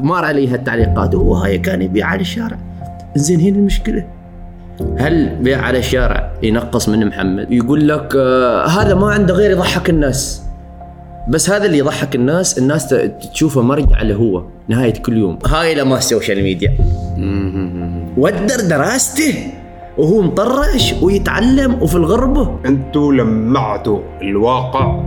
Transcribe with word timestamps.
مار 0.00 0.24
عليها 0.24 0.54
التعليقات 0.54 1.14
وهاي 1.14 1.58
كان 1.58 1.82
يبيع 1.82 2.06
على 2.06 2.20
الشارع. 2.20 2.58
زين 3.16 3.40
هنا 3.40 3.56
المشكلة. 3.56 4.04
هل 4.98 5.36
بيع 5.40 5.60
على 5.62 5.78
الشارع؟ 5.78 6.32
ينقص 6.42 6.88
من 6.88 7.06
محمد. 7.06 7.52
يقول 7.52 7.88
لك 7.88 8.16
آه 8.16 8.66
هذا 8.66 8.94
ما 8.94 9.10
عنده 9.12 9.34
غير 9.34 9.50
يضحك 9.50 9.90
الناس. 9.90 10.42
بس 11.28 11.50
هذا 11.50 11.66
اللي 11.66 11.78
يضحك 11.78 12.14
الناس 12.14 12.58
الناس 12.58 12.86
ت- 12.88 13.12
تشوفه 13.32 13.62
مرجع 13.62 14.02
له 14.02 14.14
هو 14.14 14.42
نهاية 14.68 14.92
كل 14.92 15.16
يوم. 15.16 15.38
هاي 15.46 15.74
لما 15.74 15.98
ال 15.98 16.04
social 16.04 16.42
media. 16.42 16.72
ودر 18.16 18.60
دراسته 18.68 19.34
وهو 19.98 20.22
مطرش 20.22 20.94
ويتعلم 21.02 21.82
وفي 21.82 21.94
الغربة. 21.94 22.58
أنتوا 22.66 23.12
لمعتوا 23.12 24.00
الواقع. 24.22 25.00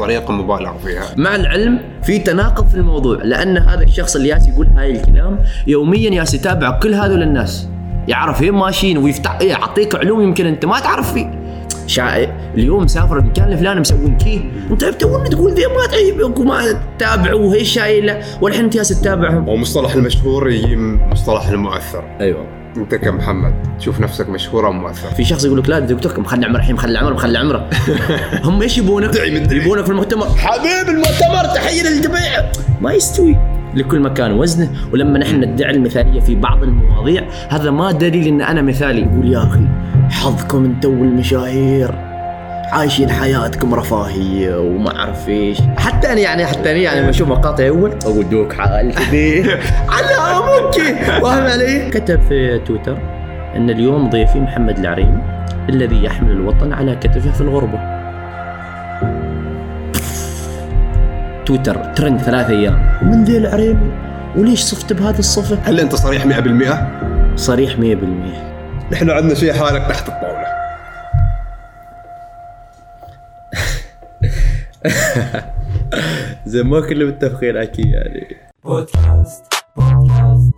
طريقة 0.00 0.32
مبالغ 0.32 0.78
فيها. 0.78 1.04
مع 1.16 1.36
العلم 1.36 1.78
في 2.02 2.18
تناقض 2.18 2.68
في 2.68 2.74
الموضوع 2.74 3.18
لأن 3.22 3.58
هذا 3.58 3.82
الشخص 3.82 4.16
اللي 4.16 4.28
ياس 4.28 4.48
يقول 4.48 4.66
هاي 4.76 4.90
الكلام 4.90 5.38
يوميا 5.66 6.10
ياس 6.10 6.34
يتابع 6.34 6.78
كل 6.78 6.94
هذول 6.94 7.22
الناس. 7.22 7.68
يعرف 8.08 8.40
وين 8.40 8.52
ماشيين 8.52 8.98
ويفتح 8.98 9.40
يعطيك 9.40 9.94
علوم 9.94 10.22
يمكن 10.22 10.46
أنت 10.46 10.64
ما 10.64 10.80
تعرف 10.80 11.12
فيه. 11.12 11.40
شا... 11.86 12.24
اليوم 12.54 12.82
مسافر 12.82 13.18
المكان 13.18 13.52
الفلاني 13.52 13.80
مسوين 13.80 14.16
كي. 14.16 14.50
أنت 14.70 14.84
تو 14.84 15.24
تقول 15.24 15.52
ذي 15.52 15.66
ما 15.66 15.86
تعيبك 15.90 16.38
وما 16.38 16.62
تتابع 16.96 17.34
وهي 17.34 17.64
شايلة. 17.64 18.20
والحين 18.40 18.64
أنت 18.64 18.74
جالس 18.74 19.00
تتابعهم. 19.00 19.48
ومصطلح 19.48 19.94
المشهور 19.94 20.50
يجي 20.50 20.76
مصطلح 21.12 21.48
المؤثر. 21.48 22.04
أيوه. 22.20 22.59
انت 22.76 22.94
كمحمد 22.94 23.54
تشوف 23.78 24.00
نفسك 24.00 24.28
مشهور 24.28 24.66
أو 24.66 24.72
مؤثر 24.72 25.08
في 25.08 25.24
شخص 25.24 25.44
يقول 25.44 25.58
لك 25.58 25.68
لا 25.68 25.78
دكتور 25.78 26.20
مخلي 26.20 26.46
عمره؟ 26.46 26.58
الحين 26.58 26.74
مخلي 26.74 26.98
عمره 26.98 27.14
مخلي 27.14 27.38
عمره. 27.38 27.70
هم 28.44 28.62
إيش 28.62 28.78
يبونك؟ 28.78 29.16
يبونك 29.52 29.84
في 29.84 29.90
المؤتمر. 29.90 30.26
حبيب 30.26 30.88
المؤتمر 30.88 31.44
تحية 31.54 31.82
للجميع. 31.82 32.52
ما 32.80 32.92
يستوي. 32.92 33.36
لكل 33.74 34.00
مكان 34.00 34.32
وزنه 34.32 34.70
ولما 34.92 35.18
نحن 35.18 35.36
ندعي 35.36 35.70
المثالية 35.70 36.20
في 36.20 36.34
بعض 36.34 36.62
المواضيع 36.62 37.28
هذا 37.48 37.70
ما 37.70 37.92
دليل 37.92 38.26
إن 38.26 38.40
أنا 38.42 38.62
مثالي. 38.62 39.00
يقول 39.00 39.32
يا 39.32 39.42
أخي 39.42 39.66
حظكم 40.10 40.64
أنتم 40.64 41.00
والمشاهير. 41.00 42.09
عايشين 42.72 43.10
حياتكم 43.10 43.74
رفاهية 43.74 44.56
وما 44.58 44.96
أعرف 44.96 45.28
إيش. 45.28 45.58
حتى 45.78 46.12
أنا 46.12 46.20
يعني 46.20 46.46
حتى 46.46 46.70
أنا 46.70 46.78
يعني 46.78 47.00
لما 47.00 47.10
أشوف 47.10 47.28
مقاطع 47.28 47.68
أول. 47.68 47.92
أقول 48.04 48.28
دوك 48.28 48.52
حال 48.52 48.94
كذي. 48.94 49.42
على 49.94 50.38
أبوك 50.38 50.80
فاهم 51.22 51.46
علي؟ 51.46 51.90
كتب 51.90 52.20
في 52.28 52.58
تويتر 52.66 52.98
إن 53.56 53.70
اليوم 53.70 54.10
ضيفي 54.10 54.38
محمد 54.40 54.78
العريمي 54.78 55.22
الذي 55.68 56.04
يحمل 56.04 56.30
الوطن 56.30 56.72
على 56.72 56.96
كتفه 56.96 57.32
في 57.32 57.40
الغربة. 57.40 57.78
تويتر 61.46 61.84
ترند 61.84 62.20
ثلاث 62.20 62.50
أيام. 62.50 62.82
ومن 63.02 63.24
ذي 63.24 63.36
العريمي 63.36 63.92
وليش 64.36 64.60
صفت 64.60 64.92
بهذه 64.92 65.18
الصفة؟ 65.18 65.58
هل 65.64 65.80
أنت 65.80 65.94
صريح 65.94 66.26
100%؟ 66.26 67.36
صريح 67.36 67.76
100% 67.76 67.80
نحن 68.92 69.10
عندنا 69.10 69.34
شيء 69.34 69.52
حالك 69.52 69.86
تحت 69.88 70.08
الطاولة. 70.08 70.39
زين 76.46 76.66
ما 76.66 76.80
كلنا 76.80 77.04
متفقين 77.04 77.56
أكيد 77.56 77.86
يعني. 77.86 78.36
بودكاست 78.64 79.44
بودكاست. 79.76 80.50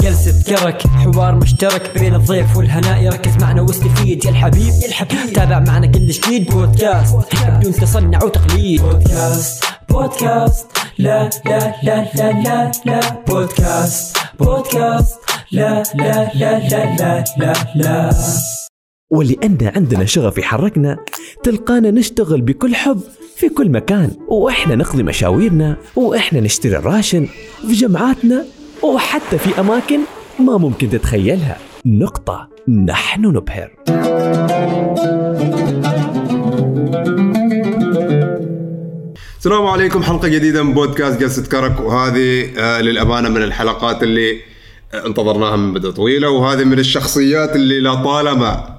جلسة 0.00 0.56
كرك 0.56 0.86
حوار 0.86 1.34
مشترك 1.34 1.98
بين 1.98 2.14
الضيف 2.14 2.56
والهناء. 2.56 3.02
يركز 3.02 3.36
معنا 3.36 3.62
واستفيد 3.62 4.24
يا 4.24 4.30
الحبيب 4.30 4.74
يا 4.82 4.88
الحبيب. 4.88 5.32
تابع 5.34 5.58
معنا 5.58 5.86
كل 5.86 6.06
جديد. 6.06 6.50
بودكاست 6.50 7.16
بدون 7.48 7.72
تصنع 7.72 8.24
وتقليد. 8.24 8.82
بودكاست 8.82 9.64
بودكاست. 9.88 10.66
لا 10.98 11.30
لا 11.46 11.74
لا 11.82 12.06
لا 12.14 12.32
لا 12.44 12.70
لا. 12.86 13.00
بودكاست 13.28 14.16
بودكاست. 14.38 15.20
لا 15.52 15.82
لا 15.94 16.30
لا 16.34 16.58
لا 16.68 16.96
لا 16.96 17.24
لا 17.36 17.54
لا. 17.74 18.10
ولأن 19.12 19.58
عندنا 19.76 20.04
شغف 20.04 20.38
يحركنا 20.38 20.96
تلقانا 21.44 21.90
نشتغل 21.90 22.40
بكل 22.40 22.74
حب 22.74 23.00
في 23.36 23.48
كل 23.48 23.70
مكان 23.70 24.10
وإحنا 24.28 24.74
نقضي 24.74 25.02
مشاويرنا 25.02 25.76
وإحنا 25.96 26.40
نشتري 26.40 26.76
الراشن 26.76 27.28
في 27.66 27.72
جمعاتنا 27.72 28.44
وحتى 28.82 29.38
في 29.38 29.60
أماكن 29.60 30.00
ما 30.38 30.56
ممكن 30.56 30.90
تتخيلها. 30.90 31.58
نقطة. 31.86 32.48
نحن 32.68 33.26
نبهر. 33.26 33.70
السلام 39.38 39.66
عليكم 39.66 40.02
حلقة 40.02 40.28
جديدة 40.28 40.62
من 40.62 40.74
بودكاست 40.74 41.20
جلسة 41.20 41.42
كرك 41.42 41.80
وهذه 41.80 42.50
آه، 42.58 42.80
للأمانة 42.80 43.28
من 43.28 43.42
الحلقات 43.42 44.02
اللي 44.02 44.40
آه، 44.94 45.06
انتظرناها 45.06 45.56
من 45.56 45.72
مده 45.72 45.90
طويلة 45.90 46.30
وهذه 46.30 46.64
من 46.64 46.78
الشخصيات 46.78 47.56
اللي 47.56 47.80
لطالما 47.80 48.71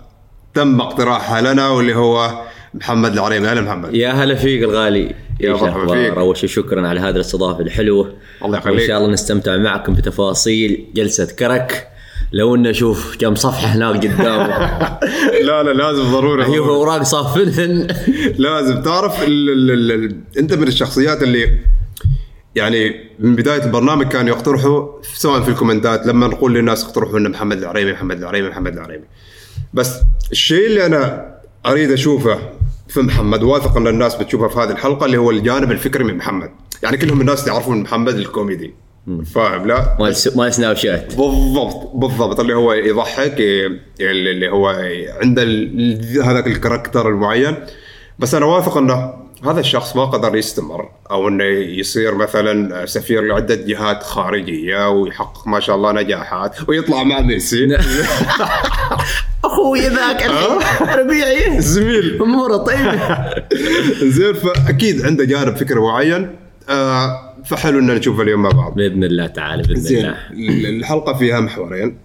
تم 0.53 0.81
اقتراحها 0.81 1.41
لنا 1.41 1.69
واللي 1.69 1.95
هو 1.95 2.41
محمد 2.73 3.13
العريمي. 3.13 3.47
أهلا 3.47 3.61
محمد. 3.61 3.95
يا 3.95 4.11
هلا 4.11 4.35
فيك 4.35 4.63
الغالي. 4.63 5.15
يا 5.39 5.53
مرحبا 5.53 5.87
فيك. 5.87 6.17
اول 6.17 6.37
شيء 6.37 6.49
شكرا 6.49 6.87
على 6.87 6.99
هذه 6.99 7.15
الاستضافة 7.15 7.61
الحلوة. 7.61 8.13
الله 8.45 8.57
يخليك. 8.57 8.79
وإن 8.79 8.87
شاء 8.87 8.97
الله 8.97 9.09
نستمتع 9.11 9.57
معكم 9.57 9.93
بتفاصيل 9.93 10.85
جلسة 10.95 11.25
كرك. 11.25 11.87
لو 12.31 12.55
إنه 12.55 12.71
شوف 12.71 13.17
كم 13.17 13.35
صفحة 13.35 13.67
هناك 13.67 13.95
قدامه. 13.95 14.47
لا 15.47 15.63
لا 15.63 15.73
لازم 15.73 16.03
ضروري 16.11 16.43
هي 16.43 16.47
ضروري. 16.47 16.69
أوراق 16.69 17.03
صافنهن 17.03 17.87
لازم. 18.37 18.81
تعرف 18.81 19.23
ال 19.23 19.49
ال 19.49 19.71
ال 19.71 19.91
ال 19.91 20.15
أنت 20.37 20.53
من 20.53 20.67
الشخصيات 20.67 21.23
اللي 21.23 21.59
يعني 22.55 22.95
من 23.19 23.35
بداية 23.35 23.63
البرنامج 23.63 24.07
كانوا 24.07 24.35
يقترحوا 24.35 24.87
سواء 25.13 25.41
في 25.41 25.49
الكومنتات 25.49 26.07
لما 26.07 26.27
نقول 26.27 26.53
للناس 26.53 26.83
اقترحوا 26.83 27.19
ان 27.19 27.29
محمد 27.31 27.57
العريمي 27.57 27.91
محمد 27.91 28.17
العريمي 28.17 28.49
محمد 28.49 28.73
العريمي. 28.73 29.03
بس 29.73 29.99
الشيء 30.31 30.65
اللي 30.65 30.85
أنا 30.85 31.33
أريد 31.65 31.91
أشوفه 31.91 32.39
في 32.87 33.01
محمد 33.01 33.43
واثق 33.43 33.77
أن 33.77 33.87
الناس 33.87 34.15
بتشوفه 34.15 34.47
في 34.47 34.59
هذه 34.59 34.71
الحلقة 34.71 35.05
اللي 35.05 35.17
هو 35.17 35.31
الجانب 35.31 35.71
الفكري 35.71 36.03
من 36.03 36.17
محمد. 36.17 36.51
يعني 36.83 36.97
كلهم 36.97 37.21
الناس 37.21 37.47
يعرفون 37.47 37.81
محمد 37.81 38.15
الكوميدي. 38.15 38.73
فاهم؟ 39.35 39.67
لا. 39.67 39.97
مال 39.99 40.15
مال 40.35 40.53
Snapchat 40.53 41.15
بالضبط 41.15 41.91
بالضبط. 41.95 42.39
اللي 42.39 42.53
هو 42.53 42.73
يضحك 42.73 43.35
اللي 43.99 44.49
هو 44.49 44.67
عنده 45.21 45.43
هذاك 46.23 46.47
ال 46.47 46.53
character 46.53 47.09
المعين. 47.09 47.55
بس 48.19 48.35
أنا 48.35 48.45
واثق 48.45 48.77
أنه 48.77 49.22
هذا 49.45 49.59
الشخص 49.59 49.95
ما 49.95 50.05
قدر 50.05 50.35
يستمر 50.35 50.89
أو 51.11 51.27
إنه 51.27 51.43
يصير 51.79 52.15
مثلا 52.15 52.85
سفير 52.85 53.21
لعدة 53.21 53.55
جهات 53.55 54.03
خارجية 54.03 54.89
ويحقق 54.89 55.47
ما 55.47 55.59
شاء 55.59 55.75
الله 55.75 55.91
نجاحات 55.91 56.69
ويطلع 56.69 57.03
مع 57.03 57.21
ميسي. 57.21 57.67
أخوي 59.45 59.79
ذاك 59.79 60.23
ربيعي. 60.99 61.61
زميل. 61.61 62.21
أموره 62.21 62.57
طيبه 62.57 63.33
زين 64.15 64.33
فأكيد 64.33 65.05
عنده 65.05 65.25
جانب 65.25 65.55
فكري 65.55 65.79
معين. 65.79 66.35
آه 66.69 67.33
فحلو 67.45 67.79
إن 67.79 67.87
نشوفه 67.95 68.23
اليوم 68.23 68.41
مع 68.41 68.49
بعض. 68.49 68.73
بإذن 68.75 69.03
الله 69.03 69.27
تعالى 69.27 69.63
بإذن 69.63 69.97
الله. 69.97 70.17
ال- 70.31 70.65
الحلقة 70.79 71.13
فيها 71.13 71.39
محورين. 71.39 71.97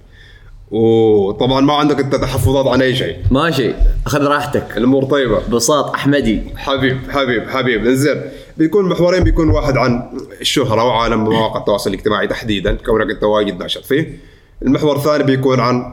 وطبعا 0.70 1.60
ما 1.60 1.72
عندك 1.72 2.00
إنت 2.00 2.14
تحفظات 2.14 2.66
عن 2.66 2.82
أي 2.82 2.96
شيء. 2.96 3.16
ماشي 3.30 3.74
خذ 4.06 4.26
راحتك. 4.26 4.76
الأمور 4.76 5.04
طيبة. 5.04 5.40
بساط 5.48 5.94
أحمدي. 5.94 6.42
حبيب 6.56 6.98
حبيب 7.10 7.48
حبيب. 7.48 7.86
إنزين 7.86 8.22
بيكون 8.56 8.88
محورين 8.88 9.24
بيكون 9.24 9.50
واحد 9.50 9.76
عن 9.76 10.02
الشهرة 10.40 10.84
وعالم 10.84 11.24
مواقع 11.24 11.60
التواصل 11.60 11.90
الاجتماعي 11.90 12.26
تحديدا 12.26 12.76
كونك 12.76 13.10
إنت 13.10 13.22
واجد 13.24 13.58
ناشط 13.62 13.84
فيه. 13.84 14.18
المحور 14.62 14.96
الثاني 14.96 15.24
بيكون 15.24 15.60
عن 15.60 15.92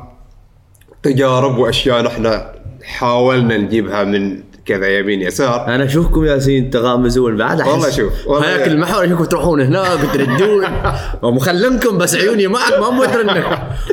تجارب 1.04 1.58
وأشياء 1.58 2.02
نحن 2.02 2.42
حاولنا 2.84 3.58
نجيبها 3.58 4.04
من 4.04 4.44
كذا 4.66 4.88
يمين 4.98 5.22
يسار. 5.22 5.68
أنا 5.68 5.86
أشوفكم 5.86 6.26
ياسين 6.26 6.70
تغامزون. 6.70 7.38
بعد 7.38 7.62
أحس 7.62 7.72
والله 7.72 7.90
شوف، 7.90 8.28
والله. 8.28 8.66
المحور 8.66 9.06
اشوفكم 9.06 9.26
تروحون 9.26 9.62
هناك 9.62 10.00
وتردون 10.04 10.66
ومخلنكم 11.24 11.98
بس 11.98 12.16
عيوني 12.16 12.48
معك 12.48 12.80
ما 12.80 12.90
مدرنك 12.90 13.46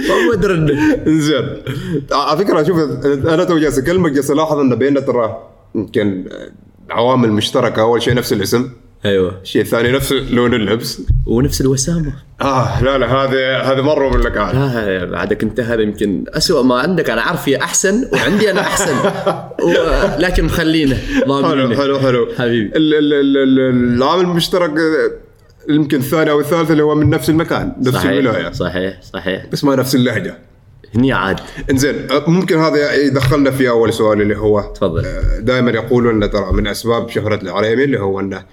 ما 0.09 0.33
مدرنك 0.33 1.01
انزين 1.07 1.63
على 2.13 2.39
فكرة 2.39 2.63
شوف 2.63 2.79
أنا 3.07 3.45
تو 3.45 3.59
جالس 3.59 3.79
أكلمك 3.79 4.13
جالس 4.13 4.31
ألاحظ 4.31 4.59
إن 4.59 4.75
بيننا 4.75 5.01
ترى 5.01 5.39
يمكن 5.75 6.25
عوامل 6.91 7.33
مشتركة. 7.33 7.83
أول 7.83 8.03
شيء 8.03 8.15
نفس 8.15 8.33
الاسم. 8.33 8.71
أيوه. 9.05 9.39
الشيء 9.43 9.63
الثاني 9.63 9.91
نفس 9.93 10.13
لون 10.13 10.55
اللبس. 10.55 11.03
ونفس 11.27 11.61
الوسامة. 11.61 12.13
آه 12.41 12.83
لا 12.83 12.99
لا 12.99 13.07
هذه 13.07 13.57
هذه 13.73 13.81
مرة 13.81 14.09
من 14.17 14.21
لك 14.21 14.37
عاد 14.37 14.55
لا 14.55 15.05
بعدك 15.05 15.43
انت 15.43 15.61
هذا 15.61 15.83
يمكن 15.83 16.25
أسوأ 16.29 16.63
ما 16.63 16.75
عندك. 16.81 17.11
أنا 17.11 17.23
عارفي 17.23 17.57
أحسن 17.63 18.09
وعندي 18.13 18.51
أنا 18.51 18.61
أحسن. 18.61 18.95
و... 19.67 19.73
لكن 20.19 20.45
مخلينا 20.45 20.97
حلو 21.27 21.75
حلو 21.77 21.99
حلو. 22.01 22.29
حبيبي. 22.39 22.77
ال- 22.77 22.95
ال- 22.95 23.15
ال- 23.15 23.37
ال- 23.37 23.95
العامل 23.97 24.25
المشترك 24.25 24.71
آه، 24.71 25.11
يمكن 25.73 25.99
الثاني 25.99 26.31
أو 26.31 26.41
الثالث 26.41 26.71
اللي 26.71 26.83
هو 26.83 26.95
من 26.95 27.11
نفس 27.11 27.31
المكان 27.31 27.73
نفس 27.81 27.95
صحيح 27.97 28.11
الولاية. 28.11 28.53
صحيح 28.53 29.03
صحيح. 29.03 29.47
بس 29.53 29.65
ما 29.65 29.77
نفس 29.77 29.95
اللهجة. 29.95 30.39
هني 30.95 31.13
عاد. 31.13 31.41
إنزين 31.71 31.95
آه، 32.11 32.31
ممكن 32.31 32.59
هذا 32.59 32.95
يدخلنا 32.95 33.51
في 33.51 33.69
أول 33.69 33.93
سؤال 33.93 34.23
اللي 34.23 34.37
هو 34.37 34.61
تفضل. 34.75 35.05
دائما 35.41 35.71
يقولون 35.71 36.23
ان 36.23 36.31
ترى 36.31 36.53
من 36.53 36.67
أسباب 36.67 37.09
شهرة 37.09 37.43
العريمي 37.43 37.85
اللي 37.85 38.01
هو 38.01 38.21
إنه 38.21 38.45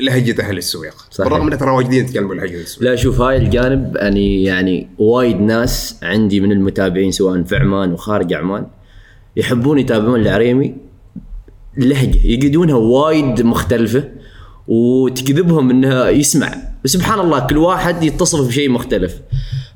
لهجة 0.00 0.42
أهل 0.42 0.58
السويق. 0.58 0.94
صحيح. 1.10 1.28
بالرغم 1.28 1.52
ان 1.52 1.58
ترى 1.58 1.70
واجدين 1.70 2.04
يتكلموا 2.04 2.34
لهجة 2.34 2.60
السويق. 2.60 2.90
لا 2.90 2.96
شوف 2.96 3.20
هاي 3.20 3.36
الجانب 3.36 3.96
أني 3.96 4.44
يعني 4.44 4.88
وايد 4.98 5.40
ناس 5.40 5.96
عندي 6.02 6.40
من 6.40 6.52
المتابعين 6.52 7.10
سواء 7.10 7.42
في 7.42 7.56
عمان 7.56 7.92
وخارج 7.92 8.34
عمان 8.34 8.66
يحبون 9.36 9.78
يتابعون 9.78 10.20
العريمي 10.20 10.74
لهجة 11.76 12.26
يجدونها 12.26 12.74
وايد 12.74 13.42
مختلفة 13.42 14.04
وتجذبهم 14.68 15.70
انها 15.70 16.08
يسمع. 16.08 16.54
سبحان 16.84 17.20
الله 17.20 17.46
كل 17.46 17.58
واحد 17.58 18.02
يتصف 18.02 18.48
بشيء 18.48 18.70
مختلف. 18.70 19.20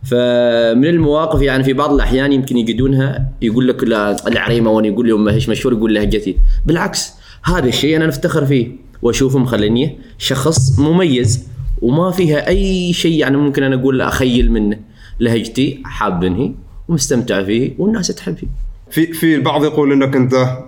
فمن 0.05 0.87
المواقف 0.87 1.43
يعني 1.43 1.65
في 1.65 1.73
بعض 1.73 1.93
الأحيان 1.93 2.33
يمكن 2.33 2.56
يجدونها 2.56 3.29
يقول 3.43 3.69
لك 3.69 3.85
لا 3.85 4.29
العريمة 4.29 4.71
وأنا 4.71 4.89
يقول 4.89 5.29
إيش 5.29 5.49
مشهور؟ 5.49 5.75
يقول 5.75 5.95
لهجتي. 5.95 6.37
بالعكس 6.67 7.13
هذا 7.45 7.69
الشيء 7.69 7.97
أنا 7.97 8.06
نفتخر 8.06 8.47
فيه. 8.47 8.90
واشوفه 9.02 9.38
مخليني 9.38 9.99
شخص 10.19 10.79
مميز 10.79 11.47
وما 11.82 12.11
فيها 12.11 12.49
أي 12.49 12.93
شيء 12.93 13.19
يعني 13.19 13.37
ممكن 13.37 13.62
أنا 13.62 13.75
أقول 13.75 14.00
أخيل 14.00 14.52
منه. 14.52 14.79
لهجتي 15.20 15.82
حابني 15.85 16.55
ومستمتع 16.88 17.44
فيه 17.44 17.73
والناس 17.79 18.08
تحب 18.08 18.37
فيه. 18.37 18.47
في 18.91 19.12
في 19.12 19.35
البعض 19.35 19.64
يقول 19.64 19.93
إنك 19.93 20.17
أنت 20.17 20.58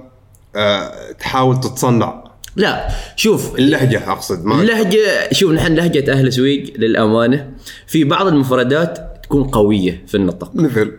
آه 0.57 1.13
تحاول 1.19 1.61
تتصنع. 1.61 2.25
لا 2.57 2.89
شوف 3.17 3.59
اللهجة 3.59 4.13
أقصد 4.13 4.45
ما 4.45 4.61
اللهجة 4.63 4.99
شوف 5.33 5.53
نحن 5.53 5.75
لهجة 5.75 6.13
أهل 6.13 6.33
سويق 6.33 6.73
للأمانة. 6.79 7.51
في 7.87 8.05
بعض 8.05 8.27
المفردات 8.27 8.99
تكون 9.23 9.45
قوية 9.45 10.03
في 10.07 10.17
النطق. 10.17 10.51
مثل؟ 10.55 10.93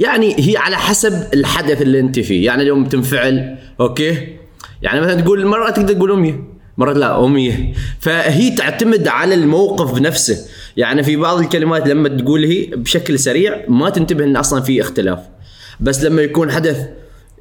يعني 0.00 0.34
هي 0.38 0.56
على 0.56 0.76
حسب 0.76 1.34
الحدث 1.34 1.82
اللي 1.82 2.00
أنت 2.00 2.18
فيه. 2.20 2.46
يعني 2.46 2.62
اليوم 2.62 2.84
تنفعل 2.84 3.58
أوكي؟ 3.80 4.36
يعني 4.82 5.00
مثلا 5.00 5.20
تقول 5.20 5.46
مرة 5.46 5.70
تقدر 5.70 5.94
تقول 5.94 6.12
أمي 6.12 6.34
مرة 6.78 6.92
لا 6.92 7.24
أمي 7.24 7.74
فهي 8.00 8.50
تعتمد 8.50 9.08
على 9.08 9.34
الموقف 9.34 10.00
نفسه. 10.00 10.46
يعني 10.76 11.02
في 11.02 11.16
بعض 11.16 11.38
الكلمات 11.38 11.88
لما 11.88 12.08
تقول 12.08 12.44
هي 12.44 12.66
بشكل 12.66 13.18
سريع 13.18 13.64
ما 13.68 13.90
تنتبه 13.90 14.24
أن 14.24 14.36
أصلا 14.36 14.62
في 14.62 14.80
اختلاف. 14.80 15.18
بس 15.80 16.02
لما 16.02 16.22
يكون 16.22 16.50
حدث 16.50 16.86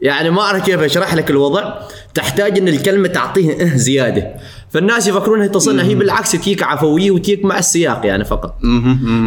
يعني 0.02 0.30
ما 0.30 0.42
أعرف 0.42 0.66
كيف 0.66 0.80
أشرح 0.80 1.14
لك 1.14 1.32
الوضع 1.32 1.74
تحتاج 2.14 2.58
إن 2.58 2.68
الكلمة 2.68 3.08
تعطيه 3.08 3.52
آه 3.52 3.76
زيادة. 3.76 4.36
فالناس 4.70 5.08
يفكرونها 5.08 5.48
تصنع 5.48 5.84
هي 5.84 5.96
بالعكس 5.96 6.32
تجيك 6.32 6.64
عفوية 6.64 7.12
وتجيك 7.12 7.46
مع 7.46 7.60
السياق 7.60 8.06
يعني 8.06 8.26
فقط. 8.26 8.60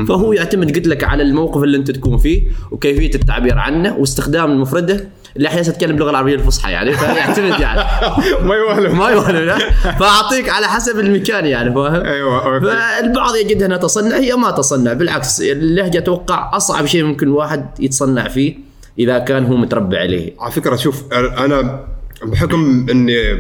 فهو 0.08 0.32
يعتمد 0.32 0.76
قلت 0.76 0.86
لك 0.86 1.04
على 1.04 1.22
الموقف 1.22 1.62
اللي 1.62 1.76
أنت 1.76 1.90
تكون 1.90 2.18
فيه 2.18 2.42
وكيفية 2.70 3.14
التعبير 3.14 3.58
عنه 3.58 3.96
واستخدام 3.96 4.50
المفردة 4.50 5.08
اللي 5.36 5.48
أحيانا 5.48 5.68
تتكلم 5.68 5.92
باللغة 5.92 6.10
العربية 6.10 6.34
الفصحى 6.34 6.72
يعني. 6.72 6.92
فيعتمد 6.92 7.60
يعني. 7.60 7.80
ما 8.48 8.54
يوهلم 8.54 8.96
ما 8.98 9.08
يوهل 9.08 9.46
لا. 9.46 9.58
فأعطيك 9.98 10.48
على 10.48 10.66
حسب 10.66 10.98
المكان 10.98 11.46
يعني 11.46 11.74
فاهم؟ 11.74 12.04
أيوه. 12.04 12.60
فالبعض 12.60 13.36
يجدها 13.36 13.66
أنها 13.66 13.76
تصنع 13.76 14.16
هي 14.16 14.34
ما 14.34 14.50
تصنع. 14.50 14.92
بالعكس 14.92 15.40
اللهجة 15.40 15.98
أتوقع 15.98 16.56
أصعب 16.56 16.86
شيء 16.86 17.04
ممكن 17.04 17.28
واحد 17.28 17.66
يتصنع 17.80 18.28
فيه 18.28 18.54
إذا 18.98 19.18
كان 19.18 19.46
هو 19.46 19.56
متربع 19.56 19.98
عليه. 19.98 20.34
على 20.40 20.52
فكرة 20.52 20.76
شوف 20.76 21.12
أنا 21.12 21.84
بحكم 22.22 22.86
إني 22.90 23.34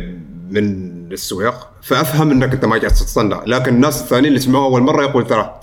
من 0.50 0.90
السويق 1.12 1.69
فأفهم 1.82 2.30
إنك 2.30 2.52
أنت 2.52 2.64
ما 2.64 2.78
جالس 2.78 3.00
تتصنع. 3.00 3.42
لكن 3.46 3.74
الناس 3.74 4.02
الثانيين 4.02 4.28
اللي 4.28 4.40
سمعوه 4.40 4.64
أول 4.64 4.82
مرة 4.82 5.02
يقول 5.02 5.26
ترى 5.26 5.60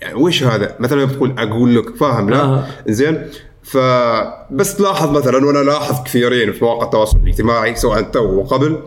يعني 0.00 0.14
وش 0.14 0.42
هذا؟ 0.42 0.76
مثلا 0.80 1.00
لما 1.00 1.12
تقول 1.12 1.34
أقول 1.38 1.76
لك 1.76 1.96
فاهم؟ 1.96 2.30
لا؟ 2.30 2.40
آه. 2.42 2.66
زين 2.88 3.26
فبس 3.62 4.76
تلاحظ 4.76 5.10
مثلا 5.10 5.46
وأنا 5.46 5.58
لاحظ 5.58 6.04
كثيرين 6.04 6.52
في 6.52 6.64
مواقع 6.64 6.84
التواصل 6.84 7.18
الاجتماعي 7.18 7.74
سواء 7.74 8.02
تو 8.02 8.24
وقبل 8.24 8.78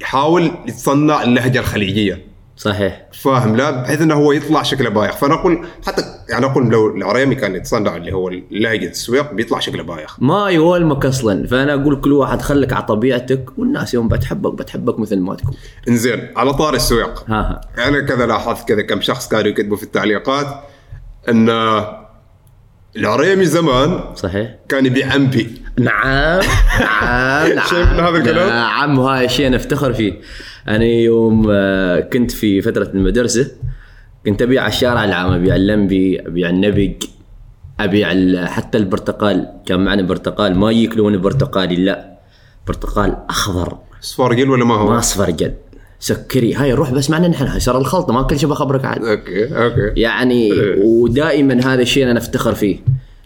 يحاول 0.00 0.50
يتصنع 0.66 1.22
اللهجة 1.22 1.58
الخليجية. 1.58 2.29
صحيح. 2.60 3.06
فاهم 3.12 3.56
لا 3.56 3.70
بحيث 3.70 4.00
إنه 4.00 4.14
هو 4.14 4.32
يطلع 4.32 4.62
شكله 4.62 4.90
بايخ. 4.90 5.16
فأنا 5.16 5.34
أقول 5.34 5.66
حتى 5.86 6.02
يعني 6.28 6.46
أقول 6.46 6.68
لو 6.68 6.96
العريمي 6.96 7.34
كان 7.34 7.54
يتصنع 7.54 7.96
اللي 7.96 8.12
هو 8.12 8.28
لهجه 8.50 8.88
السويق 8.88 9.32
بيطلع 9.32 9.58
شكله 9.58 9.82
بايخ. 9.82 10.16
ما 10.22 10.50
يولمك 10.50 11.06
أصلا. 11.06 11.46
فأنا 11.46 11.74
أقول 11.74 12.00
كل 12.00 12.12
واحد 12.12 12.42
خليك 12.42 12.72
على 12.72 12.82
طبيعتك 12.82 13.58
والناس 13.58 13.94
يوم 13.94 14.08
بتحبك 14.08 14.54
بتحبك 14.54 14.98
مثل 14.98 15.18
ما 15.18 15.34
تكون. 15.34 15.54
إنزين 15.88 16.28
على 16.36 16.52
طار 16.52 16.74
السويق. 16.74 17.24
ها 17.30 17.60
ها. 17.78 17.88
أنا 17.88 18.00
كذا 18.00 18.26
لاحظت 18.26 18.68
كذا 18.68 18.82
كم 18.82 19.00
شخص 19.00 19.28
كانوا 19.28 19.46
يكتبوا 19.48 19.76
في 19.76 19.82
التعليقات 19.82 20.46
إن 21.28 21.50
العريمي 22.96 23.44
زمان 23.44 24.14
صحيح. 24.14 24.50
كان 24.68 24.86
يبيع 24.86 25.14
امبي 25.14 25.59
نعم 25.80 26.40
نعم 26.80 27.52
نعم 27.54 27.66
شيء 27.66 27.84
من 27.84 28.00
هذا 28.00 28.18
الكلام؟ 28.18 28.48
نعم 28.48 28.98
وهذا 28.98 29.24
الشيء 29.24 29.50
نفتخر 29.50 29.92
فيه. 29.92 30.12
أنا 30.68 30.84
يوم 30.84 31.46
آه، 31.50 32.00
كنت 32.00 32.30
في 32.30 32.62
فترة 32.62 32.90
المدرسة 32.94 33.50
كنت 34.26 34.42
أبيع 34.42 34.62
على 34.62 34.72
الشارع 34.72 35.04
العام 35.04 35.32
أبيع 35.32 35.56
اللمبي 35.56 36.20
أبيع 36.20 36.50
النبق 36.50 36.92
أبيع 37.80 38.08
حتى 38.46 38.78
البرتقال. 38.78 39.48
كان 39.66 39.84
معنا 39.84 40.02
برتقال 40.02 40.58
ما 40.58 40.70
يجيك 40.70 40.96
لون 40.96 41.20
برتقالي 41.20 41.76
لا. 41.76 42.18
برتقال 42.66 43.16
أخضر. 43.28 43.78
أصفر 44.02 44.34
قل 44.34 44.50
ولا 44.50 44.64
ما 44.64 44.74
هو؟ 44.74 44.90
ما 44.90 44.98
أصفر 44.98 45.24
قد 45.24 45.54
سكري. 46.00 46.54
هاي 46.54 46.72
روح 46.72 46.92
بس 46.92 47.10
معنا 47.10 47.28
نحن 47.28 47.46
هاي 47.46 47.60
صار 47.60 47.78
الخلطة 47.78 48.12
ما 48.12 48.22
كل 48.22 48.38
شيء 48.38 48.48
بخبرك 48.48 48.84
عاد. 48.84 49.04
okay 49.04 49.56
okay. 49.56 50.00
يعني 50.00 50.50
ودائما 50.84 51.54
هذا 51.54 51.82
الشيء 51.82 52.10
أنا 52.10 52.18
أفتخر 52.18 52.54
فيه. 52.54 52.78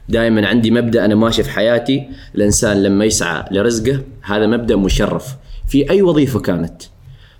دائما 0.08 0.46
عندي 0.46 0.70
مبدأ 0.70 1.04
أنا 1.04 1.14
ماشي 1.14 1.42
في 1.42 1.50
حياتي 1.50 2.08
الإنسان 2.34 2.82
لما 2.82 3.04
يسعى 3.04 3.44
لرزقه 3.50 4.00
هذا 4.22 4.46
مبدأ 4.46 4.76
مشرف 4.76 5.36
في 5.68 5.90
أي 5.90 6.02
وظيفة 6.02 6.40
كانت. 6.40 6.82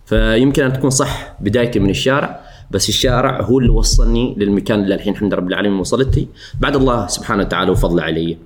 فيمكن 0.07 0.65
أن 0.65 0.73
تكون 0.73 0.91
صح 0.91 1.35
بدايتي 1.41 1.79
من 1.79 1.91
الشارع 1.91 2.41
بس 2.71 2.89
الشارع 2.89 3.43
هو 3.43 3.59
اللي 3.59 3.71
وصلني 3.71 4.35
للمكان 4.39 4.81
اللي 4.81 4.95
الحين 4.95 5.13
الحمد 5.13 5.29
لله 5.29 5.37
رب 5.37 5.49
العالمين 5.49 5.79
وصلت 5.79 6.29
بعد 6.61 6.77
الله 6.77 7.07
سبحانه 7.07 7.43
وتعالى 7.43 7.71
وفضله 7.71 8.03
علي. 8.03 8.37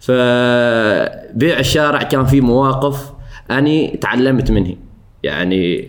فبيع 0.00 1.58
الشارع 1.58 2.02
كان 2.02 2.26
في 2.26 2.40
مواقف 2.40 3.12
أني 3.50 3.98
تعلمت 4.00 4.50
منه. 4.50 4.76
يعني 5.22 5.88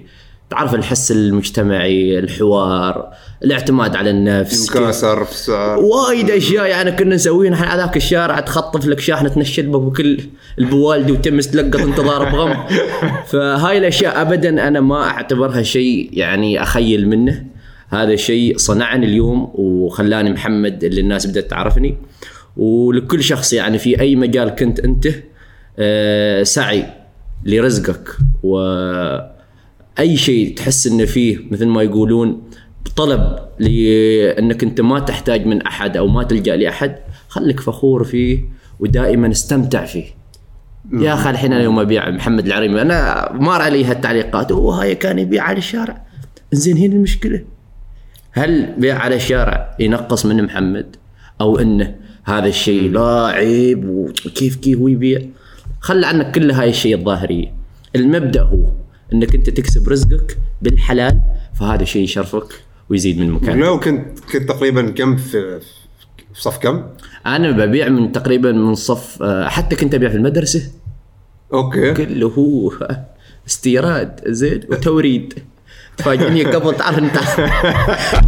تعرف 0.50 0.76
الحس 0.76 1.12
المجتمعي 1.12 2.20
الحوار 2.20 3.14
الاعتماد 3.44 3.96
على 3.96 4.10
النفس 4.10 4.72
مكاسر 4.72 5.26
فسار 5.26 5.80
وايد 5.80 6.32
أشياء 6.32 6.66
يعني 6.66 6.92
كنا 6.92 7.16
نسويها. 7.16 7.52
نحن 7.52 7.64
على 7.64 7.82
ذاك 7.82 7.98
الشارع 7.98 8.40
تخطف 8.40 8.86
لك 8.86 9.00
شاحنه 9.00 9.30
تنشد 9.30 9.66
بك 9.72 9.82
بكل 9.82 10.20
البوالدي 10.60 11.12
وتمس 11.12 11.52
تلقط 11.52 11.82
انت 11.82 12.00
ضارب 12.00 12.36
غم. 12.36 12.66
فهاي 13.32 13.78
الأشياء 13.78 14.22
ابدا 14.22 14.68
أنا 14.68 14.80
ما 14.80 15.04
أعتبرها 15.04 15.62
شيء 15.62 16.10
يعني 16.14 16.64
أخيل 16.64 17.10
منه. 17.10 17.46
هذا 17.90 18.14
الشيء 18.14 18.58
صنعني 18.58 19.06
اليوم 19.06 19.52
وخلاني 19.56 20.30
محمد 20.30 20.84
اللي 20.84 21.02
الناس 21.02 21.26
بدأت 21.26 21.50
تعرفني. 21.50 21.98
ولكل 22.58 23.24
شخص 23.24 23.54
يعني 23.54 23.78
في 23.78 24.00
أي 24.00 24.16
مجال 24.16 24.50
كنت 24.50 24.80
أنت 24.80 25.08
آه، 25.80 26.44
سعي 26.44 26.86
لرزقك 27.46 28.10
واي 30.00 30.18
شيء 30.18 30.56
تحس 30.56 30.88
إنه 30.88 31.06
فيه 31.06 31.38
مثل 31.52 31.66
ما 31.66 31.84
يقولون 31.84 32.42
طلب 32.96 33.40
لأنك 33.60 34.64
أنت 34.64 34.82
ما 34.82 35.00
تحتاج 35.00 35.46
من 35.46 35.62
أحد 35.62 35.98
أو 35.98 36.08
ما 36.08 36.24
تلجأ 36.24 36.56
لأحد 36.56 36.96
خليك 37.28 37.60
فخور 37.60 38.04
فيه 38.04 38.40
ودائما 38.80 39.32
استمتع 39.32 39.86
فيه. 39.86 40.06
يا 40.94 41.14
أخي 41.14 41.30
الحين 41.30 41.54
أنا 41.54 41.64
يوم 41.64 41.80
أبيع 41.80 42.10
محمد 42.10 42.46
العريمي 42.46 42.82
أنا 42.82 43.32
مار 43.34 43.62
علي 43.62 43.86
هالتعليقات 43.86 44.52
وهاي 44.52 44.96
كان 44.96 45.20
يبيع 45.20 45.44
على 45.44 45.58
الشارع. 45.58 46.06
زين 46.52 46.78
هنا 46.78 46.96
المشكلة. 46.96 47.42
هل 48.32 48.74
بيع 48.78 48.98
على 48.98 49.16
الشارع 49.16 49.76
ينقص 49.80 50.26
من 50.26 50.44
محمد؟ 50.44 50.96
أو 51.42 51.60
إنه 51.60 51.96
هذا 52.24 52.48
الشيء 52.48 52.92
لا 52.92 53.26
عيب 53.26 53.90
وكيف 53.90 54.56
كيف 54.56 54.80
هو 54.80 54.88
يبيع؟ 54.88 55.22
عنك 55.90 56.36
كل 56.36 56.52
هاي 56.52 56.70
الشيء 56.70 56.96
الظاهرية. 56.96 57.54
المبدأ 57.96 58.42
هو 58.42 58.66
انك 59.14 59.36
انت 59.36 59.50
تكسب 59.50 59.90
رزقك 59.90 60.38
بالحلال 60.62 61.22
فهذا 61.60 61.84
شيء 61.84 62.04
يشرفك 62.04 62.64
ويزيد 62.90 63.20
من 63.20 63.32
مكانك. 63.32 63.64
لو 63.64 63.80
كنت 63.80 64.20
كنت 64.34 64.50
تقريبا 64.50 64.90
كم 64.90 65.16
في 65.18 65.60
في 66.34 66.42
صف 66.42 66.58
كم؟ 66.58 66.84
أنا 67.26 67.52
ببيع 67.52 67.90
من 67.90 68.12
تقريبا 68.12 68.52
من 68.52 68.76
صف 68.76 69.24
آه، 69.24 69.48
حتى 69.48 69.76
كنت 69.76 69.96
أبيع 69.96 70.10
في 70.10 70.16
المدرسة. 70.16 70.72
أوكي. 71.54 71.94
كله 71.94 72.28
هو 72.28 72.72
استيراد 73.48 74.22
زين 74.28 74.62
وتوريد. 74.70 75.34
تفاجئني 75.98 76.44
قبل 76.44 76.76
تعرف 76.76 76.98
أنت 76.98 77.18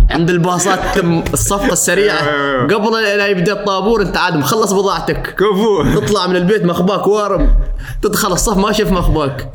عند 0.10 0.30
الباصات 0.30 0.80
تم 0.96 1.24
الصفقة 1.34 1.74
السريعة. 1.74 2.22
قبل 2.64 2.92
لا 2.94 3.28
يبدأ 3.28 3.54
الطابور 3.54 4.02
أنت 4.02 4.18
عاد 4.18 4.36
مخلص 4.36 4.74
بضاعتك. 4.74 5.36
كفو. 5.36 5.84
تطلع 5.96 6.28
من 6.28 6.36
البيت 6.36 6.66
مخباك 6.66 7.08
وارم. 7.08 7.54
تدخل 8.02 8.32
الصف 8.32 8.58
ما 8.58 8.72
شاف 8.72 8.92
مخباك 8.92 9.52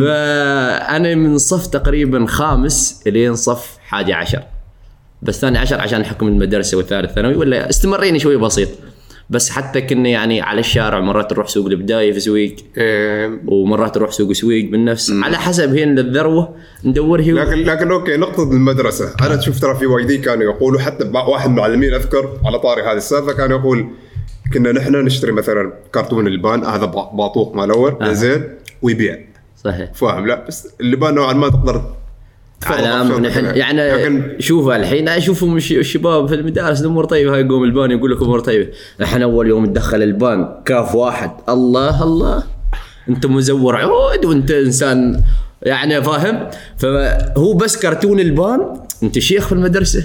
فانا 0.00 1.14
من 1.14 1.38
صف 1.38 1.66
تقريبا 1.66 2.26
خامس 2.26 3.02
إلين 3.06 3.34
صف 3.34 3.76
حادي 3.84 4.12
عشر. 4.12 4.42
بس 5.22 5.40
ثاني 5.40 5.58
عشر 5.58 5.80
عشان 5.80 6.04
حكم 6.04 6.28
المدرسة 6.28 6.76
والثالث 6.76 7.12
ثانوي 7.12 7.36
ولا 7.36 7.70
استمريني 7.70 8.18
شوي 8.18 8.36
بسيط. 8.36 8.68
بس 9.30 9.50
حتى 9.50 9.80
كنا 9.80 10.08
يعني 10.08 10.40
على 10.40 10.60
الشارع 10.60 11.00
مرات 11.00 11.32
نروح 11.32 11.48
سوق 11.48 11.66
البداية 11.66 12.12
في 12.12 12.20
سويق. 12.20 12.56
إيه. 12.76 13.40
ومرات 13.46 13.96
نروح 13.96 14.10
سوق 14.10 14.32
سويق 14.32 14.70
بالنفس. 14.70 15.12
على 15.22 15.38
حسب 15.38 15.74
هي 15.74 15.84
الذروه 15.84 16.54
ندور 16.84 17.20
هي 17.20 17.32
لكن 17.32 17.64
لكن 17.64 17.90
أوكي 17.90 18.16
نقطة 18.16 18.42
المدرسة، 18.42 19.14
أنا 19.20 19.36
تشوف 19.36 19.60
ترى 19.60 19.74
في 19.74 19.86
وايدين 19.86 20.22
كانوا 20.22 20.42
يقولوا 20.42 20.80
حتى 20.80 21.04
واحد 21.14 21.50
من 21.50 21.56
المعلمين 21.56 21.94
أذكر 21.94 22.38
على 22.44 22.58
طاري 22.58 22.82
هذه 22.82 22.96
السالفة 22.96 23.32
كان 23.32 23.50
يقول 23.50 23.90
كنا 24.54 24.72
نحن 24.72 24.96
نشتري 24.96 25.32
مثلا 25.32 25.72
كرتون 25.94 26.26
اللبان 26.26 26.64
هذا 26.64 26.84
با- 26.84 27.10
باطوق 27.14 27.54
مال 27.54 27.70
أول 27.70 28.14
زين 28.16 28.44
ويبيع. 28.82 29.18
صحيح. 29.64 29.92
فاهم؟ 29.94 30.26
لا 30.26 30.44
بس 30.48 30.68
اللبان 30.80 31.14
نوعا 31.14 31.32
ما 31.32 31.48
تقدر 31.48 31.82
على 32.66 33.04
نحن. 33.28 33.44
يعني 33.44 33.90
لكن 33.92 34.36
شوف 34.38 34.68
الحين 34.68 35.08
أشوفهم 35.08 35.56
الش- 35.56 35.72
الشباب 35.72 36.28
في 36.28 36.34
المدارس 36.34 36.80
الأمور 36.80 37.04
طيبه 37.04 37.34
هاي 37.34 37.40
يقوم 37.40 37.64
البان 37.64 37.90
يقول 37.90 38.10
لك 38.12 38.22
امور 38.22 38.40
طيبه 38.40 38.68
نحن 39.00 39.22
أول 39.22 39.48
يوم 39.48 39.64
ندخل 39.66 40.02
البان 40.02 40.48
كاف 40.64 40.94
واحد. 40.94 41.30
الله 41.48 42.02
الله. 42.04 42.42
أنت 43.08 43.26
مزور 43.26 43.76
عود 43.76 44.24
وأنت 44.24 44.50
إنسان 44.50 45.22
يعني 45.62 46.02
فاهم؟ 46.02 46.48
فهو 46.78 47.54
بس 47.54 47.76
كرتون 47.76 48.20
البان 48.20 48.60
انت 49.02 49.18
شيخ 49.18 49.46
في 49.46 49.52
المدرسة؟ 49.52 50.04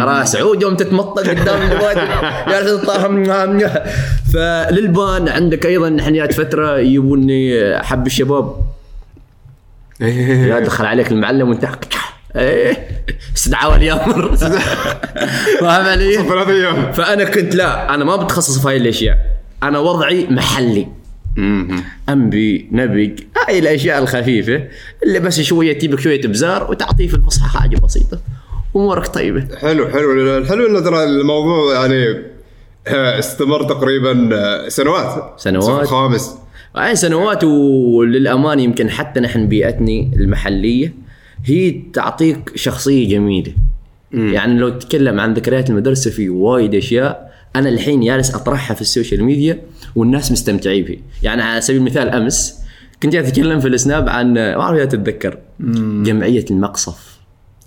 راس 0.00 0.36
عود 0.36 0.62
يوم 0.62 0.76
تتمطق 0.76 1.22
قدام 1.22 1.68
جالس 2.48 2.82
تطاهم 2.82 3.24
فللبان 4.34 5.28
عندك 5.28 5.66
أيضا 5.66 5.88
نحن 5.88 6.14
فترة 6.32 6.78
يجيبوني 6.78 7.78
حب 7.82 8.06
الشباب. 8.06 8.56
يا 10.00 10.60
دخل 10.60 10.86
عليك 10.86 11.12
المعلم 11.12 11.48
وانت 11.48 11.64
إيه. 12.36 12.88
استدعاء 13.36 13.72
ولي 13.72 13.92
أمر 13.92 14.36
فاهم 15.60 15.86
علي؟ 15.86 16.18
فأنا 16.92 17.24
كنت 17.24 17.54
لا 17.54 17.94
أنا 17.94 18.04
ما 18.04 18.16
بتخصص 18.16 18.58
في 18.58 18.68
هاي 18.68 18.76
الأشياء. 18.76 19.18
أنا 19.62 19.78
وضعي 19.78 20.26
محلي. 20.30 20.88
انبي 22.08 22.68
نبق 22.72 23.10
هاي 23.46 23.58
الأشياء 23.58 24.02
الخفيفة 24.02 24.64
اللي 25.02 25.20
بس 25.20 25.40
شوية 25.40 25.72
تجيبك 25.72 26.00
شوية 26.00 26.20
ابزار 26.24 26.70
وتعطيه 26.70 27.08
في 27.08 27.14
الفصحى 27.14 27.58
حاجة 27.58 27.76
بسيطة. 27.76 28.20
أمورك 28.76 29.06
طيبة. 29.06 29.48
حلو 29.56 29.88
حلو. 29.88 30.38
الحلو 30.38 30.66
انه 30.66 30.80
ترى 30.80 31.04
الموضوع 31.04 31.74
يعني 31.74 32.22
آه، 32.88 33.18
استمر 33.18 33.62
تقريبا 33.62 34.30
آه، 34.32 34.68
سنوات. 34.68 35.40
سنوات. 35.40 35.68
الصف 35.68 35.80
الخامس 35.80 36.34
هاي 36.76 36.96
سنوات 36.96 37.44
وللامانه 37.44 38.62
يمكن 38.62 38.90
حتى 38.90 39.20
نحن 39.20 39.48
بيئتني 39.48 40.12
المحلية 40.16 40.94
هي 41.44 41.82
تعطيك 41.92 42.52
شخصية 42.54 43.08
جميلة. 43.08 43.52
يعني 44.12 44.58
لو 44.58 44.68
تتكلم 44.68 45.20
عن 45.20 45.34
ذكريات 45.34 45.70
المدرسة 45.70 46.10
في 46.10 46.28
وايد 46.28 46.74
أشياء 46.74 47.27
أنا 47.56 47.68
الحين 47.68 48.00
جالس 48.00 48.34
أطرحها 48.34 48.74
في 48.74 48.80
ال 48.80 48.86
social 48.86 49.24
media 49.24 49.62
والناس 49.96 50.32
مستمتعين 50.32 50.84
فيه. 50.84 50.98
يعني 51.22 51.42
على 51.42 51.60
سبيل 51.60 51.80
المثال 51.80 52.08
أمس 52.08 52.58
كنت 53.02 53.12
جالس 53.12 53.28
أتكلم 53.28 53.60
في 53.60 53.68
ال 53.68 53.76
Snap 53.76 54.08
عن 54.08 54.34
ما 54.34 54.60
أعرف 54.60 54.76
إذا 54.76 54.84
تتذكر. 54.84 55.38
جمعية 56.04 56.44
المقصف. 56.50 57.18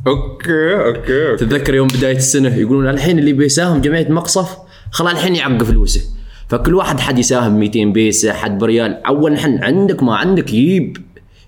okay 0.08 0.74
okay 0.74 1.29
okay. 1.29 1.46
تتذكر 1.45 1.75
يوم 1.75 1.88
بداية 1.88 2.17
السنة 2.17 2.55
يقولون 2.55 2.89
الحين 2.89 3.19
اللي 3.19 3.33
بيساهم 3.33 3.81
جمعية 3.81 4.11
مقصف؟ 4.11 4.57
خلاص 4.91 5.11
الحين 5.11 5.35
يعق 5.35 5.63
فلوسه 5.63 6.01
فكل 6.50 6.75
واحد 6.75 7.00
حد 7.00 7.19
يساهم 7.19 7.59
200 7.59 7.85
بيسة 7.85 8.33
حد 8.33 8.57
بريال. 8.57 9.05
أول 9.05 9.33
نحن 9.33 9.63
عندك 9.63 10.03
ما 10.03 10.15
عندك 10.15 10.53
يجيب 10.53 10.97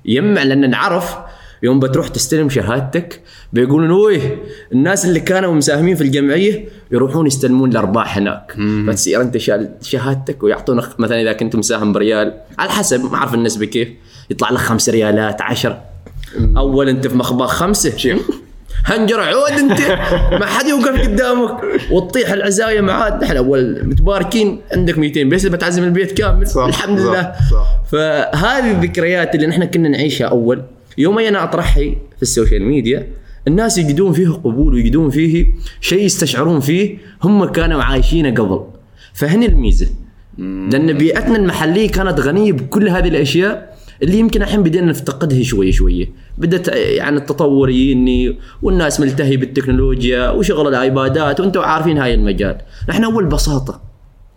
يجمع 0.05 0.43
لأن 0.43 0.69
نعرف 0.69 1.15
يوم 1.63 1.79
بتروح 1.79 2.07
تستلم 2.07 2.49
شهادتك 2.49 3.21
بيقولون 3.53 3.91
ويه 3.91 4.37
الناس 4.71 5.05
اللي 5.05 5.19
كانوا 5.19 5.53
مساهمين 5.53 5.95
في 5.95 6.01
الجمعية 6.01 6.65
يروحون 6.93 7.27
يستلمون 7.27 7.71
الأرباح 7.71 8.17
هناك. 8.17 8.55
فتصير 8.87 9.21
أنت 9.21 9.37
شال 9.37 9.69
شهادتك 9.81 10.43
ويعطونك 10.43 10.99
مثلا 10.99 11.21
إذا 11.21 11.33
كنت 11.33 11.55
مساهم 11.55 11.93
بريال 11.93 12.33
على 12.59 12.69
حسب 12.69 13.03
ما 13.11 13.15
أعرف 13.15 13.33
النسبة 13.33 13.65
كيف 13.65 13.87
يطلع 14.29 14.51
لك 14.51 14.57
خمس 14.57 14.89
ريالات 14.89 15.41
عشر. 15.41 15.77
أول 16.57 16.89
أنت 16.89 17.07
في 17.07 17.17
مخباخ 17.17 17.49
خمسة. 17.49 18.19
هنجر 18.85 19.19
عود 19.19 19.51
أنت. 19.51 19.79
ما 20.39 20.45
حد 20.45 20.65
يوقف 20.67 21.01
قدامك. 21.01 21.57
وتطيح 21.91 22.31
العزايه 22.31 22.81
معاد. 22.81 23.23
نحن 23.23 23.37
أول 23.37 23.87
متباركين 23.87 24.61
عندك 24.71 24.97
200 24.97 25.23
بس 25.23 25.45
بتعزم 25.45 25.83
البيت 25.83 26.11
كامل. 26.11 26.47
صح، 26.47 26.63
الحمد 26.65 26.99
صح، 26.99 27.05
لله. 27.05 27.33
صح. 27.51 27.67
فهذه 27.91 28.71
الذكريات 28.71 29.35
اللي 29.35 29.47
نحن 29.47 29.65
كنا 29.65 29.89
نعيشها 29.89 30.27
أول. 30.27 30.61
يوم 30.97 31.19
أنا 31.19 31.43
أطرحها 31.43 31.83
في 32.15 32.21
ال 32.21 32.27
social 32.27 32.63
media. 32.63 33.07
الناس 33.47 33.77
يجدون 33.77 34.13
فيه 34.13 34.29
قبول 34.29 34.73
ويجدون 34.73 35.09
فيه 35.09 35.47
شيء 35.81 36.03
يستشعرون 36.03 36.59
فيه 36.59 36.97
هم 37.23 37.45
كانوا 37.45 37.83
عايشينه 37.83 38.29
قبل. 38.29 38.61
فهنا 39.13 39.45
الميزة. 39.45 39.87
لأن 40.37 40.93
بيئتنا 40.93 41.35
المحلية 41.35 41.89
كانت 41.89 42.19
غنية 42.19 42.51
بكل 42.51 42.89
هذه 42.89 43.07
الأشياء 43.07 43.77
اللي 44.03 44.19
يمكن 44.19 44.41
الحين 44.41 44.63
بدينا 44.63 44.85
نفتقدها 44.85 45.43
شوية 45.43 45.71
شوية 45.71 46.11
بدت 46.37 46.67
يعني 46.67 47.17
التطور 47.17 47.69
يجيني 47.69 48.37
والناس 48.61 48.99
ملتهي 48.99 49.37
بالتكنولوجيا 49.37 50.29
وشغل 50.29 50.67
الآيبادات 50.67 51.39
وأنتم 51.39 51.61
عارفين 51.61 51.97
هاي 51.97 52.13
المجال. 52.13 52.57
نحن 52.89 53.03
أول 53.03 53.25
بساطة 53.25 53.81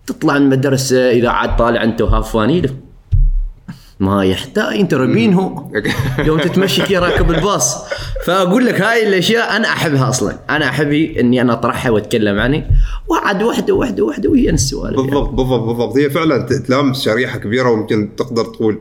تطلع 0.07 0.37
المدرسة 0.37 1.11
إذا 1.11 1.29
عاد 1.29 1.57
طالع 1.57 1.85
انت 1.85 2.03
وهافاني 2.03 2.63
ما 4.01 4.25
يحتاج 4.25 4.77
انت 4.79 4.95
هو؟ 4.95 5.71
يوم 6.27 6.39
تتمشي 6.41 6.83
كذا 6.83 6.99
راكب 6.99 7.31
الباص. 7.31 7.85
فأقول 8.25 8.67
لك 8.67 8.81
هاي 8.81 9.09
الأشياء 9.09 9.57
أنا 9.57 9.69
أحبها 9.69 10.09
أصلا. 10.09 10.39
أنا 10.51 10.69
احب 10.69 10.93
إني 10.93 11.41
أنا 11.41 11.53
أطرحها 11.53 11.91
وأتكلم 11.91 12.39
عني. 12.39 12.65
وعاد 13.09 13.43
وحدة 13.43 13.75
وحدة 13.75 14.05
وحدة 14.05 14.31
وهي 14.31 14.51
السوالف 14.51 14.97
يعني. 14.97 15.07
بالضبط 15.11 15.29
بالضبط 15.29 15.61
بالضبط. 15.63 15.97
هي 15.97 16.11
فعلا 16.11 16.43
تلامس 16.67 17.05
شريحة 17.05 17.39
كبيرة 17.39 17.71
ويمكن 17.71 18.17
تقدر 18.17 18.45
تقول 18.45 18.79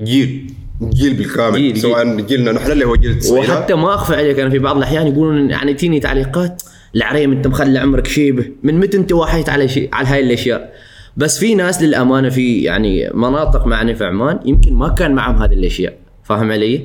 جيل 0.00 0.52
جيل 0.82 1.14
بالكامل. 1.14 1.56
جيل- 1.58 1.76
سواء 1.80 2.20
جيلنا 2.20 2.52
نحن 2.52 2.70
اللي 2.72 2.84
هو 2.84 2.96
جيل 2.96 3.10
التسعينات. 3.10 3.50
وحتى 3.50 3.74
ما 3.74 3.94
اخفى 3.94 4.16
عليك 4.16 4.38
أنا 4.38 4.50
في 4.50 4.58
بعض 4.58 4.76
الأحيان 4.76 5.06
يقولون 5.06 5.50
يعني 5.50 5.74
تجيني 5.74 6.00
تعليقات 6.00 6.62
العريم 6.96 7.32
أنت 7.32 7.46
مخلي 7.46 7.78
عمرك 7.78 8.06
شيبة. 8.06 8.44
من 8.62 8.80
متى 8.80 8.96
أنت 8.96 9.12
واحيت 9.12 9.48
على 9.48 9.68
شيء 9.68 9.88
على 9.92 10.08
هاي 10.08 10.20
الأشياء؟ 10.20 10.72
بس 11.18 11.38
في 11.38 11.54
ناس 11.54 11.82
للأمانة 11.82 12.28
في 12.28 12.62
يعني 12.62 13.10
مناطق 13.14 13.66
معنا 13.66 13.94
في 13.94 14.04
عمان 14.04 14.38
يمكن 14.44 14.74
ما 14.74 14.88
كان 14.88 15.14
معهم 15.14 15.42
هذه 15.42 15.52
الأشياء 15.52 15.94
فاهم 16.24 16.52
علي؟ 16.52 16.78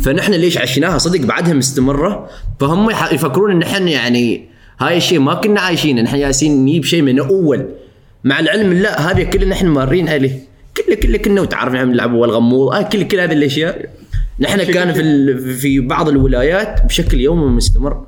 فنحن 0.00 0.32
ليش 0.32 0.58
عشناها؟ 0.58 0.98
صدق 0.98 1.20
بعدها 1.26 1.54
مستمرة 1.54 2.28
فهم 2.60 2.90
يفكرون 2.90 3.50
إن 3.50 3.62
إحنا 3.62 3.90
يعني 3.90 4.48
هاي 4.80 4.96
الشيء 4.96 5.18
ما 5.18 5.34
كنا 5.34 5.60
عايشينه 5.60 6.02
نحن 6.02 6.18
جالسين 6.18 6.64
نجيب 6.64 6.84
شيء 6.84 7.02
من 7.02 7.18
أول. 7.18 7.66
مع 8.24 8.40
العلم 8.40 8.72
لا 8.72 9.10
هذه 9.10 9.22
كلنا 9.22 9.46
نحن 9.46 9.66
مارين 9.66 10.08
عليه 10.08 10.38
كله 10.76 10.96
كله 10.96 11.18
كنا 11.18 11.40
وتعرف 11.40 11.74
نحن 11.74 11.88
نلعب 11.88 12.12
والغموض 12.12 12.74
آه 12.74 12.82
كل 12.82 13.02
كل 13.02 13.20
هذه 13.20 13.32
الأشياء. 13.32 13.88
نحن 14.40 14.62
كان 14.62 14.92
في 14.92 15.36
في 15.56 15.80
بعض 15.80 16.08
الولايات 16.08 16.86
بشكل 16.86 17.20
يومي 17.20 17.46
مستمر. 17.46 18.06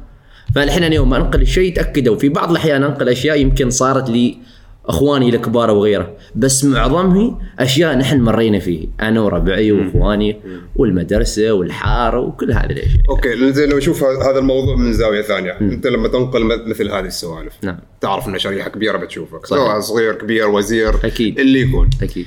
فالحين 0.54 0.83
أنا 0.85 0.95
يوم 0.95 1.14
انقل 1.14 1.42
الشيء 1.42 1.75
تاكدوا 1.75 2.16
في 2.16 2.28
بعض 2.28 2.50
الأحيان 2.50 2.83
أنقل 2.83 3.09
أشياء 3.09 3.40
يمكن 3.40 3.71
صارت 3.71 4.11
لي 4.11 4.37
اخواني 4.86 5.28
الكبار 5.28 5.70
وغيره. 5.70 6.16
بس 6.36 6.64
معظمها 6.64 7.38
أشياء 7.58 7.94
نحن 7.98 8.20
مرينا 8.20 8.58
فيه. 8.58 8.88
أنا 9.00 9.20
وربعي 9.20 9.72
وإخواني 9.72 10.36
والمدرسة 10.76 11.52
والحارة 11.52 12.20
وكل 12.20 12.52
هذه 12.52 12.64
الأشياء. 12.72 13.00
أوكي 13.08 13.52
زين 13.52 13.68
لو 13.70 13.76
نشوف 13.76 14.04
ه- 14.04 14.30
هذا 14.30 14.38
الموضوع 14.38 14.76
من 14.76 14.92
زاوية 14.92 15.22
ثانية. 15.22 15.60
أنت 15.60 15.86
لما 15.86 16.08
تنقل 16.08 16.44
م- 16.44 16.70
مثل 16.70 16.90
هذه 16.90 17.04
السوالف 17.06 17.52
نعم. 17.62 17.78
تعرف 18.00 18.28
إن 18.28 18.38
شريحة 18.38 18.70
كبيرة 18.70 18.96
بتشوفك. 18.96 19.46
سواء 19.46 19.80
صغير 19.80 20.14
كبير 20.14 20.48
وزير 20.48 20.94
أكيد. 21.04 21.40
اللي 21.40 21.60
يكون. 21.60 21.90
أكيد. 22.02 22.26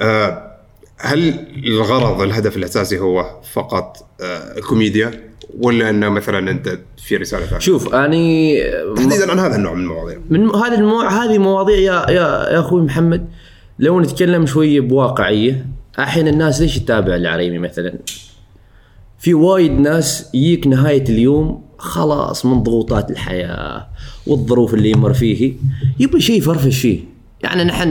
آه 0.00 0.44
هل 1.00 1.46
الغرض 1.66 2.20
الهدف 2.22 2.56
الأساسي 2.56 2.98
هو 2.98 3.40
فقط 3.52 3.96
آه 4.20 4.58
الكوميديا؟ 4.58 5.27
ولا 5.58 5.90
إنه 5.90 6.08
مثلا 6.08 6.50
أنت 6.50 6.78
في 6.96 7.16
رسالة 7.16 7.46
ثانية؟ 7.46 7.58
شوف 7.58 7.94
أني 7.94 8.60
تحديدا 8.96 9.30
عن 9.30 9.38
هذا 9.38 9.56
النوع 9.56 9.74
من 9.74 9.82
المواضيع 9.82 10.18
من 10.30 10.50
هذه 10.54 10.74
المو... 10.74 11.00
هذه 11.00 11.38
مواضيع 11.38 11.76
يا 11.76 12.10
يا 12.10 12.52
يا 12.52 12.60
أخوي 12.60 12.82
محمد 12.82 13.28
لو 13.78 14.00
نتكلم 14.00 14.46
شوية 14.46 14.80
بواقعية 14.80 15.66
الحين 15.98 16.28
الناس 16.28 16.60
ليش 16.60 16.78
تتابع 16.78 17.14
العريمي 17.16 17.58
مثلا؟ 17.58 17.98
في 19.18 19.34
وايد 19.34 19.72
ناس 19.72 20.30
يجيك 20.34 20.66
نهاية 20.66 21.04
اليوم 21.08 21.62
خلاص 21.78 22.46
من 22.46 22.62
ضغوطات 22.62 23.10
الحياة 23.10 23.86
والظروف 24.26 24.74
اللي 24.74 24.90
يمر 24.90 25.12
فيه 25.12 25.54
يبغى 25.98 26.20
شيء 26.20 26.38
يفرفش 26.38 26.80
فيه 26.80 27.00
يعني 27.42 27.64
نحن 27.64 27.88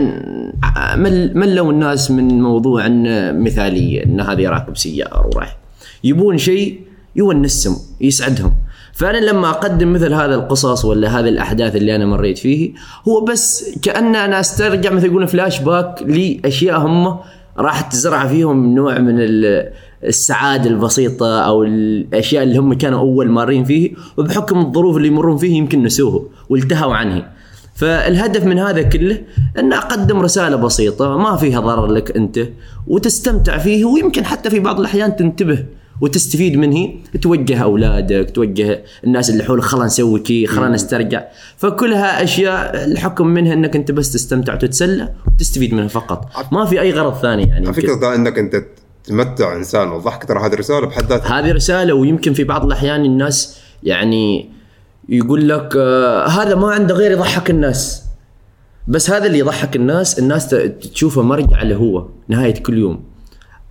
مل 0.96 1.38
ملوا 1.38 1.72
الناس 1.72 2.12
من 2.12 2.42
موضوع 2.42 2.86
إن 2.86 3.40
مثالية 3.44 4.04
إن 4.06 4.22
هذه 4.22 4.48
راكب 4.50 4.78
سيارة 4.78 5.28
ورايح 5.28 5.58
يبون 6.04 6.38
شيء 6.38 6.87
يونسهم 7.18 7.76
يسعدهم. 8.02 8.54
فأنا 8.94 9.18
لما 9.18 9.50
أقدم 9.50 9.94
مثل 9.94 10.14
هذا 10.14 10.36
القصص 10.36 10.86
ولا 10.86 11.20
هذه 11.20 11.30
الأحداث 11.30 11.76
اللي 11.76 11.96
أنا 11.96 12.06
مريت 12.06 12.38
فيه 12.38 12.72
هو 13.08 13.22
بس 13.26 13.78
كأن 13.82 14.16
أنا 14.16 14.40
أسترجع 14.40 14.92
مثل 14.94 15.06
يقولون 15.06 15.26
فلاش 15.26 15.60
باك 15.60 16.04
لأشياء 16.08 16.80
هم 16.80 17.18
راح 17.58 17.82
تزرع 17.82 18.28
فيهم 18.28 18.76
نوع 18.76 18.98
من 19.00 19.16
ال- 19.20 19.72
السعادة 20.04 20.70
البسيطة 20.70 21.40
أو 21.40 21.64
الأشياء 21.64 22.44
اللي 22.44 22.58
هم 22.58 22.74
كانوا 22.74 23.00
أول 23.00 23.30
مارين 23.30 23.64
فيه 23.64 23.92
وبحكم 24.18 24.60
الظروف 24.60 24.98
اللي 24.98 25.08
يمرون 25.08 25.38
فيه 25.38 25.58
يمكن 25.58 25.84
نسوه 25.84 26.30
والتهوا 26.50 26.96
عنه. 26.96 27.26
فالهدف 27.76 28.44
من 28.44 28.60
هذا 28.60 28.82
كله 28.82 29.22
أن 29.60 29.74
أقدم 29.74 30.20
رسالة 30.20 30.56
بسيطة 30.56 31.18
ما 31.18 31.36
فيها 31.36 31.60
ضرر 31.60 31.86
لك 31.86 32.16
أنت 32.18 32.40
وتستمتع 32.88 33.58
فيه 33.58 33.86
ويمكن 33.86 34.26
حتى 34.26 34.50
في 34.50 34.60
بعض 34.60 34.80
الأحيان 34.80 35.16
تنتبه 35.16 35.66
وتستفيد 36.02 36.58
منه 36.58 36.90
توجه 37.22 37.64
أولادك 37.64 38.32
توجه 38.36 38.84
الناس 39.04 39.30
اللي 39.30 39.44
حولك 39.44 39.64
خلنا 39.64 39.86
نسوي 39.86 40.20
كي 40.20 40.48
خلنا 40.48 40.70
نسترجع. 40.70 41.24
فكلها 41.58 42.24
أشياء 42.24 42.86
الحكم 42.86 43.28
منها 43.28 43.54
إنك 43.54 43.76
أنت 43.76 43.92
بس 43.92 44.12
تستمتع 44.14 44.54
وتتسلى 44.54 45.14
وتستفيد 45.28 45.74
منها 45.74 45.88
فقط. 45.88 46.30
ما 46.52 46.66
في 46.66 46.82
أي 46.82 46.92
غرض 46.92 47.14
ثاني 47.14 47.44
يعني 47.44 47.68
على. 47.68 47.74
فكرة 47.74 48.16
إنك 48.16 48.40
أنت 48.40 48.64
تمتع 49.04 49.56
إنسان 49.56 49.92
وضحك 49.92 50.24
ترى 50.26 50.40
هذه 50.40 50.56
رسالة 50.56 50.88
بحد 50.88 51.04
ذاتها. 51.04 51.40
هذه 51.40 51.52
رسالة 51.52 51.94
ويمكن 51.94 52.34
في 52.34 52.44
بعض 52.44 52.66
الأحيان 52.66 53.06
الناس 53.06 53.58
يعني 53.84 54.50
يقول 55.10 55.50
لك 55.50 55.74
آه 55.78 56.28
هذا 56.28 56.56
ما 56.56 56.72
عنده 56.72 56.96
غير 56.96 57.12
يضحك 57.12 57.50
الناس. 57.50 58.04
بس 58.88 59.10
هذا 59.10 59.26
اللي 59.26 59.40
يضحك 59.40 59.76
الناس 59.76 60.20
الناس 60.20 60.56
تشوفه 60.94 61.22
مرجع 61.22 61.64
له 61.64 61.76
هو 61.76 62.08
نهاية 62.28 62.54
كل 62.54 62.78
يوم. 62.78 63.04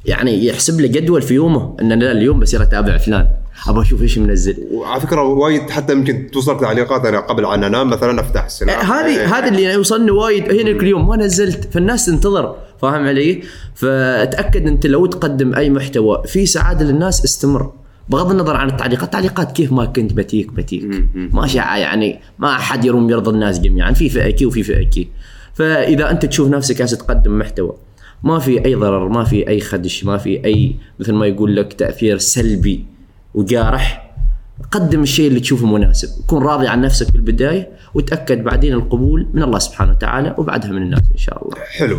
يعني 0.07 0.47
يحسب 0.47 0.81
له 0.81 0.87
جدول 0.87 1.23
في 1.23 1.35
يومه 1.35 1.77
إن 1.81 1.93
لا 1.93 2.13
اليوم 2.13 2.41
بصير 2.41 2.63
أتابع 2.63 2.97
فلان. 2.97 3.29
أبغى 3.69 3.83
أشوف 3.83 4.03
إيش 4.03 4.19
منزل. 4.19 4.57
وعلى 4.71 5.01
فكرة 5.01 5.23
وايد 5.23 5.71
حتى 5.71 5.93
يمكن 5.93 6.31
توصل 6.33 6.61
تعليقات 6.61 7.07
أنا 7.07 7.21
قبل 7.21 7.45
ان 7.45 7.65
انام 7.65 7.91
مثلا 7.91 8.21
أفتح 8.21 8.45
ال 8.45 8.51
Snap 8.51 8.77
آه، 8.79 8.83
هذه 8.83 9.39
هذا 9.39 9.49
اللي 9.49 9.65
يوصلني 9.65 10.11
وايد. 10.11 10.53
هنا 10.53 10.73
كل 10.73 10.87
يوم 10.87 11.09
ما 11.09 11.17
نزلت. 11.17 11.69
فالناس 11.73 12.07
تنتظر 12.07 12.57
فاهم 12.81 13.07
علي؟ 13.07 13.43
فتاكد 13.75 14.67
أنت 14.67 14.87
لو 14.87 15.07
تقدم 15.07 15.55
أي 15.55 15.71
محتوى 15.71 16.23
في 16.27 16.47
سعادة 16.47 16.85
للناس 16.85 17.25
استمر. 17.25 17.73
بغض 18.09 18.31
النظر 18.31 18.57
عن 18.57 18.69
التعليقات، 18.69 19.05
التعليقات 19.05 19.53
كيف 19.53 19.73
ما 19.73 19.85
كنت 19.85 20.13
بتيك 20.13 20.53
بتيك. 20.53 21.05
ما 21.15 21.47
شاء 21.47 21.79
يعني 21.79 22.21
ما 22.39 22.57
أحد 22.57 22.85
يروم 22.85 23.11
يرضى 23.11 23.31
الناس 23.31 23.61
جميعا. 23.61 23.93
في 23.93 24.09
فئة 24.09 24.31
كي 24.31 24.47
وفي 24.47 24.63
فئة 24.63 24.83
كي. 24.83 25.09
فإذا 25.55 26.11
أنت 26.11 26.27
تشوف 26.27 26.49
نفسك 26.49 26.79
جالس 26.79 26.91
تقدم 26.91 27.39
محتوى 27.39 27.77
ما 28.27 28.39
في 28.39 28.65
أي 28.65 28.75
ضرر 28.75 29.09
ما 29.09 29.25
في 29.25 29.49
أي 29.49 29.61
خدش 29.61 30.05
ما 30.05 30.17
في 30.17 30.45
أي 30.45 30.77
مثل 31.01 31.13
ما 31.13 31.27
يقول 31.27 31.57
لك 31.57 31.73
تأثير 31.73 32.19
سلبي 32.19 32.85
وجارح. 33.35 34.07
قدم 34.71 35.03
الشيء 35.03 35.29
اللي 35.29 35.41
تشوفه 35.41 35.67
مناسب. 35.67 36.09
كن 36.27 36.39
راضي 36.39 36.69
عن 36.69 36.81
نفسك 36.81 37.07
في 37.11 37.15
البداية 37.15 37.69
وتأكد 37.95 38.45
بعدين 38.45 38.73
القبول 38.73 39.27
من 39.35 39.43
الله 39.43 39.59
سبحانه 39.59 39.91
وتعالى 39.91 40.35
وبعدها 40.39 40.71
من 40.71 40.83
الناس 40.83 41.01
إن 41.13 41.19
شاء 41.19 41.45
الله. 41.45 41.57
حلو. 41.79 41.99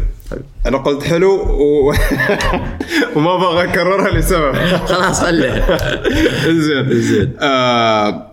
أنا 0.65 0.77
قلت 0.77 1.03
حلو 1.03 1.31
و... 1.36 1.93
وما 3.15 3.36
أبغى 3.36 3.63
أكررها 3.63 4.17
لسبب. 4.17 4.55
خلاص 4.91 5.22
خله 5.22 5.65
زين. 6.65 7.01
زين. 7.01 7.34
آه 7.39 8.27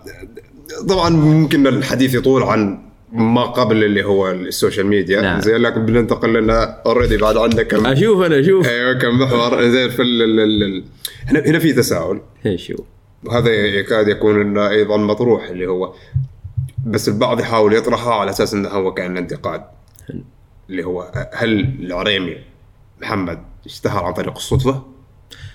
طبعا 0.89 1.09
ممكن 1.09 1.67
الحديث 1.67 2.13
يطول 2.13 2.43
عن 2.43 2.84
ما 3.15 3.45
قبل 3.45 3.83
اللي 3.83 4.03
هو 4.03 4.31
ال 4.31 4.39
social 4.39 4.87
media. 4.87 5.21
نعم. 5.21 5.39
زين 5.39 5.55
لكن 5.55 5.85
بننتقل 5.85 6.33
لنا 6.33 6.81
already 6.85 7.17
بعد 7.17 7.37
عندك 7.37 7.67
كم 7.67 7.85
أشوف 7.85 8.21
أنا 8.21 8.39
أشوف. 8.39 8.67
أيوه 8.67 8.93
كم 8.93 9.19
محور. 9.19 9.69
زين 9.69 9.89
في 9.89 10.01
ال... 10.01 10.21
ال... 10.21 10.39
ال... 10.39 10.63
ال... 10.63 10.83
هنا 11.25 11.39
هنا 11.39 11.59
في 11.59 11.73
تساؤل. 11.73 12.21
شوف 12.55 12.81
وهذا 13.23 13.49
يكاد 13.49 14.07
يكون 14.07 14.41
إنه 14.41 14.69
أيضا 14.69 14.97
مطروح 14.97 15.49
اللي 15.49 15.65
هو 15.67 15.93
بس 16.85 17.07
البعض 17.09 17.39
يحاول 17.39 17.73
يطرحها 17.73 18.13
على 18.13 18.29
أساس 18.29 18.53
إنه 18.53 18.69
هو 18.69 18.93
كان 18.93 19.17
انتقاد. 19.17 19.61
اللي 20.69 20.83
هو 20.83 21.11
هل 21.33 21.75
العريمي 21.79 22.37
محمد 23.01 23.39
اشتهر 23.65 24.03
عن 24.03 24.13
طريق 24.13 24.35
الصدفة؟ 24.35 24.83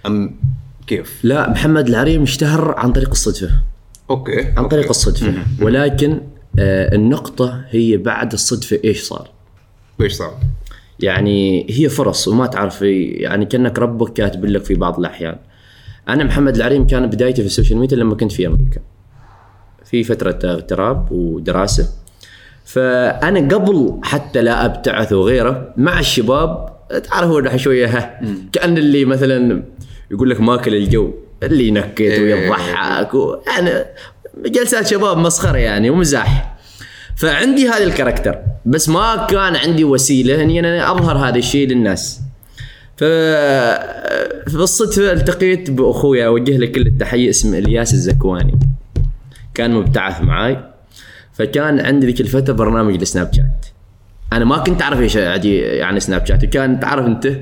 أم 0.07 0.41
كيف؟ 0.87 1.21
لا 1.23 1.51
محمد 1.51 1.89
العريمي 1.89 2.23
اشتهر 2.23 2.75
عن 2.79 2.93
طريق 2.93 3.11
الصدفة. 3.11 3.51
okay 4.11 4.53
عن 4.57 4.69
طريق 4.69 4.89
الصدفة. 4.89 5.35
ولكن 5.63 6.11
آه 6.13 6.40
النقطة 6.59 7.65
هي 7.71 7.97
بعد 7.97 8.33
الصدفة 8.33 8.81
إيش 8.85 9.03
صار 9.03 9.29
إيش 10.01 10.13
صار؟ 10.13 10.35
يعني 11.01 11.67
هي 11.71 11.89
فرص 11.89 12.29
وما 12.29 12.47
تعرف 12.47 12.83
يعني 12.83 13.45
كأنك 13.45 13.79
ربك 13.79 14.13
كاتب 14.13 14.45
لك 14.45 14.65
في 14.65 14.75
بعض 14.75 14.99
الأحيان. 14.99 15.37
أنا 16.09 16.25
محمد 16.25 16.57
العريمي 16.57 16.87
كان 16.87 17.07
بدايتي 17.07 17.43
في 17.43 17.47
ال 17.47 17.51
social 17.51 17.79
media 17.79 17.97
لما 17.97 18.15
كنت 18.15 18.33
في 18.33 18.47
أمريكا. 18.47 18.81
في 19.85 20.05
فترة 20.05 20.39
اغتراب 20.45 21.13
ودراسة. 21.13 21.89
فأنا 22.65 23.55
قبل 23.55 24.01
حتى 24.03 24.43
لا 24.43 24.65
أبتعث 24.65 25.13
وغيره 25.13 25.75
مع 25.77 26.01
الشباب 26.01 26.69
تعرفوا 27.11 27.41
راح 27.41 27.57
شوية 27.57 27.87
ها 27.87 28.21
كأن 28.53 28.79
اللي 28.79 29.05
مثلا 29.05 29.63
يقول 30.11 30.31
لك 30.31 30.41
ماكل 30.41 30.75
الجو 30.75 31.11
اللي 31.43 31.69
ينكت 31.69 32.01
ويضحك 32.01 33.15
و- 33.15 33.37
يعني 33.47 33.85
جلسات 34.47 34.87
شباب 34.87 35.19
مسخرة 35.19 35.59
يعني 35.59 35.91
ومزاح. 35.91 36.57
فعندي 37.17 37.69
هذا 37.69 37.85
الكاركتر 37.85 38.39
بس 38.67 38.89
ما 38.89 39.27
كان 39.31 39.57
عندي 39.57 39.85
وسيلة 39.85 40.43
اني 40.43 40.61
أنا 40.61 40.93
أظهر 40.93 41.17
هذا 41.17 41.39
الشيء 41.39 41.69
للناس. 41.69 42.21
ف 42.97 43.05
بالصدفه 44.55 45.13
التقيت 45.13 45.71
بأخويا 45.71 46.27
أوجه 46.27 46.57
له 46.57 46.67
كل 46.67 46.87
التحية 46.87 47.31
اسمه 47.31 47.59
إلياس 47.59 47.95
الزكواني. 47.95 48.59
كان 49.55 49.71
مبتعث 49.71 50.21
معاي. 50.21 50.65
فكان 51.33 51.81
عندي 51.81 52.07
ذيك 52.07 52.21
الفترة 52.21 52.53
برنامج 52.53 53.01
السناب 53.01 53.33
شات. 53.33 53.67
أنا 54.33 54.45
ما 54.45 54.59
كنت 54.59 54.83
أعرف 54.83 55.01
إيش 55.01 55.17
يعني 55.17 56.01
Snapchat 56.01 56.45
وكان 56.45 56.81
تعرف 56.81 57.07
أنت 57.07 57.37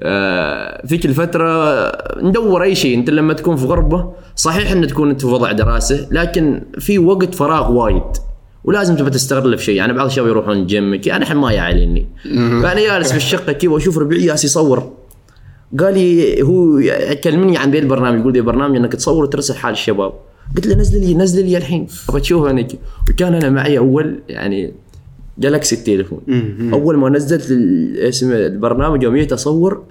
آه، 0.00 0.86
ذيك 0.86 1.06
الفترة 1.06 1.82
ندور 2.22 2.62
أي 2.62 2.74
شيء. 2.74 2.98
أنت 2.98 3.10
لما 3.10 3.32
تكون 3.32 3.56
في 3.56 3.64
غربة 3.64 4.12
صحيح 4.36 4.72
أن 4.72 4.86
تكون 4.86 5.10
أنت 5.10 5.20
في 5.20 5.26
وضع 5.26 5.52
دراسة 5.52 6.08
لكن 6.10 6.62
في 6.78 6.98
وقت 6.98 7.34
فراغ 7.34 7.72
وايد 7.72 8.02
ولازم 8.64 8.96
تبى 8.96 9.10
تستغله 9.10 9.56
في 9.56 9.64
شيء. 9.64 9.76
يعني 9.76 9.92
بعض 9.92 10.06
الشباب 10.06 10.28
يروحون 10.28 10.56
الجيم 10.56 10.96
كي 10.96 11.12
أنا 11.12 11.22
الحين 11.22 11.36
ما 11.36 11.52
يعلني. 11.52 12.08
فأنا 12.62 12.80
جالس 12.80 13.10
في 13.10 13.16
الشقة 13.16 13.52
كي 13.52 13.68
وأشوف 13.68 13.98
ربيعي 13.98 14.26
جالس 14.26 14.44
يصور. 14.44 14.92
قال 15.80 15.94
لي 15.94 16.42
هو 16.42 16.80
كلمني 17.24 17.56
عن 17.56 17.70
ذي 17.70 17.78
البرنامج 17.78 18.20
يقول 18.20 18.32
ذي 18.32 18.40
برنامج 18.40 18.76
إنك 18.76 18.92
تصور 18.92 19.22
وترسل 19.24 19.54
حال 19.54 19.72
الشباب. 19.72 20.12
قلت 20.56 20.66
له 20.66 20.74
نزل 20.74 21.00
لي 21.00 21.14
نزل 21.14 21.44
لي 21.46 21.56
الحين. 21.56 21.86
أبغى 22.08 22.20
تشوفه 22.20 22.50
أنا 22.50 22.66
وكان 23.10 23.34
أنا 23.34 23.50
معي 23.50 23.78
أول 23.78 24.22
يعني 24.28 24.74
جالكسي 25.42 25.74
التليفون. 25.76 26.20
أول 26.72 26.96
ما 26.96 27.08
نزلت 27.08 27.50
اسم 27.98 28.32
البرنامج 28.32 29.02
يوم 29.02 29.16
جيت 29.16 29.32
أصور 29.32 29.82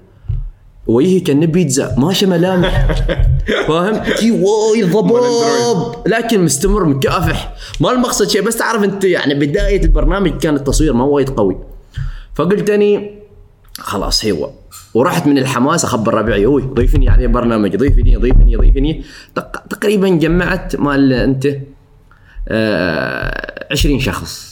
وجهي 0.86 1.20
كان 1.20 1.46
بيتزا 1.46 1.94
ماشي 1.98 2.26
ملامح 2.26 2.86
فاهم؟ 3.68 3.96
كي 3.96 4.30
وايد 4.30 4.90
ضباب. 4.92 5.94
لكن 6.06 6.44
مستمر 6.44 6.84
مكافح. 6.84 7.54
ما 7.80 7.90
المقصد 7.92 8.28
شيء 8.28 8.42
بس 8.42 8.56
تعرف 8.56 8.84
أنت 8.84 9.04
يعني 9.04 9.34
بداية 9.34 9.82
البرنامج 9.84 10.30
كان 10.38 10.54
التصوير 10.56 10.92
ما 10.92 11.04
وايد 11.04 11.30
قوي. 11.30 11.56
فقلت 12.34 12.70
أني 12.70 13.10
خلاص 13.78 14.24
هو 14.26 14.50
ورحت 14.94 15.26
من 15.26 15.38
الحماس 15.38 15.84
أخبر 15.84 16.14
ربيعي 16.14 16.44
أوي 16.46 16.62
ضيفني 16.62 17.08
عليه 17.08 17.26
برنامج 17.26 17.76
ضيفني 17.76 18.16
ضيفني 18.16 18.56
ضيفني. 18.56 19.04
تق- 19.34 19.66
تقريبا 19.70 20.08
جمعت 20.08 20.76
مال 20.76 21.12
أنت 21.12 21.48
آه 22.48 23.66
20 23.72 24.00
شخص. 24.00 24.51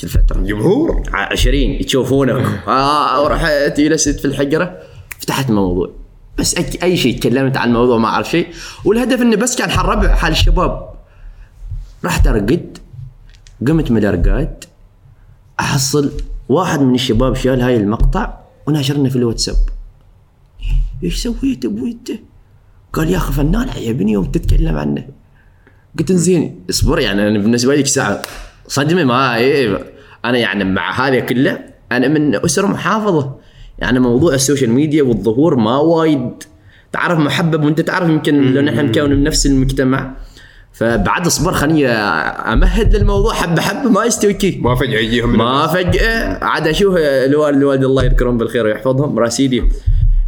كل 0.00 0.08
فترة. 0.08 0.40
جمهور. 0.40 1.02
20 1.12 1.54
يشوفونك. 1.54 2.68
آه 2.68 3.22
ورحت 3.22 3.80
جلست 3.80 4.20
في 4.20 4.24
الحجرة. 4.24 4.78
فتحت 5.18 5.50
موضوع 5.50 5.90
بس 6.38 6.54
أي 6.82 6.96
شيء 6.96 7.18
تكلمت 7.18 7.56
عن 7.56 7.68
الموضوع 7.68 7.98
ما 7.98 8.08
أعرف 8.08 8.30
شيء. 8.30 8.48
والهدف 8.84 9.22
انه 9.22 9.36
بس 9.36 9.56
كان 9.56 9.70
حال 9.70 9.86
ربع 9.86 10.14
حال 10.14 10.32
الشباب. 10.32 10.88
رحت 12.04 12.26
ارقد 12.26 12.78
قمت 13.66 13.90
من 13.90 13.96
الأرقاد 13.98 14.64
أحصل 15.60 16.12
واحد 16.48 16.80
من 16.80 16.94
الشباب 16.94 17.34
شال 17.34 17.60
هاي 17.60 17.76
المقطع 17.76 18.38
وناشرنا 18.66 19.08
في 19.08 19.16
الواتساب. 19.16 19.56
إيش 21.04 21.22
سويت 21.22 21.64
أبوي 21.64 21.90
انت؟ 21.90 22.10
قال 22.92 23.10
يا 23.10 23.16
أخي 23.16 23.32
فنان 23.32 23.68
عجبني 23.68 24.12
يوم 24.12 24.24
تتكلم 24.24 24.76
عنه. 24.76 25.06
قلت 25.98 26.12
زين 26.12 26.64
اصبر 26.70 26.98
يعني 26.98 27.28
أنا 27.28 27.38
بالنسبة 27.38 27.74
لي 27.74 27.84
ساعة؟ 27.84 28.22
صدمة 28.68 29.04
ما 29.04 29.36
إيه 29.36 29.78
أنا 30.24 30.38
يعني 30.38 30.64
مع 30.64 31.06
هذا 31.06 31.20
كله 31.20 31.58
أنا 31.92 32.08
من 32.08 32.44
اسره 32.44 32.66
محافظة. 32.66 33.36
يعني 33.78 34.00
موضوع 34.00 34.34
ال 34.34 34.39
social 34.39 34.70
media 34.70 35.02
والظهور 35.02 35.56
ما 35.56 35.76
وايد. 35.76 36.42
تعرف 36.92 37.18
محبب 37.18 37.64
وأنت 37.64 37.80
تعرف 37.80 38.08
يمكن 38.08 38.54
لو 38.54 38.62
نحن 38.62 38.86
مكون 38.86 39.10
من 39.10 39.22
نفس 39.22 39.46
المجتمع. 39.46 40.14
فبعد 40.72 41.26
أصبر 41.26 41.52
خليني 41.52 41.88
أمهد 41.88 42.96
للموضوع. 42.96 43.34
حبه 43.34 43.62
حبه 43.62 43.90
ما 43.90 44.04
يستوي 44.04 44.32
كي 44.32 44.58
ما 44.62 44.74
فجأة 44.74 44.98
يجيهم 44.98 45.38
ما 45.38 45.66
فجأة. 45.66 46.44
عاد 46.44 46.68
أشوف 46.68 46.94
الوالد 46.98 47.56
الوالد 47.56 47.84
الله 47.84 48.04
يذكرهم 48.04 48.38
بالخير 48.38 48.66
ويحفظهم. 48.66 49.14
مراسيلي 49.14 49.64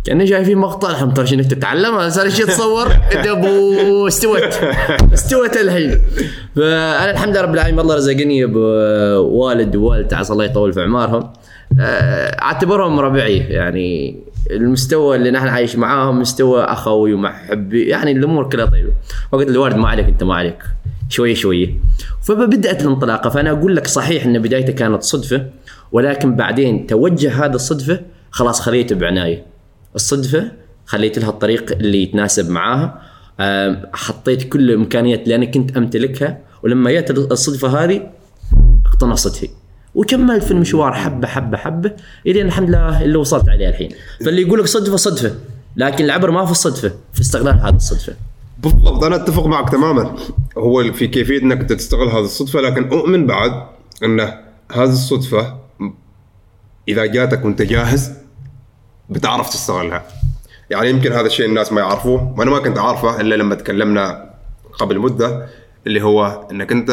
كأني 0.04 0.26
شايفين 0.26 0.58
مقطع 0.58 0.90
الحين 0.90 1.14
ترى 1.14 1.26
شنو 1.26 1.42
تتعلم 1.42 2.10
صار 2.10 2.30
شيء 2.30 2.46
تصور. 2.46 2.88
يا 3.26 3.32
أبو 3.32 4.06
استوت 4.06 4.60
استوت 5.12 5.56
الحين. 5.56 6.00
فانا 6.56 7.10
الحمد 7.10 7.30
لله 7.30 7.40
رب 7.40 7.54
العالمين 7.54 7.80
الله 7.80 7.94
رزقني 7.94 8.46
بوالد 8.46 9.76
ووالدة 9.76 10.16
عسى 10.16 10.32
الله 10.32 10.44
يطول 10.44 10.72
في 10.72 10.80
اعمارهم 10.80 11.32
آه، 11.80 12.42
أعتبرهم 12.42 13.00
ربعي 13.00 13.38
يعني 13.38 14.16
المستوى 14.50 15.16
اللي 15.16 15.30
نحن 15.30 15.48
عايش 15.48 15.76
معاهم 15.76 16.20
مستوى 16.20 16.64
أخوي 16.64 17.14
ومحبي 17.14 17.82
يعني 17.82 18.12
الأمور 18.12 18.48
كلها 18.48 18.66
طيبة. 18.66 18.92
وقلت 19.32 19.48
للوالد 19.48 19.76
ما 19.76 19.88
عليك 19.88 20.06
أنت 20.06 20.24
ما 20.24 20.34
عليك. 20.34 20.62
شوية 21.08 21.34
شوية. 21.34 21.74
فبدات 22.22 22.82
الانطلاقة 22.82 23.30
فأنا 23.30 23.50
أقول 23.50 23.76
لك 23.76 23.86
صحيح 23.86 24.24
إن 24.24 24.38
بدايته 24.38 24.72
كانت 24.72 25.02
صدفة 25.02 25.46
ولكن 25.92 26.36
بعدين 26.36 26.86
توجه 26.86 27.44
هذا 27.44 27.54
الصدفة 27.54 28.00
خلاص 28.30 28.60
خليته 28.60 28.96
بعناية. 28.96 29.49
الصدفة 29.94 30.53
خليت 30.87 31.18
لها 31.18 31.29
الطريق 31.29 31.72
اللي 31.72 32.03
يتناسب 32.03 32.50
معاها. 32.50 33.03
حطيت 33.92 34.48
كل 34.48 34.70
الإمكانيات 34.70 35.22
اللي 35.22 35.35
أنا 35.35 35.44
كنت 35.44 35.76
أمتلكها 35.76 36.38
ولما 36.62 36.92
جت 36.92 37.11
الصدفة 37.11 37.85
هذه 37.85 38.11
اقتنصت 38.87 39.44
هي 39.44 39.50
وكملت 39.94 40.44
في 40.44 40.50
المشوار 40.50 40.92
حبة 40.92 41.29
حبة 41.29 41.57
حبة 41.57 41.92
إلين 42.26 42.46
الحمد 42.46 42.68
لله 42.68 43.05
اللي 43.05 43.18
وصلت 43.18 43.48
عليه 43.48 43.68
الحين. 43.68 43.90
فاللي 44.24 44.42
يقول 44.42 44.59
لك 44.59 44.66
صدفة 44.66 44.96
صدفة 44.96 45.35
لكن 45.76 46.05
العبر 46.05 46.31
ما 46.31 46.44
في 46.44 46.50
الصدفة 46.50 46.92
في 47.12 47.20
استغلال 47.20 47.61
هذه 47.61 47.76
الصدفة. 47.76 48.14
بالضبط 48.59 49.05
أنا 49.05 49.16
أتفق 49.16 49.46
معك 49.46 49.70
تماما. 49.70 50.16
هو 50.59 50.92
في 50.92 51.07
كيفية 51.07 51.42
إنك 51.42 51.68
تستغل 51.68 52.09
هذه 52.09 52.24
الصدفة 52.24 52.61
لكن 52.61 52.88
أؤمن 52.88 53.26
بعد 53.26 53.53
إن 54.05 54.20
هذه 54.72 54.92
الصدفة 54.92 55.57
إذا 56.88 57.07
جاتك 57.07 57.44
وأنت 57.44 57.62
جاهز 57.62 58.12
بتعرف 59.10 59.50
تستغلها 59.50 60.04
يعني 60.70 60.90
يمكن 60.90 61.12
هذا 61.12 61.26
الشيء 61.26 61.46
الناس 61.46 61.72
ما 61.72 61.80
يعرفوه. 61.80 62.34
وأنا 62.38 62.50
ما 62.50 62.58
كنت 62.58 62.78
عارفه 62.78 63.20
إلا 63.20 63.34
لما 63.34 63.54
تكلمنا 63.54 64.30
قبل 64.72 64.98
مدة 64.98 65.46
اللي 65.86 66.02
هو 66.02 66.48
إنك 66.50 66.72
أنت 66.72 66.90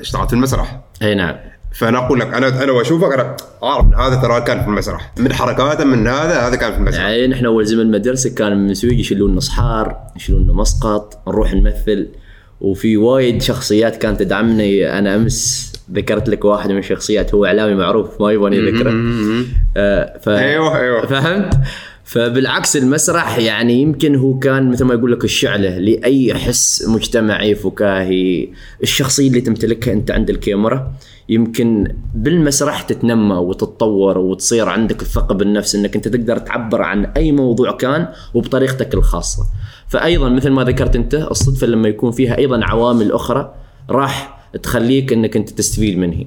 اشتغلت 0.00 0.28
في 0.28 0.34
المسرح. 0.36 0.80
إي 1.02 1.14
نعم. 1.14 1.36
فأنا 1.72 1.98
أقول 1.98 2.20
لك 2.20 2.34
أنا 2.34 2.62
أنا 2.62 2.72
وأشوفك 2.72 3.12
أنا 3.12 3.36
أعرف 3.62 3.84
إن 3.84 3.94
هذا 3.94 4.14
ترى 4.14 4.40
كان 4.40 4.62
في 4.62 4.68
المسرح. 4.68 5.12
من 5.16 5.32
حركاته 5.32 5.84
من 5.84 6.08
هذا 6.08 6.40
هذا 6.40 6.56
كان 6.56 6.72
في 6.72 6.78
المسرح. 6.78 7.00
يعني 7.00 7.26
نحن 7.26 7.46
أول 7.46 7.66
زمن 7.66 7.90
مدرسه 7.90 8.34
كان 8.34 8.66
من 8.66 8.74
سويق 8.74 9.00
يشيلون 9.00 9.40
صحار 9.40 9.96
يشيلون 10.16 10.46
مسقط 10.46 11.22
نروح 11.28 11.54
نمثل. 11.54 12.08
وفي 12.60 12.96
وايد 12.96 13.42
شخصيات 13.42 13.96
كانت 13.96 14.20
تدعمني 14.20 14.98
أنا 14.98 15.16
أمس. 15.16 15.69
ذكرت 15.94 16.28
لك 16.28 16.44
واحد 16.44 16.72
من 16.72 16.78
الشخصيات 16.78 17.34
هو 17.34 17.46
إعلامي 17.46 17.74
معروف 17.74 18.20
ما 18.20 18.32
يبغاني 18.32 18.70
ذكره 18.70 18.94
آه 19.76 20.18
ف... 20.18 20.28
أيوه، 20.28 20.78
أيوه. 20.78 21.06
فهمت؟ 21.06 21.54
فبالعكس 22.04 22.76
المسرح 22.76 23.38
يعني 23.38 23.82
يمكن 23.82 24.16
هو 24.16 24.38
كان 24.38 24.70
مثل 24.70 24.84
ما 24.84 24.94
يقول 24.94 25.12
لك 25.12 25.24
الشعلة 25.24 25.78
لأي 25.78 26.34
حس 26.34 26.88
مجتمعي 26.88 27.54
فكاهي. 27.54 28.48
الشخصية 28.82 29.28
اللي 29.28 29.40
تمتلكها 29.40 29.92
أنت 29.92 30.10
عند 30.10 30.30
الكاميرا 30.30 30.92
يمكن 31.28 31.94
بالمسرح 32.14 32.82
تتنمى 32.82 33.34
وتتطور 33.34 34.18
وتصير 34.18 34.68
عندك 34.68 35.02
الثقة 35.02 35.34
بالنفس 35.34 35.74
إنك 35.74 35.96
أنت 35.96 36.08
تقدر 36.08 36.38
تعبر 36.38 36.82
عن 36.82 37.04
أي 37.04 37.32
موضوع 37.32 37.72
كان 37.72 38.08
وبطريقتك 38.34 38.94
الخاصة. 38.94 39.42
فايضا 39.88 40.28
مثل 40.28 40.50
ما 40.50 40.64
ذكرت 40.64 40.96
أنت 40.96 41.14
الصدفة 41.14 41.66
لما 41.66 41.88
يكون 41.88 42.10
فيها 42.10 42.38
أيضا 42.38 42.64
عوامل 42.64 43.12
أخرى 43.12 43.54
راح 43.90 44.39
تخليك 44.62 45.12
إنك 45.12 45.36
أنت 45.36 45.50
تستفيد 45.50 45.98
منه. 45.98 46.24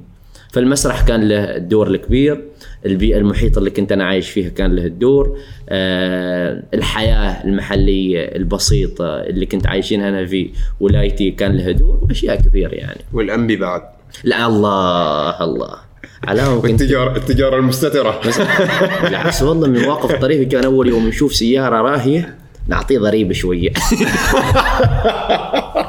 فالمسرح 0.54 1.02
كان 1.02 1.28
له 1.28 1.56
الدور 1.56 1.88
الكبير 1.88 2.44
البيئة 2.86 3.18
المحيطة 3.18 3.60
اللي 3.60 3.70
كنت 3.70 3.92
أنا 3.92 4.04
عايش 4.04 4.30
فيها 4.30 4.50
كان 4.50 4.76
له 4.76 4.86
الدور 4.86 5.38
آه 5.70 6.64
الحياة 6.74 7.44
المحلية 7.44 8.36
البسيطة 8.36 9.06
اللي 9.06 9.46
كنت 9.46 9.68
عايشينها 9.68 10.10
أنا 10.10 10.26
في 10.26 10.50
ولايتي 10.80 11.32
كان 11.32 11.58
لها 11.58 11.72
دور 11.72 12.00
وأشياء 12.02 12.36
كثير 12.36 12.74
يعني. 12.74 13.00
والانبي 13.14 13.56
بعد. 13.56 13.82
لا 14.24 14.48
الله 14.48 15.44
الله. 15.44 15.76
علامة 16.24 16.62
كنت 16.62 16.82
والتجاره 16.82 17.18
التجارة 17.18 17.58
المستترة. 17.58 18.22
بالعكس 19.04 19.44
والله 19.44 19.68
من 19.68 19.82
مواقف 19.82 20.16
طريفة 20.16 20.44
كان 20.44 20.64
أول 20.64 20.90
يوم 20.90 21.08
نشوف 21.08 21.36
سيارة 21.36 21.82
راهية 21.82 22.36
نعطيه 22.68 23.00
ضريبة 23.00 23.34
شوية. 23.34 23.70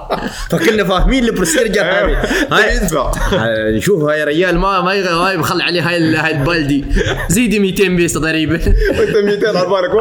فكنا 0.51 0.85
فاهمين 0.91 1.25
ال 1.25 1.31
procedure 1.31 1.83
هذه. 1.83 2.17
هاي 2.53 3.77
نشوف 3.77 4.03
هاي 4.03 4.25
ريال 4.25 4.59
ما 4.59 4.81
ما 4.81 5.33
يبخل 5.33 5.61
عليه 5.61 5.89
هاي 5.89 6.17
هاي 6.17 6.37
البلدي. 6.37 6.85
زيدي 7.29 7.59
200 7.59 7.89
بيسه 7.89 8.21
ضريبه 8.21 8.61
وانت 8.99 9.17
200 9.17 9.49
على 9.49 9.69
بالك. 9.69 9.95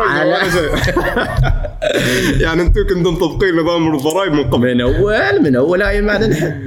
يعني 2.42 2.62
أنتم 2.62 2.88
كنتم 2.88 3.14
مطبقين 3.14 3.56
نظام 3.56 3.96
الضرائب 3.96 4.34
من 4.34 4.50
قبل. 4.50 4.76
من 4.76 4.82
اول 4.82 5.42
من 5.42 5.56
أول 5.56 5.82
هاي 5.82 6.02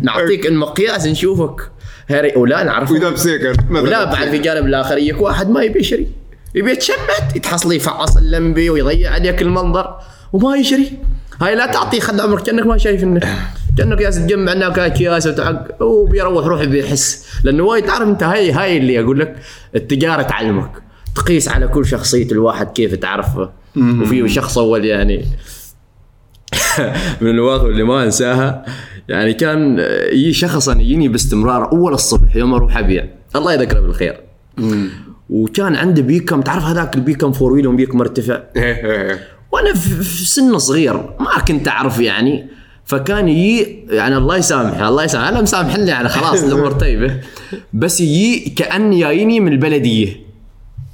نعطيك 0.02 0.46
المقياس 0.46 1.06
نشوفك. 1.06 1.70
هاي 2.10 2.32
ولا 2.36 2.62
نعرف 2.62 2.90
وإذا 2.90 3.10
مثلا. 3.10 3.54
ولا 3.70 4.04
بعد 4.04 4.28
في 4.28 4.38
جانب 4.38 4.66
الآخر 4.66 4.98
يجيك 4.98 5.20
واحد 5.20 5.50
ما 5.50 5.62
يبي 5.62 5.80
يشري. 5.80 6.06
يبي 6.54 6.72
يتشمت 6.72 7.36
يتحصل 7.36 7.72
يفعص 7.72 8.16
اللمبي 8.16 8.70
ويضيع 8.70 9.10
عليك 9.10 9.42
المنظر 9.42 9.96
وما 10.32 10.56
يشري. 10.56 10.92
هاي 11.40 11.54
لا 11.54 11.66
تعطيه 11.66 12.00
خد 12.00 12.20
عمرك 12.20 12.42
كأنك 12.42 12.66
ما 12.66 12.78
شايف 12.78 13.02
انه 13.02 13.20
كأنك 13.78 13.98
جالس 13.98 14.16
تجمع 14.16 14.52
هناك 14.52 14.78
اكياس 14.78 15.26
وتعق 15.26 15.82
وبيروح 15.82 16.46
روح 16.46 16.64
بيحس. 16.64 17.26
لأنه 17.44 17.62
وايد 17.62 17.84
تعرف 17.84 18.08
أنت 18.08 18.22
هاي 18.22 18.52
هاي 18.52 18.76
اللي 18.76 19.00
أقول 19.00 19.20
لك 19.20 19.36
التجارة 19.74 20.22
تعلمك. 20.22 20.70
تقيس 21.14 21.48
على 21.48 21.68
كل 21.68 21.86
شخصية 21.86 22.30
الواحد 22.32 22.66
كيف 22.72 22.94
تعرفه. 22.94 23.50
وفي 23.76 24.28
شخص 24.28 24.58
أول 24.58 24.84
يعني. 24.84 25.24
من 27.20 27.30
المواقف 27.30 27.64
اللي 27.64 27.82
ما 27.82 28.04
أنساها. 28.04 28.64
يعني 29.08 29.34
كان 29.34 29.78
يجي 30.12 30.32
شخص 30.32 30.68
أنا 30.68 30.82
يجيني 30.82 31.08
باستمرار 31.08 31.72
أول 31.72 31.92
الصبح 31.92 32.36
يوم 32.36 32.54
أروح 32.54 32.76
أبيع. 32.76 33.08
الله 33.36 33.52
يذكره 33.52 33.80
بالخير. 33.80 34.20
وكان 35.30 35.74
عنده 35.76 36.02
بيكم 36.02 36.40
تعرف 36.40 36.64
هذاك 36.64 36.96
البيكم 36.96 37.32
فور 37.32 37.52
ويل 37.52 37.66
وبيكم 37.66 37.98
مرتفع؟ 37.98 38.42
إيه، 38.56 38.62
إيه، 38.62 39.10
إيه. 39.10 39.35
وأنا 39.52 39.74
في 39.74 40.24
سن 40.24 40.58
صغير 40.58 40.96
ما 40.96 41.40
كنت 41.48 41.68
أعرف 41.68 42.00
يعني 42.00 42.46
فكان 42.84 43.28
يجي 43.28 43.84
يعني 43.90 44.16
الله 44.16 44.36
يسامحه 44.36 44.88
الله 44.88 45.04
يسامحه. 45.04 45.28
أنا 45.28 45.40
مسامحني 45.42 45.90
يعني 45.90 46.08
خلاص 46.08 46.42
الأمور 46.42 46.72
طيبة. 46.84 47.20
بس 47.72 48.00
يجي 48.00 48.50
كان 48.50 48.98
جايني 48.98 49.40
من 49.40 49.52
البلدية. 49.52 50.26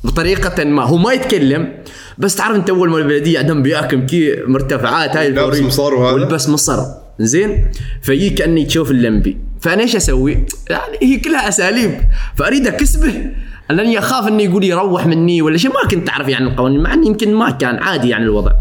بطريقة 0.05 0.65
ما. 0.65 0.83
هو 0.83 0.97
ما 0.97 1.13
يتكلم 1.13 1.73
بس 2.19 2.35
تعرف 2.37 2.57
أنت 2.57 2.71
أول 2.71 2.91
ما 2.91 2.99
البلدية 2.99 3.39
عندهم 3.39 3.63
بياكم 3.63 4.07
كي 4.07 4.37
مرتفعات 4.47 5.17
هاي 5.17 5.31
لابس 5.31 5.43
الفورية. 5.49 5.67
مصار 5.67 5.95
وهذا؟ 5.95 6.15
والبس 6.15 6.49
مصر. 6.49 6.83
زين؟ 7.19 7.65
فيجي 8.03 8.31
كأني 8.31 8.65
تشوف 8.65 8.91
اللمبي. 8.91 9.39
فأنا 9.61 9.83
إيش 9.83 9.97
أسوي؟ 9.97 10.47
يعني 10.71 10.99
هي 11.03 11.17
كلها 11.17 11.49
أساليب. 11.49 12.01
فأريد 12.37 12.67
أكسبه. 12.67 13.33
لاني 13.73 13.99
اخاف 13.99 14.29
إنه 14.29 14.43
يقول 14.43 14.65
يروح 14.65 15.07
مني 15.07 15.43
ولا 15.43 15.57
شيء 15.57 15.71
ما 15.71 15.89
كنت 15.91 16.09
أعرف 16.09 16.29
يعني 16.29 16.47
القوانين 16.47 16.81
مع 16.81 16.95
إني 16.95 17.07
يمكن 17.07 17.35
ما 17.35 17.51
كان 17.51 17.77
عادي 17.77 18.09
يعني 18.09 18.25
الوضع. 18.25 18.53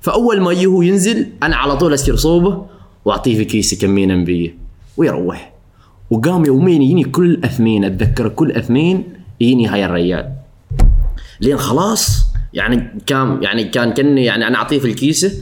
فأول 0.00 0.40
ما 0.40 0.52
يجي 0.52 0.66
هو 0.66 0.82
ينزل 0.82 1.26
أنا 1.42 1.56
على 1.56 1.76
طول 1.76 1.94
اسير 1.94 2.16
صوبه 2.16 2.66
وأعطيه 3.04 3.36
في 3.36 3.44
كيسة 3.44 3.76
كميه 3.86 4.04
أنبيه 4.04 4.56
ويروح. 4.96 5.52
وقام 6.10 6.44
يومين 6.44 6.82
يجيني 6.82 7.04
كل 7.04 7.40
أثنين 7.44 7.84
أتذكر 7.84 8.28
كل 8.28 8.52
أثنين 8.52 9.04
يجيني 9.40 9.66
هاي 9.66 9.84
الريال. 9.84 10.32
لين 11.40 11.56
خلاص 11.56 12.26
يعني 12.52 12.88
كان 13.06 13.42
يعني 13.42 13.64
كان 13.64 13.92
كأني 13.92 14.24
يعني 14.24 14.46
أنا 14.46 14.56
أعطيه 14.56 14.78
في 14.78 14.86
الكيسة 14.86 15.32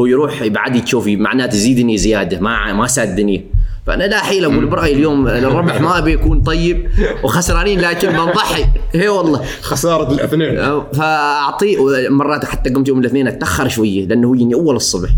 هو 0.00 0.06
يروح 0.06 0.46
بعد 0.46 0.76
يشوف 0.76 1.08
معناته 1.08 1.54
يزيدني 1.54 1.96
زيادة 1.98 2.40
ما 2.40 2.72
ما 2.72 2.86
سادني 2.86 3.44
فأنا 3.86 4.04
لا 4.04 4.18
حيل 4.18 4.44
أقول 4.44 4.66
برأيي 4.66 4.94
اليوم 4.94 5.28
الربح 5.28 5.80
ما 5.80 5.98
أبي 5.98 6.12
يكون 6.12 6.42
طيب 6.42 6.88
وخسرانين 7.24 7.80
لكن 7.80 8.08
بنضحي 8.08 8.64
اي 8.94 9.08
والله. 9.08 9.42
خسارة 9.62 10.12
الاثنين. 10.12 10.82
فاعطيه 10.92 11.78
مرات 12.08 12.44
حتى 12.44 12.70
قمت 12.70 12.88
يوم 12.88 12.98
الاثنين 12.98 13.28
أتأخر 13.28 13.68
شوية 13.68 14.06
لأنه 14.06 14.28
هو 14.28 14.34
يجيني 14.34 14.54
أول 14.54 14.76
الصبح. 14.76 15.10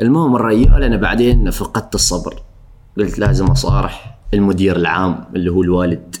المهم 0.00 0.36
الرجال 0.36 0.82
أنا 0.82 0.96
بعدين 0.96 1.50
فقدت 1.50 1.94
الصبر. 1.94 2.34
قلت 2.98 3.18
لازم 3.18 3.46
أصارح 3.46 4.18
المدير 4.34 4.76
العام 4.76 5.24
اللي 5.36 5.50
هو 5.50 5.62
الوالد. 5.62 6.16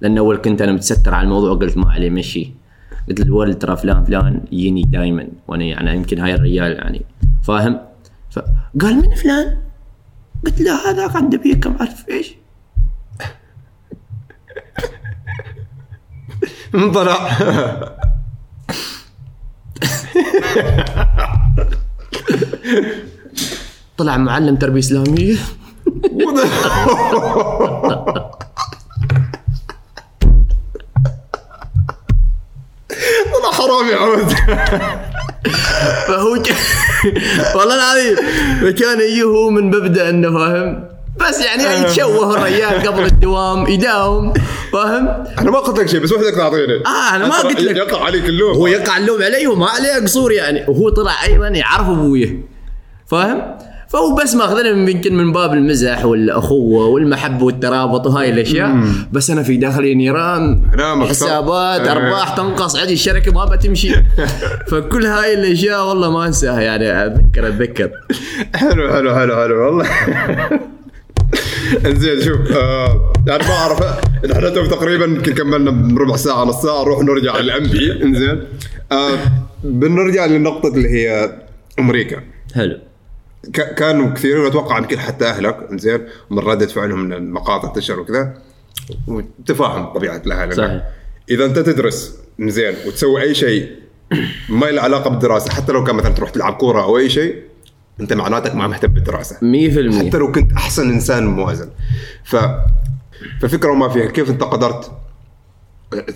لأن 0.00 0.18
أول 0.18 0.36
كنت 0.36 0.62
أنا 0.62 0.72
متستر 0.72 1.14
على 1.14 1.24
الموضوع 1.24 1.54
قلت 1.54 1.76
ما 1.76 1.90
عليه 1.92 2.10
مشي. 2.10 2.52
قلت 3.08 3.20
للوالد 3.20 3.58
ترى 3.58 3.76
فلان 3.76 4.04
فلان 4.04 4.40
يجيني 4.52 4.82
دائما 4.82 5.28
وأنا 5.48 5.64
يعني 5.64 5.96
يمكن 5.96 6.18
هاي 6.18 6.34
الرجال 6.34 6.72
يعني. 6.72 7.02
فاهم؟ 7.42 7.78
فقال 8.30 8.96
من 8.96 9.14
فلان؟ 9.14 9.61
قلت 10.46 10.60
له 10.60 10.90
هذاك 10.90 11.16
عنده 11.16 11.38
بيك 11.38 11.66
ما 11.66 11.80
أعرف 11.80 12.08
إيش. 12.08 12.34
انطلع 16.74 17.38
طلع 23.96 24.16
معلم 24.16 24.56
تربية 24.56 24.78
إسلامية. 24.80 25.36
والله 33.32 33.52
حرام 33.52 33.88
يا 33.88 33.96
عود. 33.96 34.32
فهو 36.08 36.42
ك... 36.42 36.48
والله 37.56 37.74
العظيم 37.74 38.16
فكان 38.60 39.00
يجي 39.00 39.22
هو 39.22 39.50
من 39.50 39.64
مبدأ 39.66 40.08
إنه 40.10 40.38
فاهم؟ 40.38 40.88
بس 41.20 41.40
يعني 41.40 41.62
يتشوه 41.82 42.34
الرجال 42.36 42.88
قبل 42.88 43.04
الدوام 43.04 43.66
يداوم 43.66 44.32
فاهم؟ 44.72 45.08
أنا 45.38 45.50
ما 45.50 45.58
قلت 45.58 45.78
لك 45.78 45.88
شيء 45.88 46.00
بس 46.00 46.12
وحدك 46.12 46.34
تعطيني 46.36 46.82
آه، 46.86 47.16
أنا 47.16 47.26
ما 47.28 47.38
قلت 47.38 47.60
لك. 47.60 47.76
يقع 47.76 48.04
عليك 48.04 48.24
اللوم. 48.24 48.54
هو 48.54 48.66
يقع 48.66 48.96
اللوم 48.96 49.22
علي 49.22 49.46
وما 49.46 49.66
عليه 49.66 49.94
قصور 49.94 50.32
يعني. 50.32 50.64
وهو 50.68 50.88
طلع 50.88 51.24
أيضا 51.24 51.48
يعرف 51.48 51.88
أبويه 51.88 52.36
فاهم؟ 53.06 53.58
فهو 53.92 54.14
بس 54.14 54.34
ماخذنا 54.34 54.90
يمكن 54.90 55.14
من 55.14 55.32
باب 55.32 55.52
المزح 55.52 56.04
والأخوة 56.04 56.86
والمحبه 56.86 57.44
والترابط 57.44 58.06
وهاي 58.06 58.30
الأشياء. 58.30 58.76
بس 59.12 59.30
أنا 59.30 59.42
في 59.42 59.56
داخلي 59.56 59.94
نيران 59.94 60.62
حسابات 61.08 61.80
أكثر. 61.80 61.92
أرباح 61.92 62.36
تنقص 62.36 62.76
عندي 62.76 62.92
الشركة 62.92 63.32
ما 63.32 63.44
بتمشي. 63.44 63.94
فكل 64.70 65.06
هاي 65.06 65.34
الأشياء 65.34 65.88
والله 65.88 66.10
ما 66.10 66.26
أنساها 66.26 66.60
يعني 66.60 67.06
أتذكر 67.06 67.48
أتذكر. 67.48 67.90
حلو 68.54 68.92
حلو 68.92 69.14
حلو 69.14 69.36
حلو 69.36 69.66
والله. 69.66 69.86
إنزين 71.86 72.22
شوف 72.22 72.52
آه 72.52 73.12
يعني 73.26 73.44
ما 73.44 73.52
أعرف 73.54 73.82
إحنا 74.32 74.48
تو 74.48 74.66
تقريبا 74.66 75.04
يمكن 75.04 75.34
كملنا 75.34 75.98
ربع 76.00 76.16
ساعة 76.16 76.44
نص 76.44 76.62
ساعة 76.62 76.82
نروح 76.82 77.02
نرجع 77.02 77.38
للأنبي. 77.38 78.02
إنزين 78.02 78.42
آه 78.92 79.18
بنرجع 79.64 80.26
للنقطه 80.26 80.68
اللي 80.68 80.88
هي 80.88 81.32
أمريكا. 81.78 82.16
حلو. 82.54 82.78
كانوا 83.52 84.14
كثيرين 84.14 84.46
أتوقع 84.46 84.78
يمكن 84.78 84.98
حتى 84.98 85.26
أهلك 85.26 85.68
إنزين 85.72 86.00
من 86.30 86.38
ردة 86.38 86.66
فعلهم 86.66 86.98
من 86.98 87.12
المقاطع 87.12 87.68
تنشر 87.68 88.00
وكذا. 88.00 88.34
وتفاهم 89.06 89.84
طبيعة 89.84 90.22
الأهل. 90.26 90.54
صحيح. 90.56 90.82
إذا 91.30 91.44
أنت 91.44 91.58
تدرس 91.58 92.18
زين 92.40 92.74
وتسوي 92.86 93.22
أي 93.22 93.34
شيء 93.34 93.70
ما 94.48 94.66
له 94.66 94.82
علاقة 94.82 95.10
بالدراسة 95.10 95.50
حتى 95.50 95.72
لو 95.72 95.84
كان 95.84 95.96
مثلا 95.96 96.12
تروح 96.14 96.30
تلعب 96.30 96.52
كورة 96.52 96.82
أو 96.82 96.98
أي 96.98 97.10
شيء 97.10 97.42
أنت 98.00 98.12
معناتك 98.12 98.54
ما 98.54 98.66
مهتم 98.66 98.88
بالدراسة. 98.88 99.36
100% 99.36 100.06
حتى 100.06 100.18
لو 100.18 100.32
كنت 100.32 100.52
أحسن 100.52 100.90
إنسان 100.90 101.26
موازن. 101.26 101.68
ف 102.24 102.36
فالفكرة 103.40 103.70
وما 103.70 103.88
فيها 103.88 104.06
كيف 104.06 104.30
أنت 104.30 104.42
قدرت 104.42 104.92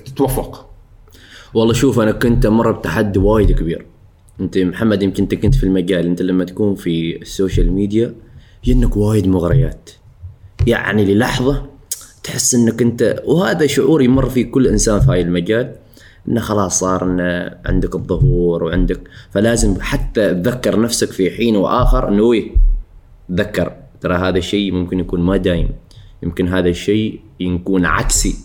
تتوفق؟ 0.04 0.70
والله 1.54 1.72
شوف 1.72 2.00
أنا 2.00 2.12
كنت 2.12 2.46
أمر 2.46 2.72
بتحدي 2.72 3.18
وايد 3.18 3.52
كبير. 3.52 3.86
انت 4.40 4.58
محمد 4.58 5.02
يمكن 5.02 5.22
انت 5.22 5.34
كنت 5.34 5.54
في 5.54 5.64
المجال 5.64 6.06
انت 6.06 6.22
لما 6.22 6.44
تكون 6.44 6.74
في 6.74 7.16
ال 7.22 7.29
social 7.29 7.72
media 7.72 8.14
ينك 8.66 8.96
وايد 8.96 9.26
مغريات. 9.26 9.90
يعني 10.66 11.04
للحظة 11.04 11.66
تحس 12.24 12.54
انك 12.54 12.82
انت 12.82 13.22
وهذا 13.24 13.66
شعور 13.66 14.02
يمر 14.02 14.28
فيه 14.28 14.50
كل 14.50 14.66
إنسان 14.66 15.00
في 15.00 15.10
هاي 15.10 15.20
المجال 15.20 15.74
إنه 16.28 16.40
خلاص 16.40 16.80
صار 16.80 17.04
إنه 17.04 17.58
عندك 17.66 17.94
الظهور 17.94 18.64
وعندك 18.64 19.00
فلازم 19.30 19.80
حتى 19.80 20.34
تذكر 20.34 20.80
نفسك 20.80 21.10
في 21.10 21.30
حين 21.30 21.56
وآخر 21.56 22.08
إنه 22.08 22.32
إيه 22.32 22.50
تذكر 23.28 23.72
ترى 24.00 24.14
هذا 24.14 24.38
الشيء 24.38 24.72
ممكن 24.72 25.00
يكون 25.00 25.20
ما 25.20 25.36
دايم. 25.36 25.68
يمكن 26.22 26.48
هذا 26.48 26.68
الشيء 26.68 27.20
يكون 27.40 27.84
عكسي. 27.86 28.36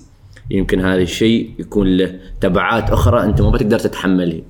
يمكن 0.52 0.80
هذا 0.82 1.02
الشيء 1.02 1.52
يكون 1.60 1.98
له 1.98 2.20
تبعات 2.42 2.90
أخرى 2.90 3.24
أنت 3.24 3.42
ما 3.42 3.50
بتقدر 3.50 3.80
تتحملها 3.80 4.42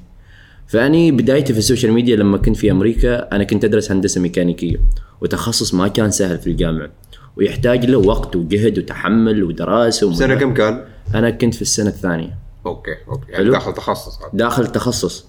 فأني 0.71 1.11
بدايتي 1.11 1.53
في 1.53 1.59
ال 1.59 1.64
social 1.64 1.91
media 1.91 2.15
لما 2.15 2.37
كنت 2.37 2.57
في 2.57 2.71
أمريكا 2.71 3.35
أنا 3.35 3.43
كنت 3.43 3.63
أدرس 3.63 3.91
هندسة 3.91 4.21
ميكانيكية 4.21 4.81
وتخصص 5.21 5.73
ما 5.73 5.87
كان 5.87 6.11
سهل 6.11 6.37
في 6.37 6.47
الجامعة 6.47 6.89
ويحتاج 7.37 7.85
له 7.85 7.97
وقت 7.97 8.35
وجهد 8.35 8.77
وتحمل 8.77 9.43
ودراسة 9.43 10.13
سنة 10.13 10.35
كم 10.35 10.53
كان؟ 10.53 10.85
أنا 11.15 11.29
كنت 11.29 11.53
في 11.53 11.61
السنة 11.61 11.89
الثانية. 11.89 12.37
okay 12.65 12.95
okay 13.07 13.31
يعني. 13.31 13.49
داخل 13.49 13.73
تخصص 13.73 14.19
داخل 14.33 14.67
تخصص. 14.67 15.25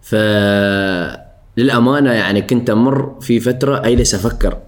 ف 0.00 0.14
للأمانة 1.56 2.12
يعني 2.12 2.42
كنت 2.42 2.70
أمر 2.70 3.16
في 3.20 3.40
فترة 3.40 3.86
أجلس 3.86 4.14
أفكر 4.14 4.58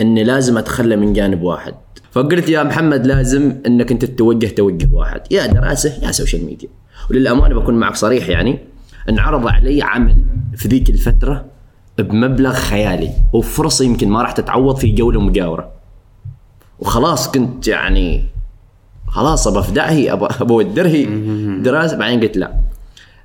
إني 0.00 0.24
لازم 0.24 0.58
أتخلى 0.58 0.96
من 0.96 1.12
جانب 1.12 1.42
واحد. 1.42 1.74
فقلت 2.10 2.48
يا 2.48 2.62
محمد 2.62 3.06
لازم 3.06 3.56
إنك 3.66 3.92
أنت 3.92 4.04
تتوجه 4.04 4.46
توجه 4.46 4.88
واحد. 4.92 5.20
يا 5.30 5.46
دراسة 5.46 6.06
يا 6.06 6.12
social 6.12 6.44
media 6.44 6.68
وللأمانة 7.10 7.54
بكون 7.54 7.74
معك 7.74 7.96
صريح 7.96 8.28
يعني 8.28 8.58
انعرض 9.08 9.46
علي 9.46 9.82
عمل 9.82 10.24
في 10.56 10.68
ذيك 10.68 10.90
الفترة 10.90 11.44
بمبلغ 11.98 12.52
خيالي 12.52 13.10
وفرصة 13.32 13.84
يمكن 13.84 14.08
ما 14.08 14.22
راح 14.22 14.32
تتعوض 14.32 14.76
في 14.76 14.92
دولة 14.92 15.20
مجاورة. 15.20 15.72
وخلاص 16.78 17.30
كنت 17.30 17.68
يعني 17.68 18.24
خلاص 19.06 19.46
ابى 19.46 19.58
افدعه 19.58 20.12
ابى 20.12 20.26
ابى 20.40 20.52
أودره 20.52 21.04
دراسة. 21.62 21.96
بعدين 21.96 22.20
قلت 22.20 22.36
لا. 22.36 22.52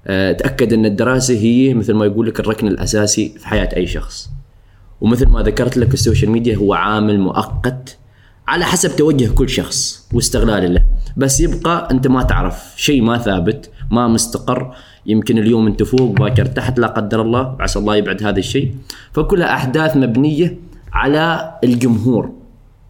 أه، 0.08 0.32
تأكد 0.32 0.74
إن 0.74 0.86
الدراسة 0.86 1.34
هي 1.34 1.74
مثل 1.74 1.94
ما 1.94 2.06
يقول 2.06 2.28
لك 2.28 2.40
الركن 2.40 2.68
الأساسي 2.68 3.34
في 3.40 3.48
حياة 3.48 3.70
أي 3.76 3.88
شخص. 3.88 4.30
ومثل 5.02 5.28
ما 5.28 5.42
ذكرت 5.42 5.78
لك 5.78 5.94
ال 5.94 5.99
social 5.99 6.32
media 6.32 6.56
هو 6.56 6.74
عامل 6.74 7.20
مؤقت 7.20 7.98
على 8.48 8.66
حسب 8.66 8.96
توجه 8.96 9.30
كل 9.34 9.50
شخص 9.50 10.08
واستغلال 10.14 10.74
له 10.74 10.84
بس 11.18 11.40
يبقى 11.40 11.88
أنت 11.92 12.08
ما 12.08 12.24
تعرف 12.24 12.74
شيء 12.76 13.02
ما 13.02 13.18
ثابت 13.18 13.70
ما 13.92 14.08
مستقر. 14.08 14.76
يمكن 15.06 15.38
اليوم 15.38 15.68
أنت 15.68 15.84
فوق 15.84 16.20
باكر 16.20 16.46
تحت 16.46 16.80
لا 16.80 16.88
قدر 16.88 17.22
الله 17.22 17.56
عسى 17.60 17.80
الله 17.80 17.96
يبعد 17.96 18.24
هذا 18.24 18.40
الشيء. 18.40 18.76
فكلها 19.14 19.54
أحداث 19.54 19.98
مبنية 19.98 20.58
على 20.94 21.54
الجمهور. 21.64 22.32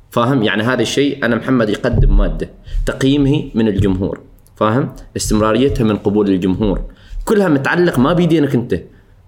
فاهم؟ 0.09 0.43
يعني 0.43 0.63
هذا 0.63 0.81
الشيء 0.81 1.25
أنا 1.25 1.35
محمد 1.35 1.69
يقدم 1.69 2.17
مادة 2.17 2.49
تقييمه 2.85 3.51
من 3.55 3.67
الجمهور. 3.67 4.19
فاهم؟ 4.55 4.93
استمراريتها 5.17 5.83
من 5.83 5.95
قبول 5.95 6.29
الجمهور. 6.29 6.81
كلها 7.25 7.47
متعلق 7.47 7.99
ما 7.99 8.13
بيدينك 8.13 8.55
أنت 8.55 8.81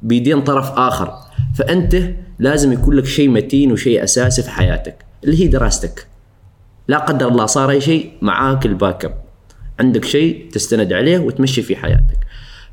بيدين 0.03 0.41
طرف 0.41 0.71
آخر. 0.71 1.13
فأنت 1.55 1.95
لازم 2.39 2.73
يكون 2.73 2.95
لك 2.95 3.05
شيء 3.05 3.29
متين 3.29 3.71
وشيء 3.71 4.03
أساسي 4.03 4.43
في 4.43 4.49
حياتك 4.49 5.05
اللي 5.23 5.43
هي 5.43 5.47
دراستك. 5.47 6.08
لا 6.89 6.97
قدر 6.97 7.27
الله 7.27 7.45
صار 7.45 7.69
أي 7.69 7.81
شيء 7.81 8.11
معاك 8.21 8.65
ال 8.65 9.05
backup 9.05 9.13
عندك 9.79 10.05
شيء 10.05 10.49
تستند 10.51 10.93
عليه 10.93 11.19
وتمشي 11.19 11.61
في 11.61 11.75
حياتك. 11.75 12.19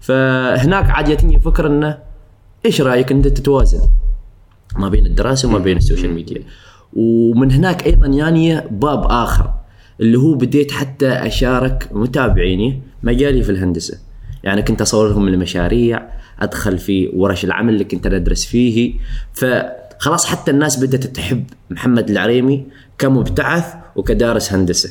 فهناك 0.00 0.90
عاد 0.90 1.08
ياتيني 1.08 1.40
فكره 1.40 1.68
إنه 1.68 1.98
إيش 2.66 2.80
رأيك 2.80 3.12
أنت 3.12 3.28
تتوازن؟ 3.28 3.88
ما 4.76 4.88
بين 4.88 5.06
الدراسة 5.06 5.48
وما 5.48 5.58
بين 5.58 5.76
ال 5.76 5.81
social 5.81 6.10
media. 6.10 6.42
ومن 6.92 7.52
هناك 7.52 7.86
أيضا 7.86 8.06
ياني 8.06 8.60
باب 8.70 9.04
آخر 9.04 9.54
اللي 10.00 10.18
هو 10.18 10.34
بديت 10.34 10.72
حتى 10.72 11.08
أشارك 11.08 11.88
متابعيني 11.92 12.80
مجالي 13.02 13.42
في 13.42 13.50
الهندسة. 13.50 13.98
يعني 14.44 14.62
كنت 14.62 14.80
اصور 14.80 15.08
لهم 15.08 15.28
المشاريع 15.28 16.02
أدخل 16.40 16.78
في 16.78 17.10
ورش 17.14 17.44
العمل 17.44 17.72
اللي 17.72 17.84
كنت 17.84 18.06
أدرس 18.06 18.44
فيه. 18.44 18.94
فخلاص 20.00 20.26
حتى 20.26 20.50
الناس 20.50 20.84
بدأت 20.84 21.04
تحب 21.04 21.44
محمد 21.70 22.10
العريمي 22.10 22.64
كمبتعث 22.98 23.64
وكدارس 23.96 24.52
هندسة 24.52 24.90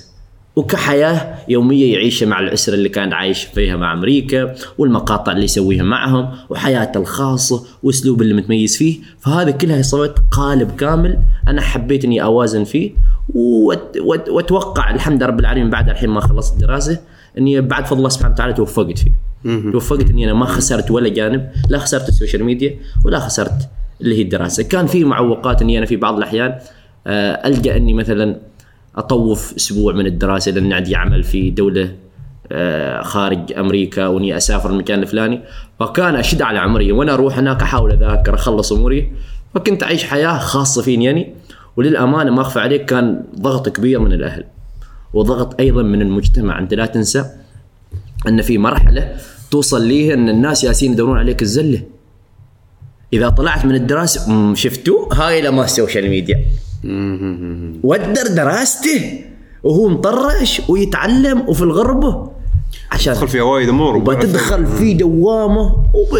وكحياة 0.55 1.35
يومية 1.49 1.93
يعيشها 1.93 2.25
مع 2.25 2.39
الأسرة 2.39 2.73
اللي 2.73 2.89
كان 2.89 3.13
عايش 3.13 3.43
فيها 3.43 3.75
مع 3.75 3.93
أمريكا 3.93 4.55
والمقاطع 4.77 5.31
اللي 5.31 5.43
يسويها 5.43 5.83
معهم 5.83 6.31
وحياته 6.49 6.97
الخاصة 6.99 7.65
وأسلوب 7.83 8.21
اللي 8.21 8.33
متميز 8.33 8.77
فيه. 8.77 8.99
فهذا 9.19 9.51
كلها 9.51 9.81
سويت 9.81 10.11
قالب 10.31 10.71
كامل 10.75 11.17
أنا 11.47 11.61
حبيت 11.61 12.05
إني 12.05 12.23
أوازن 12.23 12.63
فيه 12.63 12.91
وأت- 13.29 13.97
وأت- 13.99 14.29
وأتوقع 14.29 14.89
الحمد 14.91 15.17
لله 15.17 15.25
رب 15.27 15.39
العالمين 15.39 15.69
بعد 15.69 15.89
الحين 15.89 16.09
ما 16.09 16.19
خلصت 16.21 16.53
الدراسه 16.53 16.99
إني 17.37 17.61
بعد 17.61 17.85
فضل 17.85 17.97
الله 17.97 18.09
سبحانه 18.09 18.33
وتعالى 18.33 18.53
توفقت 18.53 18.97
فيه. 18.99 19.11
توفقت 19.71 20.09
إني 20.09 20.25
أنا 20.25 20.33
ما 20.33 20.45
خسرت 20.45 20.91
ولا 20.91 21.09
جانب 21.09 21.49
لا 21.69 21.77
خسرت 21.77 22.09
ال 22.09 22.14
social 22.14 22.43
media 22.43 22.79
ولا 23.05 23.19
خسرت 23.19 23.69
اللي 24.01 24.17
هي 24.17 24.21
الدراسة. 24.21 24.63
كان 24.63 24.87
في 24.87 25.03
معوقات 25.03 25.61
إني 25.61 25.77
أنا 25.77 25.85
في 25.85 25.95
بعض 25.95 26.17
الأحيان 26.17 26.59
آه، 27.07 27.47
الجا 27.47 27.77
إني 27.77 27.93
مثلا 27.93 28.35
أطوف 28.95 29.55
أسبوع 29.55 29.93
من 29.93 30.05
الدراسة 30.05 30.51
لأن 30.51 30.73
عندي 30.73 30.95
عمل 30.95 31.23
في 31.23 31.49
دولة 31.49 31.91
آه، 32.51 33.01
خارج 33.01 33.53
أمريكا 33.53 34.07
وإني 34.07 34.37
أسافر 34.37 34.69
المكان 34.69 35.01
الفلاني. 35.01 35.41
فكان 35.79 36.15
أشد 36.15 36.41
على 36.41 36.59
عمري 36.59 36.91
وأنا 36.91 37.13
أروح 37.13 37.37
هناك 37.37 37.61
أحاول 37.61 37.91
أذاكر 37.91 38.33
أخلص 38.33 38.71
أموري. 38.71 39.11
فكنت 39.55 39.83
أعيش 39.83 40.03
حياة 40.03 40.37
خاصة 40.37 40.81
فيني 40.81 41.05
يعني. 41.05 41.33
وللأمانة 41.77 42.31
ما 42.31 42.41
أخفى 42.41 42.59
عليك 42.59 42.85
كان 42.85 43.23
ضغط 43.39 43.69
كبير 43.69 43.99
من 43.99 44.13
الأهل. 44.13 44.43
وضغط 45.13 45.59
أيضا 45.59 45.83
من 45.83 46.01
المجتمع. 46.01 46.59
أنت 46.59 46.73
لا 46.73 46.85
تنسى 46.85 47.25
أن 48.27 48.41
في 48.41 48.57
مرحلة 48.57 49.15
توصل 49.51 49.85
ليها 49.85 50.13
إن 50.13 50.29
الناس 50.29 50.63
يالسين 50.63 50.91
يدورون 50.91 51.17
عليك 51.17 51.41
الزلة. 51.41 51.81
إذا 53.15 53.29
طلعت 53.29 53.65
من 53.65 53.75
الدراسة 53.75 54.31
"مم، 54.31 54.55
شفتوا؟ 54.55 55.13
هاي 55.13 55.41
لما 55.41 55.63
ال 55.65 55.72
social 55.72 56.09
media. 56.09 56.45
ودر 57.83 58.27
دراسته 58.35 59.19
وهو 59.63 59.87
مطرش 59.87 60.61
ويتعلم 60.69 61.49
وفي 61.49 61.61
الغربة. 61.61 62.31
عشان 62.91 63.13
تدخل 63.13 63.27
فيها 63.27 63.43
وايد 63.43 63.69
امور 63.69 63.97
وبتدخل 63.97 64.65
في 64.65 64.93
دوامة 64.93 65.63
وب 65.93 66.19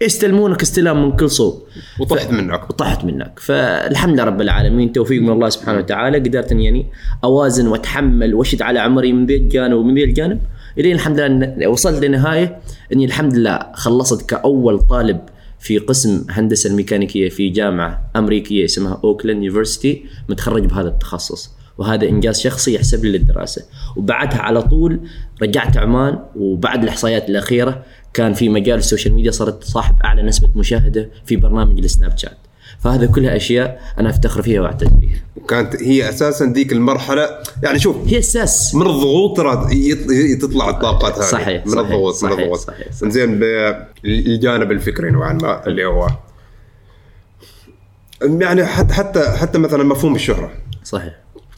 يستلمونك 0.00 0.62
استلام 0.62 1.02
من 1.04 1.16
كل 1.16 1.30
صوب. 1.30 1.62
وطحت 2.00 2.30
منك. 2.30 2.70
وطحت 2.70 3.04
منك. 3.04 3.32
فالحمد 3.38 4.14
لله 4.14 4.24
رب 4.24 4.40
العالمين 4.40 4.92
توفيق 4.92 5.22
من 5.22 5.30
الله 5.30 5.48
سبحانه 5.48 5.78
وتعالى. 5.78 6.18
قدرت 6.18 6.52
إني 6.52 6.64
يعني 6.64 6.86
أوازن 7.24 7.66
وأتحمل 7.66 8.34
وأشد 8.34 8.62
على 8.62 8.78
عمري 8.78 9.12
من 9.12 9.26
ذي 9.26 9.36
الجانب 9.36 9.76
ومن 9.76 9.94
ذي 9.94 10.04
الجانب 10.04 10.40
إلين 10.78 10.94
الحمد 10.94 11.20
لله 11.20 11.68
وصلت 11.68 12.04
لنهاية 12.04 12.58
إني 12.92 13.04
الحمد 13.04 13.34
لله 13.36 13.58
خلصت 13.74 14.30
كأول 14.30 14.78
طالب 14.78 15.20
في 15.60 15.78
قسم 15.78 16.24
هندسة 16.30 16.70
الميكانيكية 16.70 17.28
في 17.28 17.48
جامعة 17.48 18.10
أمريكية 18.16 18.64
اسمها 18.64 19.00
Oakland 19.04 19.42
University 19.42 20.04
متخرج 20.28 20.64
بهذا 20.66 20.88
التخصص. 20.88 21.50
وهذا 21.78 22.08
إنجاز 22.08 22.40
شخصي 22.40 22.74
يحسب 22.74 23.04
لي 23.04 23.18
للدراسة. 23.18 23.62
وبعدها 23.96 24.38
على 24.38 24.62
طول 24.62 25.00
رجعت 25.42 25.76
عمان 25.76 26.18
وبعد 26.36 26.82
الإحصائيات 26.82 27.28
الأخيرة 27.28 27.84
كان 28.14 28.32
في 28.32 28.48
مجال 28.48 28.78
ال 28.78 28.83
social 28.83 29.14
media 29.14 29.30
صارت 29.30 29.64
صاحب 29.64 29.96
أعلى 30.04 30.22
نسبة 30.22 30.48
مشاهدة 30.56 31.10
في 31.26 31.36
برنامج 31.36 31.78
ال 31.78 32.18
Snapchat. 32.18 32.38
فهذا 32.80 33.06
كلها 33.06 33.36
أشياء 33.36 33.80
أنا 33.98 34.10
أفتخر 34.10 34.42
فيها 34.42 34.60
واعتز 34.60 34.88
فيها 35.00 35.20
وكانت 35.36 35.82
هي 35.82 36.08
أساسا 36.08 36.44
ذيك 36.44 36.72
المرحلة. 36.72 37.28
يعني 37.62 37.78
شوف 37.78 37.96
هي 38.06 38.18
أساس. 38.18 38.74
من 38.74 38.86
الضغوط 38.86 39.36
ترى 39.36 39.68
تطلع 40.36 40.70
الطاقات 40.70 41.18
هذه. 41.18 41.24
صحيح، 41.24 41.66
من 41.66 41.72
صحيح، 41.72 41.84
الضغوط 41.84 42.14
من 42.14 42.30
صحيح، 42.30 42.38
الضغوط. 42.38 42.58
صحيح، 42.58 42.92
صحيح. 42.92 43.10
زين 43.10 43.38
بالجانب 43.38 44.72
الفكري 44.72 45.10
نوعا 45.10 45.32
ما 45.32 45.66
اللي 45.66 45.84
هو. 45.84 46.08
يعني 48.22 48.66
حتى 48.66 48.94
حتى 48.94 49.30
حتى 49.30 49.58
مثلا 49.58 49.84
مفهوم 49.84 50.14
الشهرة. 50.14 50.52
صحيح. 50.84 51.14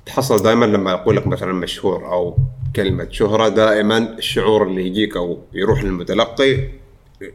تحصل 0.07 0.43
دائما 0.43 0.65
لما 0.65 0.93
أقول 0.93 1.17
لك 1.17 1.27
مثلا 1.27 1.53
مشهور 1.53 2.13
أو 2.13 2.37
كلمة 2.77 3.09
شهرة 3.11 3.49
دائما 3.49 3.99
الشعور 3.99 4.67
اللي 4.67 4.87
يجيك 4.87 5.17
أو 5.17 5.39
يروح 5.53 5.85
للمتلقي 5.85 6.69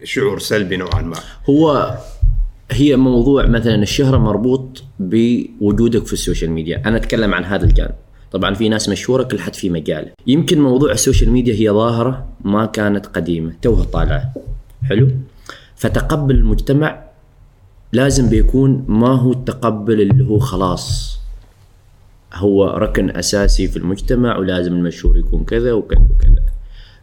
شعور 0.04 0.40
سلبي 0.40 0.78
نوعا 0.78 1.02
ما. 1.02 1.18
هو 1.50 1.98
هي 2.72 2.96
موضوع 2.96 3.46
مثلا 3.46 3.76
الشهرة 3.76 4.18
مربوط 4.18 4.84
بوجودك 5.00 6.06
في 6.06 6.14
ال 6.14 6.19
social 6.19 6.52
media. 6.52 6.82
أنا 6.86 6.98
أتكلم 6.98 7.34
عن 7.34 7.44
هذا 7.44 7.66
الجانب. 7.66 7.96
طبعا 8.32 8.54
في 8.54 8.70
ناس 8.70 8.90
مشهورة 8.90 9.24
كل 9.24 9.40
حد 9.40 9.56
في 9.56 9.70
مجاله. 9.70 10.12
يمكن 10.28 10.62
موضوع 10.62 10.92
ال 10.92 10.98
social 10.98 11.32
media 11.32 11.54
هي 11.54 11.70
ظاهرة 11.70 12.28
ما 12.46 12.66
كانت 12.66 13.06
قديمة 13.06 13.54
توها 13.62 13.84
طالعة. 13.84 14.34
حلو؟ 14.84 15.12
فتقبل 15.76 16.36
المجتمع 16.36 17.04
لازم 17.94 18.30
بيكون 18.30 18.86
ما 18.88 19.16
هو 19.16 19.32
التقبل 19.32 20.02
اللي 20.02 20.26
هو 20.28 20.40
خلاص 20.40 21.18
هو 22.34 22.68
ركن 22.68 23.10
أساسي 23.18 23.68
في 23.68 23.78
المجتمع 23.78 24.38
ولازم 24.38 24.74
المشهور 24.74 25.18
يكون 25.18 25.44
كذا 25.44 25.74
وكذا 25.74 26.00
وكذا. 26.00 26.44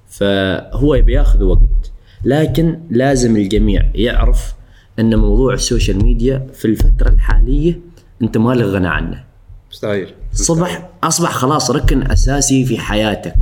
فهو 0.09 1.03
بياخذ 1.03 1.42
وقت 1.42 1.92
لكن 2.24 2.81
لازم 2.90 3.37
الجميع 3.37 3.90
يعرف 3.94 4.55
إن 4.98 5.16
موضوع 5.16 5.54
ال 5.54 5.61
social 5.61 6.02
media 6.02 6.46
في 6.54 6.64
الفترة 6.64 7.09
الحالية 7.09 7.80
أنت 8.22 8.38
ما 8.38 8.52
لك 8.52 8.64
غنى 8.64 8.88
عنه. 8.88 9.24
مستحيل. 9.70 10.09
صبح 10.33 10.88
أصبح 11.02 11.33
خلاص 11.33 11.70
ركن 11.70 12.11
أساسي 12.11 12.64
في 12.64 12.78
حياتك. 12.78 13.37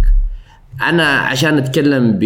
أنا 0.82 1.04
عشان 1.04 1.58
أتكلم 1.58 2.18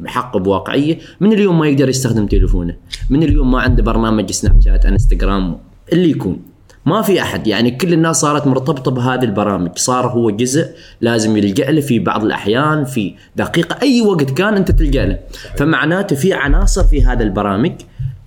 بحق 0.00 0.36
بواقعية 0.36 0.98
من 1.20 1.32
اليوم 1.32 1.58
ما 1.58 1.68
يقدر 1.68 1.88
يستخدم 1.88 2.26
تليفونه؟ 2.26 2.76
من 3.10 3.22
اليوم 3.22 3.50
ما 3.50 3.60
عنده 3.60 3.82
برنامج 3.82 4.30
Snapchat 4.30 4.86
Instagram 4.86 5.58
اللي 5.92 6.10
يكون. 6.10 6.42
ما 6.86 7.02
في 7.02 7.22
أحد. 7.22 7.46
يعني 7.46 7.70
كل 7.70 7.92
الناس 7.92 8.20
صارت 8.20 8.46
مرتبطة 8.46 8.90
بهذه 8.90 9.24
البرامج. 9.24 9.70
صار 9.76 10.06
هو 10.06 10.30
جزء 10.30 10.68
لازم 11.00 11.36
يلجا 11.36 11.70
له 11.70 11.80
في 11.80 11.98
بعض 11.98 12.24
الأحيان 12.24 12.84
في 12.84 13.14
دقيقة 13.36 13.78
أي 13.82 14.00
وقت 14.00 14.30
كان 14.30 14.54
أنت 14.54 14.70
تلجا 14.70 15.06
له. 15.06 15.18
فمعناته 15.56 16.16
في 16.16 16.32
عناصر 16.32 16.84
في 16.84 17.04
هذا 17.04 17.22
البرامج 17.22 17.72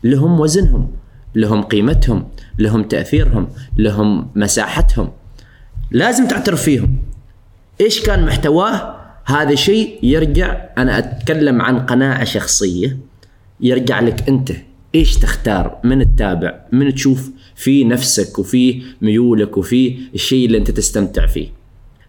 لهم 0.03 0.39
وزنهم 0.39 0.91
لهم 1.35 1.61
قيمتهم 1.61 2.27
لهم 2.59 2.83
تأثيرهم 2.83 3.47
لهم 3.77 4.29
مساحتهم. 4.35 5.09
لازم 5.91 6.27
تعترف 6.27 6.63
فيهم. 6.63 6.97
إيش 7.81 8.01
كان 8.01 8.25
محتواه؟ 8.25 8.95
هذا 9.25 9.55
شيء 9.55 9.99
يرجع 10.03 10.65
أنا 10.77 10.97
أتكلم 10.97 11.61
عن 11.61 11.79
قناعة 11.79 12.23
شخصية 12.23 12.97
يرجع 13.61 13.99
لك 13.99 14.29
أنت. 14.29 14.51
إيش 14.95 15.17
تختار؟ 15.17 15.79
من 15.83 16.15
تتابع؟ 16.15 16.59
من 16.71 16.95
تشوف 16.95 17.31
في 17.55 17.83
نفسك 17.83 18.39
وفي 18.39 18.81
ميولك 19.01 19.57
وفي 19.57 19.97
الشيء 20.13 20.45
اللي 20.45 20.57
أنت 20.57 20.71
تستمتع 20.71 21.25
فيه. 21.27 21.47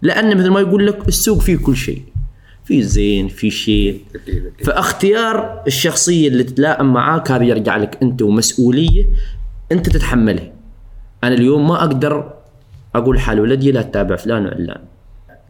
لأن 0.03 0.37
مثل 0.37 0.49
ما 0.49 0.61
يقول 0.61 0.87
لك 0.87 1.09
السوق 1.09 1.41
فيه 1.41 1.57
كل 1.57 1.77
شيء. 1.77 2.03
في 2.65 2.83
زين 2.83 3.29
في 3.29 3.51
شيء. 3.51 4.01
أكيد 4.15 4.47
أكيد. 4.47 4.67
فاختيار 4.67 5.63
الشخصية 5.67 6.29
اللي 6.29 6.45
تتلائم 6.45 6.93
معاك 6.93 7.31
هذا 7.31 7.45
يرجع 7.45 7.77
لك 7.77 7.99
أنت 8.03 8.23
ومسؤولية 8.23 9.07
أنت 9.73 9.89
تتحملها. 9.89 10.53
أنا 11.25 11.35
اليوم 11.35 11.69
ما 11.69 11.85
أقدر 11.85 12.33
أقول 12.95 13.21
حال 13.21 13.41
ولدي 13.41 13.73
لا 13.73 13.83
تتابع 13.83 14.17
فلان 14.17 14.47
وعلان 14.47 14.81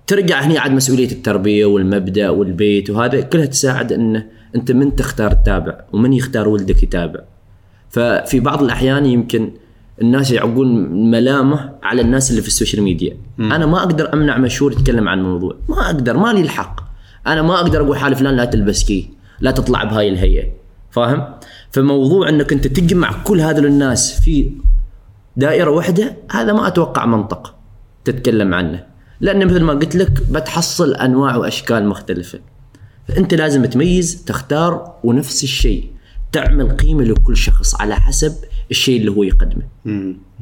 ترجع 0.07 0.41
هني 0.41 0.59
عاد 0.59 0.71
مسؤولية 0.71 1.13
التربية 1.13 1.67
والمبدأ 1.67 2.31
والبيت 2.31 2.91
وهذا 2.91 3.21
كلها 3.21 3.47
تساعد 3.47 3.93
انه 3.93 4.27
أنت 4.57 4.73
من 4.73 4.97
تختار 4.97 5.33
تتابع 5.33 5.81
ومن 5.93 6.13
يختار 6.13 6.49
ولدك 6.49 6.83
يتابع. 6.83 7.21
ففي 7.91 8.41
بعض 8.41 8.63
الأحيان 8.63 9.07
يمكن 9.07 9.51
الناس 10.03 10.31
يعقون 10.31 10.89
ملامة 11.11 11.73
على 11.83 12.03
الناس 12.03 12.31
اللي 12.31 12.43
في 12.43 12.49
ال 12.49 12.54
social 12.54 12.83
media. 12.83 13.17
أنا 13.39 13.67
ما 13.67 13.79
أقدر 13.79 14.13
أمنع 14.15 14.39
مشهور 14.39 14.73
يتكلم 14.73 15.09
عن 15.09 15.23
موضوع 15.23 15.57
ما 15.69 15.87
أقدر 15.87 16.17
ما 16.17 16.33
لي 16.33 16.41
الحق. 16.41 16.80
أنا 17.27 17.43
ما 17.43 17.55
أقدر 17.61 17.81
أقول 17.81 17.99
حال 17.99 18.15
فلان 18.17 18.37
لا 18.37 18.45
تلبس 18.45 18.85
كي 18.85 19.11
لا 19.41 19.51
تطلع 19.51 19.85
بهاي 19.85 20.09
الهيئة. 20.09 20.53
فاهم؟ 20.91 21.35
فموضوع 21.71 22.29
إنك 22.29 22.53
أنت 22.53 22.67
تجمع 22.67 23.13
كل 23.25 23.41
هذول 23.41 23.67
الناس 23.67 24.21
في 24.21 24.51
دائرة 25.37 25.71
واحدة 25.71 26.17
هذا 26.31 26.53
ما 26.53 26.67
أتوقع 26.67 27.07
منطق 27.07 27.55
تتكلم 28.05 28.55
عنه. 28.55 28.85
لأن 29.21 29.47
مثل 29.47 29.61
ما 29.63 29.73
قلت 29.73 29.97
لك 29.97 30.13
بتحصل 30.31 30.95
أنواع 30.95 31.37
وأشكال 31.37 31.89
مختلفة. 31.89 32.39
فأنت 33.09 33.35
لازم 33.35 33.65
تميز 33.65 34.25
تختار 34.25 34.93
ونفس 35.05 35.45
الشيء 35.45 35.91
تعمل 36.33 36.71
قيمة 36.77 37.05
لكل 37.05 37.37
شخص 37.37 37.81
على 37.81 37.95
حسب 37.95 38.33
الشيء 38.71 39.01
اللي 39.01 39.11
هو 39.11 39.23
يقدمه. 39.23 39.63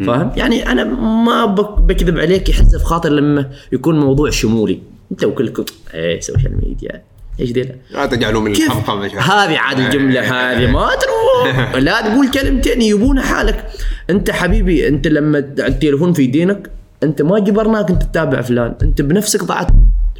فاهم؟ 0.07 0.33
يعني 0.37 0.73
أنا 0.73 0.85
ما 1.25 1.47
بك- 1.47 1.81
بكذب 1.81 2.19
عليك 2.19 2.49
يحز 2.49 2.77
في 2.77 2.85
خاطر 2.85 3.09
لما 3.09 3.51
يكون 3.73 4.01
موضوع 4.01 4.31
شمولي. 4.31 4.81
أنت 5.13 5.25
وكلكم 5.25 5.65
إيه 5.95 6.21
social 6.21 6.57
media 6.57 7.03
إيش 7.41 7.51
ذي 7.51 7.73
لا 7.91 8.07
تجعلوا 8.07 8.41
من 8.41 8.51
مشاكل. 8.51 9.19
هذه 9.19 9.59
عاد 9.59 9.79
الجملة 9.79 10.21
هذه 10.21 10.71
ما 10.71 10.89
تروح. 10.95 11.75
لا 11.87 12.01
تقول 12.01 12.31
كلمتين 12.31 12.83
يبون 12.83 13.21
حالك. 13.21 13.65
أنت 14.11 14.31
حبيبي 14.31 14.89
أنت 14.89 15.07
لما 15.09 15.39
التليفون 15.39 16.13
في 16.13 16.23
يدينك 16.23 16.71
أنت 17.03 17.23
ما 17.23 17.39
جبرناك 17.39 17.91
أنت 17.91 18.03
تتابع 18.03 18.41
فلان. 18.41 18.75
أنت 18.83 19.03
بنفسك 19.03 19.45
ضعت 19.45 19.69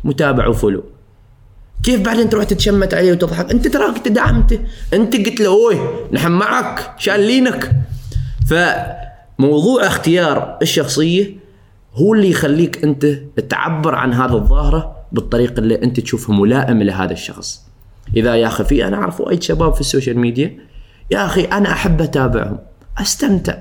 متابع 0.05 0.47
و 0.47 0.52
follow. 0.52 0.85
كيف 1.83 2.01
بعدين 2.01 2.29
تروح 2.29 2.45
تتشمت 2.45 2.95
عليه 2.95 3.13
وتضحك؟ 3.13 3.51
أنت 3.51 3.69
تراك 3.69 3.97
أنت 3.97 4.09
دعمته. 4.09 4.59
أنت 4.93 5.17
قلت 5.17 5.41
له 5.41 5.47
اوه 5.47 6.09
نحن 6.13 6.33
معك 6.33 6.95
شالينك. 6.99 7.73
فموضوع 8.49 9.87
اختيار 9.87 10.59
الشخصية 10.63 11.38
هو 11.99 12.15
اللي 12.15 12.31
يخليك 12.31 12.85
أنت 12.85 13.07
تعبر 13.49 13.95
عن 13.95 14.13
هذا 14.13 14.35
الظاهرة 14.35 14.97
بالطريقة 15.13 15.61
اللي 15.61 15.83
أنت 15.83 16.01
تشوفها 16.01 16.37
ملائمة 16.37 16.85
لهذا 16.85 17.13
الشخص. 17.13 17.63
إذا 18.17 18.35
يا 18.35 18.47
أخي 18.47 18.65
في 18.65 18.87
أنا 18.87 18.97
اعرف 18.97 19.21
وايد 19.21 19.43
شباب 19.43 19.75
في 19.75 19.81
ال 19.81 19.86
social 19.86 20.19
media. 20.19 20.59
يا 21.11 21.27
أخي 21.27 21.45
أنا 21.45 21.73
أحب 21.73 22.03
أتابعهم 22.03 22.59
أستمتع. 22.99 23.55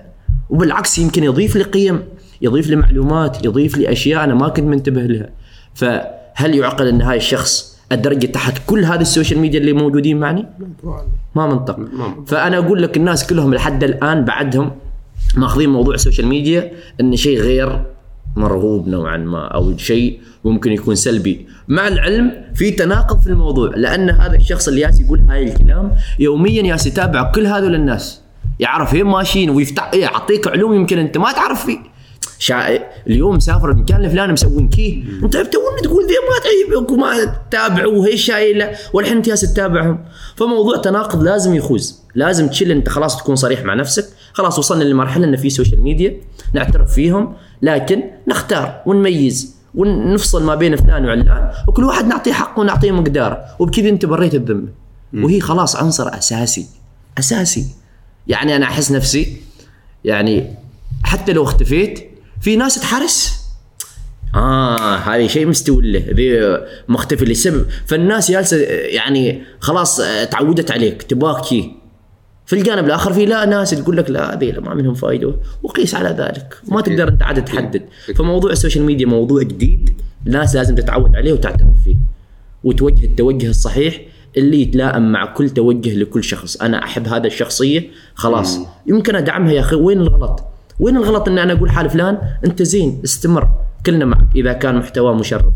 وبالعكس 0.50 1.00
يمكن 1.00 1.24
يضيف 1.24 1.56
لي 1.56 1.64
قيم 1.64 2.04
يضيف 2.42 2.70
لي 2.70 2.76
معلومات 2.76 3.46
يضيف 3.46 3.78
لي 3.78 3.92
أشياء 3.92 4.24
أنا 4.24 4.34
ما 4.34 4.50
كنت 4.50 4.66
منتبه 4.66 5.02
لها. 5.02 5.30
فهل 5.74 6.56
يعقل 6.56 6.88
إن 6.88 7.02
هاي 7.02 7.18
الشخص 7.18 7.78
الدرجة 7.92 8.26
تحت 8.26 8.62
كل 8.68 8.86
هذه 8.86 9.02
ال 9.02 9.07
social 9.07 9.40
media 9.40 9.60
اللي 9.60 9.74
موجودين 9.74 10.20
معي 10.20 10.46
ما 11.36 11.48
منطق. 11.48 11.80
فأنا 12.28 12.58
أقول 12.58 12.84
لك 12.84 12.98
الناس 12.98 13.28
كلهم 13.28 13.54
لحد 13.54 13.84
الآن 13.84 14.26
بعدهم 14.26 14.72
ماخذين 15.36 15.70
موضوع 15.70 15.96
ال 15.96 16.00
social 16.00 16.28
media 16.28 16.72
انه 17.00 17.16
شيء 17.16 17.40
غير 17.40 17.86
مرغوب 18.38 18.88
نوعا 18.88 19.18
ما 19.18 19.48
أو 19.48 19.78
شيء 19.78 20.20
ممكن 20.46 20.72
يكون 20.72 20.96
سلبي. 20.96 21.48
مع 21.68 21.88
العلم 21.88 22.32
في 22.56 22.72
تناقض 22.72 23.22
في 23.22 23.28
الموضوع 23.28 23.72
لأن 23.76 24.10
هذا 24.10 24.36
الشخص 24.36 24.68
اللي 24.68 24.82
يالس 24.82 25.02
يقول 25.02 25.20
هاي 25.30 25.44
الكلام 25.44 25.92
يوميا 26.20 26.64
يالس 26.64 26.88
يتابع 26.88 27.32
كل 27.32 27.48
هذول 27.48 27.76
الناس. 27.76 28.22
يعرف 28.60 28.94
وين 28.94 29.06
ماشيين 29.06 29.50
ويفتح 29.50 29.94
يعطيك 29.94 30.48
علوم 30.48 30.74
يمكن 30.74 30.98
أنت 30.98 31.18
ما 31.18 31.32
تعرف 31.32 31.66
فيه. 31.66 31.78
شا... 32.40 32.80
اليوم 33.08 33.36
مسافر 33.36 33.72
المكان 33.72 34.06
الفلاني 34.06 34.34
مسوين 34.34 34.70
كي 34.70 35.04
أنت 35.24 35.34
تونا 35.38 35.82
تقول 35.84 36.04
ذي 36.06 36.14
ما 36.14 36.40
تعيبك 36.44 36.92
وما 36.92 37.26
تتابع 37.26 37.88
وهي 37.88 38.18
شايلة 38.18 38.72
والحين 38.94 39.18
انت 39.18 39.30
تتابعهم. 39.30 40.06
فموضوع 40.36 40.78
تناقض 40.78 41.24
لازم 41.24 41.56
يخوز 41.56 42.02
لازم 42.16 42.48
تشيل 42.48 42.72
أنت 42.72 42.90
خلاص 42.90 43.18
تكون 43.18 43.36
صريح 43.36 43.64
مع 43.64 43.74
نفسك. 43.74 44.06
خلاص 44.38 44.60
وصلنا 44.60 44.84
لمرحلة 44.84 45.26
ان 45.26 45.36
في 45.36 45.50
social 45.50 45.82
media 45.82 46.18
نعترف 46.54 46.94
فيهم 46.94 47.34
لكن 47.62 48.04
نختار 48.28 48.82
ونميز 48.86 49.56
ونفصل 49.76 50.44
ما 50.44 50.56
بين 50.56 50.76
فلان 50.76 51.06
وعلان 51.06 51.52
وكل 51.68 51.84
واحد 51.84 52.06
نعطيه 52.06 52.34
حقه 52.34 52.60
ونعطيه 52.60 52.92
مقداره 52.92 53.46
وبكذا 53.60 53.90
أنت 53.90 54.06
بريت 54.06 54.36
الذمه 54.36 54.68
وهي 55.14 55.42
خلاص 55.42 55.76
عنصر 55.76 56.18
أساسي 56.18 56.66
أساسي. 57.18 57.66
يعني 58.28 58.56
أنا 58.56 58.66
أحس 58.66 58.92
نفسي 58.92 59.38
يعني 60.06 60.56
حتى 61.04 61.34
لو 61.34 61.44
اختفيت 61.44 62.12
في 62.42 62.56
ناس 62.56 62.76
تحس. 62.76 63.38
آه 64.36 64.96
هذه 64.96 65.28
شيء 65.28 65.48
مستوي 65.48 65.92
له 65.92 66.06
ذي 66.10 66.58
مختفي 66.88 67.26
لسبب. 67.26 67.66
فالناس 67.86 68.32
جالسة 68.32 68.58
يعني 68.68 69.44
خلاص 69.60 70.00
آه، 70.00 70.24
تعودت 70.24 70.72
عليك 70.72 71.04
تباك 71.04 71.46
شي. 71.46 71.77
في 72.48 72.54
الجانب 72.54 72.86
الآخر 72.86 73.14
في 73.14 73.26
لا 73.26 73.46
ناس 73.46 73.70
تقول 73.70 73.98
لك 73.98 74.10
لا 74.10 74.34
هذه 74.34 74.60
ما 74.60 74.74
منهم 74.74 74.94
فايدة. 74.94 75.34
وقيس 75.64 75.96
على 75.96 76.10
ذلك. 76.10 76.58
ما. 76.68 76.82
تقدر 76.82 77.08
أنت 77.08 77.24
عاد 77.24 77.46
تحدد. 77.46 77.82
فموضوع 78.16 78.52
ال 78.52 78.57
social 78.57 78.86
media 78.86 79.06
موضوع 79.06 79.42
جديد 79.44 80.02
الناس 80.28 80.56
لازم 80.56 80.76
تتعود 80.76 81.16
عليه 81.16 81.34
وتعترف 81.34 81.84
فيه. 81.84 81.96
وتوجه 82.64 83.06
التوجه 83.06 83.50
الصحيح 83.50 84.02
اللي 84.38 84.62
يتلائم 84.62 85.12
مع 85.12 85.26
كل 85.26 85.50
توجه 85.50 85.96
لكل 85.96 86.24
شخص. 86.24 86.58
أنا 86.62 86.84
أحب 86.84 87.08
هذا 87.08 87.28
الشخصية 87.28 87.90
خلاص. 88.16 88.60
يمكن 88.86 89.16
أدعمها 89.16 89.52
يا 89.52 89.60
أخي. 89.60 89.76
وين 89.76 90.02
الغلط؟ 90.02 90.44
وين 90.80 90.98
الغلط 90.98 91.28
إن 91.28 91.38
أنا 91.38 91.54
أقول 91.54 91.72
حال 91.72 91.90
فلان؟ 91.90 92.18
أنت 92.46 92.62
زين 92.62 93.02
استمر. 93.04 93.50
كلنا 93.86 94.06
معك 94.06 94.28
إذا 94.36 94.54
كان 94.54 94.76
محتواه 94.76 95.14
مشرف. 95.14 95.54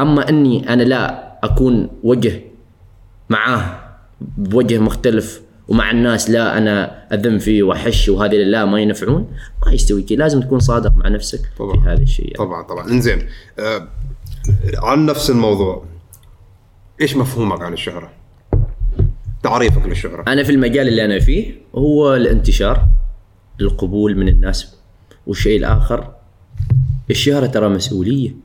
أما 0.00 0.28
إني 0.28 0.72
أنا 0.72 0.82
لا 0.82 1.32
أكون 1.44 1.88
وجه 2.02 2.40
معاه 3.30 3.80
بوجه 4.20 4.78
مختلف 4.78 5.45
ومع 5.68 5.90
الناس 5.90 6.30
لا 6.30 6.58
أنا 6.58 7.06
أذم 7.14 7.38
فيه 7.38 7.62
وأحش 7.62 8.08
وهذه 8.08 8.36
لا 8.36 8.64
ما 8.64 8.80
ينفعون 8.80 9.28
ما 9.66 9.72
يستوي 9.72 10.02
كذا 10.02 10.16
لازم 10.18 10.40
تكون 10.40 10.60
صادق 10.60 10.96
مع 10.96 11.08
نفسك 11.08 11.40
طبعاً. 11.58 11.76
في 11.76 11.88
هذا 11.88 12.02
الشيء 12.02 12.24
يعني. 12.24 12.36
طبعا 12.38 12.62
طبعا 12.62 12.90
إنزين 12.90 13.28
آه 13.58 13.88
عن 14.82 15.06
نفس 15.06 15.30
الموضوع 15.30 15.84
إيش 17.00 17.16
مفهومك 17.16 17.62
عن 17.62 17.72
الشهرة؟ 17.72 18.10
تعريفك 19.42 19.86
للشهرة 19.86 20.24
أنا 20.28 20.42
في 20.42 20.52
المجال 20.52 20.88
اللي 20.88 21.04
أنا 21.04 21.18
فيه 21.18 21.54
هو 21.74 22.14
الانتشار 22.14 22.88
القبول 23.60 24.16
من 24.16 24.28
الناس 24.28 24.76
والشيء 25.26 25.58
الآخر 25.58 26.14
الشهرة 27.10 27.46
ترى 27.46 27.68
مسؤولية 27.68 28.36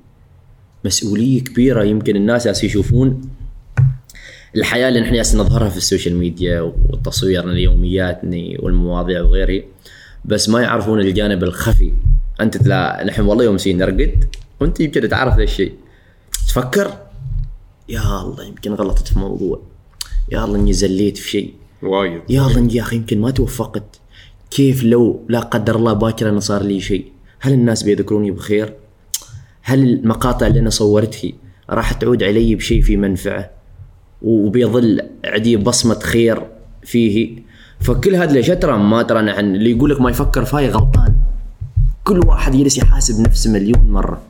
مسؤولية 0.85 1.43
كبيرة 1.43 1.83
يمكن 1.83 2.15
الناس 2.15 2.63
يشوفون 2.63 3.21
الحياة 4.55 4.89
اللي 4.89 4.99
نحن 4.99 5.37
نظهرها 5.37 5.69
في 5.69 5.77
السوشيال 5.77 6.15
ميديا 6.15 6.61
وتصويرنا 6.61 7.51
ليومياتنا 7.51 8.37
والمواضيع 8.59 9.21
وغيره 9.21 9.63
بس 10.25 10.49
ما 10.49 10.61
يعرفون 10.61 10.99
الجانب 10.99 11.43
الخفي. 11.43 11.93
أنت 12.41 12.57
تلا 12.57 13.03
نحن 13.07 13.21
والله 13.21 13.43
يوم 13.43 13.57
نرقد 13.67 14.25
وأنت 14.59 14.79
يمكن 14.79 15.09
تعرف 15.09 15.37
ذا 15.37 15.43
الشيء. 15.43 15.73
تفكر؟ 16.47 16.97
يا 17.89 18.21
الله 18.21 18.43
يمكن 18.43 18.73
غلطت 18.73 19.07
في 19.07 19.19
موضوع. 19.19 19.61
يا 20.31 20.45
الله 20.45 20.55
إني 20.55 20.73
زليت 20.73 21.17
في 21.17 21.29
شيء. 21.29 21.53
وايد. 21.83 22.21
يا 22.29 22.47
الله 22.47 22.73
يا 22.73 22.81
أخي 22.81 22.95
يمكن 22.95 23.21
ما 23.21 23.31
توفقت. 23.31 23.99
كيف 24.51 24.83
لو 24.83 25.25
لا 25.29 25.39
قدر 25.39 25.75
الله 25.75 25.93
باكر 25.93 26.29
أنا 26.29 26.39
صار 26.39 26.63
لي 26.63 26.81
شيء؟ 26.81 27.05
هل 27.39 27.53
الناس 27.53 27.83
بيذكروني 27.83 28.31
بخير؟ 28.31 28.73
هل 29.61 29.83
المقاطع 29.83 30.47
اللي 30.47 30.59
أنا 30.59 30.69
صورتها 30.69 31.31
راح 31.69 31.93
تعود 31.93 32.23
علي 32.23 32.55
بشيء 32.55 32.81
في 32.81 32.97
منفعة؟ 32.97 33.60
وبيظل 34.21 35.01
عندي 35.25 35.57
بصمة 35.57 35.99
خير 35.99 36.43
فيه. 36.83 37.41
فكل 37.79 38.33
ليش 38.33 38.47
ترى 38.47 38.77
ما 38.77 39.01
ترى 39.01 39.21
نحن 39.21 39.55
اللي 39.55 39.71
يقول 39.71 39.89
لك 39.89 40.01
ما 40.01 40.09
يفكر 40.09 40.45
فاي 40.45 40.69
غلطان. 40.69 41.15
كل 42.03 42.19
واحد 42.27 42.55
يجلس 42.55 42.77
يحاسب 42.77 43.21
نفسه 43.21 43.51
مليون 43.51 43.87
مرة. 43.87 44.21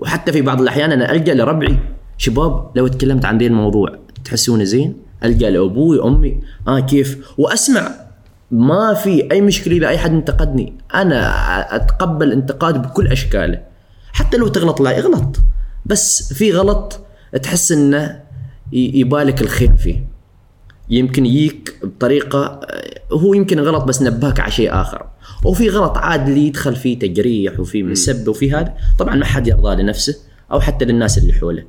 وحتى 0.00 0.32
في 0.32 0.42
بعض 0.42 0.60
الأحيان 0.60 0.92
أنا 0.92 1.12
الجا 1.12 1.34
لربعي 1.34 1.78
شباب 2.18 2.70
لو 2.76 2.86
تكلمت 2.86 3.24
عن 3.24 3.38
ذي 3.38 3.46
الموضوع 3.46 3.98
تحسونه 4.24 4.64
زين؟ 4.64 4.94
الجا 5.24 5.50
لأبوي 5.50 6.02
أمي 6.04 6.40
آه 6.68 6.80
كيف؟ 6.80 7.34
وأسمع 7.38 7.90
ما 8.50 8.94
في 8.94 9.32
أي 9.32 9.40
مشكلة 9.40 9.76
إذا 9.76 9.88
أي 9.88 9.98
حد 9.98 10.10
انتقدني. 10.10 10.72
أنا 10.94 11.76
أتقبل 11.76 12.32
انتقاد 12.32 12.82
بكل 12.82 13.06
أشكاله. 13.06 13.60
حتى 14.12 14.36
لو 14.36 14.48
تغلط 14.48 14.80
لا 14.80 14.98
اغلط. 14.98 15.36
بس 15.86 16.32
في 16.32 16.52
غلط 16.52 17.00
تحس 17.42 17.72
إنه 17.72 18.27
يبالك 18.72 19.42
الخير 19.42 19.76
فيه. 19.76 20.04
يمكن 20.90 21.26
يجيك 21.26 21.74
بطريقة 21.82 22.44
آه، 22.44 23.00
هو 23.12 23.34
يمكن 23.34 23.60
غلط 23.60 23.84
بس 23.84 24.02
نبهك 24.02 24.40
على 24.40 24.52
شيء 24.52 24.72
آخر. 24.72 25.06
وفي 25.44 25.68
غلط 25.68 25.98
عاد 25.98 26.28
اللي 26.28 26.46
يدخل 26.46 26.76
فيه 26.76 26.98
تجريح 26.98 27.60
وفي 27.60 27.82
مسب 27.82 28.28
وفي 28.28 28.52
هذا 28.52 28.74
طبعا 28.98 29.14
ما 29.14 29.24
حد 29.24 29.46
يرضى 29.46 29.82
لنفسه 29.82 30.16
أو 30.52 30.60
حتى 30.60 30.84
للناس 30.84 31.18
اللي 31.18 31.32
حوله. 31.32 31.64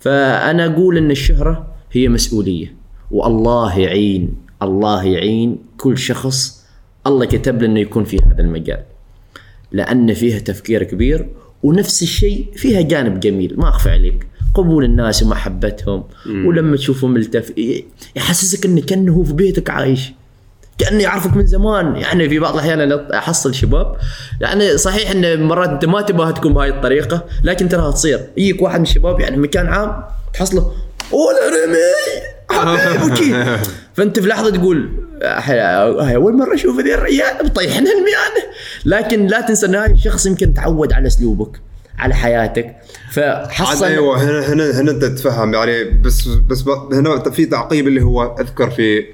فأنا 0.00 0.66
أقول 0.66 0.96
أن 0.96 1.10
الشهرة 1.10 1.74
هي 1.92 2.08
مسؤولية 2.08 2.76
والله 3.10 3.78
يعين 3.78 4.34
الله 4.62 5.04
يعين 5.04 5.58
كل 5.78 5.98
شخص 5.98 6.66
الله 7.06 7.24
كتب 7.26 7.62
له 7.62 7.66
أنه 7.66 7.80
يكون 7.80 8.04
في 8.04 8.16
هذا 8.16 8.40
المجال. 8.40 8.82
لأن 9.72 10.14
فيها 10.14 10.38
تفكير 10.38 10.82
كبير 10.82 11.28
ونفس 11.62 12.02
الشيء 12.02 12.46
فيها 12.54 12.80
جانب 12.80 13.20
جميل 13.20 13.54
ما 13.56 13.68
أخفى 13.68 13.90
عليك. 13.90 14.26
قبول 14.56 14.84
الناس 14.84 15.22
ومحبتهم 15.22 16.04
ولما 16.26 16.76
تشوفه 16.76 17.06
ملتف 17.06 17.52
يحسسك 18.16 18.64
انه 18.64 18.80
كأنه 18.80 19.12
هو 19.12 19.24
في 19.24 19.32
بيتك 19.32 19.70
عايش. 19.70 20.12
كانه 20.78 21.02
يعرفك 21.02 21.36
من 21.36 21.46
زمان. 21.46 21.96
يعني 21.96 22.28
في 22.28 22.38
بعض 22.38 22.54
الأحيان 22.54 22.80
أنا 22.80 23.18
أحصل 23.18 23.54
شباب 23.54 23.96
يعني 24.40 24.78
صحيح 24.78 25.10
إن 25.10 25.42
مرات 25.42 25.68
أنت 25.68 25.84
ما 25.84 26.02
تبغاها 26.02 26.30
تكون 26.32 26.54
بهاي 26.54 26.68
الطريقة 26.70 27.24
لكن 27.44 27.68
تراها 27.68 27.90
تصير. 27.92 28.20
يجيك 28.36 28.62
واحد 28.62 28.76
من 28.80 28.86
الشباب 28.86 29.20
يعني 29.20 29.36
مكان 29.36 29.66
عام 29.66 30.02
تحصله 30.34 30.72
اوه 31.12 31.32
رمي! 31.48 31.76
حبيبي 32.56 33.12
وكي. 33.12 33.56
فأنت 33.94 34.20
في 34.20 34.28
لحظة 34.28 34.50
تقول 34.50 34.88
"أح- 35.20 35.50
هاي 35.50 36.14
أول 36.16 36.36
مرة 36.36 36.54
أشوف 36.54 36.80
ذي 36.80 36.94
الرجال 36.94 37.44
بطيحنا 37.44 37.90
الميانة. 37.90 38.42
لكن 38.84 39.26
لا 39.26 39.40
تنسى 39.40 39.66
إن 39.66 39.74
هذا 39.74 39.92
الشخص 39.92 40.26
يمكن 40.26 40.54
تعود 40.54 40.92
على 40.92 41.06
أسلوبك. 41.06 41.60
على 41.98 42.14
حياتك. 42.14 42.76
فحصل 43.12 43.84
أيوه 43.84 44.24
هنا 44.24 44.52
هنا 44.52 44.80
هنا 44.80 44.90
أنت 44.90 45.04
تتفهم 45.04 45.54
يعني 45.54 45.84
بس 45.84 46.28
بس 46.28 46.64
هنا 46.92 47.18
في 47.30 47.46
تعقيب 47.46 47.88
اللي 47.88 48.02
هو 48.02 48.36
أذكر 48.40 48.70
في 48.70 49.04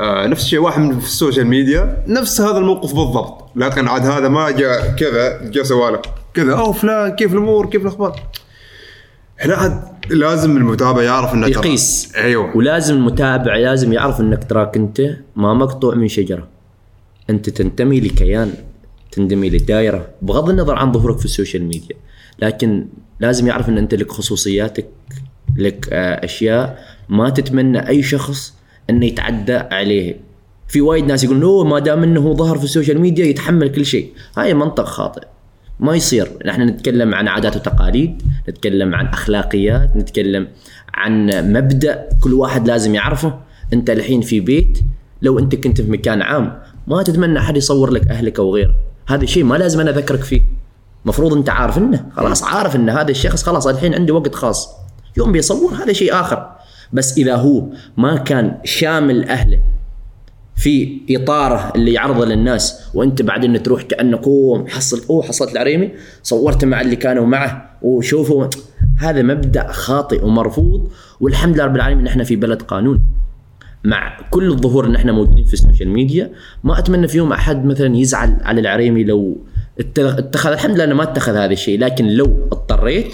آه 0.00 0.26
نفس 0.26 0.44
الشيء 0.44 0.58
واحد 0.58 0.80
من 0.80 0.98
في 1.00 1.06
ال 1.06 1.12
social 1.12 1.46
media 1.46 2.04
نفس 2.06 2.40
هذا 2.40 2.58
الموقف 2.58 2.94
بالضبط. 2.94 3.50
لكن 3.56 3.88
عاد 3.88 4.06
هذا 4.06 4.28
ما 4.28 4.50
جاء 4.50 4.94
كذا 4.96 5.50
جاء 5.50 5.64
سوالف. 5.64 6.00
كذا 6.34 6.54
أو 6.54 6.72
فلان 6.72 7.10
كيف 7.16 7.32
الأمور؟ 7.32 7.66
كيف 7.70 7.82
الأخبار؟ 7.82 8.20
هنا 9.40 9.54
عاد 9.54 9.82
لازم 10.10 10.56
المتابع 10.56 11.02
يعرف 11.02 11.34
انه 11.34 11.46
ترى- 11.46 11.50
يقيس. 11.50 12.12
أيوه. 12.16 12.56
ولازم 12.56 12.94
المتابع 12.94 13.56
لازم 13.56 13.92
يعرف 13.92 14.20
إنك 14.20 14.44
تراك 14.44 14.76
أنت 14.76 15.00
ما 15.36 15.54
مقطوع 15.54 15.94
من 15.94 16.08
شجرة. 16.08 16.48
أنت 17.30 17.50
تنتمي 17.50 18.00
لكيان. 18.00 18.52
تنتمي 19.12 19.50
لدائره 19.50 20.08
بغض 20.22 20.50
النظر 20.50 20.74
عن 20.74 20.92
ظهورك 20.92 21.18
في 21.18 21.24
ال 21.24 21.30
social 21.30 21.64
media 21.64 21.96
لكن 22.38 22.86
لازم 23.20 23.46
يعرف 23.46 23.68
إن 23.68 23.78
أنت 23.78 23.94
لك 23.94 24.12
خصوصياتك 24.12 24.86
لك 25.56 25.88
آه، 25.92 26.24
أشياء 26.24 26.84
ما 27.08 27.30
تتمنى 27.30 27.88
أي 27.88 28.02
شخص 28.02 28.54
إنه 28.90 29.06
يتعدى 29.06 29.56
عليه. 29.56 30.20
في 30.68 30.80
وايد 30.80 31.04
ناس 31.04 31.24
يقولون 31.24 31.42
أوه 31.42 31.64
ما 31.64 31.78
دام 31.78 32.02
إنه 32.02 32.34
ظهر 32.34 32.58
في 32.58 32.64
ال 32.64 32.69
social 32.69 33.00
media 33.00 33.24
يتحمل 33.24 33.68
كل 33.68 33.86
شيء. 33.86 34.12
هاي 34.36 34.54
منطق 34.54 34.84
خاطئ. 34.84 35.26
ما 35.80 35.96
يصير. 35.96 36.28
نحن 36.46 36.62
نتكلم 36.62 37.14
عن 37.14 37.28
عادات 37.28 37.56
وتقاليد 37.56 38.22
نتكلم 38.48 38.94
عن 38.94 39.06
أخلاقيات 39.06 39.96
نتكلم 39.96 40.48
عن 40.94 41.26
مبدأ 41.52 42.08
كل 42.22 42.34
واحد 42.34 42.68
لازم 42.68 42.94
يعرفه. 42.94 43.38
أنت 43.72 43.90
الحين 43.90 44.20
في 44.20 44.40
بيت 44.40 44.78
لو 45.22 45.38
أنت 45.38 45.54
كنت 45.54 45.80
في 45.80 45.90
مكان 45.90 46.22
عام 46.22 46.58
ما 46.86 47.02
تتمنى 47.02 47.38
أحد 47.38 47.56
يصور 47.56 47.90
لك 47.90 48.08
أهلك 48.08 48.38
أو 48.38 48.54
غيره 48.54 48.74
هذا 49.10 49.22
الشيء 49.22 49.44
ما 49.44 49.54
لازم 49.54 49.80
أنا 49.80 49.90
أذكرك 49.90 50.22
فيه. 50.22 50.42
مفروض 51.04 51.32
أنت 51.34 51.50
عارف 51.50 51.78
إنه 51.78 52.06
خلاص 52.16 52.44
عارف 52.44 52.76
إن 52.76 52.90
هذا 52.90 53.10
الشخص 53.10 53.42
خلاص 53.42 53.66
الحين 53.66 53.94
عنده 53.94 54.14
وقت 54.14 54.34
خاص. 54.34 54.68
يوم 55.16 55.32
بيصور 55.32 55.74
هذا 55.74 55.92
شيء 55.92 56.20
آخر. 56.20 56.50
بس 56.92 57.18
إذا 57.18 57.34
هو 57.34 57.66
ما 57.96 58.16
كان 58.16 58.58
شامل 58.64 59.28
أهله 59.28 59.60
في 60.56 61.00
إطاره 61.10 61.72
اللي 61.76 61.92
يعرضه 61.92 62.24
للناس 62.24 62.80
وأنت 62.94 63.22
بعدين 63.22 63.62
تروح 63.62 63.82
كأنك 63.82 64.24
اوه 64.26 64.62
محصل 64.62 65.02
اوه 65.10 65.22
حصلت 65.22 65.52
العريمي 65.52 65.90
صورت 66.22 66.64
مع 66.64 66.80
اللي 66.80 66.96
كانوا 66.96 67.26
معه 67.26 67.78
وشوفوا 67.82 68.46
هذا 68.98 69.22
مبدأ 69.22 69.72
خاطئ 69.72 70.24
ومرفوض 70.24 70.88
والحمد 71.20 71.54
لله 71.54 71.64
رب 71.64 71.76
العالمين 71.76 72.06
إحنا 72.06 72.24
في 72.24 72.36
بلد 72.36 72.62
قانون. 72.62 73.02
مع 73.84 74.18
كل 74.30 74.48
الظهور 74.50 74.86
ان 74.86 74.94
إحنا 74.94 75.12
موجودين 75.12 75.44
في 75.44 75.52
ال 75.52 75.57
social 75.57 75.88
media 75.88 76.30
ما 76.64 76.78
أتمنى 76.78 77.08
في 77.08 77.16
يوم 77.18 77.32
أحد 77.32 77.64
مثلا 77.64 77.96
يزعل 77.96 78.36
على 78.42 78.60
العريمي 78.60 79.04
لو 79.04 79.38
اتخ- 79.80 80.18
اتخذ 80.18 80.50
الحمد 80.52 80.74
لله 80.74 80.84
انه 80.84 80.94
ما 80.94 81.02
اتخذ 81.02 81.32
هذا 81.36 81.52
الشيء 81.52 81.78
لكن 81.78 82.06
لو 82.08 82.48
اضطريت 82.52 83.06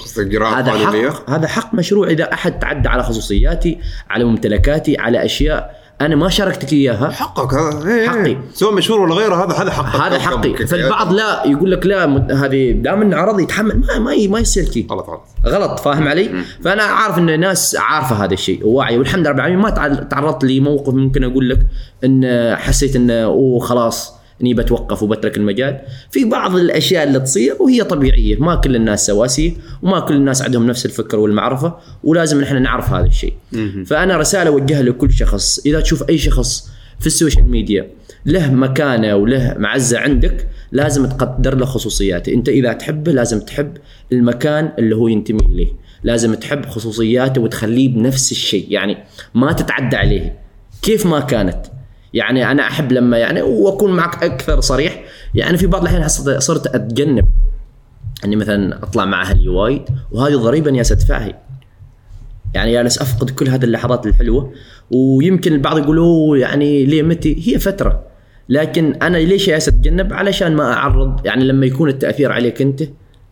هذا؟ 0.58 0.72
حقك 1.10 1.30
هذا 1.30 1.46
حق 1.48 1.74
مشروع 1.74 2.08
إذا 2.08 2.32
أحد 2.32 2.58
تعدى 2.58 2.88
على 2.88 3.02
خصوصياتي 3.02 3.78
على 4.10 4.24
ممتلكاتي 4.24 4.98
على 4.98 5.24
أشياء 5.24 5.85
أنا 6.00 6.16
ما 6.16 6.28
شاركتك 6.28 6.72
إياها. 6.72 7.10
حقك 7.10 7.54
هذا. 7.54 7.88
إيه، 7.88 8.08
حقي. 8.08 8.26
إيه. 8.26 8.40
سواء 8.54 8.72
مشهور 8.74 9.00
ولا 9.00 9.14
غيره 9.14 9.44
هذا 9.44 9.62
هذا 9.62 9.70
حقك. 9.70 10.00
هذا 10.00 10.18
حقي. 10.18 10.66
فالبعض 10.66 11.12
لا 11.12 11.42
يقول 11.46 11.70
لك 11.70 11.86
لا 11.86 12.04
هذه 12.44 12.72
دام 12.72 13.02
إنه 13.02 13.16
عرض 13.16 13.40
يتحمل. 13.40 13.80
ما 13.80 13.98
ما, 13.98 14.26
ما 14.28 14.38
يصير 14.38 14.64
كذي 14.64 14.86
غلط 14.90 15.06
غلط. 15.08 15.22
غلط 15.46 15.80
فاهم 15.80 16.08
علي؟ 16.08 16.30
فأنا 16.64 16.82
عارف 16.82 17.18
إن 17.18 17.30
الناس 17.30 17.76
عارفة 17.80 18.24
هذا 18.24 18.34
الشيء 18.34 18.66
وواعي 18.66 18.98
والحمد 18.98 19.20
لله 19.20 19.30
رب 19.30 19.36
العالمين 19.36 19.58
ما 19.58 19.70
تع- 19.70 19.88
تعرضت 19.94 20.44
لي 20.44 20.60
موقف 20.60 20.94
ممكن 20.94 21.24
أقول 21.24 21.48
لك 21.50 21.58
إن 22.04 22.54
حسيت 22.56 22.96
انه 22.96 23.24
أوه 23.24 23.60
خلاص. 23.60 24.15
إني 24.42 24.54
بتوقف 24.54 25.02
وبترك 25.02 25.36
المجال. 25.36 25.80
في 26.10 26.24
بعض 26.24 26.56
الأشياء 26.56 27.04
اللي 27.04 27.20
تصير 27.20 27.56
وهي 27.60 27.84
طبيعية. 27.84 28.36
ما 28.36 28.54
كل 28.54 28.76
الناس 28.76 29.06
سواسية 29.06 29.52
وما 29.82 30.00
كل 30.00 30.14
الناس 30.14 30.42
عندهم 30.42 30.66
نفس 30.66 30.86
الفكر 30.86 31.18
والمعرفة 31.18 31.76
ولازم 32.04 32.40
نحن 32.40 32.62
نعرف 32.62 32.92
هذا 32.92 33.06
الشيء. 33.06 33.32
فأنا 33.86 34.16
رسالة 34.16 34.50
أوجهها 34.50 34.82
لكل 34.82 35.12
شخص. 35.12 35.66
إذا 35.66 35.80
تشوف 35.80 36.08
أي 36.08 36.18
شخص 36.18 36.70
في 37.00 37.06
ال 37.06 37.12
social 37.12 37.50
media 37.50 37.90
له 38.26 38.52
مكانة 38.52 39.16
وله 39.16 39.54
معزة 39.58 39.98
عندك 39.98 40.48
لازم 40.72 41.06
تقدر 41.06 41.54
له 41.54 41.66
خصوصياته. 41.66 42.32
أنت 42.32 42.48
إذا 42.48 42.72
تحبه 42.72 43.12
لازم 43.12 43.40
تحب 43.40 43.76
المكان 44.12 44.72
اللي 44.78 44.96
هو 44.96 45.08
ينتمي 45.08 45.40
إليه. 45.40 45.72
لازم 46.04 46.34
تحب 46.34 46.66
خصوصياته 46.66 47.40
وتخليه 47.40 47.88
بنفس 47.88 48.32
الشيء. 48.32 48.66
يعني 48.70 48.96
ما 49.34 49.52
تتعدى 49.52 49.96
عليه. 49.96 50.38
كيف 50.82 51.06
ما 51.06 51.20
كانت. 51.20 51.66
يعني 52.16 52.50
أنا 52.50 52.62
أحب 52.62 52.92
لما 52.92 53.18
يعني 53.18 53.42
وأكون 53.42 53.96
معك 53.96 54.24
أكثر 54.24 54.60
صريح. 54.60 55.04
يعني 55.34 55.58
في 55.58 55.66
بعض 55.66 55.82
الأحيان 55.82 56.08
صرت 56.38 56.66
أتجنب. 56.66 57.24
اني 58.24 58.36
مثلا 58.36 58.82
أطلع 58.82 59.04
مع 59.04 59.22
أهلي 59.22 59.48
وايد 59.48 59.82
وهذه 60.10 60.34
ضريبه 60.34 60.70
اني 60.70 60.80
ادفعها 60.80 61.42
يعني 62.54 62.72
جالس 62.72 62.98
أفقد 62.98 63.30
كل 63.30 63.48
هذه 63.48 63.64
اللحظات 63.64 64.06
الحلوة. 64.06 64.52
ويمكن 64.90 65.52
البعض 65.52 65.78
يقولوا 65.78 66.36
يعني 66.36 66.84
ليه 66.84 67.02
متى 67.02 67.48
هي 67.48 67.58
فترة. 67.58 68.02
لكن 68.48 68.94
أنا 68.94 69.16
ليش 69.16 69.46
جالس 69.46 69.68
أتجنب؟ 69.68 70.12
علشان 70.12 70.56
ما 70.56 70.72
أعرض. 70.72 71.26
يعني 71.26 71.44
لما 71.44 71.66
يكون 71.66 71.88
التأثير 71.88 72.32
عليك 72.32 72.62
أنت 72.62 72.82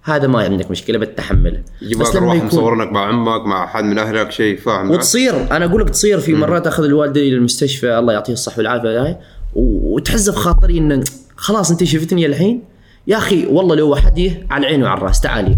هذا 0.04 0.26
ما 0.26 0.38
عندك 0.38 0.70
مشكلة 0.70 0.98
بتحمله. 0.98 1.62
يجيبك 1.82 2.16
روح 2.16 2.44
مصورنك 2.44 2.92
مع 2.92 3.06
عمك 3.06 3.46
مع 3.46 3.64
احد 3.64 3.84
من 3.84 3.98
أهلك 3.98 4.30
شيء 4.30 4.56
فاهم؟ 4.56 4.90
وتصير 4.90 5.34
أنا 5.56 5.64
أقول 5.64 5.80
لك 5.80 5.90
تصير 5.90 6.20
في 6.20 6.34
مرات 6.34 6.66
أخذ 6.66 6.84
الوالدين 6.84 7.32
للمستشفى 7.32 7.98
الله 7.98 8.12
يعطيه 8.12 8.32
الصحة 8.32 8.58
والعافية 8.58 9.02
هاي. 9.02 9.16
وتحز 9.54 10.30
بخاطري 10.30 10.78
إن 10.78 11.04
خلاص 11.36 11.70
أنت 11.70 11.84
شفتني 11.84 12.26
الحين؟ 12.26 12.62
يا 13.06 13.16
أخي 13.16 13.46
والله 13.46 13.76
لو 13.76 13.90
وحدي 13.90 14.46
على 14.50 14.66
العين 14.66 14.82
وعلى 14.82 14.98
الرأس 14.98 15.20
تعالي. 15.20 15.56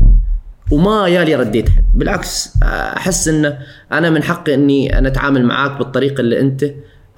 وما 0.70 1.08
يالي 1.08 1.34
رديت 1.34 1.68
حد. 1.68 1.84
بالعكس 1.94 2.50
أحس 2.62 3.28
إن 3.28 3.58
أنا 3.92 4.10
من 4.10 4.22
حقي 4.22 4.54
إني 4.54 4.98
أنا 4.98 5.08
أتعامل 5.08 5.44
معاك 5.44 5.78
بالطريقة 5.78 6.20
اللي 6.20 6.40
أنت 6.40 6.64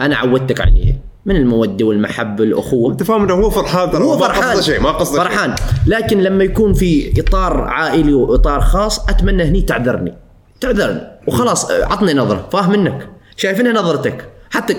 أنا 0.01 0.16
عودتك 0.16 0.61
عليها. 0.61 0.95
من 1.29 1.37
المودة 1.37 1.85
والمحبة 1.87 2.41
والاخوه 2.45 2.93
أنت 2.93 3.03
فاهم 3.03 3.22
إنه 3.22 3.35
هو 3.35 3.51
فرحان 3.51 3.91
ترى 3.91 4.05
هو 4.05 4.18
ما 4.18 4.26
فرحان 4.26 4.45
قصده 4.51 4.62
شيء 4.62 4.81
ما 4.81 4.91
قصده. 4.91 5.22
فرحان. 5.24 5.55
لكن 5.87 6.20
لما 6.22 6.45
يكون 6.45 6.72
في 6.72 7.20
إطار 7.20 7.61
عائلي 7.61 8.14
وإطار 8.14 8.61
خاص 8.61 9.09
أتمنى 9.09 9.43
هني 9.43 9.62
تعذرني. 9.62 10.14
تعذرني. 10.61 11.01
وخلاص 11.26 11.70
عطني 11.70 12.14
نظرة. 12.14 12.49
فاهم 12.53 12.70
منك؟ 12.72 13.09
شايفينها 13.37 13.72
نظرتك. 13.72 14.24
حتى 14.51 14.76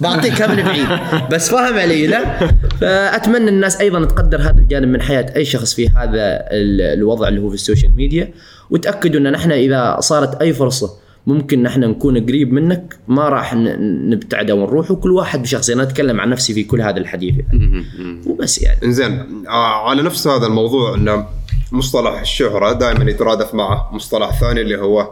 بعطيكها 0.00 0.46
من 0.46 0.62
بعيد. 0.62 0.86
بس 1.30 1.50
فاهم 1.50 1.78
علي 1.78 2.06
لا؟ 2.06 2.24
فأتمنى 2.80 3.48
الناس 3.48 3.80
أيضا 3.80 4.04
تقدر 4.04 4.40
هذا 4.40 4.58
الجانب 4.58 4.88
من 4.88 5.02
حياة 5.02 5.26
أي 5.36 5.44
شخص 5.44 5.74
في 5.74 5.88
هذا 5.88 6.10
ال- 6.50 6.98
الوضع 6.98 7.28
اللي 7.28 7.40
هو 7.40 7.48
في 7.48 7.54
ال 7.54 7.60
social 7.60 7.96
media. 7.96 8.30
وتأكدوا 8.70 9.20
إن 9.20 9.32
نحن 9.32 9.52
إذا 9.52 9.96
صارت 10.00 10.42
أي 10.42 10.52
فرصة 10.52 10.90
ممكن 11.26 11.62
نحن 11.62 11.80
نكون 11.80 12.26
قريب 12.26 12.52
منك 12.52 12.98
ما 13.08 13.28
راح 13.28 13.54
نبتعد 13.54 14.50
ونروح 14.50 14.90
وكل 14.90 15.12
واحد 15.12 15.42
بشخصيه 15.42 15.74
أنا 15.74 15.82
اتكلم 15.82 16.20
عن 16.20 16.30
نفسي 16.30 16.54
في 16.54 16.64
كل 16.64 16.80
هذا 16.80 16.98
الحديث 16.98 17.34
يعني. 17.38 17.84
وبس 18.26 18.62
يعني. 18.62 18.78
إنزين 18.84 19.44
آه 19.48 19.88
على 19.88 20.02
نفس 20.02 20.26
هذا 20.26 20.46
الموضوع 20.46 20.94
إنه 20.94 21.26
مصطلح 21.72 22.20
الشهرة 22.20 22.72
دائما 22.72 23.10
يترادف 23.10 23.54
معه 23.54 23.90
مصطلح 23.92 24.40
ثاني 24.40 24.60
اللي 24.60 24.78
هو 24.78 25.10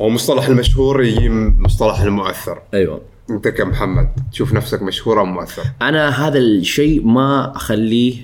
هو 0.00 0.08
مصطلح 0.08 0.46
المشهور 0.46 1.02
يجي 1.02 1.28
مصطلح 1.58 2.00
المؤثر. 2.00 2.62
أيوه. 2.74 3.00
أنت 3.30 3.48
كمحمد 3.48 4.08
تشوف 4.32 4.52
نفسك 4.52 4.82
مشهور 4.82 5.20
أو 5.20 5.24
مؤثر؟ 5.24 5.62
أنا 5.82 6.28
هذا 6.28 6.38
الشيء 6.38 7.06
ما 7.06 7.56
أخليه 7.56 8.14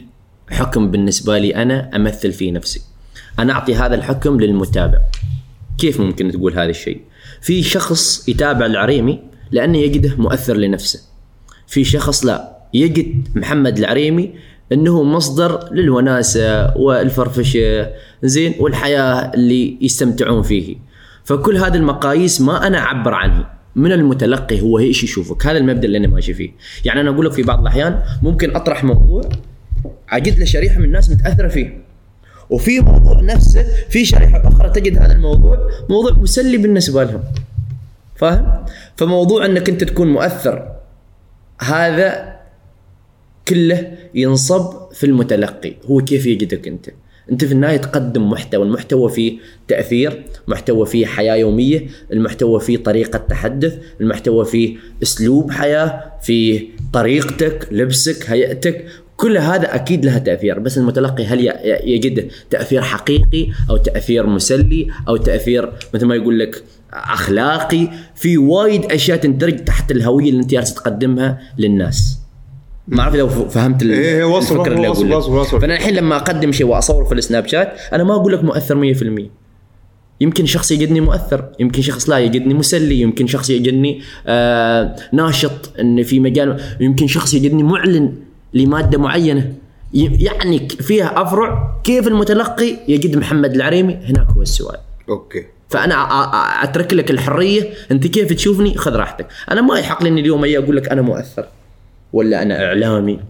حكم 0.51 0.91
بالنسبة 0.91 1.39
لي 1.39 1.57
أنا 1.57 1.97
أمثل 1.97 2.33
فيه 2.33 2.53
نفسي. 2.53 2.83
أنا 3.39 3.53
أعطي 3.53 3.75
هذا 3.75 3.95
الحكم 3.95 4.41
للمتابع. 4.41 4.99
كيف 5.79 6.01
ممكن 6.01 6.31
تقول 6.31 6.53
هذا 6.53 6.71
الشيء؟ 6.71 7.01
في 7.41 7.63
شخص 7.63 8.29
يتابع 8.29 8.67
العريمي 8.67 9.21
لأنه 9.51 9.79
يجده 9.79 10.15
مؤثر 10.19 10.57
لنفسه. 10.57 11.01
في 11.67 11.85
شخص 11.85 12.25
لا 12.25 12.57
يجد 12.75 13.29
محمد 13.35 13.79
العريمي 13.79 14.35
إنه 14.73 15.03
مصدر 15.03 15.73
للوناسة 15.73 16.77
والفرفشة 16.77 17.91
زين 18.23 18.55
والحياة 18.59 19.33
اللي 19.35 19.79
يستمتعون 19.81 20.43
فيه. 20.43 20.77
فكل 21.25 21.57
هذه 21.57 21.77
المقاييس 21.77 22.41
ما 22.41 22.67
أنا 22.67 22.79
أعبر 22.79 23.15
عنها. 23.15 23.55
من 23.77 23.93
المتلقي 23.93 24.61
هو 24.61 24.79
إيش 24.79 25.05
يشوفك؟ 25.05 25.47
هذا 25.47 25.59
المبدأ 25.59 25.87
اللي 25.87 25.99
أنا 25.99 26.09
ماشي 26.09 26.35
فيه. 26.35 26.51
يعني 26.85 27.01
أنا 27.01 27.11
أقول 27.11 27.27
لك 27.27 27.33
في 27.33 27.43
بعض 27.43 27.61
الأحيان 27.61 28.03
ممكن 28.23 28.57
أطرح 28.57 28.85
موضوع 28.85 29.23
أجد 30.11 30.39
له 30.39 30.45
شريحة 30.45 30.79
من 30.79 30.85
الناس 30.85 31.11
متأثرة 31.11 31.49
فيه. 31.49 31.84
وفي 32.51 32.81
موضوع 32.81 33.21
نفسه 33.21 33.65
في 33.89 34.05
شريحة 34.05 34.49
أخرى 34.49 34.71
تجد 34.71 34.99
هذا 34.99 35.13
الموضوع 35.13 35.59
موضوع 35.91 36.13
مسلي 36.13 36.57
بالنسبة 36.57 37.05
لهم. 37.05 37.23
فاهم؟ 38.17 38.65
فموضوع 38.97 39.47
أنك 39.47 39.69
أنت 39.69 39.85
تكون 39.85 40.13
مؤثر 40.13 40.73
هذا 41.61 42.35
كله 43.49 43.93
ينصب 44.15 44.93
في 44.93 45.07
المتلقي. 45.07 45.75
هو 45.87 46.01
كيف 46.01 46.27
يجدك 46.27 46.69
أنت؟ 46.69 46.91
أنت 47.31 47.45
في 47.45 47.53
النهاية 47.53 47.77
تقدم 47.77 48.31
محتوى 48.31 48.67
المحتوى 48.67 49.11
فيه 49.11 49.39
تأثير 49.69 50.25
محتوى 50.49 50.87
فيه 50.87 51.07
حياة 51.07 51.35
يومية 51.35 51.87
المحتوى 52.13 52.61
فيه 52.61 52.77
طريقة 52.77 53.19
تحدث 53.19 53.79
المحتوى 54.01 54.45
فيه 54.45 54.77
أسلوب 55.03 55.51
حياة 55.51 56.13
فيه 56.23 56.69
طريقتك 56.93 57.69
لبسك 57.71 58.31
هيئتك. 58.31 58.85
كل 59.17 59.39
هذا 59.39 59.75
أكيد 59.75 60.05
لها 60.05 60.19
تأثير 60.19 60.59
بس 60.59 60.79
المتلقي 60.79 61.25
هل 61.27 61.53
يجد 61.85 62.31
تأثير 62.51 62.83
حقيقي 62.83 63.49
أو 63.71 63.77
تأثير 63.77 64.27
مسلي 64.27 64.89
أو 65.09 65.17
تأثير 65.17 65.73
مثل 65.95 66.07
ما 66.07 66.15
يقول 66.15 66.39
لك 66.39 66.65
أخلاقي 66.93 67.89
في 68.15 68.39
وايد 68.39 68.93
أشياء 68.93 69.19
تندرج 69.19 69.65
تحت 69.65 69.91
الهوية 69.91 70.31
اللي 70.31 70.43
أنت 70.43 70.51
جالس 70.51 70.75
تقدمها 70.75 71.39
للناس 71.59 72.19
ما 72.89 73.03
أعرف 73.03 73.15
إذا 73.15 73.27
فهمت 73.27 73.83
إيه 73.83 73.99
إيه، 73.99 74.25
وصل، 74.25 74.55
الفكرة 74.55 74.75
اللي 74.75 74.89
أقول 74.89 75.11
لك. 75.11 75.17
وصل، 75.17 75.33
وصل. 75.33 75.61
فأنا 75.61 75.75
الحين 75.75 75.95
لما 75.95 76.17
أقدم 76.17 76.53
شيء 76.53 76.67
واصور 76.67 77.05
في 77.05 77.15
السناب 77.15 77.47
شات 77.47 77.73
أنا 77.93 78.05
ما 78.05 78.15
أقول 78.15 78.33
لك 78.33 78.45
مؤثر 78.45 78.95
100% 78.95 79.31
يمكن 80.21 80.47
شخص 80.47 80.71
يجدني 80.71 81.01
مؤثر 81.01 81.45
يمكن 81.61 81.83
شخص 81.83 82.11
لا 82.11 82.19
يجدني 82.19 82.55
مسلي 82.55 83.01
يمكن 83.01 83.27
شخص 83.27 83.51
يجدني 83.51 84.01
آه 84.27 84.97
ناشط 85.13 85.73
ان 85.81 86.03
في 86.03 86.21
مجال 86.21 86.61
يمكن 86.81 87.07
شخص 87.07 87.35
يجدني 87.35 87.63
معلن 87.63 88.15
لمادة 88.55 88.99
معينة. 88.99 89.53
يعني 89.95 90.69
فيها 90.69 91.23
أفرع 91.23 91.81
كيف 91.85 92.09
المتلقي 92.09 92.77
يجد 92.89 93.17
محمد 93.17 93.55
العريمي 93.55 93.95
هناك 93.95 94.27
هو 94.27 94.43
السؤال. 94.43 94.79
أوكي. 95.09 95.47
فأنا 95.69 95.95
أترك 96.65 96.93
لك 96.93 97.11
الحرية. 97.11 97.71
أنت 97.91 98.07
كيف 98.07 98.33
تشوفني؟ 98.33 98.77
خذ 98.77 98.93
راحتك. 98.97 99.27
أنا 99.51 99.61
ما 99.61 99.79
يحق 99.79 100.03
لي 100.03 100.09
اليوم 100.09 100.45
أجي 100.45 100.59
أقول 100.59 100.77
لك 100.77 100.89
أنا 100.89 101.03
مؤثر 101.03 101.47
ولا 102.13 102.43
أنا 102.43 102.65
إعلامي. 102.65 103.21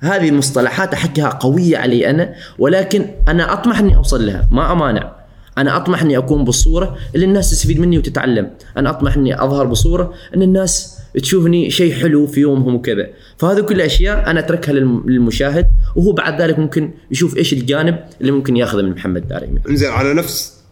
هذه 0.00 0.30
مصطلحات 0.30 0.94
أحكها 0.94 1.28
قوية 1.28 1.78
علي 1.78 2.10
أنا 2.10 2.34
ولكن 2.58 3.06
أنا 3.28 3.52
أطمح 3.52 3.78
إني 3.78 3.96
أوصل 3.96 4.26
لها. 4.26 4.48
ما 4.52 4.72
أمانع. 4.72 5.12
أنا 5.58 5.76
أطمح 5.76 6.02
إني 6.02 6.18
أكون 6.18 6.44
بالصورة 6.44 6.96
اللي 7.14 7.26
الناس 7.26 7.50
تستفيد 7.50 7.80
مني 7.80 7.98
وتتعلم. 7.98 8.50
أنا 8.76 8.90
أطمح 8.90 9.16
إني 9.16 9.44
أظهر 9.44 9.66
بصورة 9.66 10.14
إن 10.36 10.42
الناس 10.42 10.98
تشوفني 11.20 11.70
شيء 11.70 11.94
حلو 11.94 12.26
في 12.26 12.40
يومهم 12.40 12.74
وكذا. 12.74 13.06
فهذه 13.38 13.60
كل 13.60 13.80
أشياء 13.80 14.30
أنا 14.30 14.40
أتركها 14.40 14.72
للم- 14.72 15.02
للمشاهد 15.06 15.66
وهو 15.96 16.12
بعد 16.12 16.40
ذلك 16.42 16.58
ممكن 16.58 16.90
يشوف 17.10 17.36
إيش 17.36 17.52
الجانب 17.52 17.98
اللي 18.20 18.32
ممكن 18.32 18.56
ياخذه 18.56 18.82
من 18.82 18.90
محمد 18.90 19.28
داريمي. 19.28 19.60
انزين 19.68 19.90
على 19.90 20.14
نفس 20.14 20.62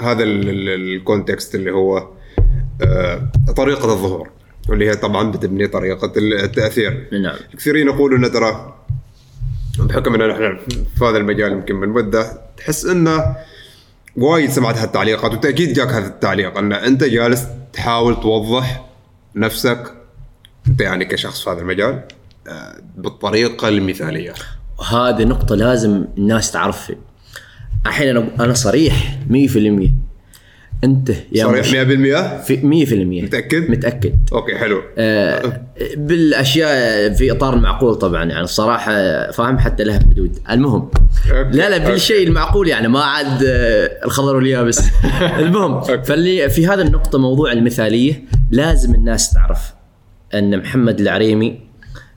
هذا 0.00 0.22
ال- 0.22 0.48
ال- 0.48 0.68
الكونتكست 0.96 1.54
اللي 1.54 1.70
هو 1.70 2.08
آه 2.82 3.32
طريقة 3.56 3.92
الظهور 3.92 4.30
واللي 4.68 4.88
هي 4.90 4.94
طبعا 4.94 5.30
بتبني 5.32 5.66
طريقة 5.66 6.12
التأثير. 6.16 7.08
نعم. 7.22 7.36
كثيرين 7.58 7.86
يقولوا 7.86 8.18
انه 8.18 8.28
ترى 8.28 8.74
بحكم 9.78 10.14
إن 10.14 10.30
إحنا 10.30 10.58
في 10.98 11.04
هذا 11.04 11.16
المجال 11.18 11.52
يمكن 11.52 11.74
من 11.74 11.88
مده 11.88 12.26
تحس 12.56 12.86
إنه 12.86 13.36
وايد 14.16 14.50
سمعت 14.50 14.78
هالتعليقات 14.78 15.32
وتاكيد 15.32 15.72
جاك 15.72 15.88
هذا 15.88 16.06
التعليق 16.06 16.58
إن 16.58 16.72
أنت 16.72 17.04
جالس 17.04 17.44
تحاول 17.72 18.20
توضح 18.20 18.84
نفسك 19.36 19.92
أنت 20.68 20.80
يعني 20.80 21.04
كشخص 21.04 21.42
في 21.44 21.50
هذا 21.50 21.60
المجال 21.60 22.02
آه، 22.48 22.74
بالطريقة 22.96 23.68
المثالية 23.68 24.32
هذه 24.92 25.24
نقطة 25.24 25.54
لازم 25.54 26.04
الناس 26.18 26.50
تعرفها. 26.52 26.96
الحين 27.86 28.08
أنا 28.16 28.28
أنا 28.40 28.54
صريح 28.54 29.18
100% 29.30 29.90
أنت 30.84 31.10
يا 31.32 31.44
صريح 31.44 31.66
مش- 31.66 31.72
100% 31.72 32.42
في 32.42 32.56
100% 32.56 33.22
متأكد؟ 33.24 33.70
متأكد 33.70 34.14
أوكي 34.32 34.58
حلو 34.58 34.82
آه 34.98 35.62
بالأشياء 35.96 37.12
في 37.14 37.32
إطار 37.32 37.54
المعقول 37.54 37.94
طبعا 37.94 38.24
يعني 38.24 38.40
الصراحة 38.44 38.92
فاهم 39.30 39.58
حتى 39.58 39.84
لها 39.84 39.98
حدود 39.98 40.38
المهم. 40.50 40.90
لا 41.32 41.70
لا 41.70 41.78
بالشيء 41.78 42.26
المعقول 42.26 42.68
يعني 42.68 42.88
ما 42.88 43.00
عاد 43.00 43.44
آه، 43.44 44.04
الخضر 44.04 44.36
واليابس. 44.36 44.82
المهم 45.38 45.80
فاللي 46.02 46.48
في 46.48 46.66
هذا 46.66 46.82
النقطة 46.82 47.18
موضوع 47.18 47.52
المثالية 47.52 48.24
لازم 48.50 48.94
الناس 48.94 49.32
تعرف 49.32 49.74
أن 50.34 50.58
محمد 50.58 51.00
العريمي 51.00 51.60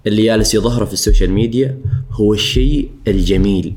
اللي 0.07 0.23
جالس 0.23 0.53
يظهره 0.53 0.85
في 0.85 0.93
السوشيال 0.93 1.31
ميديا 1.31 1.77
هو 2.11 2.33
الشيء 2.33 2.91
الجميل 3.07 3.75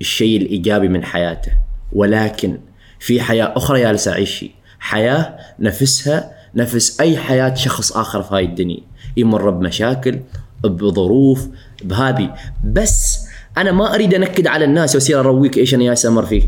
الشيء 0.00 0.40
الإيجابي 0.40 0.88
من 0.88 1.04
حياته. 1.04 1.52
ولكن 1.92 2.58
في 3.00 3.20
حياة 3.20 3.52
أخرى 3.56 3.80
جالس 3.80 4.08
اعيشها 4.08 4.48
حياة 4.80 5.38
نفسها 5.58 6.32
نفس 6.54 7.00
أي 7.00 7.16
حياة 7.16 7.54
شخص 7.54 7.92
آخر 7.92 8.22
في 8.22 8.34
هاي 8.34 8.44
الدنيا. 8.44 8.80
يمر 9.16 9.50
بمشاكل 9.50 10.18
بظروف 10.64 11.48
بهذه 11.84 12.34
بس 12.64 13.29
أنا 13.60 13.72
ما 13.72 13.94
أريد 13.94 14.14
أنكد 14.14 14.46
على 14.46 14.64
الناس 14.64 14.94
وأصير 14.94 15.20
أرويك 15.20 15.58
إيش 15.58 15.74
أنا 15.74 15.84
جالس 15.84 16.06
أمر 16.06 16.26
فيه. 16.26 16.42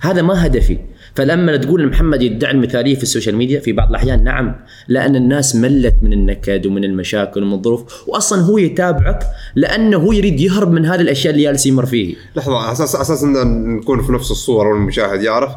هذا 0.00 0.22
ما 0.22 0.46
هدفي. 0.46 0.78
فلما 1.14 1.56
تقول 1.56 1.88
محمد 1.88 2.22
يدعي 2.22 2.52
المثالية 2.52 2.94
في 2.94 3.02
ال 3.02 3.07
social 3.07 3.36
media 3.36 3.60
في 3.60 3.72
بعض 3.72 3.88
الأحيان 3.88 4.24
نعم 4.24 4.54
لأن 4.88 5.16
الناس 5.16 5.56
ملت 5.56 5.94
من 6.02 6.12
النكد 6.12 6.66
ومن 6.66 6.84
المشاكل 6.84 7.42
ومن 7.42 7.52
الظروف 7.52 8.08
واصلا 8.08 8.40
هو 8.40 8.58
يتابعك 8.58 9.22
لأنه 9.54 9.96
هو 9.96 10.12
يريد 10.12 10.40
يهرب 10.40 10.72
من 10.72 10.86
هذه 10.86 11.00
الأشياء 11.00 11.34
اللي 11.34 11.44
جالس 11.44 11.66
يمر 11.66 11.86
فيه. 11.86 12.14
لحظة 12.36 12.58
على 12.58 12.72
أساس 12.72 12.96
أساس 12.96 13.22
إن 13.22 13.76
نكون 13.76 14.02
في 14.02 14.12
نفس 14.12 14.30
الصورة 14.30 14.68
والمشاهد 14.68 15.22
يعرف؟ 15.22 15.52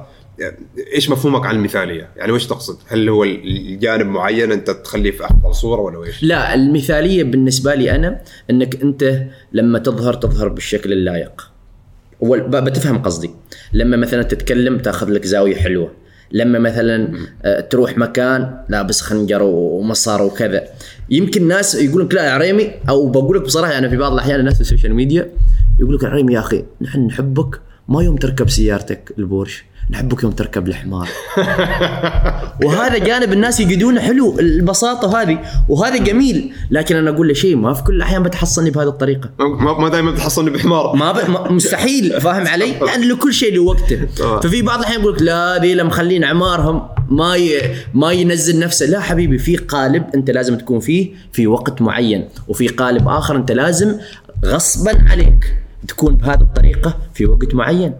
إيش 0.93 1.09
مفهومك 1.09 1.45
عن 1.45 1.55
المثالية؟ 1.55 2.09
يعني 2.17 2.31
وش 2.31 2.45
تقصد؟ 2.45 2.77
هل 2.87 3.09
هو 3.09 3.23
الجانب 3.23 4.05
معين 4.05 4.51
أنت 4.51 4.69
تخليه 4.71 5.11
في 5.11 5.25
أفضل 5.25 5.55
صورة 5.55 5.81
ولا 5.81 6.05
إيش؟ 6.05 6.23
لا 6.23 6.53
المثالية 6.53 7.23
بالنسبة 7.23 7.75
لي 7.75 7.91
أنا 7.91 8.21
إنك 8.49 8.81
أنت 8.81 9.23
لما 9.53 9.79
تظهر 9.79 10.13
تظهر 10.13 10.47
بالشكل 10.47 10.93
اللائق. 10.93 11.51
بتفهم 12.21 12.97
قصدي. 12.97 13.31
لما 13.73 13.97
مثلا 13.97 14.23
تتكلم 14.23 14.77
تأخذ 14.77 15.09
لك 15.09 15.25
زاوية 15.25 15.55
حلوة. 15.55 15.91
لما 16.31 16.59
مثلا 16.59 17.11
آه، 17.43 17.59
تروح 17.59 17.97
مكان 17.97 18.57
لابس 18.69 19.01
خنجر 19.01 19.43
ومصر 19.43 20.21
وكذا. 20.21 20.63
يمكن 21.09 21.47
ناس 21.47 21.75
يقول 21.75 22.05
لك 22.05 22.13
لا 22.13 22.25
يا 22.25 22.31
عريمي. 22.31 22.71
أو 22.89 23.09
بقول 23.09 23.37
لك 23.37 23.43
بصراحة 23.43 23.77
أنا 23.77 23.89
في 23.89 23.97
بعض 23.97 24.13
الأحيان 24.13 24.39
الناس 24.39 24.55
في 24.55 24.61
ال 24.61 24.66
social 24.66 24.93
media 24.93 25.31
يقول 25.79 25.95
لك 25.95 26.03
يا 26.03 26.07
عريمي 26.07 26.33
يا 26.33 26.39
أخي 26.39 26.63
نحن 26.81 26.99
نحبك 27.05 27.61
ما 27.89 28.03
يوم 28.03 28.15
تركب 28.15 28.49
سيارتك 28.49 29.13
البورش. 29.17 29.65
نحبك 29.89 30.23
يوم 30.23 30.31
تركب 30.31 30.67
الحمار. 30.67 31.09
وهذا 32.65 32.97
جانب 32.97 33.33
الناس 33.33 33.59
يجدونه 33.59 34.01
حلو 34.01 34.39
البساطة 34.39 35.21
هذه. 35.21 35.39
وهذا 35.69 35.97
جميل. 35.97 36.51
لكن 36.71 36.95
أنا 36.95 37.09
أقول 37.09 37.27
له 37.27 37.33
شيء 37.33 37.55
ما 37.55 37.73
في 37.73 37.83
كل 37.83 37.95
الأحيان 37.95 38.23
بتحصلني 38.23 38.69
بهذه 38.69 38.87
الطريقة. 38.87 39.29
ما, 39.39 39.79
ما 39.79 39.89
دائما 39.89 40.11
بتحصلني 40.11 40.49
بحمار. 40.49 40.95
ما, 40.95 41.11
ب... 41.11 41.29
ما 41.29 41.51
مستحيل 41.51 42.21
فاهم 42.21 42.47
علي؟ 42.47 42.71
يعني 42.89 43.05
لكل 43.05 43.33
شيء 43.33 43.53
له 43.53 43.59
وقته. 43.59 44.07
آه. 44.21 44.39
ففي 44.39 44.61
بعض 44.61 44.79
الأحيان 44.79 45.01
يقول 45.01 45.13
لك 45.13 45.21
لا 45.21 45.59
ذي 45.61 45.83
مخلين 45.83 46.23
اعمارهم 46.23 46.87
ما 47.09 47.35
ي... 47.35 47.61
ما 47.93 48.11
ينزل 48.11 48.59
نفسه. 48.59 48.85
لا 48.85 48.99
حبيبي 48.99 49.37
في 49.37 49.55
قالب 49.55 50.03
أنت 50.15 50.29
لازم 50.29 50.57
تكون 50.57 50.79
فيه 50.79 51.11
في 51.33 51.47
وقت 51.47 51.81
معين. 51.81 52.29
وفي 52.47 52.67
قالب 52.67 53.07
آخر 53.07 53.35
أنت 53.35 53.51
لازم 53.51 53.95
غصبا 54.45 55.05
عليك 55.09 55.55
تكون 55.87 56.15
بهذه 56.15 56.41
الطريقة 56.41 56.97
في 57.13 57.25
وقت 57.25 57.55
معين. 57.55 57.93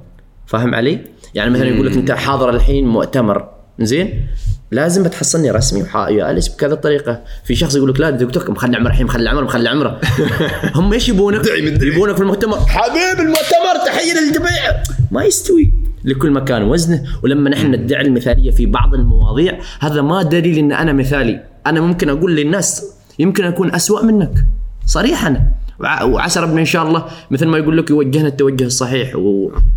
فاهم 0.45 0.75
علي؟ 0.75 1.14
يعني 1.35 1.49
مثلا 1.49 1.67
يقول 1.67 1.87
لك 1.87 1.97
أنت 1.97 2.11
حاضر 2.11 2.49
الحين 2.49 2.87
مؤتمر 2.87 3.49
زين؟ 3.79 4.27
لازم 4.71 5.03
بتحصلني 5.03 5.51
رسمي 5.51 5.81
وجالس 5.81 6.47
بكذا 6.47 6.73
الطريقة. 6.73 7.23
في 7.43 7.55
شخص 7.55 7.75
يقول 7.75 7.89
لك 7.89 7.99
لا 7.99 8.09
دكتور 8.09 8.51
مخلي 8.51 8.77
عمره 8.77 8.89
الحين 8.89 9.05
مخلي 9.05 9.29
عمره 9.29 9.43
مخلي 9.43 9.69
عمره. 9.69 10.01
هم 10.75 10.93
إيش 10.93 11.09
يبونك؟ 11.09 11.45
يبونك 11.81 12.15
في 12.15 12.21
المؤتمر. 12.21 12.57
حبيب 12.57 13.19
المؤتمر 13.19 13.85
تحية 13.85 14.13
للجميع. 14.13 14.83
ما 15.11 15.23
يستوي. 15.23 15.73
لكل 16.03 16.31
مكان 16.31 16.63
وزنه. 16.63 17.03
ولما 17.23 17.49
نحن 17.49 17.71
ندعي 17.71 18.05
المثالية 18.05 18.51
في 18.51 18.65
بعض 18.65 18.93
المواضيع 18.93 19.59
هذا 19.79 20.01
ما 20.01 20.23
دليل 20.23 20.57
إن 20.57 20.71
أنا 20.71 20.93
مثالي. 20.93 21.43
أنا 21.67 21.81
ممكن 21.81 22.09
أقول 22.09 22.35
للناس 22.35 22.85
يمكن 23.19 23.43
أكون 23.43 23.75
أسوأ 23.75 24.01
منك. 24.01 24.45
صريحا 24.85 25.27
أنا. 25.27 25.51
وع- 25.79 26.03
وعسى 26.03 26.39
ربنا 26.39 26.59
إن 26.59 26.65
شاء 26.65 26.87
الله 26.87 27.05
مثل 27.31 27.45
ما 27.47 27.57
يقول 27.57 27.77
لك 27.77 27.89
يوجهنا 27.89 28.27
التوجه 28.27 28.63
الصحيح 28.65 29.15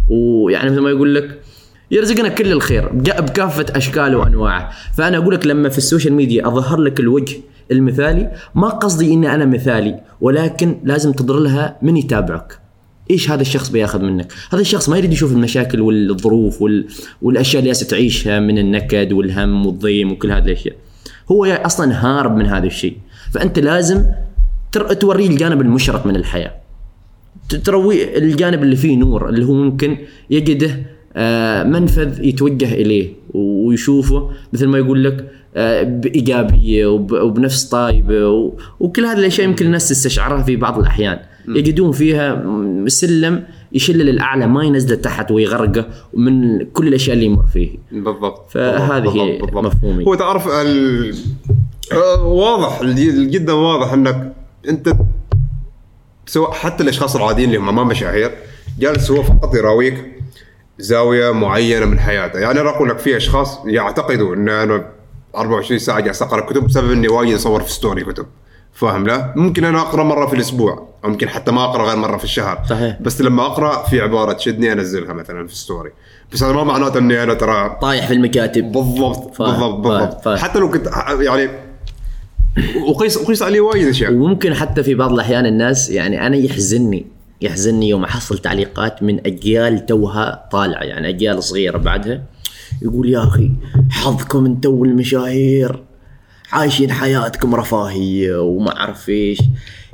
ويعني 0.09 0.71
مثل 0.71 0.81
ما 0.81 0.91
يقول 0.91 1.15
لك 1.15 1.39
يرزقنا 1.91 2.29
كل 2.29 2.53
الخير 2.53 2.89
بكافة 2.93 3.67
أشكاله 3.77 4.17
وأنواعه 4.19 4.71
فأنا 4.97 5.17
أقول 5.17 5.35
لك 5.35 5.47
لما 5.47 5.69
في 5.69 5.79
ال 5.79 5.84
social 5.84 6.14
media 6.14 6.49
أظهر 6.49 6.81
لك 6.81 7.01
الوجه 7.01 7.37
المثالي 7.73 8.31
ما 8.55 8.69
قصدي 8.69 9.13
إني 9.15 9.35
أنا 9.35 9.45
مثالي 9.45 10.01
ولكن 10.21 10.77
لازم 10.85 11.13
تظهر 11.13 11.39
لها 11.39 11.77
من 11.83 11.97
يتابعك 11.97 12.59
إيش 13.11 13.31
هذا 13.31 13.41
الشخص 13.43 13.69
بياخذ 13.69 14.03
منك؟ 14.03 14.33
هذا 14.53 14.61
الشخص 14.61 14.89
ما 14.89 14.99
يريد 14.99 15.13
يشوف 15.13 15.33
المشاكل 15.33 15.81
والظروف 15.81 16.63
وال... 16.63 16.87
والأشياء 17.23 17.63
اللي 17.63 17.75
تعيشها 17.75 18.41
من 18.41 18.59
النكد 18.59 19.13
والهم 19.13 19.67
والضيم 19.67 20.13
وكل 20.13 20.31
هذه 20.33 20.45
الأشياء. 20.45 20.75
هو 21.33 21.45
أصلا 21.45 22.05
هارب 22.07 22.37
من 22.37 22.47
هذا 22.47 22.67
الشيء، 22.67 22.97
فأنت 23.33 23.59
لازم. 23.59 24.05
توريه 24.73 25.29
الجانب 25.29 25.61
المشرق 25.61 26.07
من 26.07 26.16
الحياة. 26.16 26.55
تروي 27.64 28.19
الجانب 28.19 28.62
اللي 28.62 28.77
فيه 28.77 28.97
نور 28.97 29.29
اللي 29.29 29.45
هو 29.47 29.53
ممكن 29.53 29.97
يجده 30.31 30.77
آه، 31.16 31.62
منفذ 31.62 32.25
يتوجه 32.25 32.75
إليه 32.75 33.12
ويشوفه 33.35 34.31
مثل 34.53 34.66
ما 34.66 34.79
يقول 34.79 35.05
لك 35.05 35.31
آه، 35.57 35.83
بإيجابية 35.83 36.87
وب- 36.87 37.12
وبنفس 37.12 37.64
طيبه 37.64 38.53
وكل 38.81 39.05
هذه 39.05 39.19
الأشياء 39.19 39.49
يمكن 39.49 39.66
الناس 39.66 39.89
تستشعرها 39.89 40.43
في 40.43 40.57
بعض 40.57 40.79
الأحيان 40.79 41.19
يجدون 41.49 41.93
فيها 41.93 42.45
سلم 42.87 43.45
يشل 43.73 43.99
للأعلى 43.99 44.47
ما 44.47 44.64
ينزله 44.64 44.97
تحت 44.97 45.31
ويغرقه 45.31 45.87
من 46.14 46.62
كل 46.64 46.89
الأشياء 46.89 47.14
اللي 47.14 47.27
يمر 47.27 47.47
فيه 47.53 47.69
بالضبط 47.93 48.51
فهذه. 48.51 49.39
مفهومي. 49.53 50.05
هو 50.07 50.14
تعرف 50.14 50.49
ال... 50.49 51.14
آه، 51.93 52.25
واضح 52.27 52.85
جدا 52.85 53.53
واضح 53.53 53.93
إنك 53.93 54.33
انت 54.69 54.93
سواء 56.27 56.53
حتى 56.53 56.83
الأشخاص 56.83 57.17
العاديين 57.17 57.49
اللي 57.49 57.61
هم 57.61 57.77
ما 57.77 57.85
مشاهير 57.85 58.31
جالس 58.79 59.11
هو 59.11 59.23
فقط 59.23 59.55
يراويك 59.55 60.05
زاوية 60.79 61.31
معينة 61.31 61.87
من 61.87 62.01
حياته 62.01 62.39
يعني 62.39 62.61
أنا 62.61 62.71
أقول 62.71 62.89
لك 62.89 62.99
في 62.99 63.17
أشخاص 63.17 63.59
يعتقدوا 63.67 64.35
إن 64.35 64.49
أنا 64.49 64.85
24 65.37 65.79
ساعة 65.79 66.01
جالس 66.01 66.23
اقرا 66.23 66.41
كتب 66.41 66.65
بسبب 66.67 66.91
إني 66.91 67.09
وايد 67.09 67.35
أصور 67.35 67.63
في 67.63 67.73
story 67.73 68.05
كتب 68.05 68.27
فاهم 68.73 69.07
لا؟ 69.07 69.33
ممكن 69.37 69.65
أنا 69.65 69.81
أقرأ 69.81 70.05
مرة 70.05 70.27
في 70.27 70.35
الأسبوع 70.35 70.89
أو 71.05 71.11
ممكن 71.11 71.29
حتى 71.29 71.53
ما 71.53 71.65
أقرأ 71.65 71.87
غير 71.87 71.97
مرة 71.97 72.17
في 72.17 72.25
الشهر 72.25 72.63
صحيح. 72.71 72.97
بس 73.01 73.21
لما 73.21 73.47
أقرأ 73.47 73.83
في 73.83 74.01
عبارة 74.01 74.33
تشدني 74.33 74.73
أنزلها 74.73 75.13
مثلا 75.13 75.47
في 75.47 75.57
story 75.57 75.91
بس 76.33 76.43
هذا 76.43 76.53
ما 76.53 76.65
معناته 76.65 76.99
إني 76.99 77.23
أنا 77.23 77.35
ترى 77.35 77.79
طايح 77.83 78.07
في 78.07 78.13
المكاتب 78.13 78.73
بالضبط 78.73 79.35
فاهم، 79.35 79.51
بالضبط 79.51 79.87
فاهم، 79.87 79.99
بالضبط 79.99 80.25
فاهم. 80.25 80.37
حتى 80.37 80.59
لو 80.59 80.71
كنت 80.71 80.91
يعني 81.21 81.49
وقيس 82.87 83.17
وقيس 83.17 83.43
عليه 83.43 83.61
وايد 83.61 83.89
أشياء. 83.89 84.13
وممكن 84.13 84.55
حتى 84.55 84.83
في 84.83 84.95
بعض 84.95 85.13
الأحيان 85.13 85.47
الناس 85.47 85.91
يعني 85.91 86.27
أنا 86.27 86.37
يحزنني 86.37 87.07
يحزنني 87.41 87.89
يوم 87.89 88.05
أحصل 88.05 88.39
تعليقات 88.39 89.03
من 89.03 89.27
أجيال 89.27 89.87
توها 89.87 90.49
طالعه 90.53 90.83
يعني 90.83 91.09
أجيال 91.09 91.43
صغيرة 91.43 91.79
بعدها 91.79 92.23
يقول 92.83 93.09
يا 93.11 93.23
أخي 93.25 93.51
حظكم 93.91 94.47
أنتم 94.47 94.85
المشاهير 94.85 95.83
عايشين 96.53 96.93
حياتكم 96.93 97.55
رفاهية 97.55 98.37
وما 98.43 98.77
أعرف 98.81 99.09
إيش. 99.09 99.39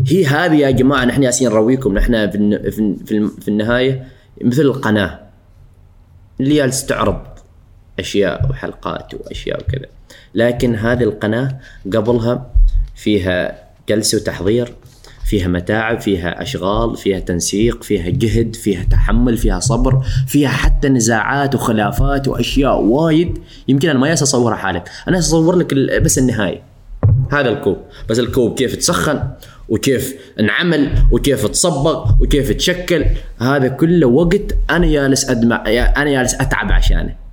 هي 0.08 0.26
هذه 0.26 0.54
يا 0.56 0.70
جماعة 0.70 1.04
نحن 1.04 1.22
ياسين 1.22 1.48
نرويكم 1.48 1.94
نحن 1.94 2.30
في 2.30 2.38
في 2.70 2.96
في 3.06 3.12
الن- 3.16 3.30
في 3.40 3.48
النهاية 3.48 4.04
مثل 4.40 4.62
القناة. 4.62 5.20
اللي 6.40 6.70
تعرض 6.88 7.20
أشياء 7.98 8.50
وحلقات 8.50 9.14
وأشياء 9.14 9.60
وكذا. 9.62 9.86
لكن 10.34 10.76
هذه 10.76 11.02
القناة 11.02 11.58
قبلها 11.92 12.50
فيها 12.94 13.64
جلسة 13.88 14.18
وتحضير 14.18 14.74
فيها 15.24 15.48
متاعب 15.48 16.00
فيها 16.00 16.42
أشغال 16.42 16.96
فيها 16.96 17.18
تنسيق 17.18 17.82
فيها 17.82 18.10
جهد 18.10 18.56
فيها 18.56 18.84
تحمل 18.84 19.36
فيها 19.36 19.60
صبر 19.60 20.04
فيها 20.28 20.48
حتى 20.48 20.88
نزاعات 20.88 21.54
وخلافات 21.54 22.28
وأشياء 22.28 22.80
وايد. 22.80 23.38
يمكن 23.68 23.88
أنا 23.88 23.98
ما 23.98 24.12
أصورها 24.12 24.56
حالك. 24.56 24.88
أنا 25.08 25.18
أصور 25.18 25.56
لك 25.56 25.74
بس 26.02 26.18
النهاية. 26.18 26.62
هذا 27.32 27.48
الكوب. 27.48 27.78
بس 28.08 28.18
الكوب 28.18 28.54
كيف 28.54 28.76
تسخن 28.76 29.22
وكيف 29.68 30.14
انعمل 30.40 30.92
وكيف 31.12 31.46
تصبغ 31.46 32.10
وكيف 32.20 32.52
تشكل 32.52 33.04
هذا 33.40 33.68
كله 33.68 34.06
وقت 34.06 34.56
أنا 34.70 34.86
جالس 34.86 35.30
ادمع 35.30 35.64
أنا 35.96 36.10
جالس 36.10 36.34
أتعب 36.34 36.72
عشانه. 36.72 37.23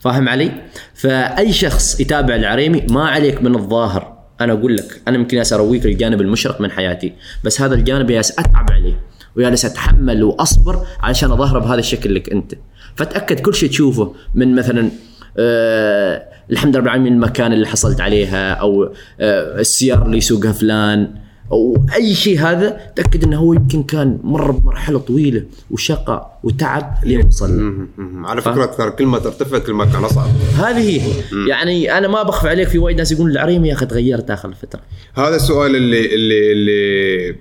فاهم 0.00 0.28
علي؟ 0.28 0.52
فأي 0.94 1.52
شخص 1.52 2.00
يتابع 2.00 2.34
العريمي 2.34 2.86
ما 2.90 3.08
عليك 3.08 3.42
من 3.42 3.54
الظاهر 3.54 4.16
أنا 4.40 4.52
أقول 4.52 4.76
لك 4.76 5.02
أنا 5.08 5.16
يمكن 5.16 5.36
جالس 5.36 5.52
أرويك 5.52 5.86
الجانب 5.86 6.20
المشرق 6.20 6.60
من 6.60 6.70
حياتي 6.70 7.12
بس 7.44 7.60
هذا 7.60 7.74
الجانب 7.74 8.06
جالس 8.06 8.38
أتعب 8.38 8.70
عليه 8.72 9.00
وجالس 9.36 9.64
أتحمل 9.64 10.24
وأصبر 10.24 10.86
علشان 11.00 11.30
اظهره 11.30 11.58
بهذا 11.58 11.78
الشكل 11.80 12.14
لك 12.14 12.30
أنت 12.30 12.54
فتأكد 12.94 13.40
كل 13.40 13.54
شيء 13.54 13.68
تشوفه 13.68 14.14
من 14.34 14.54
مثلا 14.54 14.90
آه 15.38 16.22
الحمد 16.50 16.68
لله 16.70 16.78
رب 16.78 16.86
العالمين 16.86 17.12
المكان 17.12 17.52
اللي 17.52 17.66
حصلت 17.66 18.00
عليها 18.00 18.52
أو 18.52 18.84
آه 19.20 19.60
السيارة 19.60 20.04
اللي 20.04 20.16
يسوقها 20.18 20.52
فلان 20.52 21.14
أو 21.52 21.86
أي 21.94 22.14
شيء 22.14 22.40
هذا 22.40 22.80
تأكد 22.96 23.24
إنه 23.24 23.36
هو 23.36 23.52
يمكن 23.52 23.82
كان 23.82 24.18
مر 24.24 24.50
بمرحلة 24.50 24.98
طويلة 24.98 25.42
وشقى 25.70 26.38
وتعب 26.42 26.94
لين 27.04 27.26
وصل. 27.26 27.86
على 28.24 28.42
فكرة 28.42 28.66
ترى 28.66 28.90
كل 28.90 29.06
ما 29.06 29.18
ترتفع 29.18 29.58
كل 29.58 29.72
ما 29.72 29.84
كان 29.84 30.04
أصعب. 30.04 30.28
هذه 30.58 31.02
هي. 31.02 31.12
يعني 31.48 31.98
أنا 31.98 32.08
ما 32.08 32.22
بخفي 32.22 32.48
عليك 32.48 32.68
في 32.68 32.78
وايد 32.78 32.96
ناس 32.96 33.12
يقولون 33.12 33.32
العريمي 33.32 33.68
يا 33.68 33.74
أخي 33.74 33.86
تغيرت 33.86 34.30
آخر 34.30 34.48
الفترة. 34.48 34.80
هذا 35.14 35.36
السؤال 35.36 35.76
اللي 35.76 36.14
اللي 36.14 36.52
اللي 36.52 37.36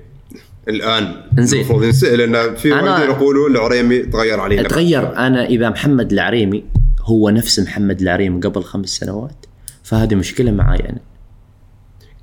الآن 0.68 1.16
إنزين. 1.40 1.60
المفروض 1.60 1.84
ينسال 1.84 2.18
لأن 2.18 2.56
في 2.56 2.72
وايدين 2.72 3.10
يقولوا 3.10 3.50
العريمي 3.50 4.00
تغير 4.00 4.40
علينا. 4.40 4.64
تغير. 4.64 5.18
أنا 5.18 5.46
إذا 5.46 5.70
محمد 5.70 6.12
العريمي 6.12 6.64
هو 7.02 7.30
نفس 7.30 7.60
محمد 7.60 8.02
العريمي 8.02 8.42
قبل 8.42 8.64
خمس 8.64 8.90
سنوات 8.90 9.46
فهذه 9.84 10.16
مشكلة 10.16 10.52
معاي 10.52 10.80
أنا. 10.80 11.00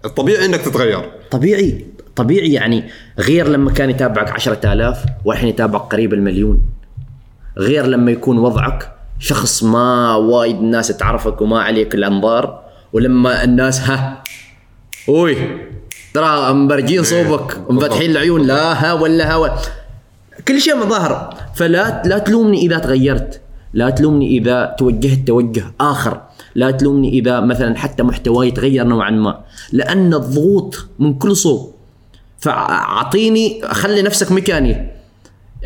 الطبيعي 0.05 0.45
إنك 0.45 0.61
تتغير. 0.61 1.11
طبيعي. 1.31 1.87
طبيعي 2.17 2.53
يعني 2.53 2.91
غير 3.19 3.49
لما 3.49 3.71
كان 3.71 3.91
يتابعك 3.91 4.31
عشرة 4.31 4.73
آلاف 4.73 5.05
والحين 5.25 5.49
يتابعك 5.49 5.83
قريب 5.83 6.13
المليون. 6.15 6.63
غير 7.59 7.87
لما 7.87 8.11
يكون 8.11 8.39
وضعك 8.39 8.93
شخص 9.19 9.63
ما 9.63 10.17
وايد 10.17 10.57
الناس 10.57 10.89
تعرفك 10.89 11.41
وما 11.41 11.63
عليك 11.63 11.95
الأنظار 11.95 12.63
ولما 12.93 13.45
الناس 13.45 13.81
ها 13.81 14.23
أوي 15.09 15.37
ترى 16.15 16.53
مبرجين 16.53 17.03
صوبك 17.03 17.57
ومفتحين 17.69 18.11
العيون 18.11 18.47
لا 18.47 18.85
ها 18.85 18.93
ولا 18.93 19.33
ها 19.33 19.37
ولا. 19.37 19.57
كل 20.49 20.61
شيء 20.61 20.77
مظاهر. 20.77 21.35
فلا 21.55 22.03
لا 22.05 22.19
تلومني 22.19 22.59
إذا 22.59 22.79
تغيرت. 22.79 23.41
لا 23.75 23.91
تلومني 23.91 24.39
إذا 24.39 24.75
توجهت 24.79 25.27
توجه 25.27 25.65
آخر. 25.81 26.21
لا 26.55 26.71
تلومني 26.71 27.09
إذا 27.09 27.41
مثلا 27.41 27.77
حتى 27.77 28.03
محتواي 28.03 28.51
تغير 28.51 28.87
نوعا 28.87 29.11
ما. 29.11 29.41
لأن 29.73 30.15
الضغوط 30.15 30.87
من 30.99 31.15
كل 31.15 31.37
صوب. 31.37 31.75
فأعطيني 32.39 33.61
خلي 33.65 34.03
نفسك 34.03 34.33
مكاني. 34.33 34.91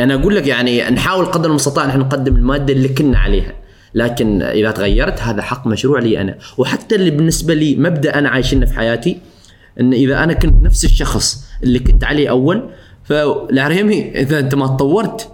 أنا 0.00 0.14
أقول 0.14 0.36
لك 0.36 0.46
يعني 0.46 0.90
نحاول 0.90 1.26
قدر 1.26 1.50
المستطاع 1.50 1.86
نحن 1.86 1.98
نقدم 1.98 2.36
المادة 2.36 2.72
اللي 2.72 2.88
كنا 2.88 3.18
عليها. 3.18 3.52
لكن 3.94 4.42
إذا 4.42 4.70
تغيرت 4.70 5.20
هذا 5.20 5.42
حق 5.42 5.66
مشروع 5.66 5.98
لي 5.98 6.20
أنا. 6.20 6.38
وحتى 6.59 6.94
اللي 6.94 7.11
بالنسبة 7.11 7.54
لي 7.54 7.76
مبدأ 7.76 8.18
أنا 8.18 8.28
عايشينه 8.28 8.66
في 8.66 8.74
حياتي 8.74 9.18
إن 9.80 9.92
إذا 9.92 10.24
أنا 10.24 10.32
كنت 10.32 10.64
نفس 10.64 10.84
الشخص 10.84 11.44
اللي 11.62 11.78
كنت 11.78 12.04
عليه 12.04 12.30
أول 12.30 12.70
فالعريمي 13.04 14.20
إذا 14.20 14.38
أنت 14.38 14.54
ما 14.54 14.66
تطورت 14.66 15.28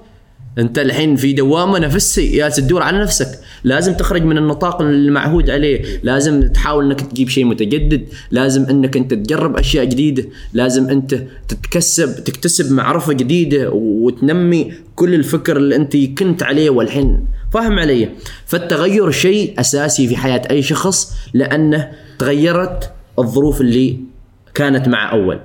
انت 0.59 0.79
الحين 0.79 1.17
في 1.17 1.33
دوامة 1.33 1.79
نفسي 1.79 2.37
جالس 2.37 2.57
تدور 2.57 2.83
على 2.83 3.01
نفسك. 3.01 3.39
لازم 3.65 3.95
تخرج 3.95 4.23
من 4.23 4.39
النطاق 4.39 4.83
المعهود 4.83 5.51
عليه. 5.51 6.01
لازم 6.03 6.49
تحاول 6.49 6.85
انك 6.85 7.01
تجيب 7.01 7.29
شيء 7.29 7.45
متجدد. 7.45 8.09
لازم 8.31 8.65
انك 8.65 8.97
انت 8.97 9.15
تجرب 9.15 9.57
أشياء 9.57 9.85
جديدة. 9.85 10.25
لازم 10.53 10.89
انت 10.89 11.23
تتكسب 11.49 12.25
تكتسب 12.25 12.73
معرفة 12.73 13.13
جديدة 13.13 13.71
وتنمي 13.73 14.73
كل 14.97 15.15
الفكر 15.15 15.57
اللي 15.57 15.77
انت 15.77 15.97
كنت 15.97 16.43
عليه 16.43 16.71
والحين. 16.71 17.25
فاهم 17.53 17.79
علي؟ 17.79 18.09
فالتغير 18.47 19.11
شيء 19.11 19.61
أساسي 19.61 20.07
في 20.09 20.17
حياة 20.17 20.43
أي 20.51 20.63
شخص 20.63 21.13
لأنه 21.35 21.91
تغيرت 22.19 22.93
الظروف 23.19 23.61
اللي 23.61 24.12
كانت 24.55 24.89
مع 24.89 25.13
أول. 25.13 25.41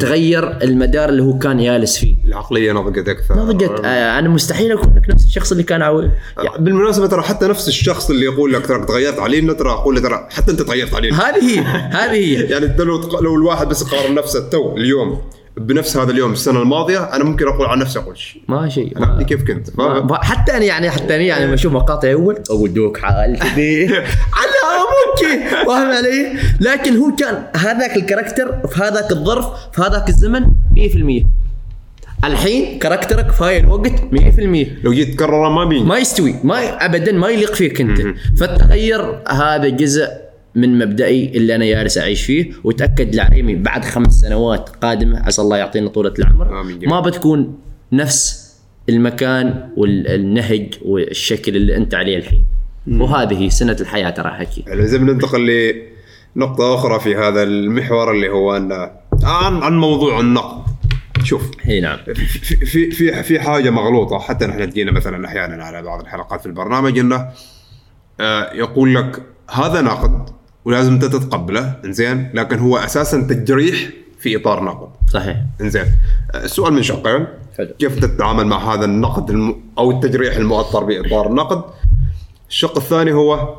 تغير 0.00 0.62
المدار 0.62 1.08
اللي 1.08 1.22
هو 1.22 1.38
كان 1.38 1.62
جالس 1.64 1.98
فيه. 1.98 2.16
العقلية 2.26 2.72
نضجت 2.72 3.08
أكثر. 3.08 3.36
نضجت 3.36 3.80
آه 3.84 4.18
أنا 4.18 4.28
مستحيل 4.28 4.72
اكون 4.72 4.94
لك 4.96 5.10
نفس 5.10 5.24
الشخص 5.24 5.50
اللي 5.52 5.62
كان 5.62 5.82
أول. 5.82 6.10
يعني 6.36 6.64
بالمناسبة 6.64 7.06
ترى 7.06 7.22
حتى 7.22 7.46
نفس 7.46 7.68
الشخص 7.68 8.10
اللي 8.10 8.24
يقول 8.24 8.52
لك 8.52 8.66
ترى 8.66 8.86
تغيرت 8.86 9.18
علينا 9.18 9.52
ترى 9.52 9.70
أقول 9.70 9.94
له 9.94 10.00
ترى 10.00 10.28
حتى 10.30 10.50
أنت 10.50 10.62
تغيرت 10.62 10.94
علينا 10.94 11.16
هذه 11.30 11.44
هي 11.44 11.58
هذه 11.90 12.10
هي. 12.14 12.34
يعني 12.52 12.76
لو 12.78 13.20
لو 13.20 13.36
الواحد 13.36 13.68
بس 13.68 13.82
يقارن 13.82 14.14
نفسه 14.14 14.48
تو 14.48 14.76
اليوم 14.76 15.20
بنفس 15.56 15.96
هذا 15.96 16.10
اليوم 16.10 16.32
السنة 16.32 16.62
الماضية 16.62 16.98
أنا 17.04 17.24
ممكن 17.24 17.48
أقول 17.48 17.66
عن 17.66 17.78
نفسي 17.78 17.98
أقول 17.98 18.18
شيء. 18.18 18.42
ما 18.48 18.68
شيء. 18.68 18.98
أنا 18.98 19.22
كيف 19.22 19.44
كنت. 19.44 19.70
فاهم؟ 19.70 20.06
ما- 20.06 20.24
حتى 20.24 20.52
أنا 20.56 20.64
يعني 20.64 20.90
حتى 20.90 21.14
أنا 21.16 21.22
يعني 21.22 21.44
لما 21.46 21.54
أشوف 21.54 21.72
مقاطع 21.72 22.12
أول 22.12 22.38
أقول 22.50 22.74
دوك 22.74 22.96
حال 22.98 23.38
كذي 23.38 23.86
على 24.38 24.50
ممكن 25.22 25.66
فاهم 25.66 25.88
علي؟ 25.88 26.38
لكن 26.60 26.96
هو 26.96 27.14
كان 27.16 27.44
هذاك 27.56 27.96
الكاركتر 27.96 28.66
في 28.66 28.82
هذاك 28.82 29.10
الظرف 29.12 29.46
في 29.72 29.82
هذاك 29.82 30.08
الزمن 30.08 30.46
100% 31.22 31.26
الحين 32.24 32.78
كاركترك 32.78 33.30
في 33.30 33.44
هاي 33.44 33.58
الوقت 33.58 33.92
100% 34.12 34.84
لو 34.84 34.92
جيت 34.92 35.14
تكرره 35.14 35.48
ما 35.48 35.64
بيجي 35.64 35.84
ما 35.84 35.98
يستوي 35.98 36.34
ما 36.44 36.84
ابدا 36.84 37.12
ما 37.12 37.28
يليق 37.28 37.54
فيك 37.54 37.80
أنت. 37.80 38.00
فالتغير 38.38 39.22
هذا 39.28 39.68
جزء 39.68 40.08
من 40.54 40.78
مبدئي 40.78 41.36
اللي 41.36 41.54
أنا 41.54 41.64
جالس 41.64 41.98
أعيش 41.98 42.22
فيه 42.22 42.52
وتأكد 42.64 43.14
العريمي 43.14 43.54
بعد 43.54 43.84
خمس 43.84 44.12
سنوات 44.20 44.68
قادمة 44.68 45.18
عسى 45.18 45.42
الله 45.42 45.56
يعطينا 45.56 45.88
طولة 45.88 46.14
العمر. 46.18 46.62
ما 46.86 47.00
بتكون 47.00 47.58
نفس 47.92 48.44
المكان 48.88 49.68
والنهج 49.76 50.74
والشكل 50.84 51.56
اللي 51.56 51.76
أنت 51.76 51.94
عليه 51.94 52.16
الحين. 52.16 52.44
وهذه 52.90 53.48
سنة 53.48 53.76
الحياة 53.80 54.10
ترى 54.10 54.30
حكي. 54.30 54.64
يعني 54.66 54.86
زي 54.86 54.98
بننتقل 54.98 55.72
لنقطة 56.36 56.74
أخرى 56.74 57.00
في 57.00 57.16
هذا 57.16 57.42
المحور 57.42 58.10
اللي 58.10 58.28
هو 58.28 58.56
أن 58.56 58.72
عن 59.22 59.62
عن 59.62 59.78
موضوع 59.78 60.20
النقد. 60.20 60.64
شوف 61.22 61.50
إي 61.68 61.80
نعم. 61.80 61.98
في 62.04 62.14
في 62.66 62.90
في 62.90 63.22
في 63.22 63.40
حاجة 63.40 63.70
مغلوطة. 63.70 64.18
حتى 64.18 64.46
نحن 64.46 64.70
تجينا 64.70 64.92
مثلا 64.92 65.26
أحيانا 65.26 65.64
على 65.64 65.82
بعض 65.82 66.00
الحلقات 66.00 66.40
في 66.40 66.46
البرنامج 66.46 66.98
أنه 66.98 67.28
آه، 68.20 68.52
يقول 68.52 68.94
لك 68.94 69.22
هذا 69.50 69.80
نقد 69.80 70.28
ولازم 70.64 70.92
أنت 70.92 71.04
تتقبله 71.04 71.76
إنزين 71.84 72.30
لكن 72.34 72.58
هو 72.58 72.76
أساسا 72.76 73.20
تجريح 73.20 73.88
في 74.18 74.36
إطار 74.36 74.64
نقد. 74.64 74.88
صحيح. 75.12 75.36
إنزين. 75.60 75.84
آه، 76.34 76.44
السؤال 76.44 76.72
من 76.72 76.82
شقين. 76.82 77.26
حلو. 77.58 77.68
كيف 77.78 77.98
تتعامل 77.98 78.46
مع 78.46 78.74
هذا 78.74 78.84
النقد 78.84 79.30
الم... 79.30 79.56
أو 79.78 79.90
التجريح 79.90 80.36
المؤطر 80.36 80.84
بإطار 80.84 81.26
النقد 81.26 81.64
الشق 82.54 82.76
الثاني 82.78 83.12
هو 83.12 83.54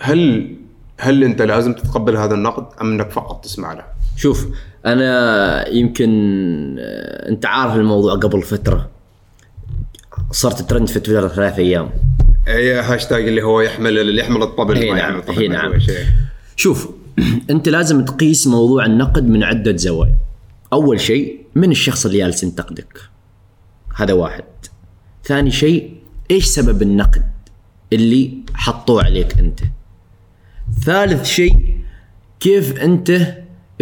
هل 0.00 0.54
هل 0.98 1.24
أنت 1.24 1.42
لازم 1.42 1.74
تتقبل 1.74 2.16
هذا 2.16 2.34
النقد 2.34 2.66
أم 2.80 2.92
أنك 2.92 3.10
فقط 3.10 3.44
تسمع 3.44 3.72
له؟ 3.72 3.84
شوف 4.16 4.46
أنا 4.86 5.68
يمكن 5.68 6.10
آه، 6.78 7.28
أنت 7.28 7.46
عارف 7.46 7.76
الموضوع 7.76 8.14
قبل 8.14 8.42
فترة. 8.42 8.88
صرت 10.30 10.62
ترند 10.62 10.88
في 10.88 11.00
تويتر 11.00 11.28
ثلاث 11.28 11.58
أيام. 11.58 11.90
اي 12.48 12.72
هاشتاج 12.72 13.28
اللي 13.28 13.42
هو 13.42 13.60
يحمل 13.60 13.98
اللي 13.98 14.20
يحمل 14.20 14.42
الطبل. 14.42 14.76
إي 14.76 14.90
ما 14.90 14.96
نعم، 14.96 15.08
يحمل 15.08 15.18
الطبل 15.18 15.42
إي 15.42 15.48
ما 15.48 15.54
نعم. 15.54 15.80
شوف 16.56 16.90
أنت 17.50 17.68
لازم 17.68 18.04
تقيس 18.04 18.46
موضوع 18.46 18.86
النقد 18.86 19.28
من 19.28 19.42
عدة 19.42 19.76
زوايا. 19.76 20.16
أول 20.72 21.00
شيء 21.00 21.40
من 21.54 21.70
الشخص 21.70 22.06
اللي 22.06 22.18
جالس 22.18 22.42
ينتقدك؟ 22.42 22.98
هذا 23.96 24.12
واحد. 24.12 24.44
ثاني 25.24 25.50
شيء 25.50 25.98
إيش 26.30 26.44
سبب 26.44 26.82
النقد؟ 26.82 27.37
اللي 27.92 28.32
حطوه 28.54 29.04
عليك 29.04 29.38
أنت. 29.38 29.60
ثالث 30.84 31.24
شيء 31.24 31.78
كيف 32.40 32.80
أنت 32.80 33.34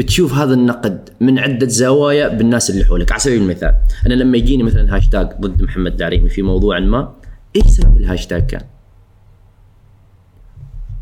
تشوف 0.07 0.35
هذا 0.35 0.55
النقد 0.55 1.11
من 1.21 1.39
عدة 1.39 1.69
زوايا 1.69 2.29
بالناس 2.29 2.71
اللي 2.71 2.85
حولك؟ 2.85 3.13
على 3.13 3.21
سبيل 3.21 3.43
المثال 3.43 3.75
أنا 4.07 4.15
لما 4.15 4.37
يجيني 4.37 4.63
مثلا 4.63 4.97
هاشتاج 4.97 5.29
ضد 5.41 5.63
محمد 5.63 5.95
العريمي 5.95 6.29
في 6.29 6.43
موضوع 6.43 6.79
ما 6.79 7.13
إيش 7.57 7.67
سبب 7.67 7.97
الهاشتاج 7.97 8.47
كان؟ 8.47 8.63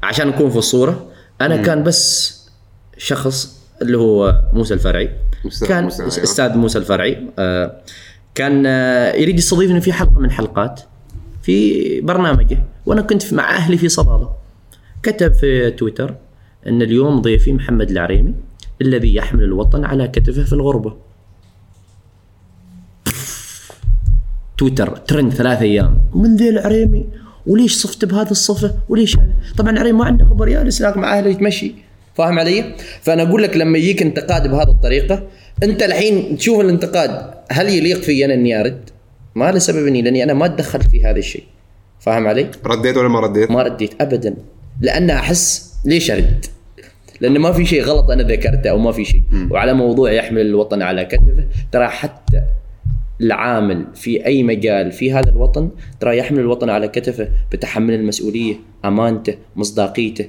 عشان 0.02 0.28
نكون 0.28 0.50
في 0.50 0.56
الصورة 0.56 1.06
أنا 1.40 1.56
كان 1.56 1.82
بس 1.82 2.34
شخص 2.98 3.64
اللي 3.82 3.98
هو 3.98 4.42
موسى 4.52 4.74
الفرعي. 4.74 5.10
أستاذ 5.46 5.68
كان 5.68 5.84
موسى، 5.84 6.02
أيوة. 6.02 6.22
أستاذ 6.22 6.56
موسى 6.56 6.78
الفرعي. 6.78 7.26
آه، 7.38 7.80
كان 8.34 8.66
آه، 8.66 9.12
يريد 9.12 9.38
يستضيفني 9.38 9.80
في 9.80 9.92
حلقة 9.92 10.20
من 10.20 10.30
حلقات. 10.30 10.80
في 11.44 12.00
برنامجه. 12.00 12.58
وأنا 12.86 13.02
كنت 13.02 13.34
مع 13.34 13.56
أهلي 13.56 13.76
في 13.78 13.88
صلالة. 13.88 14.32
كتب 15.02 15.34
في 15.34 15.70
تويتر 15.70 16.14
أن 16.66 16.82
اليوم 16.82 17.20
ضيفي 17.20 17.52
محمد 17.52 17.90
العريمي 17.90 18.34
الذي 18.82 19.14
يحمل 19.14 19.42
الوطن 19.42 19.84
على 19.84 20.08
كتفه 20.08 20.42
في 20.44 20.52
الغربة. 20.52 20.96
تويتر 24.58 24.96
ترند 24.96 25.32
ثلاث 25.32 25.62
أيام. 25.62 25.98
من 26.14 26.36
ذي 26.36 26.48
العريمي؟ 26.48 27.06
وليش 27.46 27.74
صفت 27.74 28.04
بهذه 28.04 28.30
الصفة؟ 28.30 28.74
وليش 28.88 29.16
هذا 29.16 29.32
طبعا 29.58 29.70
العريمي 29.70 29.98
ما 29.98 30.04
عنده 30.04 30.24
خبر 30.24 30.48
جالس 30.48 30.82
هناك 30.82 30.96
مع 30.96 31.18
أهله 31.18 31.30
يتمشي. 31.30 31.74
فاهم 32.14 32.38
علي؟ 32.38 32.74
فأنا 33.02 33.22
أقول 33.22 33.42
لك 33.42 33.56
لما 33.56 33.78
يجيك 33.78 34.02
انتقاد 34.02 34.50
بهذه 34.50 34.70
الطريقة 34.70 35.22
أنت 35.62 35.82
الحين 35.82 36.36
تشوف 36.36 36.60
الانتقاد 36.60 37.34
هل 37.50 37.68
يليق 37.68 38.00
في 38.00 38.24
أنا 38.24 38.34
اني 38.34 38.60
ارد؟ 38.60 38.93
ما 39.34 39.52
له 39.52 39.58
سبب 39.58 39.86
اني 39.86 40.02
لأني 40.02 40.24
أنا 40.24 40.34
ما 40.34 40.46
تدخلت 40.46 40.88
في 40.88 41.04
هذا 41.04 41.18
الشيء 41.18 41.44
فاهم 42.00 42.26
علي؟ 42.26 42.50
رديت 42.66 42.96
ولا 42.96 43.08
ما 43.08 43.20
رديت؟ 43.20 43.50
ما 43.50 43.62
رديت 43.62 44.02
ابدا 44.02 44.34
لأن 44.80 45.10
أحس 45.10 45.74
ليش 45.84 46.10
أرد؟ 46.10 46.46
لأن 47.20 47.38
ما 47.38 47.52
في 47.52 47.66
شيء 47.66 47.82
غلط 47.82 48.10
أنا 48.10 48.22
ذكرته 48.22 48.70
أو 48.70 48.78
ما 48.78 48.92
في 48.92 49.04
شيء 49.04 49.22
وعلى 49.50 49.74
موضوع 49.74 50.12
يحمل 50.12 50.40
الوطن 50.40 50.82
على 50.82 51.04
كتفه 51.04 51.46
ترى 51.72 51.88
حتى 51.88 52.42
العامل 53.20 53.86
في 53.94 54.26
أي 54.26 54.42
مجال 54.42 54.92
في 54.92 55.12
هذا 55.12 55.30
الوطن 55.30 55.70
ترى 56.00 56.18
يحمل 56.18 56.40
الوطن 56.40 56.70
على 56.70 56.88
كتفه 56.88 57.28
بتحمل 57.52 57.94
المسؤولية 57.94 58.54
أمانته 58.84 59.34
مصداقيته 59.56 60.28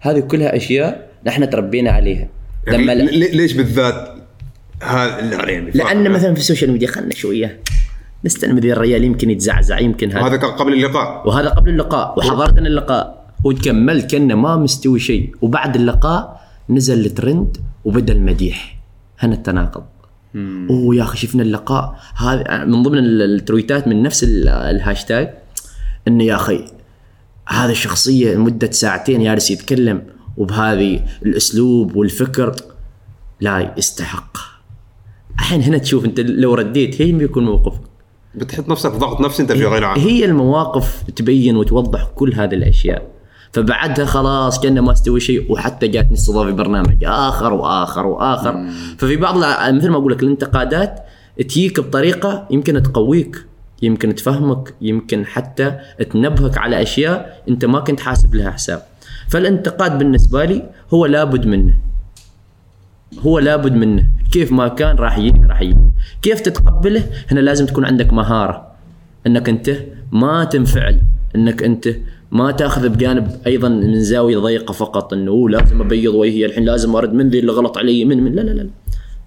هذه 0.00 0.20
كلها 0.20 0.56
أشياء 0.56 1.10
نحن 1.26 1.50
تربينا 1.50 1.90
عليها 1.90 2.28
يعني 2.66 2.84
لما 2.84 2.92
ليش 3.12 3.52
بالذات 3.52 4.16
هذا 4.82 5.20
العريمي؟ 5.20 5.70
لأن 5.70 6.10
مثلا 6.10 6.34
في 6.34 6.40
ال 6.40 6.45
social 6.45 6.72
media 6.72 6.88
خلنا 6.88 7.14
شوية 7.14 7.60
نستلم 8.24 8.58
ذي 8.58 8.72
الرجال 8.72 9.04
يمكن 9.04 9.30
يتزعزع 9.30 9.78
يمكن 9.78 10.10
هذا. 10.12 10.20
وهذا 10.20 10.36
كان 10.36 10.50
قبل 10.50 10.72
اللقاء. 10.72 11.28
وهذا 11.28 11.48
قبل 11.48 11.70
اللقاء. 11.70 12.18
وحضرت 12.18 12.58
أنا 12.58 12.68
اللقاء. 12.68 13.26
وكملت 13.44 14.10
كأنه 14.10 14.34
ما 14.34 14.56
مستوي 14.56 14.98
شيء. 14.98 15.34
وبعد 15.42 15.76
اللقاء 15.76 16.40
نزل 16.70 17.06
الترند 17.06 17.56
وبدأ 17.84 18.12
المديح. 18.12 18.78
هنا 19.18 19.34
التناقض. 19.34 19.84
أوه 20.70 20.96
يا 20.96 21.02
أخي 21.02 21.18
شفنا 21.18 21.42
اللقاء. 21.42 21.98
هذا 22.16 22.64
من 22.64 22.82
ضمن 22.82 22.98
ال- 22.98 23.22
التويتات 23.22 23.88
من 23.88 24.02
نفس 24.02 24.24
ال- 24.24 24.48
الهاشتاج. 24.48 25.30
إنه 26.08 26.24
يا 26.24 26.34
أخي 26.34 26.64
هذا 27.48 27.72
الشخصية 27.72 28.34
لمدة 28.34 28.70
ساعتين 28.70 29.24
جالس 29.24 29.50
يتكلم 29.50 30.02
وبهذه 30.36 31.00
الأسلوب 31.26 31.96
والفكر 31.96 32.56
لا 33.40 33.74
يستحق. 33.78 34.36
الحين 35.38 35.62
هنا 35.62 35.78
تشوف 35.78 36.04
أنت 36.04 36.20
لو 36.20 36.54
رديت 36.54 37.02
هي 37.02 37.12
بيكون 37.12 37.44
موقفك. 37.44 37.80
بتحط 38.36 38.68
نفسك 38.68 38.92
في 38.92 38.98
ضغط 38.98 39.20
نفسي 39.20 39.42
انت 39.42 39.52
في 39.52 39.66
غنى 39.66 39.86
عنه 39.86 40.02
هي 40.02 40.24
المواقف 40.24 41.02
تبين 41.16 41.56
وتوضح 41.56 42.04
كل 42.14 42.34
هذه 42.34 42.54
الأشياء. 42.54 43.02
فبعدها 43.52 44.04
خلاص 44.04 44.60
كنا 44.60 44.80
ما 44.80 44.92
استوي 44.92 45.20
شيء 45.20 45.52
وحتى 45.52 45.88
جاتني 45.88 46.12
استضافة 46.12 46.50
برنامج 46.50 47.04
آخر 47.04 47.52
وآخر 47.52 48.06
وآخر. 48.06 48.66
ففي 48.98 49.16
بعض 49.16 49.36
مثل 49.74 49.90
ما 49.90 49.96
أقول 49.96 50.12
لك 50.12 50.22
الانتقادات 50.22 51.04
تجيك 51.38 51.80
بطريقة 51.80 52.46
يمكن 52.50 52.82
تقويك 52.82 53.46
يمكن 53.82 54.14
تفهمك 54.14 54.74
يمكن 54.80 55.26
حتى 55.26 55.72
تنبهك 56.10 56.58
على 56.58 56.82
أشياء 56.82 57.42
انت 57.48 57.64
ما 57.64 57.80
كنت 57.80 58.00
حاسب 58.00 58.34
لها 58.34 58.50
حساب. 58.50 58.82
فالانتقاد 59.28 59.98
بالنسبة 59.98 60.44
لي 60.44 60.62
هو 60.94 61.06
لابد 61.06 61.46
منه. 61.46 61.74
هو 63.18 63.38
لابد 63.38 63.72
منه. 63.72 64.06
كيف 64.32 64.52
ما 64.52 64.68
كان 64.68 64.96
راح 64.96 65.18
يجيك 65.18 65.42
راح 65.48 65.62
يجيك. 65.62 65.76
كيف 66.22 66.40
تتقبله؟ 66.40 67.04
هنا 67.30 67.40
لازم 67.40 67.66
تكون 67.66 67.84
عندك 67.84 68.12
مهارة. 68.12 68.66
إنك 69.26 69.48
أنت 69.48 69.70
ما 70.12 70.44
تنفعل. 70.44 71.02
إنك 71.36 71.62
أنت 71.62 71.88
ما 72.30 72.50
تأخذ 72.50 72.88
بجانب 72.88 73.30
أيضا 73.46 73.68
من 73.68 74.00
زاوية 74.00 74.38
ضيقة 74.38 74.72
فقط. 74.72 75.12
إنه 75.12 75.48
لازم 75.48 75.80
أبيض 75.80 76.14
وجهي 76.14 76.46
الحين 76.46 76.64
لازم 76.64 76.96
أرد 76.96 77.12
من 77.12 77.28
ذي 77.28 77.38
اللي 77.38 77.52
غلط 77.52 77.78
علي 77.78 78.04
من 78.04 78.24
من. 78.24 78.32
لا 78.32 78.40
لا 78.40 78.50
لا. 78.50 78.70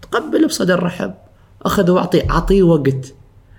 تقبله 0.02 0.48
بصدر 0.48 0.84
رحب. 0.84 1.14
أخذ 1.62 1.92
وأعطي 1.92 2.30
اعطيه 2.30 2.64
وقت. 2.64 3.14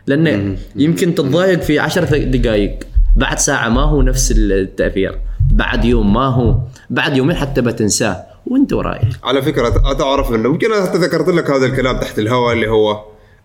لأنه 0.07 0.57
يمكن 0.77 1.15
تتضايق 1.15 1.61
في 1.61 1.79
عشر 1.79 2.05
دقائق 2.25 2.79
بعد 3.17 3.39
ساعة 3.39 3.69
ما 3.69 3.83
هو 3.83 4.03
نفس 4.03 4.33
التأثير. 4.37 5.19
بعد 5.53 5.85
يوم 5.85 6.13
ما 6.13 6.27
هو 6.27 6.61
بعد 6.91 7.17
يومين 7.17 7.37
حتى 7.37 7.61
بتنساه. 7.61 8.30
وانت 8.47 8.73
ورايح 8.73 9.09
على 9.25 9.43
فكرة 9.43 9.93
تعرف 9.93 10.33
انه 10.33 10.49
ممكن 10.49 10.73
أنا 10.73 10.87
حتى 10.87 10.99
ذكرت 10.99 11.29
لك 11.29 11.51
هذا 11.51 11.67
الكلام 11.67 11.99
تحت 11.99 12.19
الهواء 12.19 12.53
اللي 12.53 12.71
هو 12.71 13.05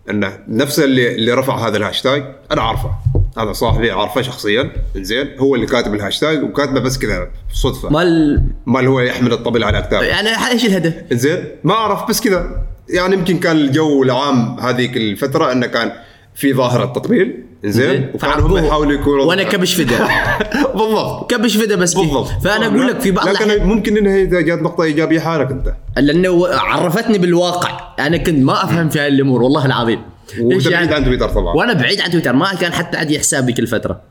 انه 0.09 0.39
نفس 0.47 0.79
اللي 0.79 1.15
اللي 1.15 1.33
رفع 1.33 1.67
هذا 1.67 1.77
الهاشتاج 1.77 2.23
أنا 2.51 2.61
عارفه 2.61 2.91
هذا 3.37 3.53
صاحبي 3.53 3.91
عارفه 3.91 4.21
شخصيا. 4.21 4.71
زين 4.95 5.27
هو 5.39 5.55
اللي 5.55 5.65
كاتب 5.65 5.93
الهاشتاج 5.93 6.43
وكاتبه 6.43 6.79
بس 6.79 6.97
كذا 6.97 7.27
صدفة. 7.53 7.89
ما 7.89 8.01
ال... 8.01 8.43
ما 8.65 8.79
اللي 8.79 8.89
هو 8.89 8.99
يحمل 8.99 9.33
الطبل 9.33 9.63
على 9.63 9.77
أكتافه. 9.77 10.05
يعني 10.05 10.29
إيش 10.51 10.65
الهدف؟ 10.65 10.93
زين 11.13 11.45
ما 11.63 11.73
أعرف 11.73 12.09
بس 12.09 12.21
كذا. 12.21 12.65
يعني 12.89 13.15
يمكن 13.15 13.39
كان 13.39 13.55
الجو 13.55 14.03
العام 14.03 14.59
هذيك 14.59 14.97
الفترة 14.97 15.51
إنه 15.51 15.67
كان 15.67 15.91
في 16.35 16.53
ظاهرة 16.53 16.85
تطبيل 16.85 17.44
زين؟ 17.66 18.09
وكانوا 18.13 18.47
هم. 18.59 18.66
يحاولوا 18.66 18.93
يكونوا 18.93 19.26
وأنا 19.26 19.43
كبش 19.43 19.74
فدا 19.82 20.07
بالضبط. 20.78 21.32
كبش 21.32 21.57
فدا 21.57 21.76
بس 21.76 21.93
بالضبط. 21.93 22.28
فأنا 22.43 22.66
أقول 22.66 22.88
لك 22.88 22.99
في 22.99 23.11
بعض 23.11 23.28
لكن 23.28 23.63
ممكن 23.63 23.97
إنها 23.97 24.41
جات 24.41 24.61
نقطة 24.61 24.84
إيجابية 24.84 25.20
حالك 25.20 25.51
أنت. 25.51 25.74
لأنه 25.97 26.47
عرفتني 26.47 27.18
بالواقع. 27.18 27.93
أنا 27.99 28.18
كنت 28.18 28.43
ما 28.43 28.63
أفهم 28.63 28.89
في 28.89 28.99
هاي 28.99 29.07
الأمور 29.07 29.43
والله 29.43 29.66
العظيم. 29.66 29.99
وأنت 30.39 30.68
بعيد 30.68 30.93
عن 30.93 31.05
تويتر 31.05 31.30
طبعا. 31.30 31.55
وأنا 31.55 31.74
بعيد 31.74 32.01
عن 32.01 32.11
تويتر. 32.11 32.34
ما 32.34 32.55
كان 32.55 32.74
حتى 32.74 32.97
عندي 32.97 33.20
حساب 33.20 33.45
ذيك 33.45 33.59
الفترة 33.59 34.01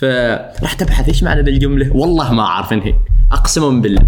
فرحت 0.00 0.82
أبحث 0.82 1.08
إيش 1.08 1.22
معنى 1.22 1.40
الجملة؟ 1.40 1.96
والله 1.96 2.32
ما 2.32 2.42
أعرف 2.42 2.72
إنهي. 2.72 2.94
اقسم 3.32 3.80
بالله. 3.80 4.02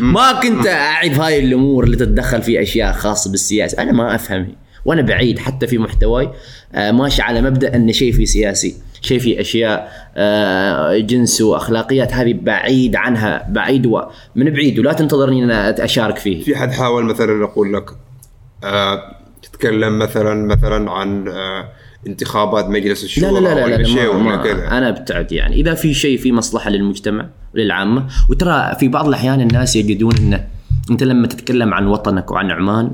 ما 0.00 0.32
كنت 0.42 0.66
أعرف 0.66 1.20
هاي 1.20 1.44
الأمور 1.44 1.84
اللي 1.84 1.96
تتدخل 1.96 2.42
في 2.42 2.62
أشياء 2.62 2.92
خاصة 2.92 3.30
بالسياسة. 3.30 3.82
أنا 3.82 3.92
ما 3.92 4.14
أفهمها. 4.14 4.63
وأنا 4.84 5.02
بعيد 5.02 5.38
حتى 5.38 5.66
في 5.66 5.78
محتواي. 5.78 6.30
آه، 6.74 6.90
ماشي 6.90 7.22
على 7.22 7.42
مبدأ 7.42 7.76
إن 7.76 7.92
شيء 7.92 8.12
في 8.12 8.26
سياسي. 8.26 8.74
شيء 9.00 9.18
في 9.18 9.40
أشياء 9.40 9.92
آه، 10.16 10.98
جنس 10.98 11.40
وأخلاقيات 11.40 12.12
هذه 12.12 12.34
بعيد 12.42 12.96
عنها 12.96 13.46
بعيد. 13.48 13.86
من 14.36 14.50
بعيد 14.50 14.78
ولا 14.78 14.92
تنتظرني 14.92 15.44
إن 15.44 15.50
أنا 15.50 15.84
اشارك 15.84 16.18
فيه. 16.18 16.44
في 16.44 16.56
حد 16.56 16.72
حاول 16.72 17.04
مثلا 17.04 17.40
يقول 17.40 17.74
لك 17.74 17.90
آه 18.64 19.16
تتكلم 19.42 19.98
مثلا 19.98 20.46
مثلا 20.46 20.90
عن 20.90 21.24
انتخابات 22.06 22.68
مجلس 22.68 23.00
لا 23.00 23.04
الشورى 23.04 23.32
لا 23.32 23.38
لا 23.38 23.54
لا, 23.54 23.64
ولا 23.64 23.76
لا, 23.76 23.84
شيء 23.84 24.12
ما 24.12 24.36
ما 24.36 24.36
كذا. 24.36 24.68
أنا 24.68 24.88
أبتعد 24.88 25.32
يعني. 25.32 25.56
إذا 25.56 25.74
في 25.74 25.94
شيء 25.94 26.18
في 26.18 26.32
مصلحة 26.32 26.70
للمجتمع 26.70 27.26
للعامة 27.54 28.06
وترى 28.30 28.76
في 28.80 28.88
بعض 28.88 29.08
الأحيان 29.08 29.40
الناس 29.40 29.76
يجدون 29.76 30.16
انه 30.16 30.44
أنت 30.90 31.02
لما 31.02 31.26
تتكلم 31.26 31.74
عن 31.74 31.86
وطنك 31.86 32.30
وعن 32.30 32.50
عمان 32.50 32.90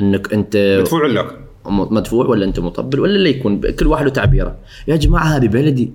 إنك 0.00 0.32
أنت 0.32 0.76
مدفوع 0.80 1.06
لك. 1.06 1.38
م- 1.66 1.94
مدفوع 1.94 2.26
ولا 2.26 2.44
أنت 2.44 2.60
مطبل 2.60 3.00
ولا 3.00 3.14
اللي 3.16 3.30
يكون 3.30 3.60
كل 3.60 3.86
واحد 3.86 4.04
له 4.04 4.10
تعبيره. 4.10 4.56
يا 4.88 4.96
جماعة 4.96 5.24
هذه 5.36 5.46
بلدي. 5.48 5.92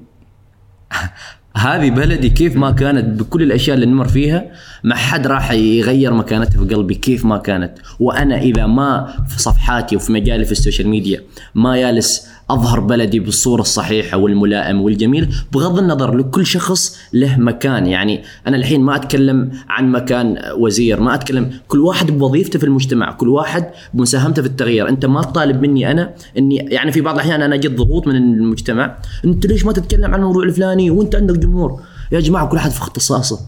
هذه 1.58 1.90
بلدي. 1.90 2.30
كيف 2.30 2.56
ما 2.56 2.72
كانت 2.72 3.20
بكل 3.22 3.42
الأشياء 3.44 3.76
اللي 3.76 3.86
نمر 3.86 4.08
فيها 4.08 4.52
ما 4.84 4.96
حد 4.96 5.28
راح 5.28 5.52
يغير 5.52 6.14
مكانتها 6.14 6.66
في 6.66 6.76
قلبي. 6.76 6.96
كيف 6.96 7.26
ما 7.26 7.38
كانت. 7.38 7.78
وأنا 8.00 8.38
إذا 8.42 8.66
ما 8.66 9.14
في 9.28 9.42
صفحاتي 9.42 9.96
وفي 9.96 10.12
مجالي 10.14 10.46
في 10.46 10.52
ال 10.52 10.57
social 10.57 10.88
media 10.88 11.24
ما 11.56 11.78
يالس 11.78 12.28
أظهر 12.54 12.80
بلدي 12.80 13.20
بالصورة 13.20 13.62
الصحيحة 13.62 14.18
والملائمه 14.18 14.82
والجميله 14.82 15.28
بغض 15.52 15.80
النظر 15.80 16.18
لكل 16.18 16.46
شخص 16.46 17.00
له 17.14 17.40
مكان. 17.40 17.88
يعني 17.88 18.24
أنا 18.48 18.58
الحين 18.58 18.82
ما 18.82 18.96
أتكلم 18.96 19.52
عن 19.70 19.92
مكان 19.92 20.38
وزير 20.58 21.00
ما 21.00 21.16
أتكلم. 21.16 21.52
كل 21.68 21.80
واحد 21.80 22.12
بوظيفته 22.12 22.60
في 22.60 22.66
المجتمع 22.66 23.12
كل 23.12 23.30
واحد 23.30 23.70
بمساهمته 23.94 24.42
في 24.42 24.48
التغيير. 24.48 24.90
أنت 24.90 25.06
ما 25.06 25.22
تطالب 25.22 25.62
مني 25.62 25.92
أنا 25.92 26.14
إني 26.38 26.56
يعني 26.56 26.92
في 26.92 27.02
بعض 27.02 27.16
الأحيان 27.16 27.42
أنا 27.42 27.56
أجد 27.56 27.76
ضغوط 27.76 28.08
من 28.08 28.16
المجتمع. 28.16 28.98
أنت 29.26 29.46
ليش 29.46 29.66
ما 29.66 29.72
تتكلم 29.72 30.14
عن 30.14 30.20
الموضوع 30.20 30.44
الفلاني؟ 30.44 30.90
وأنت 30.90 31.16
عندك 31.16 31.38
جمهور 31.38 31.82
يا 32.12 32.20
جماعة 32.20 32.48
كل 32.48 32.58
واحد 32.58 32.72
في 32.72 32.78
اختصاصه. 32.80 33.40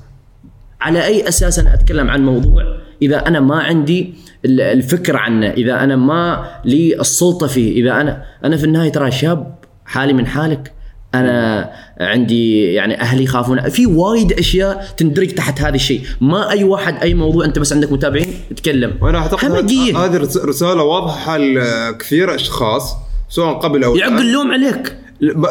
على 0.82 1.06
أي 1.06 1.28
أساس 1.28 1.60
أنا 1.60 1.74
أتكلم 1.74 2.10
عن 2.10 2.26
موضوع 2.26 2.85
إذا 3.02 3.28
أنا 3.28 3.40
ما 3.40 3.60
عندي 3.60 4.14
ال- 4.46 4.62
الفكر 4.62 5.18
عنه 5.18 5.50
إذا 5.50 5.84
أنا 5.84 5.96
ما 5.96 6.46
لي 6.66 7.00
السلطة 7.02 7.48
فيه 7.48 7.82
إذا 7.82 8.02
أنا 8.02 8.24
أنا 8.46 8.58
في 8.58 8.64
النهاية 8.64 8.92
ترى 8.92 9.12
شاب 9.12 9.56
حالي 9.86 10.14
من 10.14 10.28
حالك 10.28 10.72
أنا 11.16 11.70
عندي 12.00 12.64
يعني 12.74 13.02
أهلي 13.02 13.24
يخافون. 13.24 13.70
في 13.70 13.86
وايد 13.86 14.32
أشياء 14.34 14.88
تندرج 14.98 15.28
تحت 15.28 15.62
هذا 15.62 15.76
الشيء. 15.76 16.02
ما 16.22 16.50
أي 16.52 16.64
واحد 16.64 16.96
أي 17.02 17.14
موضوع 17.14 17.46
أنت 17.46 17.60
بس 17.60 17.74
عندك 17.74 17.92
متابعين 17.92 18.28
تتكلم 18.50 18.94
وأنا 19.02 19.18
أعتقد 19.18 19.52
هذه 19.96 20.18
رس- 20.18 20.38
رسالة 20.38 20.84
واضحة 20.84 21.38
لكثير 21.38 22.36
أشخاص 22.36 22.96
سواء 23.30 23.54
قبل 23.54 23.84
أو 23.84 23.96
يعق 23.96 24.20
اللوم 24.20 24.52
عليك. 24.52 24.98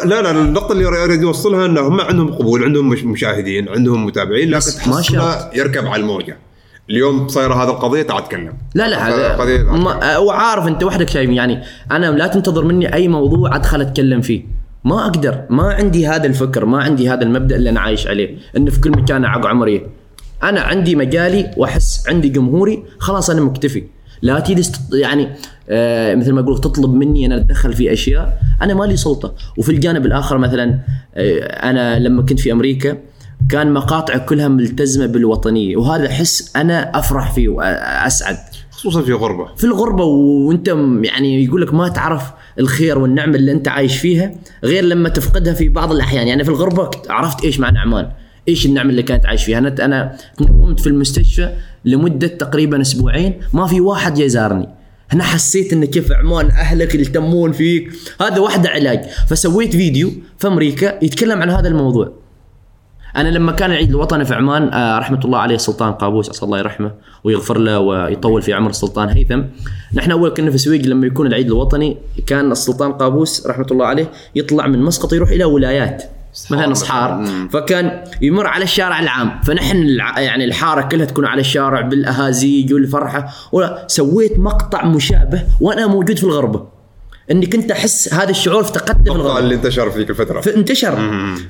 لا 0.05 0.21
لا 0.21 0.31
النقطة 0.31 0.71
اللي 0.73 0.83
يريد 0.83 1.21
يوصلها 1.21 1.65
إنه 1.65 1.81
هم 1.87 2.01
عندهم 2.01 2.33
قبول 2.33 2.63
عندهم 2.63 2.89
مش- 2.89 3.03
مشاهدين 3.03 3.69
عندهم 3.69 4.05
متابعين 4.05 4.49
لكن 4.49 4.59
تحصله 4.59 5.49
يركب 5.55 5.85
على 5.87 6.01
الموجة. 6.01 6.37
اليوم 6.89 7.27
صايرة 7.27 7.53
هذه 7.63 7.69
القضية 7.69 8.01
تعال 8.01 8.23
تكلم. 8.23 8.53
لا 8.75 8.87
لا 8.89 9.07
هذا 9.07 10.17
وعارف 10.17 10.67
أنت 10.67 10.83
وحدك 10.83 11.09
شايف 11.09 11.29
يعني 11.29 11.61
أنا 11.91 12.05
لا 12.05 12.27
تنتظر 12.27 12.65
مني 12.65 12.93
أي 12.93 13.07
موضوع 13.07 13.55
أدخل 13.55 13.81
أتكلم 13.81 14.21
فيه. 14.21 14.43
ما 14.83 15.05
أقدر 15.05 15.41
ما 15.49 15.63
عندي 15.73 16.07
هذا 16.07 16.25
الفكر 16.25 16.65
ما 16.65 16.83
عندي 16.83 17.09
هذا 17.09 17.23
المبدأ 17.23 17.55
اللي 17.55 17.69
أنا 17.69 17.79
عايش 17.79 18.07
عليه 18.07 18.37
إنه 18.57 18.71
في 18.71 18.79
كل 18.79 18.91
مكان 18.91 19.25
أعق 19.25 19.45
عمري. 19.45 19.87
أنا 20.43 20.61
عندي 20.61 20.95
مجالي 20.95 21.51
وأحس 21.57 22.03
عندي 22.09 22.29
جمهوري 22.29 22.83
خلاص 22.99 23.29
أنا 23.29 23.41
مكتفي. 23.41 23.83
لا 24.21 24.39
تست- 24.39 24.93
يعني 24.93 25.27
آه 25.69 26.15
مثل 26.15 26.31
ما 26.33 26.41
أقول 26.41 26.61
تطلب 26.61 26.93
مني 26.93 27.25
أنا 27.25 27.35
أتدخل 27.37 27.73
في 27.73 27.93
أشياء 27.93 28.39
أنا 28.61 28.73
ما 28.73 28.83
لي 28.83 28.97
سلطة. 28.97 29.33
وفي 29.57 29.71
الجانب 29.71 30.05
الآخر 30.05 30.37
مثلا 30.37 30.79
آه 31.15 31.39
أنا 31.69 31.99
لما 31.99 32.21
كنت 32.21 32.39
في 32.39 32.51
أمريكا 32.51 32.97
كان 33.49 33.73
مقاطع 33.73 34.17
كلها 34.17 34.47
ملتزمة 34.47 35.05
بالوطنية 35.05 35.77
وهذا 35.77 36.09
حس 36.09 36.55
أنا 36.55 36.99
أفرح 36.99 37.31
فيه 37.31 37.49
واسعد 37.49 38.37
خصوصا 38.71 39.01
في 39.01 39.13
غربة. 39.13 39.55
في 39.55 39.63
الغربة 39.63 40.03
وأنت 40.03 40.67
يعني 41.03 41.43
يقول 41.43 41.61
لك 41.61 41.73
ما 41.73 41.87
تعرف 41.89 42.23
الخير 42.59 42.97
والنعمة 42.99 43.35
اللي 43.35 43.51
أنت 43.51 43.67
عايش 43.67 43.97
فيها 43.97 44.31
غير 44.63 44.83
لما 44.83 45.09
تفقدها 45.09 45.53
في 45.53 45.69
بعض 45.69 45.91
الأحيان. 45.91 46.27
يعني 46.27 46.43
في 46.43 46.49
الغربة 46.49 46.85
كت- 46.89 47.11
عرفت 47.11 47.43
إيش 47.45 47.59
معنى 47.59 47.79
عمان 47.79 48.11
إيش 48.47 48.65
النعمة 48.65 48.89
اللي 48.89 49.03
كانت 49.03 49.25
عايش 49.25 49.43
فيها. 49.43 49.57
أنا 49.57 49.75
أنا 49.85 50.17
قمت 50.39 50.79
في 50.79 50.87
المستشفى 50.87 51.49
لمدة 51.85 52.27
تقريبا 52.27 52.81
أسبوعين 52.81 53.33
ما 53.53 53.67
في 53.67 53.81
واحد 53.81 54.13
جاي 54.13 54.29
زارني 54.29 54.69
هنا 55.09 55.23
حسيت 55.23 55.73
إن 55.73 55.85
كيف 55.85 56.11
عمان 56.11 56.49
أهلك 56.49 56.95
يهتمون 56.95 57.51
فيك. 57.51 57.89
هذا 58.21 58.39
واحدة 58.39 58.69
علاج. 58.69 59.01
فسويت 59.29 59.71
فيديو 59.75 60.11
في 60.37 60.47
أمريكا 60.47 61.03
يتكلم 61.05 61.41
عن 61.41 61.49
هذا 61.49 61.67
الموضوع. 61.67 62.24
أنا 63.15 63.29
لما 63.29 63.51
كان 63.51 63.71
العيد 63.71 63.89
الوطني 63.89 64.25
في 64.25 64.33
عمان 64.33 64.73
آه، 64.73 64.99
رحمة 64.99 65.19
الله 65.25 65.39
عليه 65.39 65.55
السلطان 65.55 65.93
قابوس 65.93 66.29
أسأل 66.29 66.43
الله 66.43 66.59
يرحمه 66.59 66.91
ويغفر 67.23 67.57
له 67.57 67.79
ويطول 67.79 68.41
في 68.41 68.53
عمر 68.53 68.69
السلطان 68.69 69.09
هيثم. 69.09 69.41
نحن 69.93 70.11
أول 70.11 70.29
كنا 70.29 70.51
في 70.51 70.57
سويق 70.57 70.81
لما 70.81 71.07
يكون 71.07 71.27
العيد 71.27 71.45
الوطني 71.45 71.97
كان 72.27 72.51
السلطان 72.51 72.93
قابوس 72.93 73.47
رحمة 73.47 73.67
الله 73.71 73.85
عليه 73.85 74.11
يطلع 74.35 74.67
من 74.67 74.79
مسقط 74.81 75.13
يروح 75.13 75.29
إلى 75.29 75.43
ولايات 75.43 76.03
مثلا 76.51 76.71
أصحار. 76.71 77.25
فكان 77.51 78.03
يمر 78.21 78.47
على 78.47 78.63
الشارع 78.63 78.99
العام. 78.99 79.41
فنحن 79.41 79.77
يعني 80.17 80.45
الحارة 80.45 80.81
كلها 80.81 81.05
تكون 81.05 81.25
على 81.25 81.41
الشارع 81.41 81.81
بالأهازيج 81.81 82.73
والفرحة. 82.73 83.33
ولا 83.51 83.85
سويت 83.87 84.39
مقطع 84.39 84.85
مشابه 84.85 85.43
وأنا 85.61 85.87
موجود 85.87 86.17
في 86.17 86.23
الغربه 86.23 86.74
إني 87.31 87.45
كنت 87.45 87.71
أحس 87.71 88.13
هذا 88.13 88.29
الشعور 88.29 88.61
افتقدته 88.61 89.03
في 89.03 89.19
الغربه 89.19 89.39
اللي 89.39 89.55
انتشر 89.55 89.91
فيك 89.91 90.09
الفترة. 90.09 90.41
فانتشر 90.41 90.97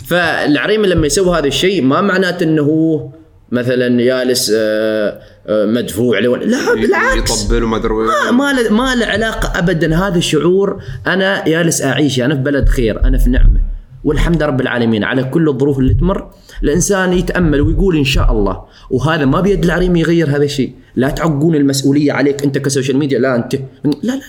فالعريمة 0.05 0.87
لما 0.87 1.07
يسوي 1.07 1.37
هذا 1.37 1.47
الشيء 1.47 1.81
ما 1.81 2.01
معناته 2.01 2.43
إنه 2.43 2.61
هو 2.61 3.09
مثلا 3.51 4.03
جالس 4.03 4.51
آه، 4.55 5.19
آه، 5.47 5.65
مدفوع 5.65 6.19
لا 6.19 6.73
بالعكس. 6.73 7.43
يطبل 7.45 7.63
وما 7.63 7.77
أدري. 7.77 7.93
ما 7.93 8.31
ما 8.31 8.53
له 8.53 8.73
ما 8.73 8.95
له 8.95 9.05
علاقة 9.05 9.59
ابدا. 9.59 9.95
هذا 9.95 10.17
الشعور 10.17 10.81
أنا 11.07 11.43
جالس 11.47 11.81
أعيش 11.81 12.19
أنا 12.19 12.35
في 12.35 12.41
بلد 12.41 12.69
خير 12.69 13.03
أنا 13.03 13.17
في 13.17 13.29
نعمة. 13.29 13.61
والحمد 14.03 14.43
رب 14.43 14.61
العالمين 14.61 15.03
على 15.03 15.23
كل 15.23 15.49
الظروف 15.49 15.79
اللي 15.79 15.93
تمر. 15.93 16.29
الإنسان 16.63 17.13
يتأمل 17.13 17.61
ويقول 17.61 17.97
إن 17.97 18.03
شاء 18.03 18.31
الله. 18.31 18.61
وهذا 18.89 19.25
ما 19.25 19.41
بيد 19.41 19.63
العريم 19.63 19.95
يغير 19.95 20.29
هذا 20.29 20.43
الشيء. 20.43 20.73
لا 20.95 21.09
تعقون 21.09 21.55
المسؤولية 21.55 22.11
عليك 22.11 22.43
أنت 22.43 22.57
كسوشيال 22.57 22.97
ميديا. 22.97 23.19
لا 23.19 23.35
انت 23.35 23.55
لا 24.03 24.11
لا. 24.11 24.21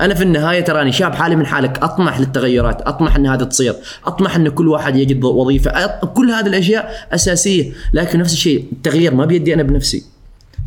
أنا 0.00 0.14
في 0.14 0.22
النهاية 0.22 0.60
تراني 0.60 0.92
شاب 0.92 1.14
حالي 1.14 1.36
من 1.36 1.46
حالك 1.46 1.78
أطمح 1.82 2.20
للتغيرات 2.20 2.82
أطمح 2.82 3.16
إن 3.16 3.26
هذا 3.26 3.44
تصير 3.44 3.74
أطمح 4.06 4.36
إن 4.36 4.48
كل 4.48 4.68
واحد 4.68 4.96
يجد 4.96 5.24
وظيفة 5.24 5.86
كل 6.14 6.30
هذه 6.30 6.46
الأشياء 6.46 7.06
أساسية 7.12 7.72
لكن 7.92 8.18
نفس 8.18 8.32
الشيء 8.32 8.64
التغيير 8.72 9.14
ما 9.14 9.24
بيدي 9.24 9.54
أنا 9.54 9.62
بنفسي. 9.62 10.04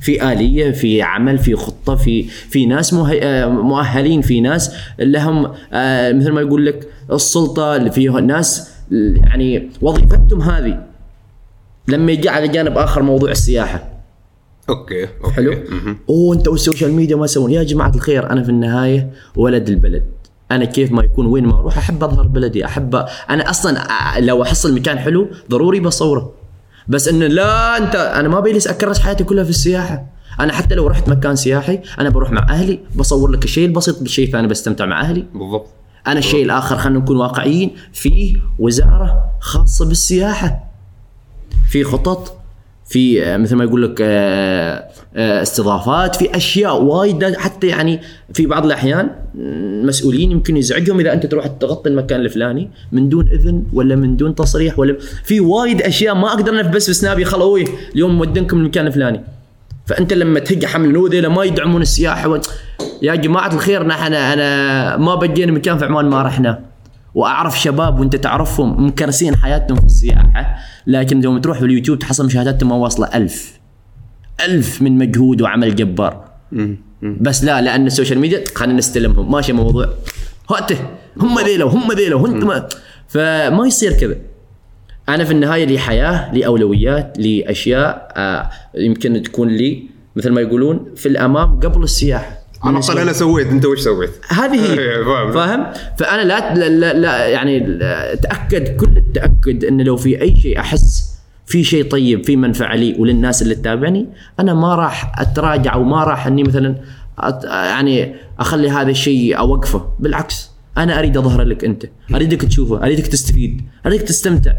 في 0.01 0.31
آلية 0.31 0.71
في 0.71 1.01
عمل 1.01 1.37
في 1.37 1.55
خطة 1.55 1.95
في 1.95 2.23
في 2.23 2.65
ناس 2.65 2.93
آه، 2.93 3.45
مؤهلين 3.45 4.21
في 4.21 4.41
ناس 4.41 4.71
لهم 4.99 5.51
آه، 5.73 6.11
مثل 6.11 6.31
ما 6.31 6.41
يقول 6.41 6.65
لك 6.65 6.87
السلطة 7.11 7.75
اللي 7.75 7.91
فيها 7.91 8.21
ناس 8.21 8.69
يعني 8.91 9.69
وظيفتهم 9.81 10.41
هذه. 10.41 10.83
لما 11.87 12.11
يجي 12.11 12.29
على 12.29 12.47
جانب 12.47 12.77
آخر 12.77 13.01
موضوع 13.01 13.31
السياحة. 13.31 13.92
okay 14.69 15.03
okay. 15.23 15.31
حلو؟ 15.31 15.53
أوه 16.09 16.35
أنت 16.35 16.47
وال 16.47 16.59
social 16.59 16.93
media 16.93 17.15
ما 17.15 17.25
يسوون؟ 17.25 17.51
يا 17.51 17.63
جماعة 17.63 17.91
الخير 17.95 18.29
أنا 18.29 18.43
في 18.43 18.49
النهاية 18.49 19.13
ولد 19.35 19.69
البلد. 19.69 20.03
أنا 20.51 20.65
كيف 20.65 20.91
ما 20.91 21.03
يكون 21.03 21.25
وين 21.25 21.45
ما 21.45 21.59
أروح 21.59 21.77
أحب 21.77 22.03
أظهر 22.03 22.27
بلدي 22.27 22.65
أحب 22.65 22.95
أنا 23.29 23.49
أصلا 23.49 23.87
لو 24.19 24.43
أحصل 24.43 24.75
مكان 24.75 24.99
حلو 24.99 25.27
ضروري 25.49 25.79
بصوره. 25.79 26.33
بس 26.87 27.07
إنه 27.07 27.27
لا 27.27 27.77
أنت 27.77 27.95
أنا 27.95 28.27
ما 28.27 28.39
بيجلس 28.39 28.67
اكرس 28.67 28.99
حياتي 28.99 29.23
كلها 29.23 29.43
في 29.43 29.49
السياحة. 29.49 30.05
أنا 30.39 30.53
حتى 30.53 30.75
لو 30.75 30.87
رحت 30.87 31.09
مكان 31.09 31.35
سياحي 31.35 31.79
أنا 31.99 32.09
بروح 32.09 32.31
مع 32.31 32.45
أهلي 32.49 32.79
بصور 32.95 33.31
لك 33.31 33.43
الشيء 33.43 33.65
البسيط 33.65 33.99
بالشيء 33.99 34.25
الثاني 34.25 34.47
بستمتع 34.47 34.85
مع 34.85 35.01
أهلي. 35.01 35.25
بالضبط. 35.33 35.67
أنا 36.07 36.19
الشيء 36.19 36.45
الآخر 36.45 36.77
خلينا 36.77 36.99
نكون 36.99 37.17
واقعيين 37.17 37.75
في 37.93 38.37
وزارة 38.59 39.29
خاصة 39.39 39.85
بالسياحة. 39.85 40.63
في 41.69 41.83
خطط 41.83 42.42
في 42.85 43.23
آه، 43.23 43.37
مثل 43.37 43.55
ما 43.55 43.63
يقول 43.63 43.83
لك 43.83 43.97
آه، 44.01 44.83
آه، 45.15 45.41
استضافات 45.41 46.15
في 46.15 46.37
أشياء 46.37 46.81
وايد 46.81 47.35
حتى 47.35 47.67
يعني 47.67 47.99
في 48.33 48.45
بعض 48.45 48.65
الأحيان 48.65 49.09
مسؤولين 49.85 50.31
يمكن 50.31 50.57
يزعجهم 50.57 50.99
إذا 50.99 51.13
أنت 51.13 51.25
تروح 51.25 51.47
تغطي 51.47 51.89
المكان 51.89 52.19
الفلاني 52.19 52.69
من 52.91 53.09
دون 53.09 53.27
إذن 53.27 53.63
ولا 53.73 53.95
من 53.95 54.17
دون 54.17 54.35
تصريح 54.35 54.79
ولا 54.79 54.97
في 55.23 55.39
وايد 55.39 55.81
أشياء 55.81 56.15
ما 56.15 56.27
أقدر 56.27 56.51
أنا 56.51 56.61
بس 56.61 56.85
في 56.85 56.93
سنابي 56.93 57.25
خلوي 57.25 57.63
اليوم 57.95 58.17
مودنكم 58.17 58.57
المكان 58.57 58.87
الفلاني. 58.87 59.21
فأنت 59.85 60.13
لما 60.13 60.39
تهج 60.39 60.65
حمل 60.65 60.89
انه 60.89 61.09
ذيلا 61.09 61.29
ما 61.29 61.43
يدعمون 61.43 61.81
السياحة 61.81 62.29
و... 62.29 62.41
يا 63.01 63.15
جماعة 63.15 63.53
الخير 63.53 63.87
نحن 63.87 64.13
أنا 64.13 64.97
ما 64.97 65.15
بقينا 65.15 65.51
مكان 65.51 65.77
في 65.77 65.85
عمان 65.85 66.05
ما 66.05 66.21
رحنا. 66.21 66.72
وأعرف 67.15 67.61
شباب 67.61 67.99
وأنت 67.99 68.15
تعرفهم 68.15 68.87
مكرسين 68.87 69.35
حياتهم 69.35 69.77
في 69.77 69.85
السياحة 69.85 70.57
لكن 70.87 71.23
يوم 71.23 71.41
تروح 71.41 71.59
في 71.59 71.65
اليوتيوب 71.65 71.99
تحصل 71.99 72.25
مشاهداتهم 72.25 72.69
ما 72.69 72.75
واصلة 72.75 73.07
ألف. 73.07 73.59
ألف 74.45 74.81
من 74.81 74.97
مجهود 74.97 75.41
وعمل 75.41 75.75
جبار. 75.75 76.25
بس 77.01 77.43
لا 77.43 77.61
لأن 77.61 77.87
ال 77.87 77.92
social 77.92 78.19
media 78.19 78.43
خلينا 78.55 78.77
نستلمهم. 78.77 79.31
ماشي 79.31 79.53
موضوع. 79.53 79.89
هاته 80.51 80.77
هم 81.17 81.39
ذيلا 81.39 81.65
وهم 81.65 81.91
ذيلا 81.91 82.17
ما 82.17 82.67
فما 83.07 83.67
يصير 83.67 83.93
كذا. 83.93 84.15
أنا 85.09 85.23
في 85.23 85.31
النهاية 85.31 85.65
لي 85.65 85.79
حياة 85.79 86.33
لي 86.33 86.45
أولويات 86.45 87.17
لي 87.19 87.51
أشياء 87.51 88.13
آه 88.15 88.49
يمكن 88.75 89.23
تكون 89.23 89.47
لي 89.47 89.83
مثل 90.15 90.29
ما 90.29 90.41
يقولون 90.41 90.93
في 90.95 91.05
الأمام 91.05 91.59
قبل 91.59 91.83
السياحة. 91.83 92.42
على 92.63 92.77
الأقل 92.77 92.97
أنا 92.99 93.13
سويت 93.13 93.47
أنت 93.47 93.65
وش 93.65 93.79
سويت؟ 93.79 94.09
هذه 94.29 94.73
هي 94.73 94.79
إيه، 94.79 95.03
فاهم. 95.33 95.65
فأنا 95.97 96.21
لا 96.21 96.53
لا, 96.69 96.93
لا, 96.93 97.27
يعني 97.27 97.59
لا- 97.59 98.15
تأكد 98.15 98.77
كل 98.77 98.97
التأكد 98.97 99.63
إن 99.65 99.81
لو 99.81 99.97
في 99.97 100.21
أي 100.21 100.35
شيء 100.41 100.59
أحس 100.59 101.13
في 101.45 101.63
شيء 101.63 101.83
طيب 101.89 102.25
في 102.25 102.35
منفعة 102.35 102.75
لي 102.75 102.95
وللناس 102.99 103.41
اللي 103.41 103.55
تتابعني 103.55 104.07
أنا 104.39 104.53
ما 104.53 104.75
راح 104.75 105.19
أتراجع 105.21 105.73
أو 105.73 105.83
ما 105.83 106.03
راح 106.03 106.27
إني 106.27 106.43
مثلا 106.43 106.75
أت 107.19 107.43
يعني 107.43 108.15
أخلي 108.39 108.69
هذا 108.69 108.89
الشيء 108.91 109.37
أوقفه. 109.37 109.89
بالعكس 109.99 110.49
أنا 110.77 110.99
أريد 110.99 111.17
أظهر 111.17 111.41
لك 111.41 111.65
أنت. 111.65 111.85
أريدك 112.15 112.41
تشوفه 112.41 112.83
أريدك 112.83 113.07
تستفيد 113.07 113.61
أريدك 113.85 114.03
تستمتع. 114.03 114.51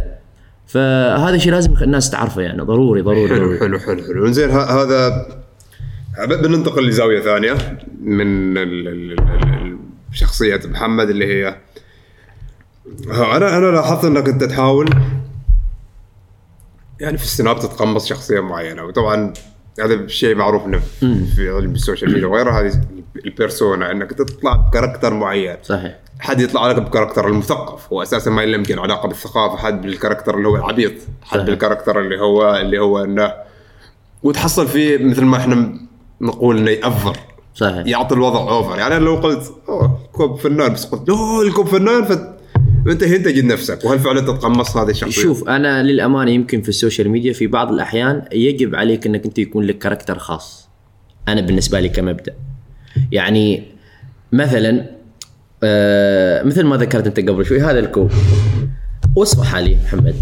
فهذا 0.66 1.34
الشيء 1.34 1.52
لازم 1.52 1.74
الناس 1.82 2.10
تعرفه 2.10 2.42
يعني. 2.42 2.62
ضروري 2.62 3.00
ضروري, 3.02 3.28
حلو 3.28 3.38
ضروري. 3.38 3.58
حلو 3.58 3.78
حلو 3.78 4.02
حلو. 4.04 4.26
زين 4.32 4.50
هذا 4.50 5.26
بننتقل 6.18 6.88
لزاوية 6.88 7.20
ثانية 7.20 7.78
من 8.00 8.54
شخصية 10.12 10.60
محمد 10.64 11.10
اللي 11.10 11.26
هي 11.26 11.56
أنا 13.10 13.58
أنا 13.58 13.66
لاحظت 13.66 14.04
أنك 14.04 14.28
أنت 14.28 14.44
تحاول 14.44 14.90
يعني 17.00 17.18
في 17.18 17.24
السناب 17.24 17.58
تتقمص 17.58 18.06
شخصية 18.06 18.40
معينة 18.40 18.84
وطبعا 18.84 19.32
هذا 19.80 20.06
شيء 20.06 20.34
معروف 20.34 20.66
إنه 20.66 20.80
في 21.36 21.50
علم 21.56 21.72
السوشيال 21.72 22.12
ميديا 22.12 22.26
وغيره 22.26 22.60
هذه 22.60 22.80
ال 23.24 23.32
persona 23.32 23.90
إنك 23.90 24.12
تطلع 24.12 24.56
ب 24.56 24.62
character 24.62 25.14
معين. 25.14 25.56
صحيح. 25.62 25.98
حد 26.20 26.40
يطلع 26.40 26.66
لك 26.66 26.82
ب 26.82 26.87
character 26.87 27.28
المثقف 27.28 27.92
هو 27.92 28.02
أساسا 28.02 28.30
ما 28.30 28.42
له 28.46 28.54
يمكن 28.54 28.78
علاقة 28.78 29.08
بالثقافة 29.08 29.56
حد 29.56 29.82
بال 29.82 29.92
character 29.92 30.38
اللي 30.38 30.48
هو 30.48 30.56
العبيط 30.56 30.92
حد 31.22 31.38
صحيح. 31.38 31.46
بال 31.46 31.56
character 31.56 32.00
اللي 32.00 32.20
هو 32.20 32.56
اللي 32.56 32.78
هو 32.78 33.04
انه 33.04 33.32
وتحصل 34.22 34.68
فيه 34.68 35.04
مثل 35.04 35.24
ما 35.24 35.36
إحنا 35.36 35.78
نقول 36.20 36.58
إنه 36.58 36.70
يأفر. 36.70 37.16
صحيح. 37.54 37.86
يعطي 37.86 38.14
الوضع 38.14 38.40
over. 38.40 38.78
يعني 38.78 38.96
أنا 38.96 39.04
لو 39.04 39.16
قلت 39.16 39.52
أوه 39.68 39.98
كوب 40.12 40.38
فنان. 40.38 40.72
بس 40.72 40.84
قلت 40.84 41.08
لا 41.08 41.42
الكوب 41.42 41.66
فنان. 41.66 42.04
فانت 42.04 42.34
أنت 42.86 43.04
هنا 43.04 43.18
تجد 43.18 43.44
نفسك. 43.44 43.84
وهل 43.84 43.98
فعلا 43.98 44.20
تتقمص 44.20 44.76
هذه 44.76 44.90
الشخصية؟ 44.90 45.22
شوف 45.22 45.48
أنا 45.48 45.82
للأمانة 45.82 46.30
يمكن 46.30 46.62
في 46.62 46.68
ال 46.68 46.74
social 46.74 47.08
media 47.08 47.32
في 47.32 47.46
بعض 47.46 47.72
الأحيان 47.72 48.22
يجب 48.32 48.74
عليك 48.74 49.06
إنك 49.06 49.24
أنت 49.24 49.38
يكون 49.38 49.64
لك 49.64 49.78
character 49.78 50.18
خاص. 50.18 50.68
أنا 51.28 51.40
بالنسبة 51.40 51.80
لي 51.80 51.88
كمبدأ. 51.88 52.34
يعني 53.12 53.64
مثلا 54.32 54.90
آه 55.62 56.42
مثل 56.42 56.64
ما 56.64 56.76
ذكرت 56.76 57.06
أنت 57.06 57.28
قبل 57.28 57.46
شوي 57.46 57.60
هذا 57.60 57.78
الكوب. 57.78 58.10
وصفه 59.16 59.44
حالي 59.44 59.78
محمد. 59.84 60.16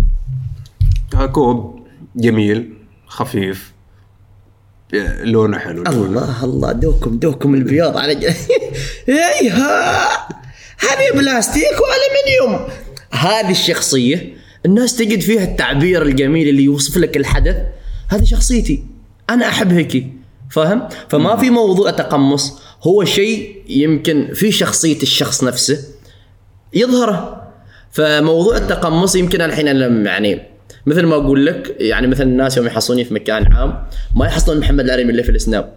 كوب 1.32 1.86
جميل 2.16 2.72
خفيف. 3.06 3.71
لونه 4.92 5.58
حلو. 5.58 5.82
الله 5.82 6.44
الله 6.44 6.72
دوكم 6.72 7.18
دوكم 7.18 7.54
البياض 7.54 7.96
على. 7.96 8.12
إيها 9.08 10.08
هذه 10.78 11.12
بلاستيك 11.14 11.76
وألمنيوم. 11.82 12.68
هذه 13.12 13.50
الشخصية 13.50 14.36
الناس 14.66 14.96
تجد 14.96 15.20
فيها 15.20 15.44
التعبير 15.44 16.02
الجميل 16.02 16.48
اللي 16.48 16.64
يوصف 16.64 16.96
لك 16.96 17.16
الحدث. 17.16 17.56
هذه 18.08 18.24
شخصيتي 18.24 18.84
أنا 19.30 19.48
احب 19.48 19.72
هيك 19.72 20.06
فاهم؟ 20.50 20.88
فما 21.08 21.36
في 21.36 21.50
موضوع 21.50 21.90
تقمص. 21.90 22.52
هو 22.82 23.04
شيء 23.04 23.62
يمكن 23.68 24.30
في 24.34 24.52
شخصية 24.52 25.02
الشخص 25.02 25.44
نفسه 25.44 25.78
يظهره. 26.74 27.42
فموضوع 27.92 28.56
التقمص 28.56 29.16
يمكن 29.16 29.40
الحين 29.40 29.66
يعني 30.06 30.51
مثل 30.86 31.06
ما 31.06 31.14
أقول 31.14 31.46
لك 31.46 31.76
يعني 31.80 32.06
مثلا 32.06 32.26
الناس 32.26 32.56
يوم 32.56 32.66
يحصلوني 32.66 33.04
في 33.04 33.14
مكان 33.14 33.52
عام 33.52 33.84
ما 34.16 34.26
يحصلون 34.26 34.58
محمد 34.60 34.84
العريمي 34.84 35.10
اللي 35.10 35.22
في 35.22 35.30
السناب 35.30 35.72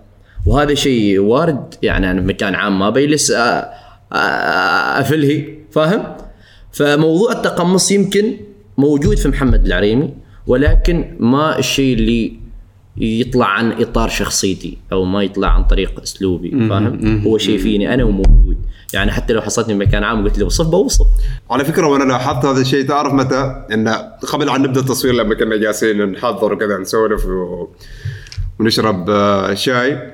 وهذا 0.45 0.73
شيء 0.73 1.19
وارد 1.19 1.73
يعني 1.83 2.11
أنا 2.11 2.21
في 2.21 2.27
مكان 2.27 2.55
عام 2.55 2.79
ما 2.79 2.89
أ- 3.31 3.33
أ- 3.33 4.15
افلهي 4.99 5.45
فاهم؟ 5.71 6.03
فموضوع 6.71 7.31
التقمص 7.31 7.91
يمكن 7.91 8.37
موجود 8.77 9.17
في 9.17 9.27
محمد 9.27 9.65
العريمي 9.65 10.13
ولكن 10.47 11.15
ما 11.19 11.59
الشيء 11.59 11.93
اللي 11.95 12.33
يطلع 12.97 13.45
عن 13.45 13.71
إطار 13.71 14.09
شخصيتي 14.09 14.77
أو 14.91 15.05
ما 15.05 15.23
يطلع 15.23 15.47
عن 15.47 15.63
طريق 15.63 16.01
أسلوبي 16.01 16.67
فاهم؟ 16.69 17.23
هو 17.27 17.37
شيء 17.37 17.57
فيني 17.57 17.93
أنا 17.93 18.03
وموجود 18.03 18.57
يعني 18.93 19.11
حتى 19.11 19.33
لو 19.33 19.41
حصلتني 19.41 19.73
في 19.73 19.79
مكان 19.79 20.03
عام 20.03 20.21
وقلت 20.21 20.37
لي 20.37 20.43
وصف 20.43 20.67
بوصف 20.67 21.05
على 21.51 21.65
فكرة 21.65 21.87
وأنا 21.87 22.03
لاحظت 22.03 22.45
هذا 22.45 22.61
الشيء 22.61 22.87
تعرف 22.87 23.13
متى؟ 23.13 23.65
انه 23.73 23.95
قبل 24.33 24.49
ان 24.49 24.61
نبدأ 24.61 24.79
التصوير 24.79 25.13
لما 25.13 25.35
كنا 25.35 25.57
جالسين 25.57 26.11
نحضر 26.11 26.53
وكذا 26.53 26.77
نسولف 26.77 27.25
و... 27.25 27.67
ونشرب 28.59 29.09
آه، 29.09 29.53
شاي 29.53 30.11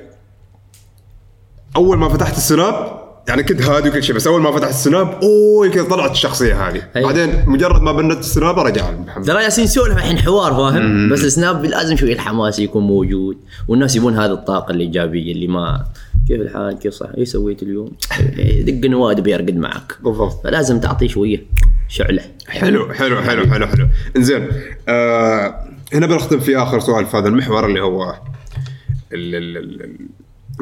أول 1.76 1.98
ما 1.98 2.10
فتحت 2.10 2.38
السناب 2.38 3.01
يعني 3.28 3.44
كنت 3.44 3.62
هادي 3.62 3.90
وكل 3.90 4.04
شيء 4.04 4.16
بس 4.16 4.28
أول 4.28 4.42
ما 4.42 4.52
فتحت 4.52 4.70
السناب 4.70 5.20
أوه 5.24 5.70
كذا 5.70 5.84
طلعت 5.84 6.12
الشخصية 6.12 6.68
هذه. 6.68 6.82
أيوة. 6.96 7.08
بعدين 7.08 7.44
مجرد 7.48 7.82
ما 7.82 7.92
بندت 7.92 8.20
السناب 8.20 8.60
رجع 8.60 8.92
محمد 8.92 9.26
ترى 9.26 9.44
يالسين 9.44 9.64
نسولف 9.64 9.98
الحين 9.98 10.18
حوار 10.18 10.52
فاهم؟ 10.54 11.10
بس 11.10 11.24
السناب 11.24 11.66
لازم 11.66 11.96
شوي 11.96 12.14
الحماس 12.14 12.60
يكون 12.60 12.84
موجود 12.84 13.38
والناس 13.68 13.96
يبون 13.96 14.18
هذه 14.18 14.32
الطاقة 14.32 14.72
الإيجابية 14.72 15.32
اللي 15.32 15.48
ما 15.48 15.86
كيف 16.28 16.42
الحال؟ 16.42 16.80
كيف 16.80 16.94
صح؟ 16.94 17.08
إيش 17.18 17.30
سويت 17.30 17.64
اليوم؟ 17.64 17.92
دق 18.68 18.90
نواد 18.90 19.20
بيرقد 19.20 19.56
معك. 19.56 19.98
بالضبط. 20.04 20.44
فلازم 20.44 20.80
تعطيه 20.80 21.08
شوية 21.08 21.46
شعلة. 21.88 22.22
حلو 22.48 22.94
حلو 22.94 23.22
حلو 23.22 23.48
حلو 23.48 23.68
حلو. 23.68 23.88
إنزين 24.18 24.48
آه 24.90 25.66
هنا 25.94 26.08
بنختم 26.08 26.40
في 26.40 26.58
آخر 26.58 26.80
سؤال 26.80 27.06
في 27.06 27.18
هذا 27.18 27.28
المحور 27.28 27.66
اللي 27.66 27.82
هو 27.82 28.16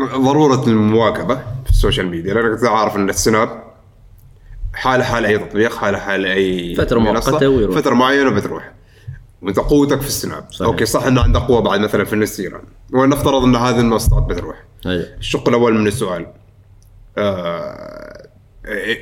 ضرورة 0.06 0.68
المواكبة 0.68 1.36
في 1.36 1.70
ال 1.70 1.75
social 1.75 2.08
media 2.08 2.34
لأنك 2.34 2.64
عارف 2.64 2.96
إن 2.96 3.10
السناب 3.10 3.64
حالة 4.74 5.04
حال 5.04 5.26
أي 5.26 5.38
تطبيق 5.38 5.76
حالة 5.76 5.98
حال 5.98 6.26
أي 6.26 6.76
فترة 6.76 7.00
منصة، 7.00 7.32
مؤقتة 7.32 7.50
ويروح. 7.50 7.78
فترة 7.78 7.94
معينة 7.94 8.30
بتروح 8.30 8.72
وأنت 9.42 9.60
قوتك 9.60 10.02
في 10.02 10.08
السناب 10.08 10.46
صحيح. 10.52 10.68
okay 10.68 10.86
صح 10.86 11.04
إنه 11.04 11.22
عندك 11.22 11.40
قوة 11.42 11.62
بعد 11.62 11.80
مثلا 11.80 12.04
في 12.04 12.14
الانستغرام 12.14 12.64
ونفترض 12.94 13.44
إن 13.44 13.56
هذه 13.56 13.80
المنصات 13.80 14.24
بتروح 14.24 14.64
أيوة. 14.86 15.06
الشق 15.20 15.50
الأول 15.50 15.80
من 15.80 15.88
السؤال 15.88 16.28
آه 17.18 18.30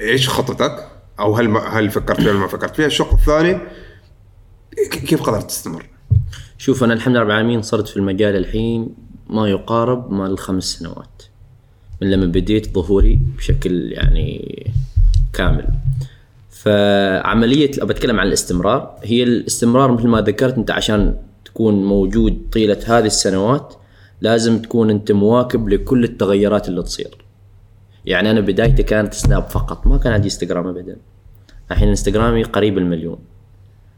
إيش 0.01 0.29
خطتك؟ 0.29 0.87
أو 1.19 1.35
هل 1.35 1.57
هل 1.57 1.89
فكرت 1.89 2.21
فيها 2.21 2.31
ولا 2.31 2.39
ما 2.39 2.47
فكرت 2.47 2.75
فيها؟ 2.75 2.85
الشق 2.85 3.13
الثاني 3.13 3.59
كيف 4.91 5.23
قدرت 5.23 5.45
تستمر؟ 5.45 5.85
شوف 6.57 6.83
أنا 6.83 6.93
الحمد 6.93 7.13
لله 7.13 7.21
رب 7.21 7.29
العالمين 7.29 7.61
صرت 7.61 7.87
في 7.87 7.97
المجال 7.97 8.35
الحين 8.35 8.95
ما 9.29 9.49
يقارب 9.49 10.11
مال 10.11 10.31
الخمس 10.31 10.63
سنوات. 10.63 11.23
من 12.01 12.11
لما 12.11 12.25
بديت 12.25 12.73
ظهوري 12.75 13.19
بشكل 13.37 13.91
يعني 13.91 14.71
كامل. 15.33 15.67
فعملية 16.49 17.71
بتكلم 17.81 18.19
عن 18.19 18.27
الاستمرار. 18.27 18.99
هي 19.03 19.23
الاستمرار 19.23 19.91
مثل 19.91 20.07
ما 20.07 20.21
ذكرت 20.21 20.57
أنت 20.57 20.71
عشان 20.71 21.15
تكون 21.45 21.85
موجود 21.85 22.41
طيلة 22.51 22.79
هذه 22.85 23.05
السنوات 23.05 23.73
لازم 24.21 24.61
تكون 24.61 24.89
أنت 24.89 25.11
مواكب 25.11 25.69
لكل 25.69 26.03
التغيرات 26.03 26.69
اللي 26.69 26.83
تصير. 26.83 27.17
يعني 28.05 28.31
أنا 28.31 28.39
بدايتي 28.39 28.83
كانت 28.83 29.13
سناب 29.13 29.43
فقط 29.43 29.87
ما 29.87 29.97
كان 29.97 30.13
عندي 30.13 30.25
انستغرام 30.25 30.67
ابدا. 30.67 30.97
الحين 31.71 31.89
انستغرامي 31.89 32.43
قريب 32.43 32.77
المليون. 32.77 33.17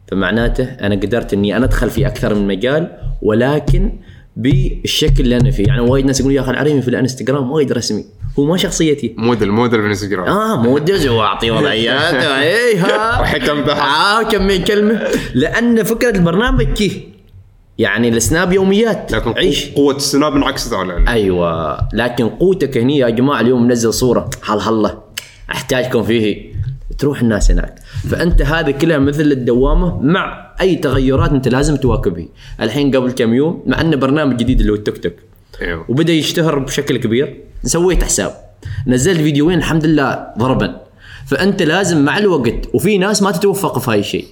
فمعناته 0.07 0.63
أنا 0.63 0.95
قدرت 0.95 1.33
إني 1.33 1.57
أنا 1.57 1.65
أدخل 1.65 1.89
في 1.89 2.07
أكثر 2.07 2.35
من 2.35 2.47
مجال 2.47 2.97
ولكن 3.21 3.99
بالشكل 4.39 5.23
اللي 5.23 5.37
أنا 5.37 5.51
فيه. 5.51 5.67
يعني 5.67 5.81
وايد 5.81 6.05
ناس 6.05 6.19
يقولون 6.19 6.35
يا 6.37 6.41
أخي 6.41 6.51
العريمي 6.51 6.81
في 6.81 6.87
الإنستغرام 6.87 7.51
وايد 7.51 7.71
رسمي. 7.71 8.05
هو 8.39 8.45
ما 8.45 8.57
شخصيتي. 8.57 9.15
موديل 9.17 9.51
موديل 9.51 9.79
في 9.79 9.85
الإنستغرام. 9.85 10.27
آه 10.27 10.61
moods 10.61 11.07
واعطي 11.07 11.51
وضعيات 11.51 12.13
اي 12.43 12.75
ها 12.77 13.21
وحكم 13.21 13.61
ضحك. 13.65 13.79
آه 13.81 14.23
كم 14.23 14.63
كلمة. 14.63 15.07
لأن 15.33 15.83
فكرة 15.83 16.17
البرنامج 16.17 16.73
كي؟ 16.73 17.07
يعني 17.77 18.09
السناب 18.09 18.53
يوميات. 18.53 19.11
لكن 19.11 19.31
عيش. 19.31 19.65
قو- 19.65 19.75
قوة 19.75 19.95
السناب 19.95 20.35
انعكست 20.35 20.73
على 20.73 21.05
أيوه. 21.07 21.77
لكن 21.93 22.29
قوتك 22.29 22.77
هني 22.77 22.97
يا 22.97 23.09
جماعة 23.09 23.41
اليوم 23.41 23.63
منزل 23.67 23.93
صورة. 23.93 24.29
هل 24.45 24.59
هلا. 24.59 24.97
أحتاجكم 25.51 26.03
فيه. 26.03 26.48
تروح 26.99 27.21
الناس 27.21 27.51
هناك. 27.51 27.75
فأنت 28.09 28.41
هذه 28.41 28.71
كلها 28.71 28.97
مثل 28.97 29.21
الدوامة 29.21 30.01
مع 30.01 30.53
أي 30.61 30.75
تغيرات 30.75 31.31
أنت 31.31 31.47
لازم 31.47 31.75
تواكبها 31.75 32.25
الحين 32.61 32.95
قبل 32.95 33.11
كم 33.11 33.33
يوم 33.33 33.63
مع 33.65 33.81
انه 33.81 33.95
برنامج 33.95 34.37
جديد 34.37 34.59
اللي 34.59 34.71
هو 34.71 34.75
التيك 34.75 34.97
توك. 34.97 35.13
أيوه. 35.61 35.85
وبدأ 35.89 36.13
يشتهر 36.13 36.59
بشكل 36.59 36.97
كبير 36.97 37.43
سويت 37.63 38.03
حساب. 38.03 38.31
نزلت 38.87 39.17
فيديوين 39.17 39.57
الحمد 39.57 39.85
لله 39.85 40.27
ضربا 40.37 40.81
فأنت 41.27 41.61
لازم 41.61 42.05
مع 42.05 42.17
الوقت 42.17 42.69
وفي 42.73 42.97
ناس 42.97 43.21
ما 43.21 43.31
تتوفق 43.31 43.79
في 43.79 43.91
هاي 43.91 43.99
الشيء. 43.99 44.25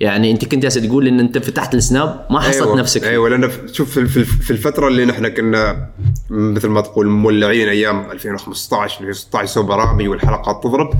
يعني 0.00 0.30
أنت 0.30 0.44
كنت 0.44 0.66
هسه 0.66 0.86
تقول 0.86 1.06
إن 1.06 1.20
أنت 1.20 1.38
فتحت 1.38 1.74
السناب 1.74 2.26
ما 2.30 2.40
حصلت 2.40 2.62
أيوة. 2.62 2.78
نفسك 2.78 3.00
فيه. 3.00 3.08
أيوه. 3.08 3.28
لأن 3.28 3.50
شوف 3.72 3.98
في, 3.98 4.50
الفترة 4.50 4.88
اللي 4.88 5.04
نحن 5.04 5.28
كنا 5.28 5.88
مثل 6.30 6.68
ما 6.68 6.80
تقول 6.80 7.06
مولعين 7.06 7.68
أيام 7.68 8.10
2015 8.10 9.00
2016 9.00 9.52
سووا 9.54 9.66
برامج 9.66 10.08
والحلقات 10.08 10.62
تضرب. 10.64 10.90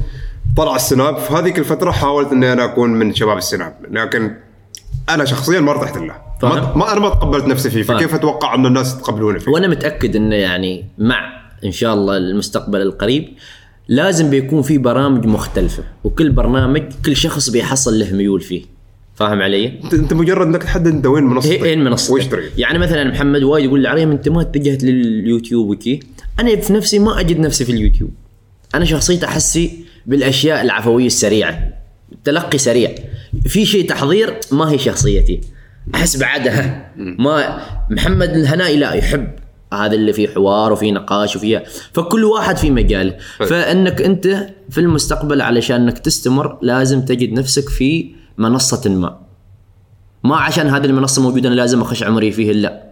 طلع 0.57 0.77
السناب. 0.77 1.19
في 1.19 1.33
هذيك 1.33 1.59
الفترة 1.59 1.91
حاولت 1.91 2.33
إني 2.33 2.53
أنا 2.53 2.65
أكون 2.65 2.91
من 2.91 3.15
شباب 3.15 3.39
السناب 3.39 3.77
لكن 3.91 4.35
أنا 5.09 5.25
شخصيا 5.25 5.61
ما 5.61 5.71
ارتحت 5.71 5.97
له 5.97 6.03
ما, 6.03 6.15
فاهم. 6.43 6.79
ما 6.79 6.93
أنا 6.93 7.01
ما 7.01 7.09
تقبلت 7.09 7.45
نفسي 7.45 7.71
فيه. 7.71 7.83
فكيف 7.83 8.15
أتوقع 8.15 8.55
إن 8.55 8.67
الناس 8.67 8.95
يتقبلوني 8.95 9.41
فيه؟ 9.41 9.53
وأنا 9.53 9.69
متأكد 9.69 10.17
إنه 10.17 10.35
يعني 10.37 10.85
مع 10.99 11.45
إن 11.65 11.73
شاء 11.73 11.95
الله 11.95 12.17
المستقبل 12.17 12.83
القريب 12.83 13.29
لازم 13.89 14.31
بيكون 14.31 14.63
في 14.63 14.79
برامج 14.79 15.27
مختلفة 15.27 15.83
وكل 16.05 16.31
برنامج 16.31 16.83
كل 17.07 17.17
شخص 17.17 17.51
بيحصل 17.51 17.99
له 17.99 18.13
ميول 18.13 18.41
فيه. 18.41 18.63
فاهم 19.15 19.43
علي؟ 19.43 19.81
انت 19.93 20.13
مجرد 20.13 20.47
إنك 20.47 20.63
تحدد 20.63 20.87
أنت 20.87 21.07
وين 21.07 21.25
منصتك. 21.25 21.63
وين 21.63 21.85
منصتك. 21.85 22.13
وإيش 22.13 22.27
تريد. 22.27 22.51
يعني 22.59 22.79
مثلا 22.79 23.11
محمد 23.11 23.43
وايد 23.43 23.65
يقول 23.65 23.81
لي 23.81 23.89
عريم 23.89 24.11
أنت 24.11 24.29
ما 24.29 24.41
اتجهت 24.41 24.85
لليوتيوب 24.85 25.69
وكي. 25.69 26.01
أنا 26.41 26.57
في 26.57 26.73
نفسي 26.73 26.99
ما 26.99 27.21
أجد 27.21 27.39
نفسي 27.39 27.65
في 27.65 27.73
اليوتيوب. 27.73 28.11
أنا 28.75 28.85
شخصيتي 28.85 29.27
أحسي 29.27 29.84
بالأشياء 30.07 30.63
العفوية 30.63 31.07
السريعة. 31.07 31.69
تلقي 32.25 32.59
سريع. 32.59 32.95
في 33.47 33.67
شيء 33.67 33.89
تحضير 33.89 34.37
ما 34.53 34.71
هي 34.71 34.79
شخصيتي. 34.79 35.41
أحس 35.95 36.17
بعدها. 36.17 36.93
ما 36.97 37.63
محمد 37.91 38.31
الهنائي 38.31 38.77
لا 38.77 38.93
يحب 38.93 39.29
هذا 39.73 39.95
اللي 39.95 40.13
فيه 40.13 40.29
حوار 40.29 40.73
وفيه 40.73 40.93
نقاش 40.93 41.37
وفيها 41.37 41.63
فكل 41.93 42.25
واحد 42.25 42.57
في 42.57 42.71
مجاله. 42.71 43.17
فإنك 43.39 44.03
أنت 44.03 44.47
في 44.71 44.79
المستقبل 44.79 45.41
علشان 45.41 45.83
انك 45.83 45.99
تستمر 45.99 46.59
لازم 46.63 47.05
تجد 47.05 47.33
نفسك 47.33 47.69
في 47.69 48.15
منصة 48.39 48.91
ما. 48.91 49.25
ما 50.25 50.37
عشان 50.37 50.67
هذه 50.67 50.85
المنصة 50.85 51.23
موجودة 51.23 51.49
أنا 51.49 51.55
لازم 51.55 51.81
أخش 51.81 52.03
عمري 52.03 52.33
فيه 52.33 52.53
لا 52.53 52.85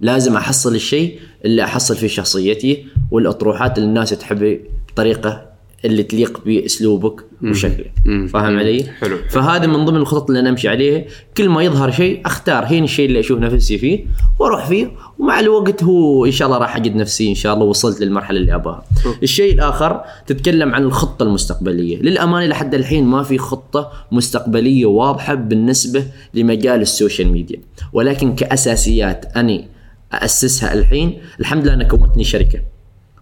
لازم 0.00 0.36
أحصل 0.36 0.74
الشيء 0.74 1.18
اللي 1.44 1.64
أحصل 1.64 1.96
فيه 1.96 2.08
شخصيتي 2.08 2.86
والأطروحات 3.10 3.78
اللي 3.78 3.88
الناس 3.88 4.10
تحب 4.10 4.60
بطريقة 4.88 5.45
اللي 5.84 6.02
تليق 6.02 6.40
بأسلوبك 6.46 7.24
وشكلك. 7.42 7.92
فاهم 8.04 8.58
علي؟ 8.58 8.84
حلو. 9.00 9.16
فهذا 9.30 9.66
من 9.66 9.84
ضمن 9.84 9.96
الخطط 9.96 10.28
اللي 10.28 10.40
أنا 10.40 10.50
أمشي 10.50 10.68
عليها 10.68 11.04
كل 11.36 11.48
ما 11.48 11.62
يظهر 11.62 11.90
شيء 11.90 12.20
أختار 12.26 12.64
هين 12.64 12.84
الشيء 12.84 13.06
اللي 13.06 13.20
أشوف 13.20 13.38
نفسي 13.38 13.78
فيه 13.78 14.04
وأروح 14.38 14.66
فيه. 14.66 14.90
ومع 15.18 15.40
الوقت 15.40 15.84
هو 15.84 16.24
إن 16.24 16.30
شاء 16.30 16.48
الله 16.48 16.58
راح 16.58 16.76
أجد 16.76 16.96
نفسي 16.96 17.28
إن 17.28 17.34
شاء 17.34 17.54
الله 17.54 17.64
وصلت 17.64 18.00
للمرحلة 18.00 18.38
اللي 18.38 18.54
ابغاها. 18.54 18.84
الشيء 19.22 19.54
الآخر 19.54 20.00
تتكلم 20.26 20.74
عن 20.74 20.82
الخطة 20.82 21.22
المستقبلية، 21.22 22.02
للأمانة 22.02 22.46
لحد 22.46 22.74
الحين 22.74 23.04
ما 23.04 23.22
في 23.22 23.38
خطة 23.38 23.92
مستقبلية 24.12 24.86
واضحة 24.86 25.34
بالنسبة 25.34 26.04
لمجال 26.34 26.80
ال 26.80 26.87
social 26.87 27.28
media، 27.28 27.60
ولكن 27.92 28.34
كأساسيات 28.34 29.36
أني 29.36 29.68
اسسها 30.12 30.74
الحين 30.74 31.18
الحمد 31.40 31.64
لله 31.64 31.74
أنا 31.74 31.84
كونت 31.84 32.16
لي 32.16 32.24
شركة. 32.24 32.60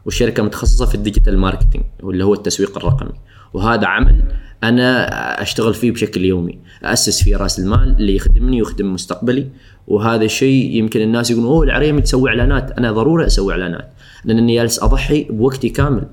والشركة 0.05 0.42
متخصصة 0.42 0.86
في 0.86 0.94
ال 0.95 1.00
digital 1.00 1.39
marketing 1.39 1.85
واللي 2.02 2.24
هو 2.24 2.34
التسويق 2.34 2.76
الرقمي. 2.76 3.12
وهذا 3.52 3.86
عمل 3.86 4.22
أنا 4.64 5.42
أشتغل 5.42 5.74
فيه 5.74 5.90
بشكل 5.90 6.24
يومي. 6.24 6.59
اسس 6.82 7.22
فيه 7.22 7.36
رأس 7.36 7.59
المال 7.59 7.96
اللي 7.98 8.16
يخدمني 8.16 8.62
ويخدم 8.62 8.94
مستقبلي. 8.94 9.46
وهذا 9.86 10.24
الشيء 10.24 10.76
يمكن 10.76 11.00
الناس 11.00 11.30
يقولون 11.30 11.50
أوه 11.50 11.64
العريمي 11.64 12.00
تسوي 12.00 12.30
إعلانات. 12.30 12.70
أنا 12.70 12.92
ضروري 12.92 13.26
أسوي 13.26 13.52
إعلانات 13.52 13.92
لانني 14.24 14.55
جالس 14.55 14.82
أضحي 14.82 15.24
بوقتي 15.24 15.68
كامل. 15.68 16.05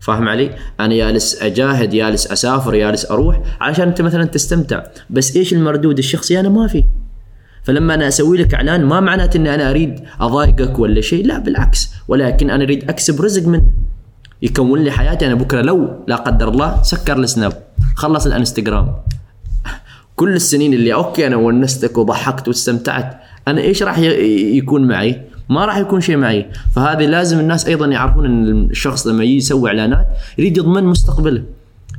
فاهم 0.00 0.28
علي؟ 0.28 0.50
أنا 0.80 0.94
جالس 0.94 1.42
أجاهد 1.42 1.90
جالس 1.90 2.26
أسافر 2.26 2.76
جالس 2.76 3.10
أروح 3.10 3.40
علشان 3.60 3.88
أنت 3.88 4.02
مثلا 4.02 4.24
تستمتع. 4.24 4.82
بس 5.10 5.36
إيش 5.36 5.52
المردود 5.52 5.98
الشخصي؟ 5.98 6.40
أنا 6.40 6.48
ما 6.48 6.66
في. 6.66 6.84
فلما 7.64 7.94
أنا 7.94 8.08
أسوي 8.08 8.38
لك 8.38 8.54
إعلان 8.54 8.84
ما 8.84 9.00
معناته 9.00 9.36
إني 9.36 9.54
أنا 9.54 9.70
أريد 9.70 10.00
أضايقك 10.20 10.78
ولا 10.78 11.00
شيء 11.00 11.26
لا 11.26 11.38
بالعكس. 11.38 11.90
ولكن 12.08 12.50
أنا 12.50 12.64
أريد 12.64 12.90
أكسب 12.90 13.20
رزق 13.20 13.48
منه. 13.48 13.70
يكون 14.42 14.84
لي 14.84 14.90
حياتي 14.90 15.26
أنا 15.26 15.34
بكرة 15.34 15.62
لو 15.62 15.90
لا 16.08 16.16
قدر 16.16 16.48
الله 16.48 16.82
سكر 16.82 17.16
السناب. 17.16 17.52
خلص 17.96 18.26
الانستغرام. 18.26 18.94
كل 20.16 20.32
السنين 20.32 20.74
اللي 20.74 20.94
okay 20.94 21.26
أنا 21.26 21.36
ونستك 21.36 21.98
وضحكت 21.98 22.48
واستمتعت. 22.48 23.20
أنا 23.48 23.60
إيش 23.60 23.82
راح 23.82 23.98
يكون 23.98 24.88
معي؟ 24.88 25.22
ما 25.48 25.64
راح 25.64 25.76
يكون 25.76 26.00
شيء 26.00 26.16
معي. 26.16 26.46
فهذه 26.74 27.06
لازم 27.06 27.40
الناس 27.40 27.66
أيضا 27.66 27.86
يعرفون 27.86 28.24
إن 28.24 28.64
الشخص 28.70 29.06
لما 29.06 29.24
يجي 29.24 29.36
يسوي 29.36 29.68
إعلانات 29.68 30.06
يريد 30.38 30.56
يضمن 30.56 30.84
مستقبله. 30.84 31.42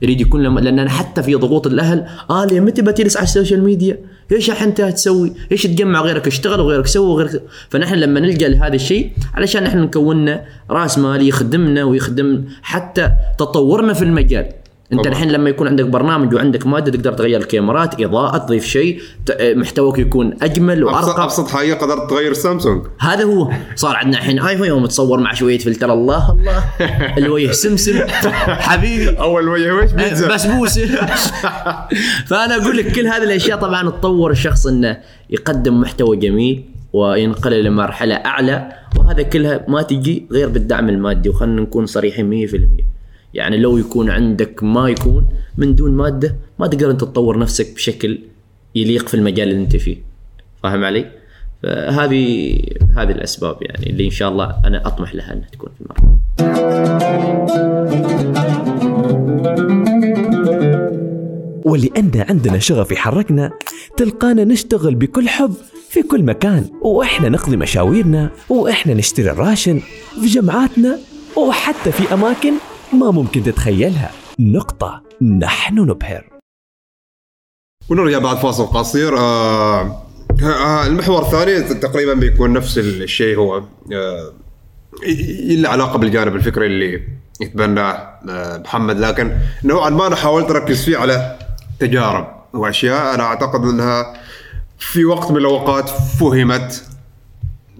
يريد 0.01 0.21
يكون 0.21 0.43
لما 0.43 0.59
لأن 0.59 0.79
أنا 0.79 0.89
حتى 0.89 1.23
في 1.23 1.35
ضغوط 1.35 1.67
الأهل 1.67 2.05
آه 2.29 2.45
ليه 2.45 2.59
متى 2.59 2.81
بتجلس 2.81 3.17
على 3.17 3.23
ال 3.23 3.29
social 3.29 3.63
media؟ 3.63 3.97
إيش 4.31 4.51
انت 4.51 4.81
تسوي؟ 4.81 5.33
إيش 5.51 5.63
تجمع 5.63 6.01
غيرك 6.01 6.27
اشتغل 6.27 6.59
وغيرك 6.59 6.87
سوي 6.87 7.07
وغيرك 7.07 7.41
فنحن 7.69 7.95
لما 7.95 8.19
نلجا 8.19 8.47
لهذا 8.47 8.75
الشيء 8.75 9.11
علشان 9.33 9.63
نحن 9.63 9.77
نكون 9.77 10.35
راس 10.69 10.97
مال 10.97 11.27
يخدمنا 11.27 11.83
ويخدم 11.83 12.43
حتى 12.61 13.09
تطورنا 13.39 13.93
في 13.93 14.01
المجال 14.01 14.45
انت. 14.93 15.07
الحين 15.07 15.31
لما 15.31 15.49
يكون 15.49 15.67
عندك 15.67 15.85
برنامج 15.85 16.33
وعندك 16.33 16.67
ماده 16.67 16.91
تقدر 16.91 17.13
تغير 17.13 17.39
الكاميرات 17.39 18.01
إضاءة 18.01 18.37
تضيف 18.37 18.65
شيء 18.65 19.01
ت- 19.25 19.53
محتواك 19.55 19.99
يكون 19.99 20.33
أجمل 20.41 20.83
وأرقى. 20.83 21.23
أبسط 21.23 21.47
حاجة 21.47 21.73
قدرت 21.73 22.09
تغير 22.09 22.33
سامسونج. 22.33 22.85
هذا 22.99 23.23
هو. 23.23 23.51
صار 23.75 23.95
عندنا 23.95 24.17
الحين 24.17 24.39
آيفون 24.39 24.67
يوم 24.67 24.85
تصور 24.85 25.19
مع 25.19 25.33
شوية 25.33 25.57
فلتر. 25.57 25.93
الله 25.93 26.31
الله. 26.31 26.63
الوجه 27.17 27.51
سمسم. 27.51 27.99
حبيبي. 28.47 29.09
أول 29.19 29.47
وجه 29.47 29.73
وش؟ 29.75 29.91
بيتزا. 29.91 30.33
بسبوسه 30.33 30.85
فأنا 32.29 32.55
أقول 32.55 32.77
لك 32.77 32.91
كل 32.91 33.07
هذه 33.07 33.23
الأشياء 33.23 33.57
طبعا 33.59 33.89
تطور 33.89 34.31
الشخص 34.31 34.67
إنه 34.67 34.97
يقدم 35.29 35.81
محتوى 35.81 36.17
جميل 36.17 36.63
وينقل 36.93 37.63
لمرحله 37.63 38.15
أعلى 38.15 38.71
وهذا 38.97 39.21
كلها 39.23 39.65
ما 39.67 39.81
تجي 39.81 40.27
غير 40.31 40.49
بالدعم 40.49 40.89
المادي 40.89 41.29
وخلنا 41.29 41.61
نكون 41.61 41.85
صريحين 41.85 42.47
100% 42.47 42.94
يعني 43.35 43.57
لو 43.57 43.77
يكون 43.77 44.09
عندك 44.09 44.63
ما 44.63 44.89
يكون 44.89 45.27
من 45.57 45.75
دون 45.75 45.91
مادة 45.91 46.35
ما 46.59 46.67
تقدر 46.67 46.91
أنت 46.91 47.01
تطور 47.01 47.39
نفسك 47.39 47.75
بشكل 47.75 48.19
يليق 48.75 49.07
في 49.07 49.13
المجال 49.13 49.49
اللي 49.49 49.61
أنت 49.63 49.75
فيه 49.75 49.97
فاهم 50.63 50.83
علي؟ 50.83 51.11
فهذه 51.63 52.57
هذه 52.97 53.11
الأسباب 53.11 53.57
يعني 53.61 53.89
اللي 53.89 54.05
إن 54.05 54.09
شاء 54.09 54.29
الله 54.29 54.61
أنا 54.65 54.87
أطمح 54.87 55.15
لها 55.15 55.33
أنها 55.33 55.47
تكون 55.51 55.69
في 55.77 55.81
المرحلة 55.81 56.15
ولأن 61.65 62.25
عندنا 62.29 62.59
شغف 62.59 62.91
يحركنا 62.91 63.51
تلقانا 63.97 64.43
نشتغل 64.43 64.95
بكل 64.95 65.29
حب 65.29 65.53
في 65.89 66.01
كل 66.01 66.23
مكان 66.23 66.65
وإحنا 66.81 67.29
نقضي 67.29 67.57
مشاويرنا 67.57 68.29
وإحنا 68.49 68.93
نشتري 68.93 69.31
الراشن 69.31 69.79
في 70.21 70.25
جمعاتنا 70.25 70.99
وحتى 71.35 71.91
في 71.91 72.13
أماكن 72.13 72.53
ما 72.93 73.11
ممكن 73.11 73.43
تتخيلها. 73.43 74.11
نقطة. 74.39 75.01
نحن 75.21 75.79
نبهر. 75.79 76.29
ونرجع 77.89 78.19
بعد 78.19 78.37
فاصل 78.37 78.65
قصير. 78.65 79.17
آه 79.17 80.01
المحور 80.87 81.21
الثاني 81.21 81.61
تقريبا 81.61 82.13
بيكون 82.13 82.53
نفس 82.53 82.77
الشيء 82.77 83.37
هو 83.37 83.63
آه 83.93 84.33
له 85.47 85.69
علاقة 85.69 85.97
بالجانب 85.97 86.35
الفكري 86.35 86.65
اللي 86.65 87.07
يتبناه 87.41 88.19
آه 88.29 88.57
محمد. 88.57 88.99
لكن 88.99 89.37
نوعا 89.63 89.89
ما 89.89 90.07
أنا 90.07 90.15
حاولت 90.15 90.49
أركز 90.51 90.85
فيه 90.85 90.97
على 90.97 91.39
تجارب 91.79 92.27
وأشياء. 92.53 93.15
أنا 93.15 93.23
أعتقد 93.23 93.61
أنها 93.61 94.13
في 94.79 95.05
وقت 95.05 95.31
من 95.31 95.37
الأوقات 95.37 95.89
فهمت 95.89 96.87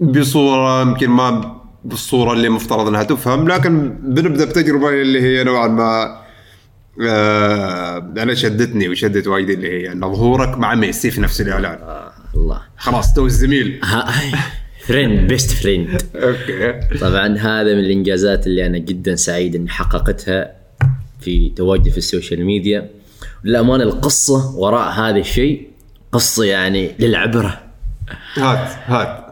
بصورة 0.00 0.82
يمكن 0.82 1.10
ما 1.10 1.55
بالصورة 1.88 2.32
اللي 2.32 2.48
مفترض 2.48 2.86
إنها 2.88 3.02
تفهم 3.02 3.48
لكن 3.48 3.88
بنبدأ 4.02 4.44
بتجربة 4.44 4.88
اللي 4.88 5.22
هي 5.22 5.44
نوعا 5.44 5.68
ما 5.68 6.22
آه 7.08 7.98
أنا 7.98 8.34
شدتني 8.34 8.88
وشدت 8.88 9.26
وايد 9.26 9.50
اللي 9.50 9.68
هي 9.68 9.92
إن 9.92 10.00
ظهورك 10.00 10.58
مع 10.58 10.74
ميسي 10.74 11.10
في 11.10 11.20
نفس 11.20 11.40
الإعلان. 11.40 11.78
آه 11.82 12.12
الله. 12.34 12.60
خلاص 12.76 13.14
تو 13.14 13.26
الزميل. 13.26 13.80
friend 14.86 15.28
best 15.28 15.50
friend 15.50 16.02
okay. 16.14 16.98
طبعا 17.00 17.26
هذا 17.38 17.74
من 17.74 17.78
الإنجازات 17.78 18.46
اللي 18.46 18.66
أنا 18.66 18.78
جدا 18.78 19.14
سعيد 19.16 19.54
إني 19.54 19.68
حققتها 19.68 20.52
في 21.20 21.52
تواجدي 21.56 21.90
في 21.90 21.98
ال 21.98 22.05
social 22.05 22.44
media. 22.44 22.90
للأمانة 23.44 23.84
القصة 23.84 24.56
وراء 24.56 24.90
هذا 24.90 25.18
الشيء 25.18 25.68
قصة 26.12 26.44
يعني 26.44 26.90
للعبرة. 26.98 27.60
هات 28.34 28.68
هات. 28.86 29.25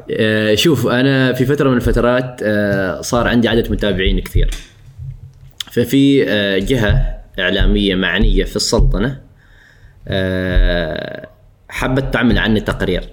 شوف 0.55 0.86
أنا 0.86 1.32
في 1.32 1.47
فترة 1.47 1.70
من 1.70 1.76
الفترات 1.76 2.40
آه، 2.43 3.01
صار 3.01 3.28
عندي 3.28 3.48
عدد 3.48 3.72
متابعين 3.72 4.20
كثير. 4.20 4.51
ففي 5.72 6.24
آه، 6.28 6.59
جهة 6.59 7.20
إعلامية 7.39 7.94
معنية 7.94 8.44
في 8.44 8.56
السلطنة 8.56 9.20
آه، 10.09 11.28
حبت 11.68 12.14
تعمل 12.14 12.39
عني 12.39 12.60
تقرير. 12.60 13.09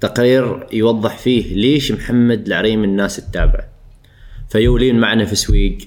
تقرير 0.00 0.66
يوضح 0.72 1.18
فيه 1.18 1.54
ليش 1.54 1.92
محمد 1.92 2.46
العريم 2.46 2.84
الناس 2.84 3.16
تتابعه 3.16 3.68
فيولين 4.48 5.00
معنا 5.00 5.24
في 5.24 5.34
سويق 5.34 5.78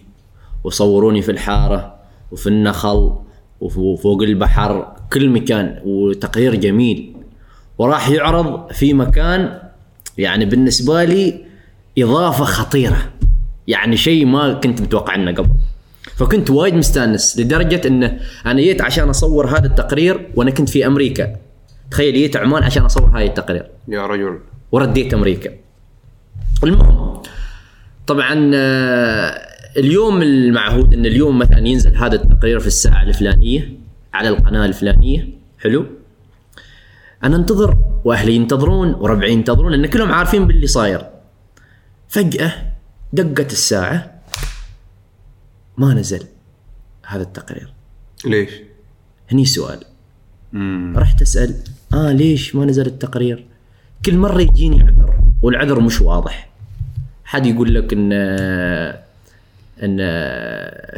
وصوروني 0.64 1.22
في 1.22 1.32
الحارة 1.32 1.96
وفي 2.32 2.48
النخل 2.48 3.16
وفوق 3.62 4.22
البحر 4.22 4.96
كل 5.14 5.30
مكان 5.30 5.82
وتقرير 5.86 6.56
جميل. 6.56 7.16
وراح 7.78 8.10
يعرض 8.10 8.72
في 8.72 8.94
مكان 8.94 9.71
يعني 10.18 10.46
بالنسبة 10.46 11.04
لي 11.04 11.46
إضافة 11.98 12.44
خطيرة. 12.44 13.12
يعني 13.68 13.98
شيء 13.98 14.26
ما 14.26 14.54
كنت 14.54 14.82
متوقع 14.82 15.14
عنه 15.14 15.32
قبل. 15.32 15.50
فكنت 16.18 16.50
وايد 16.50 16.74
مستأنس 16.74 17.40
لدرجة 17.40 17.88
إنه 17.88 18.20
أنا 18.46 18.62
جيت 18.62 18.82
عشان 18.82 19.10
أصور 19.10 19.48
هذا 19.48 19.66
التقرير 19.66 20.28
وأنا 20.36 20.52
كنت 20.52 20.70
في 20.70 20.86
أمريكا. 20.88 21.36
تخيل 21.92 22.14
جيت 22.14 22.36
عمان 22.36 22.64
عشان 22.64 22.84
أصور 22.84 23.10
هاي 23.10 23.26
التقرير. 23.26 23.66
يا 23.88 24.08
رجل. 24.08 24.40
ورديت 24.72 25.14
أمريكا. 25.14 25.52
المهم 26.64 27.22
طبعا 28.08 28.52
آه، 28.54 29.52
اليوم 29.78 30.22
المعهود 30.22 30.94
إن 30.94 31.06
اليوم 31.06 31.40
مثلا 31.40 31.68
ينزل 31.68 31.96
هذا 31.96 32.16
التقرير 32.16 32.60
في 32.60 32.68
الساعة 32.68 33.04
الفلانية 33.04 33.74
على 34.14 34.30
القناة 34.30 34.66
الفلانية. 34.66 35.30
حلو؟ 35.60 35.86
أنا 37.24 37.36
انتظر 37.36 37.78
وأهلي 38.04 38.36
ينتظرون 38.36 38.94
وربعي 38.94 39.32
ينتظرون 39.32 39.72
لأن 39.72 39.86
كلهم 39.86 40.12
عارفين 40.12 40.48
باللي 40.48 40.68
صاير. 40.68 41.10
فجأة 42.10 42.72
دقت 43.14 43.52
الساعة 43.52 44.22
ما 45.78 45.94
نزل 45.94 46.28
هذا 47.06 47.24
التقرير. 47.24 47.74
ليش؟ 48.26 48.52
هني 49.32 49.46
سؤال. 49.46 49.84
رحت 50.96 51.22
أسأل 51.22 51.56
آه 51.94 52.12
ليش 52.12 52.56
ما 52.56 52.66
نزل 52.66 52.86
التقرير؟ 52.86 53.46
كل 54.06 54.18
مرة 54.18 54.42
يجيني 54.42 54.84
عذر 54.84 55.20
والعذر 55.42 55.80
مش 55.80 56.02
واضح. 56.02 56.50
حد 57.24 57.46
يقول 57.46 57.76
لك 57.76 57.94
إن 57.94 58.12
إن 59.84 59.98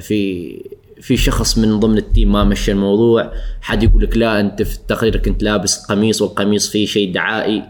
في 0.02 0.62
في 1.04 1.18
شخص 1.18 1.58
من 1.58 1.80
ضمن 1.80 1.98
التيم 1.98 2.32
ما 2.32 2.44
مشى 2.44 2.72
الموضوع 2.72 3.32
حد 3.62 3.84
يقول 3.84 4.04
لك 4.04 4.18
لا 4.18 4.40
أنت 4.40 4.62
في 4.62 4.76
التقرير 4.76 5.18
كنت 5.18 5.44
لابس 5.44 5.86
قميص 5.86 6.22
والقميص 6.22 6.70
فيه 6.70 6.86
شيء 6.86 7.14
دعائي 7.14 7.64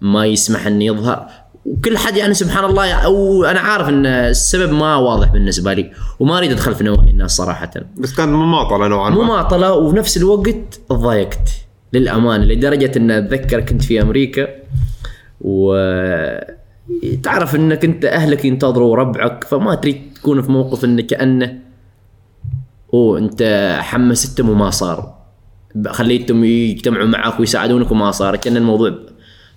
ما 0.00 0.26
يسمح 0.26 0.66
إنه 0.66 0.84
يظهر. 0.84 1.26
وكل 1.64 1.98
حد 1.98 2.16
يعني 2.16 2.34
سبحان 2.34 2.64
الله 2.64 2.92
أو 2.92 3.44
أنا 3.44 3.60
عارف 3.60 3.88
إن 3.88 4.06
السبب 4.06 4.72
ما 4.72 4.96
واضح 4.96 5.32
بالنسبة 5.32 5.72
لي 5.72 5.90
وما 6.20 6.38
أريد 6.38 6.52
أدخل 6.52 6.74
في 6.74 6.84
نوايا 6.84 7.10
الناس 7.10 7.36
صراحة. 7.36 7.70
بس 7.96 8.14
كانت 8.14 8.30
مماطله 8.30 8.88
نوعا 8.88 9.10
ما. 9.10 9.24
مماطله 9.24 9.72
وفي 9.72 9.96
نفس 9.96 10.16
الوقت 10.16 10.80
ضايقت 10.92 11.50
للأمانة 11.92 12.44
لدرجة 12.44 12.92
إن 12.96 13.10
أتذكر 13.10 13.60
كنت 13.60 13.82
في 13.82 14.02
أمريكا 14.02 14.48
و 15.40 15.76
تعرف 17.22 17.54
انك 17.54 17.84
انت 17.84 18.04
أهلك 18.04 18.44
ينتظروا 18.44 18.96
ربعك 18.96 19.44
فما 19.44 19.74
تريد 19.74 20.02
تكون 20.14 20.42
في 20.42 20.50
موقف 20.50 20.84
انه 20.84 21.02
كأنه 21.02 21.69
أوه 22.94 23.18
أنت 23.18 23.42
حمستهم 23.80 24.48
وما 24.48 24.70
صار. 24.70 25.20
خليتهم 25.88 26.44
يجتمعوا 26.44 27.06
معك 27.06 27.40
ويساعدونك 27.40 27.90
وما 27.90 28.10
صار 28.10 28.36
كأن 28.36 28.56
الموضوع 28.56 28.98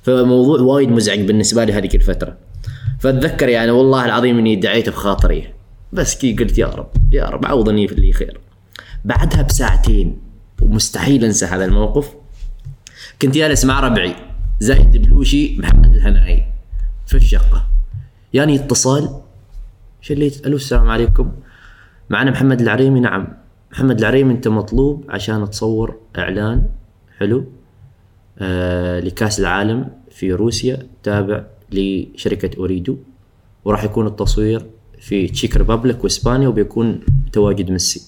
فموضوع 0.01 0.59
وايد 0.59 0.89
مزعج 0.89 1.19
بالنسبة 1.19 1.63
لي 1.63 1.73
هذيك 1.73 1.95
الفترة. 1.95 2.37
فأتذكر 2.99 3.49
يعني 3.49 3.71
والله 3.71 4.05
العظيم 4.05 4.37
إني 4.37 4.55
دعيت 4.55 4.89
بخاطري. 4.89 5.53
بس 5.93 6.15
كي 6.15 6.33
قلت 6.33 6.57
يا 6.57 6.67
رب 6.67 6.89
يا 7.11 7.25
رب 7.25 7.45
عوضني 7.45 7.87
في 7.87 7.93
اللي 7.93 8.13
خير. 8.13 8.39
بعدها 9.05 9.41
بساعتين 9.41 10.17
ومستحيل 10.61 11.25
أنسى 11.25 11.45
هذا 11.45 11.65
الموقف 11.65 12.13
كنت 13.21 13.35
جالس 13.35 13.65
مع 13.65 13.79
ربعي 13.79 14.15
زايد 14.59 14.95
البلوشي 14.95 15.57
محمد 15.59 15.93
الهنائي 15.93 16.45
في 17.07 17.17
الشقة. 17.17 17.65
يعني 18.33 18.55
اتصال 18.55 19.09
شليت 20.01 20.45
ألو 20.47 20.55
السلام 20.55 20.89
عليكم. 20.89 21.31
معنا 22.09 22.31
محمد 22.31 22.61
العريمي. 22.61 22.99
نعم. 22.99 23.27
محمد 23.71 23.99
العريمي 23.99 24.33
أنت 24.33 24.47
مطلوب 24.47 25.05
عشان 25.09 25.49
تصور 25.49 25.95
إعلان 26.17 26.63
حلو 27.17 27.45
آه 28.39 28.99
لكأس 28.99 29.39
العالم 29.39 29.89
في 30.11 30.33
روسيا 30.33 30.87
تابع 31.03 31.43
لشركة 31.71 32.57
أوريدو 32.57 32.97
وراح 33.65 33.83
يكون 33.83 34.07
التصوير 34.07 34.65
في 34.99 35.27
تشيك 35.27 35.57
ريبابليك 35.57 36.03
وإسبانيا 36.03 36.47
وبيكون 36.47 36.99
تواجد 37.31 37.71
ميسي. 37.71 38.01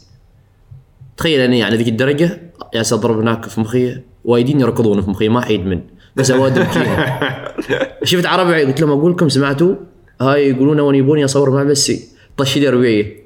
تخيل 1.18 1.40
اني 1.40 1.60
يعني 1.60 1.76
ذيك 1.76 1.88
الدرجة 1.88 2.42
يا 2.76 2.82
اضرب 2.82 3.20
هناك 3.20 3.46
في 3.46 3.62
مخي 3.62 4.02
وايدين 4.26 4.60
يركضون 4.60 5.02
في 5.02 5.10
مخي 5.10 5.30
ما 5.30 5.42
حيد 5.42 5.66
من. 5.66 5.82
بس 6.16 6.32
اوادر 6.32 6.68
شفت 8.04 8.26
عربي 8.26 8.64
قلت 8.64 8.82
لهم 8.82 8.92
أقول 8.92 9.12
لكم 9.12 9.30
سمعتوا؟ 9.30 9.76
هاي 10.22 10.50
يقولون 10.50 10.80
وين 10.80 10.96
يبوني 10.96 11.26
اصور 11.26 11.50
مع 11.50 11.64
ميسي. 11.64 12.08
طش 12.38 12.58
لي 12.58 12.70
ربيعي. 12.70 13.25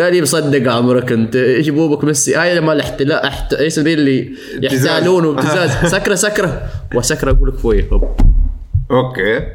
قال 0.00 0.14
لي 0.14 0.22
مصدق 0.22 0.72
عمرك 0.72 1.12
انت. 1.12 1.36
إيش 1.36 1.68
بوبك 1.68 2.04
ميسي؟ 2.04 2.34
هاي 2.34 2.60
مال 2.60 2.80
احتلال 2.80 3.12
احت... 3.12 3.54
إيش 3.54 3.78
ذي 3.78 3.94
اللي 3.94 4.32
يحتالون 4.62 5.24
وابتزاز. 5.24 5.70
سكرة 5.94 6.14
سكرة. 6.14 6.62
وسكرة 6.94 7.30
أقول 7.30 7.48
لك 7.48 7.58
فوي 7.58 7.84
okay. 8.90 9.46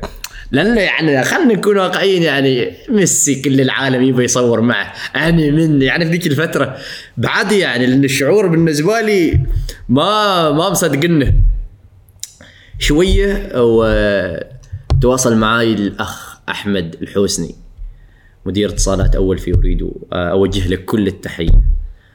لأن 0.52 0.78
يعني 0.78 1.24
خلينا 1.24 1.54
نكون 1.54 1.78
واقعيين 1.78 2.24
يعني 2.24 2.72
ميسي 2.90 3.42
كل 3.42 3.62
العالم 3.62 4.04
يبغى 4.04 4.24
يصور 4.24 4.62
معه. 4.62 4.94
أنا 5.16 5.32
من 5.32 5.82
يعني 5.82 6.06
في 6.06 6.12
ذيك 6.12 6.28
الفترة 6.28 6.78
بعد 7.18 7.52
يعني 7.52 7.86
لأن 7.86 8.04
الشعور 8.04 8.48
بالنسبة 8.48 9.02
لي 9.02 9.40
ما 9.90 10.52
ما 10.52 10.70
مصدقنه 10.70 11.34
شوية 12.80 13.52
وتواصل 13.56 15.38
معاي 15.38 15.74
الأخ 15.74 16.38
أحمد 16.50 16.96
الحوسني. 17.02 17.56
مدير 18.46 18.70
اتصالات 18.70 19.16
أول 19.16 19.38
في 19.38 19.54
أوريدو 19.54 19.92
أوجه 20.14 20.68
لك 20.68 20.86
كل 20.86 21.08
التحية. 21.08 21.62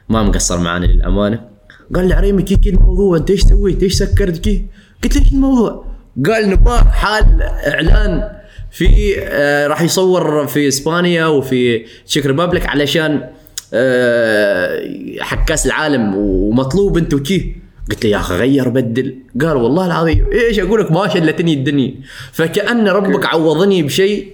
ما 0.09 0.23
مقصر 0.23 0.59
معانا 0.59 0.85
للأمانة. 0.85 1.49
قال 1.95 2.07
لي 2.07 2.13
عريمي 2.13 2.43
كي 2.43 2.55
كي 2.55 2.69
الموضوع 2.69 3.17
أنت 3.17 3.29
إيش 3.29 3.41
سويت 3.41 3.83
إيش 3.83 3.93
سكرت 3.93 4.37
كي؟ 4.37 4.65
قلت 5.03 5.17
له 5.17 5.31
الموضوع. 5.31 5.85
قال 6.25 6.49
نبغى 6.49 6.77
حال 6.77 7.41
إعلان 7.41 8.29
في 8.71 9.15
آه 9.19 9.67
راح 9.67 9.81
يصور 9.81 10.47
في 10.47 10.67
إسبانيا 10.67 11.25
وفي 11.25 11.85
Czech 12.05 12.25
Republic 12.25 12.65
علشان 12.65 13.29
آه 13.73 14.81
حق 15.19 15.45
كأس 15.45 15.65
العالم 15.65 16.15
ومطلوب 16.15 16.97
أنت 16.97 17.13
وكي. 17.13 17.55
قلت 17.89 18.05
له 18.05 18.11
يا 18.11 18.17
أخي 18.17 18.35
غير 18.35 18.69
بدل. 18.69 19.15
قال 19.41 19.57
والله 19.57 19.85
العظيم. 19.85 20.25
إيش 20.31 20.59
أقول 20.59 20.81
لك 20.81 20.91
ما 20.91 21.07
شلتني 21.07 21.53
الدنيا. 21.53 21.93
فكأن 22.31 22.87
ربك 22.87 23.25
عوضني 23.25 23.83
بشيء 23.83 24.27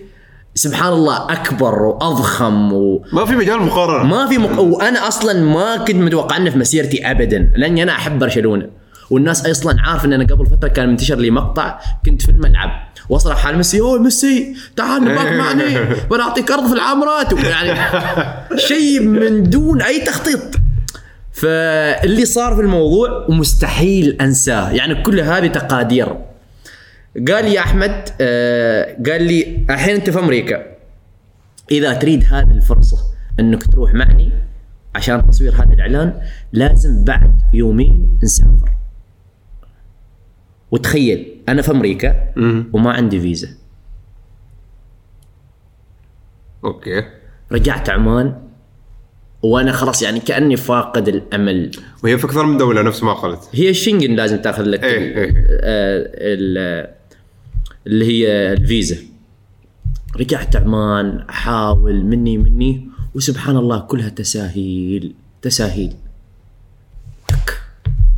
سبحان 0.56 0.94
الله 0.94 1.32
أكبر 1.32 1.82
وأضخم 1.82 2.74
و... 2.74 3.06
ما 3.14 3.26
في 3.26 3.36
مجال 3.36 3.62
مقارنة. 3.62 4.04
ما 4.10 4.28
في 4.28 4.38
مق... 4.38 4.60
وأنا 4.60 5.08
أصلا 5.08 5.34
ما 5.34 5.78
كنت 5.78 5.96
متوقع 5.96 6.38
إنه 6.38 6.50
في 6.50 6.58
مسيرتي 6.58 7.12
ابدا 7.12 7.52
لأني 7.56 7.84
أنا 7.84 7.92
أحب 7.92 8.20
برشلونة. 8.20 8.70
والناس 9.10 9.46
أصلا 9.46 9.76
عارف 9.82 10.06
إن 10.06 10.14
أنا 10.14 10.24
قبل 10.24 10.46
فترة 10.46 10.68
كان 10.68 10.90
منتشر 10.90 11.16
لي 11.16 11.32
مقطع 11.32 11.80
كنت 12.06 12.22
في 12.22 12.30
الملعب. 12.30 12.70
واصرخ 13.10 13.38
حال 13.38 13.58
ميسي 13.58 13.82
أوه 13.82 14.00
ميسي 14.00 14.56
تعال 14.76 15.02
نباك 15.04 15.32
معني 15.42 15.80
بنعطيك 16.12 16.52
أرض 16.52 16.68
في 16.68 16.74
العمرات 16.74 17.34
يعني 17.44 17.80
شيء 18.56 19.00
من 19.00 19.50
دون 19.50 19.82
أي 19.82 20.02
تخطيط. 20.02 20.40
فاللي 21.32 22.26
صار 22.26 22.56
في 22.56 22.62
الموضوع 22.62 23.26
ومستحيل 23.30 24.18
أنساه. 24.22 24.72
يعني 24.72 25.04
كل 25.04 25.20
هذه 25.20 25.48
تقادير. 25.48 26.33
قال 27.27 27.45
لي 27.45 27.53
يا 27.53 27.60
أحمد 27.60 28.10
آه 28.22 28.98
قال 29.06 29.23
لي 29.23 29.65
الحين 29.69 29.95
أنت 29.95 30.10
في 30.10 30.19
أمريكا. 30.19 30.65
إذا 31.72 31.94
تريد 31.94 32.23
هذه 32.23 32.52
الفرصة 32.52 32.98
أنك 33.40 33.64
تروح 33.68 33.94
معي 33.94 34.31
عشان 34.95 35.27
تصوير 35.27 35.56
هذا 35.56 35.73
الإعلان 35.73 36.22
لازم 36.53 37.03
بعد 37.03 37.41
يومين 37.53 38.19
نسافر. 38.23 38.69
وتخيل 40.72 41.41
أنا 41.49 41.61
في 41.61 41.72
أمريكا 41.72 42.34
وما 42.73 42.91
عندي 42.91 43.19
فيزا. 43.19 43.49
okay. 46.66 47.04
رجعت 47.52 47.90
عمان 47.90 48.41
وأنا 49.44 49.72
خلاص 49.72 50.02
يعني 50.02 50.19
كأني 50.19 50.57
فاقد 50.57 51.07
الأمل. 51.07 51.72
وهي 52.03 52.18
في 52.18 52.26
أكثر 52.26 52.45
من 52.45 52.57
دولة 52.57 52.81
نفس 52.81 53.03
ما 53.03 53.14
قلت. 53.14 53.49
هي 53.53 53.69
الشنجن 53.69 54.15
لازم 54.15 54.41
تاخذ 54.41 54.64
لك 54.64 54.84
إيه، 54.84 54.98
ال- 54.98 56.57
إيه. 56.57 57.03
ال- 57.88 57.92
اللي 57.94 58.06
هي 58.06 58.54
الفيزا. 58.54 58.98
رجعت 60.20 60.56
عمان 60.56 61.26
أحاول 61.30 62.06
مني 62.06 62.38
مني 62.38 62.88
وسبحان 63.16 63.58
الله 63.58 63.80
كلها 63.80 64.10
تساهيل 64.10 65.16
تساهيل. 65.42 65.96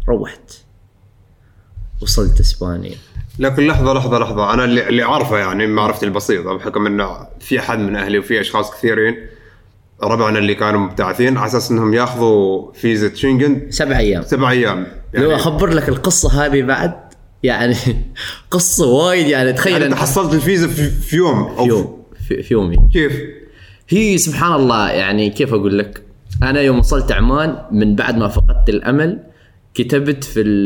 روحت. 0.09 0.51
وصلت 2.01 2.39
إسبانيا. 2.39 2.95
لكن 3.39 3.67
لحظة 3.67 3.93
لحظة 3.93 4.19
لحظة. 4.19 4.53
أنا 4.53 4.63
اللي, 4.65 4.89
اللي 4.89 5.03
عارفه 5.03 5.37
يعني 5.37 5.67
معرفتي 5.67 6.05
البسيطه 6.05 6.53
بحكم 6.53 6.85
انه 6.85 7.27
في 7.39 7.59
أحد 7.59 7.79
من 7.79 7.95
أهلي 7.95 8.19
وفي 8.19 8.41
أشخاص 8.41 8.71
كثيرين 8.71 9.15
ربعنا 10.03 10.39
اللي 10.39 10.55
كانوا 10.55 10.79
مبتعثين 10.79 11.37
على 11.37 11.47
أساس 11.47 11.71
إنهم 11.71 11.93
ياخذوا 11.93 12.71
فيزا 12.73 13.15
شنغن 13.15 13.71
سبع 13.71 13.97
أيام. 13.97 14.21
سبع 14.23 14.51
أيام. 14.51 14.87
لو 15.13 15.35
أخبر 15.35 15.69
لك 15.69 15.89
القصة 15.89 16.45
هذه 16.45 16.61
بعد 16.61 17.04
يعني 17.45 17.75
قصة 18.51 18.87
وايد 18.87 19.27
يعني 19.27 19.53
تخيل 19.53 19.73
يعني 19.73 19.85
انت 19.85 19.93
أنت 19.93 20.01
حصلت 20.01 20.33
الفيزا 20.33 20.67
في, 20.67 20.89
في 20.89 21.15
يوم 21.15 21.37
أو 21.43 21.63
في 21.63 21.69
يوم. 21.69 22.03
في, 22.27 22.43
في 22.43 22.53
يومي 22.53 22.77
كيف؟ 22.93 23.13
هي 23.89 24.17
سبحان 24.17 24.53
الله 24.53 24.89
يعني 24.89 25.29
كيف 25.29 25.53
أقول 25.53 25.77
لك؟ 25.77 26.01
أنا 26.43 26.61
يوم 26.61 26.79
وصلت 26.79 27.11
عمان 27.11 27.55
من 27.71 27.95
بعد 27.95 28.17
ما 28.17 28.27
فقدت 28.27 28.69
الأمل 28.69 29.19
كتبت 29.73 30.23
في 30.23 30.41
ال 30.41 30.65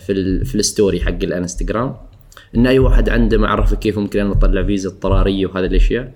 في 0.00 0.12
ال 0.12 0.46
في 0.46 0.54
الستوري 0.54 1.00
حق 1.00 1.08
الانستغرام 1.22 1.96
إن 2.56 2.66
أي 2.66 2.78
واحد 2.78 3.08
عنده 3.08 3.38
ما 3.38 3.46
اعرف 3.46 3.74
كيف 3.74 3.98
ممكن 3.98 4.20
أنا 4.20 4.32
أطلع 4.32 4.62
فيزا 4.66 4.88
اضطرارية 4.88 5.46
وهذه 5.46 5.64
الأشياء 5.64 6.12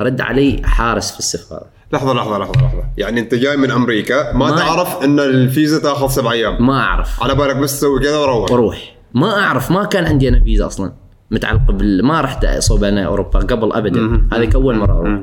رد 0.00 0.20
علي 0.20 0.60
حارس 0.64 1.12
في 1.12 1.18
السفارة. 1.18 1.66
لحظة 1.92 2.14
لحظة 2.14 2.38
لحظة 2.38 2.52
لحظة. 2.66 2.82
يعني 2.98 3.20
أنت 3.20 3.34
جاي 3.34 3.56
من 3.56 3.70
أمريكا 3.70 4.32
ما, 4.32 4.50
ما- 4.50 4.56
تعرف 4.56 5.04
إن 5.04 5.20
الفيزا 5.20 5.78
تأخذ 5.78 6.08
سبع 6.08 6.32
أيام. 6.32 6.66
ما 6.66 6.80
أعرف. 6.80 7.22
على 7.22 7.34
بالك 7.34 7.56
بس 7.56 7.78
تسوي 7.78 8.00
كذا 8.00 8.18
وروح. 8.18 8.50
وأروح 8.50 8.91
ما 9.14 9.44
أعرف 9.44 9.70
ما 9.70 9.84
كان 9.84 10.04
عندي 10.04 10.28
أنا 10.28 10.44
فيزا 10.44 10.66
أصلا. 10.66 10.92
متعلق 11.30 11.70
بال 11.70 12.04
ما 12.04 12.20
رحت 12.20 12.46
صوب 12.46 12.84
أنا 12.84 13.06
أوروبا 13.06 13.38
قبل 13.38 13.72
ابدا. 13.72 14.28
هذه 14.32 14.50
أول 14.54 14.76
مرة 14.76 14.92
أروح. 14.92 15.20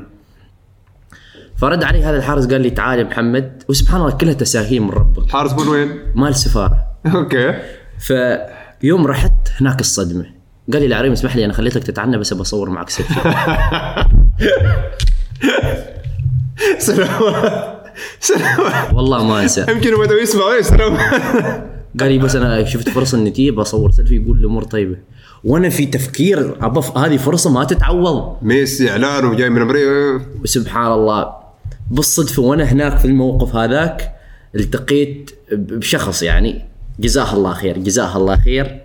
فرد 1.56 1.84
علي 1.84 2.04
هذا 2.04 2.16
الحارس 2.16 2.46
قال 2.46 2.60
لي 2.60 2.70
تعال 2.70 2.98
يا 2.98 3.04
محمد 3.04 3.62
وسبحان 3.68 4.00
الله 4.00 4.12
كلها 4.12 4.32
تساهيل 4.32 4.82
من 4.82 4.90
ربك. 4.90 5.30
حارس 5.30 5.52
من 5.52 5.68
وين؟ 5.68 5.98
مال 6.14 6.28
السفاره 6.28 6.86
أوكي. 7.14 7.54
فيوم 7.98 9.06
رحت 9.06 9.32
هناك 9.60 9.80
الصدمة. 9.80 10.26
قال 10.72 10.82
لي 10.82 10.86
العريمي 10.86 11.12
اسمح 11.12 11.36
لي 11.36 11.44
أنا 11.44 11.52
خليتك 11.52 11.84
تتعنى 11.84 12.18
بس 12.18 12.34
بصور 12.34 12.70
معك 12.70 12.90
سيلفي 12.90 13.14
سلامات 16.78 17.82
سلامات 18.20 18.94
والله 18.94 19.24
ما 19.24 19.42
أنسى. 19.42 19.66
يمكن 19.68 19.94
هو 19.94 20.02
يسمع 20.02 20.52
إيه 20.52 20.62
سلامات 20.62 21.79
قال 22.00 22.12
لي 22.12 22.18
بس 22.18 22.36
أنا 22.36 22.64
شفت 22.64 22.88
فرصة 22.88 23.18
إني 23.18 23.30
تجي 23.30 23.50
بصور 23.50 23.90
سيلفي 23.90 24.16
يقول 24.16 24.38
الأمور 24.38 24.64
طيبة. 24.64 24.96
وأنا 25.44 25.68
في 25.68 25.86
تفكير 25.86 26.56
ابى 26.66 26.82
ف- 26.82 26.98
هذه 26.98 27.16
فرصه 27.16 27.50
ما 27.50 27.64
تتعوض. 27.64 28.36
ميسي 28.42 28.90
إعلان 28.90 29.24
وجاي 29.24 29.50
من 29.50 29.62
أمريكا. 29.62 30.20
وسبحان 30.42 30.92
الله. 30.92 31.32
بالصدفة 31.90 32.42
وأنا 32.42 32.64
هناك 32.64 32.98
في 32.98 33.04
الموقف 33.04 33.56
هذاك 33.56 34.12
التقيت 34.54 35.30
بشخص 35.52 36.22
يعني 36.22 36.64
جزاه 37.00 37.34
الله 37.34 37.52
خير 37.52 37.78
جزاه 37.78 38.16
الله 38.16 38.36
خير. 38.36 38.80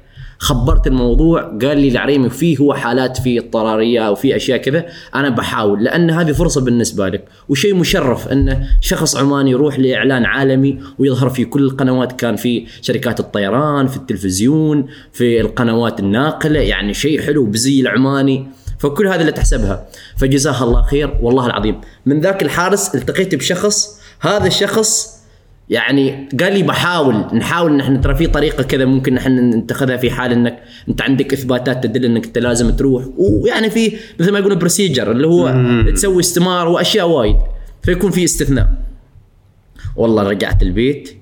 خبرت 0.45 0.87
الموضوع 0.87 1.41
قال 1.41 1.77
لي 1.77 1.87
العريمي 1.87 2.29
فيه 2.29 2.57
هو 2.57 2.73
حالات 2.73 3.17
في 3.17 3.39
اضطرارية 3.39 4.07
أو 4.07 4.15
في 4.15 4.35
أشياء 4.35 4.57
كذا 4.57 4.85
أنا 5.15 5.29
بحاول 5.29 5.83
لأن 5.83 6.09
هذه 6.09 6.31
فرصة 6.31 6.61
بالنسبة 6.61 7.09
لك. 7.09 7.25
وشيء 7.49 7.75
مشرف 7.75 8.27
أن 8.27 8.65
شخص 8.81 9.15
عماني 9.15 9.51
يروح 9.51 9.79
لإعلان 9.79 10.25
عالمي 10.25 10.79
ويظهر 10.99 11.29
في 11.29 11.45
كل 11.45 11.63
القنوات 11.63 12.11
كان 12.11 12.35
في 12.35 12.65
شركات 12.81 13.19
الطيران 13.19 13.87
في 13.87 13.97
التلفزيون 13.97 14.87
في 15.13 15.41
القنوات 15.41 15.99
الناقلة 15.99 16.59
يعني 16.59 16.93
شيء 16.93 17.21
حلو 17.21 17.45
بزي 17.45 17.81
العماني 17.81 18.47
فكل 18.79 19.07
هذا 19.07 19.21
اللي 19.21 19.31
تحسبها. 19.31 19.85
فجزاه 20.17 20.63
الله 20.63 20.81
خير 20.81 21.17
والله 21.21 21.45
العظيم. 21.45 21.81
من 22.05 22.21
ذاك 22.21 22.43
الحارس 22.43 22.95
التقيت 22.95 23.35
بشخص 23.35 23.99
هذا 24.19 24.47
الشخص 24.47 25.14
يعني 25.69 26.29
قال 26.39 26.53
لي 26.53 26.63
بحاول 26.63 27.15
نحاول 27.15 27.73
ان 27.73 27.79
إحنا 27.79 27.97
ترى 27.97 28.15
في 28.15 28.27
طريقة 28.27 28.63
كذا 28.63 28.85
ممكن 28.85 29.13
نحن 29.13 29.49
نتخذها 29.49 29.97
في 29.97 30.11
حال 30.11 30.31
إنك 30.31 30.63
أنت 30.89 31.01
عندك 31.01 31.33
إثباتات 31.33 31.83
تدل 31.83 32.05
إنك 32.05 32.25
أنت 32.25 32.37
لازم 32.37 32.69
تروح. 32.69 33.03
ويعني 33.17 33.69
في 33.69 33.97
مثل 34.19 34.31
ما 34.31 34.39
يقولون 34.39 34.57
procedure 34.57 35.11
اللي 35.11 35.27
هو 35.27 35.53
تسوي 35.91 36.19
استمارة 36.19 36.67
وأشياء 36.67 37.07
وايد. 37.07 37.37
فيكون 37.83 38.11
في 38.11 38.23
استثناء. 38.23 38.69
والله 39.95 40.23
رجعت 40.23 40.61
البيت 40.63 41.17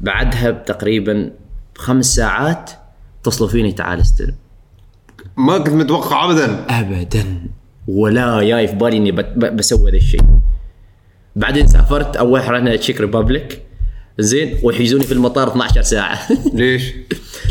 بعدها 0.00 0.50
تقريبا 0.50 1.30
بخمس 1.76 2.14
ساعات 2.16 2.70
اتصلوا 3.20 3.48
فيني 3.50 3.72
تعال 3.72 4.00
استلم. 4.00 4.34
ما 5.36 5.58
كنت 5.58 5.74
متوقع 5.74 6.30
ابدا. 6.30 6.64
ابدا. 6.68 7.24
ولا 7.88 8.42
جاي 8.42 8.68
في 8.68 8.74
بالي 8.74 8.96
إني 8.96 9.12
بسوي 9.36 9.90
ذا 9.90 9.96
الشيء. 9.96 10.20
بعدين 11.36 11.66
سافرت 11.66 12.16
أول 12.16 12.40
رحنا 12.40 12.76
Czech 12.76 13.00
Republic 13.00 13.67
زين 14.18 14.56
ويحجزوني 14.62 15.04
في 15.04 15.12
المطار 15.12 15.48
12 15.48 15.82
ساعة. 15.82 16.18
ليش؟ 16.54 16.82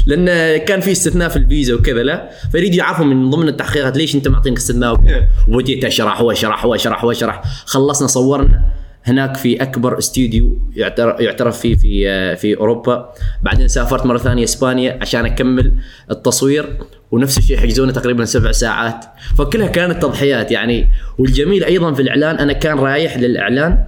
لأن 0.05 0.57
كان 0.57 0.79
في 0.81 0.91
استثناء 0.91 1.29
في 1.29 1.35
الفيزا 1.35 1.73
وكذا 1.73 2.03
لا. 2.03 2.29
فيريدوا 2.51 2.77
يعرفوا 2.77 3.05
من 3.05 3.29
ضمن 3.29 3.47
التحقيقات 3.47 3.97
ليش 3.97 4.15
أنت 4.15 4.27
معطينك 4.27 4.57
استثناء؟ 4.57 4.93
وكذا 4.93 5.27
وبديت 5.47 5.85
أشرح 5.85 6.21
وأشرح 6.21 6.65
وأشرح 6.65 7.03
وأشرح. 7.03 7.41
خلصنا 7.65 8.07
صورنا 8.07 8.61
هناك 9.03 9.35
في 9.35 9.61
أكبر 9.61 9.97
استوديو 9.97 10.57
يعتر- 10.75 11.15
يعترف 11.21 11.59
فيه 11.59 11.75
في 11.75 12.09
آه، 12.09 12.33
في 12.35 12.57
أوروبا. 12.57 13.09
بعدين 13.43 13.67
سافرت 13.67 14.05
مرة 14.05 14.17
ثانية 14.17 14.43
إسبانيا 14.43 14.97
عشان 15.01 15.25
أكمل 15.25 15.73
التصوير 16.11 16.77
ونفس 17.11 17.37
الشيء 17.37 17.57
حجزونا 17.57 17.91
تقريبا 17.91 18.25
سبع 18.25 18.51
ساعات. 18.51 19.05
فكلها 19.37 19.67
كانت 19.67 20.01
تضحيات 20.01 20.51
يعني. 20.51 20.87
والجميل 21.17 21.63
أيضا 21.63 21.93
في 21.93 22.01
الإعلان 22.01 22.35
أنا 22.35 22.53
كان 22.53 22.77
رايح 22.79 23.17
للإعلان 23.17 23.83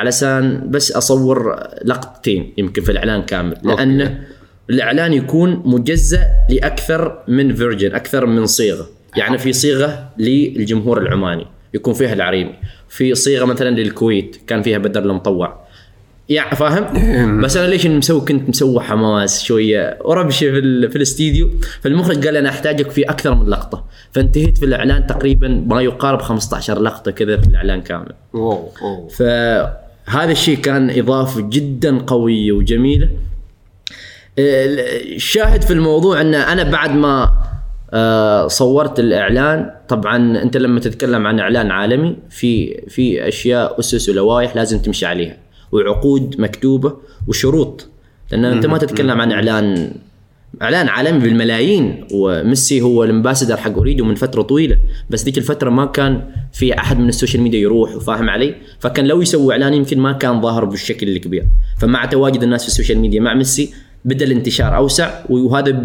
علشان 0.00 0.70
بس 0.70 0.92
أصور 0.92 1.60
لقطتين 1.84 2.52
يمكن 2.58 2.82
في 2.82 2.92
الإعلان 2.92 3.22
كامل 3.22 3.56
لأنه 3.62 4.18
الإعلان 4.70 5.12
يكون 5.12 5.62
مجزأ 5.64 6.26
لأكثر 6.50 7.22
من 7.28 7.54
version 7.54 7.94
أكثر 7.94 8.26
من 8.26 8.46
صيغة. 8.46 8.86
يعني 9.16 9.38
في 9.38 9.52
صيغة 9.52 10.08
للجمهور 10.18 10.98
العماني 11.02 11.46
يكون 11.74 11.94
فيها 11.94 12.12
العريمي. 12.12 12.54
في 12.88 13.14
صيغة 13.14 13.44
مثلا 13.44 13.70
للكويت 13.70 14.36
كان 14.46 14.62
فيها 14.62 14.78
بدر 14.78 15.02
المطوع. 15.02 15.60
يعني 16.28 16.56
فاهم؟ 16.56 17.40
بس 17.40 17.56
أنا 17.56 17.66
ليش 17.66 17.86
مسوي 17.86 18.20
كنت 18.20 18.48
مسوي 18.48 18.80
حماس 18.80 19.42
شوية؟ 19.42 19.98
وربشه 20.04 20.50
في, 20.50 20.88
في 20.88 20.96
الاستديو. 20.96 21.50
فالمخرج 21.80 22.26
قال 22.26 22.36
أنا 22.36 22.48
أحتاجك 22.48 22.90
في 22.90 23.02
أكثر 23.02 23.34
من 23.34 23.48
لقطة. 23.48 23.84
فانتهيت 24.12 24.58
في 24.58 24.64
الإعلان 24.64 25.06
تقريبا 25.06 25.48
ما 25.66 25.82
يقارب 25.82 26.22
15 26.22 26.82
لقطة 26.82 27.10
كذا 27.10 27.36
في 27.36 27.48
الإعلان 27.48 27.82
كامل. 27.82 28.12
wow 28.32 28.68
wow. 28.82 29.08
فهذا 30.10 30.32
الشيء 30.32 30.58
كان 30.58 30.90
إضافة 30.98 31.40
جدا 31.40 31.98
قوية 31.98 32.52
وجميلة. 32.52 33.08
الشاهد 34.38 35.62
في 35.62 35.72
الموضوع 35.72 36.20
أن 36.20 36.34
أنا 36.34 36.62
بعد 36.62 36.90
ما 36.90 37.32
آه، 37.92 38.48
صورت 38.48 39.00
الإعلان 39.00 39.70
طبعا 39.88 40.42
أنت 40.42 40.56
لما 40.56 40.80
تتكلم 40.80 41.26
عن 41.26 41.40
إعلان 41.40 41.70
عالمي 41.70 42.16
في 42.30 42.80
في 42.88 43.28
أشياء 43.28 43.80
أسس 43.80 44.08
ولوائح 44.08 44.56
لازم 44.56 44.78
تمشي 44.78 45.06
عليها 45.06 45.36
وعقود 45.72 46.40
مكتوبة 46.40 46.96
وشروط 47.26 47.88
لأن 48.30 48.44
أنت 48.44 48.66
ما 48.66 48.78
تتكلم 48.78 49.20
عن 49.20 49.32
إعلان 49.32 49.92
إعلان 50.62 50.88
عالمي 50.88 51.18
بالملايين 51.18 52.06
وميسي 52.12 52.80
هو 52.80 53.04
ال 53.04 53.09
ambassador 53.09 53.56
حق 53.56 53.74
Ooredoo 53.74 54.04
من 54.04 54.14
فترة 54.14 54.42
طويلة. 54.42 54.76
بس 55.10 55.24
ذيك 55.24 55.38
الفترة 55.38 55.70
ما 55.70 55.86
كان 55.86 56.22
في 56.52 56.78
أحد 56.78 56.98
من 56.98 57.08
ال 57.08 57.13
social 57.13 57.42
media 57.42 57.60
يروح 57.60 57.96
وفاهم 57.96 58.30
علي. 58.30 58.54
فكان 58.78 59.06
لو 59.06 59.22
يسوي 59.22 59.52
إعلان 59.52 59.74
يمكن 59.74 59.98
ما 59.98 60.12
كان 60.12 60.40
ظاهر 60.40 60.64
بالشكل 60.64 61.08
الكبير. 61.08 61.44
فمع 61.78 62.04
تواجد 62.04 62.42
الناس 62.42 62.62
في 62.62 62.68
ال 62.68 62.72
social 62.72 62.98
media 62.98 63.20
مع 63.20 63.34
ميسي 63.34 63.74
بدأ 64.04 64.24
الانتشار 64.24 64.76
أوسع. 64.76 65.20
وهذا 65.28 65.82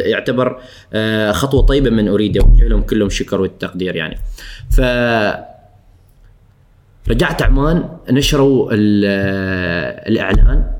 يعتبر 0.00 0.60
آه، 0.92 1.32
خطوة 1.32 1.62
طيبة 1.62 1.90
من 1.90 2.08
Ooredoo 2.08 2.42
لهم 2.60 2.82
كلهم 2.82 3.06
الشكر 3.06 3.40
والتقدير 3.40 3.96
يعني. 3.96 4.16
ف 4.70 4.80
رجعت 7.10 7.42
عمان 7.42 7.88
نشروا 8.10 8.72
ال- 8.72 9.04
الإعلان. 10.12 10.73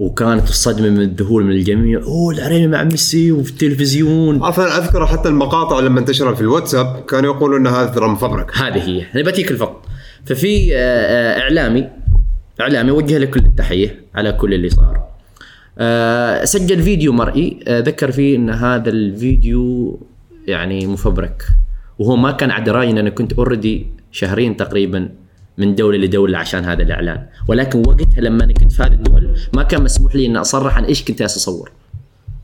وكانت 0.00 0.48
الصدمة 0.48 0.88
من 0.88 1.00
الذهول 1.00 1.44
من 1.44 1.50
الجميع. 1.50 2.02
أوه 2.02 2.34
العريمي 2.34 2.66
مع 2.66 2.84
ميسي 2.84 3.32
وفي 3.32 3.50
التلفزيون. 3.50 4.42
عارف 4.42 4.60
أنا 4.60 4.78
أذكر 4.78 5.06
حتى 5.06 5.28
المقاطع 5.28 5.80
لما 5.80 6.00
انتشرت 6.00 6.34
في 6.34 6.40
الواتساب 6.40 7.04
كانوا 7.08 7.34
يقولوا 7.34 7.58
ان 7.58 7.66
هذا 7.66 7.86
ترى 7.86 8.08
مفبرك 8.08 8.56
هذه 8.56 8.88
هي. 8.88 9.04
أنا 9.14 9.22
بذيك 9.22 9.50
الفترة 9.50 9.86
ففي 10.24 10.74
آه، 10.74 10.78
آه، 10.78 11.40
إعلامي 11.40 11.88
إعلامي 12.60 12.90
وجه 12.90 13.18
له 13.18 13.26
كل 13.26 13.40
التحية 13.40 14.04
على 14.14 14.32
كل 14.32 14.54
اللي 14.54 14.68
صار. 14.68 15.04
آه، 15.78 16.44
سجل 16.44 16.82
فيديو 16.82 17.12
مرئي. 17.12 17.60
ذكر 17.68 18.12
فيه 18.12 18.36
إن 18.36 18.50
هذا 18.50 18.90
الفيديو 18.90 19.98
يعني 20.46 20.86
مفبرك. 20.86 21.42
وهو 21.98 22.16
ما 22.16 22.30
كان 22.30 22.50
على 22.50 22.64
درايه 22.64 22.90
إن 22.90 22.98
أنا 22.98 23.10
كنت 23.10 23.32
already 23.32 23.86
شهرين 24.12 24.56
تقريبا 24.56 25.08
من 25.60 25.74
دولة 25.74 25.98
لدولة 25.98 26.38
عشان 26.38 26.64
هذا 26.64 26.82
الإعلان. 26.82 27.26
ولكن 27.48 27.78
وقتها 27.86 28.20
لما 28.20 28.44
أنا 28.44 28.52
كنت 28.52 28.72
في 28.72 28.82
هذه 28.82 28.92
الدول 28.92 29.36
ما 29.56 29.62
كان 29.62 29.82
مسموح 29.84 30.14
لي 30.14 30.26
ان 30.26 30.36
أصرح 30.36 30.76
عن 30.76 30.84
إيش 30.84 31.04
كنت 31.04 31.22
اصور 31.22 31.70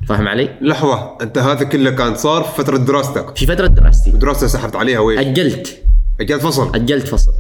فاهم 0.09 0.29
علي؟ 0.29 0.49
لحظة 0.61 1.17
أنت 1.23 1.39
هذا 1.39 1.65
كله 1.65 1.91
كان 1.91 2.15
صار 2.15 2.43
في 2.43 2.63
فترة 2.63 2.77
دراستك؟ 2.77 3.37
في 3.37 3.47
فترة 3.47 3.67
دراستي. 3.67 4.11
دراستك 4.11 4.47
سحبت 4.47 4.77
عليها 4.77 4.99
وين؟ 4.99 5.19
أجلت. 5.19 5.83
أجل 6.21 6.41
فصل؟ 6.41 6.75
أجلت 6.75 7.07
فصل. 7.07 7.33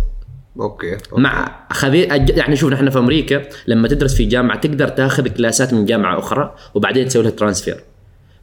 أوكي 0.61 0.93
أوكي. 0.94 1.20
مع 1.20 1.66
خذي 1.73 2.09
أج- 2.09 2.39
يعني 2.39 2.57
شوف 2.57 2.73
نحن 2.73 2.90
في 2.90 2.98
أمريكا 2.98 3.43
لما 3.66 3.89
تدرس 3.89 4.15
في 4.15 4.24
جامعة 4.24 4.61
تقدر 4.61 4.89
تاخذ 4.89 5.28
كلاسات 5.28 5.74
من 5.74 5.85
جامعة 5.85 6.19
أخرى 6.19 6.55
وبعدين 6.74 7.09
تسوي 7.09 7.23
لها 7.23 7.31
transfer 7.30 7.80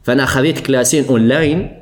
فأنا 0.02 0.24
أخذت 0.24 0.58
كلاسين 0.66 1.04
اونلاين 1.04 1.80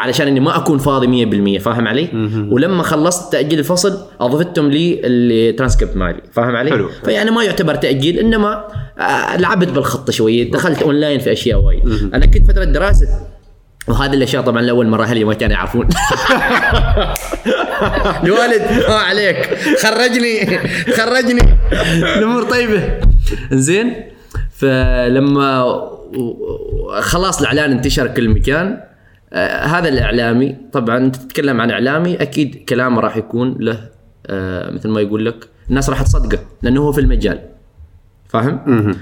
علشان 0.00 0.26
إني 0.26 0.40
ما 0.40 0.56
أكون 0.56 0.78
فاضي 0.78 1.58
100% 1.58 1.62
فاهم 1.62 1.88
علي؟ 1.88 2.08
ولما 2.50 2.82
خلصت 2.82 3.32
تأجيل 3.32 3.58
الفصل 3.58 3.98
أضفتهم 4.20 4.70
لي 4.70 5.00
الترانسكريبت 5.04 5.96
مالي 5.96 6.20
فاهم 6.32 6.56
علي؟ 6.56 6.70
حلو. 6.70 6.90
فيعني 7.04 7.30
ما 7.30 7.44
يعتبر 7.44 7.74
تأجيل 7.74 8.18
إنما 8.18 8.64
آه، 8.98 9.36
لعبت 9.36 9.68
بالخطه 9.68 10.12
شوية 10.12 10.50
دخلت 10.50 10.82
اونلاين 10.82 11.20
في 11.20 11.32
أشياء 11.32 11.60
وايد. 11.60 12.10
أنا 12.14 12.26
كنت 12.26 12.50
فترة 12.50 12.64
دراسة 12.64 13.06
وهذه 13.88 14.14
الأشياء 14.14 14.42
طبعا 14.42 14.62
لأول 14.62 14.86
مرة 14.86 15.02
أهلي 15.04 15.24
ما 15.24 15.34
كانوا 15.34 15.54
يعرفون. 15.54 15.88
الوالد 18.24 18.62
ما 18.88 18.94
عليك. 18.94 19.58
خرجني 19.78 20.58
خرجني. 20.92 21.58
الأمور 22.16 22.42
طيبة. 22.42 23.00
زين 23.52 23.94
فلما 24.50 25.80
خلاص 27.00 27.40
الإعلان 27.40 27.70
انتشر 27.70 28.06
كل 28.06 28.28
مكان 28.28 28.80
آه 29.32 29.64
هذا 29.64 29.88
الإعلامي 29.88 30.56
طبعا 30.72 30.96
أنت 30.96 31.16
تتكلم 31.16 31.60
عن 31.60 31.70
إعلامي 31.70 32.16
أكيد 32.16 32.64
كلامه 32.68 33.00
راح 33.00 33.16
يكون 33.16 33.56
له 33.60 33.88
آه 34.26 34.70
مثل 34.70 34.88
ما 34.88 35.00
يقول 35.00 35.26
لك 35.26 35.48
الناس 35.70 35.90
راح 35.90 36.02
تصدقه 36.02 36.38
لأنه 36.62 36.80
هو 36.80 36.92
في 36.92 37.00
المجال. 37.00 37.40
فاهم؟ 38.28 38.96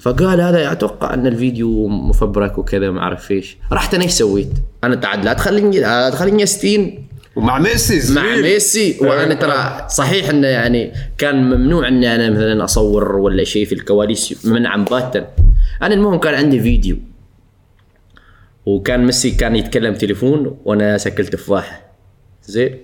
فقال 0.00 0.40
هذا 0.40 0.72
أتوقع 0.72 1.14
أن 1.14 1.26
الفيديو 1.26 1.88
مفبرك 1.88 2.58
وكذا 2.58 2.90
ما 2.90 3.00
أعرف 3.00 3.30
إيش. 3.30 3.56
رحت 3.72 3.94
أنا 3.94 4.04
إيش 4.04 4.12
سويت؟ 4.12 4.50
أنا 4.84 4.94
تعال 4.94 5.24
لا 5.24 5.32
تخليني 5.32 5.80
لا 5.80 6.10
تخليني 6.10 6.42
أستين. 6.42 7.08
ومع 7.36 7.58
ميسي 7.58 8.14
مع. 8.14 8.36
ميسي. 8.36 8.96
وأنا 9.00 9.34
ترى 9.34 9.86
صحيح 9.88 10.28
إنه 10.28 10.46
يعني 10.46 10.92
كان 11.18 11.44
ممنوع 11.44 11.88
إني 11.88 12.14
أنا 12.14 12.30
مثلا 12.30 12.64
أصور 12.64 13.16
ولا 13.16 13.44
شيء 13.44 13.66
في 13.66 13.74
الكواليس 13.74 14.46
منعا 14.46 14.76
باتا. 14.76 15.26
أنا 15.82 15.94
المهم 15.94 16.18
كان 16.18 16.34
عندي 16.34 16.60
فيديو. 16.60 16.96
وكان 18.66 19.04
ميسي 19.04 19.30
كان 19.30 19.56
يتكلم 19.56 19.94
تليفون 19.94 20.58
وأنا 20.64 20.98
سكل 20.98 21.26
تفاحه 21.26 21.92
زين. 22.42 22.78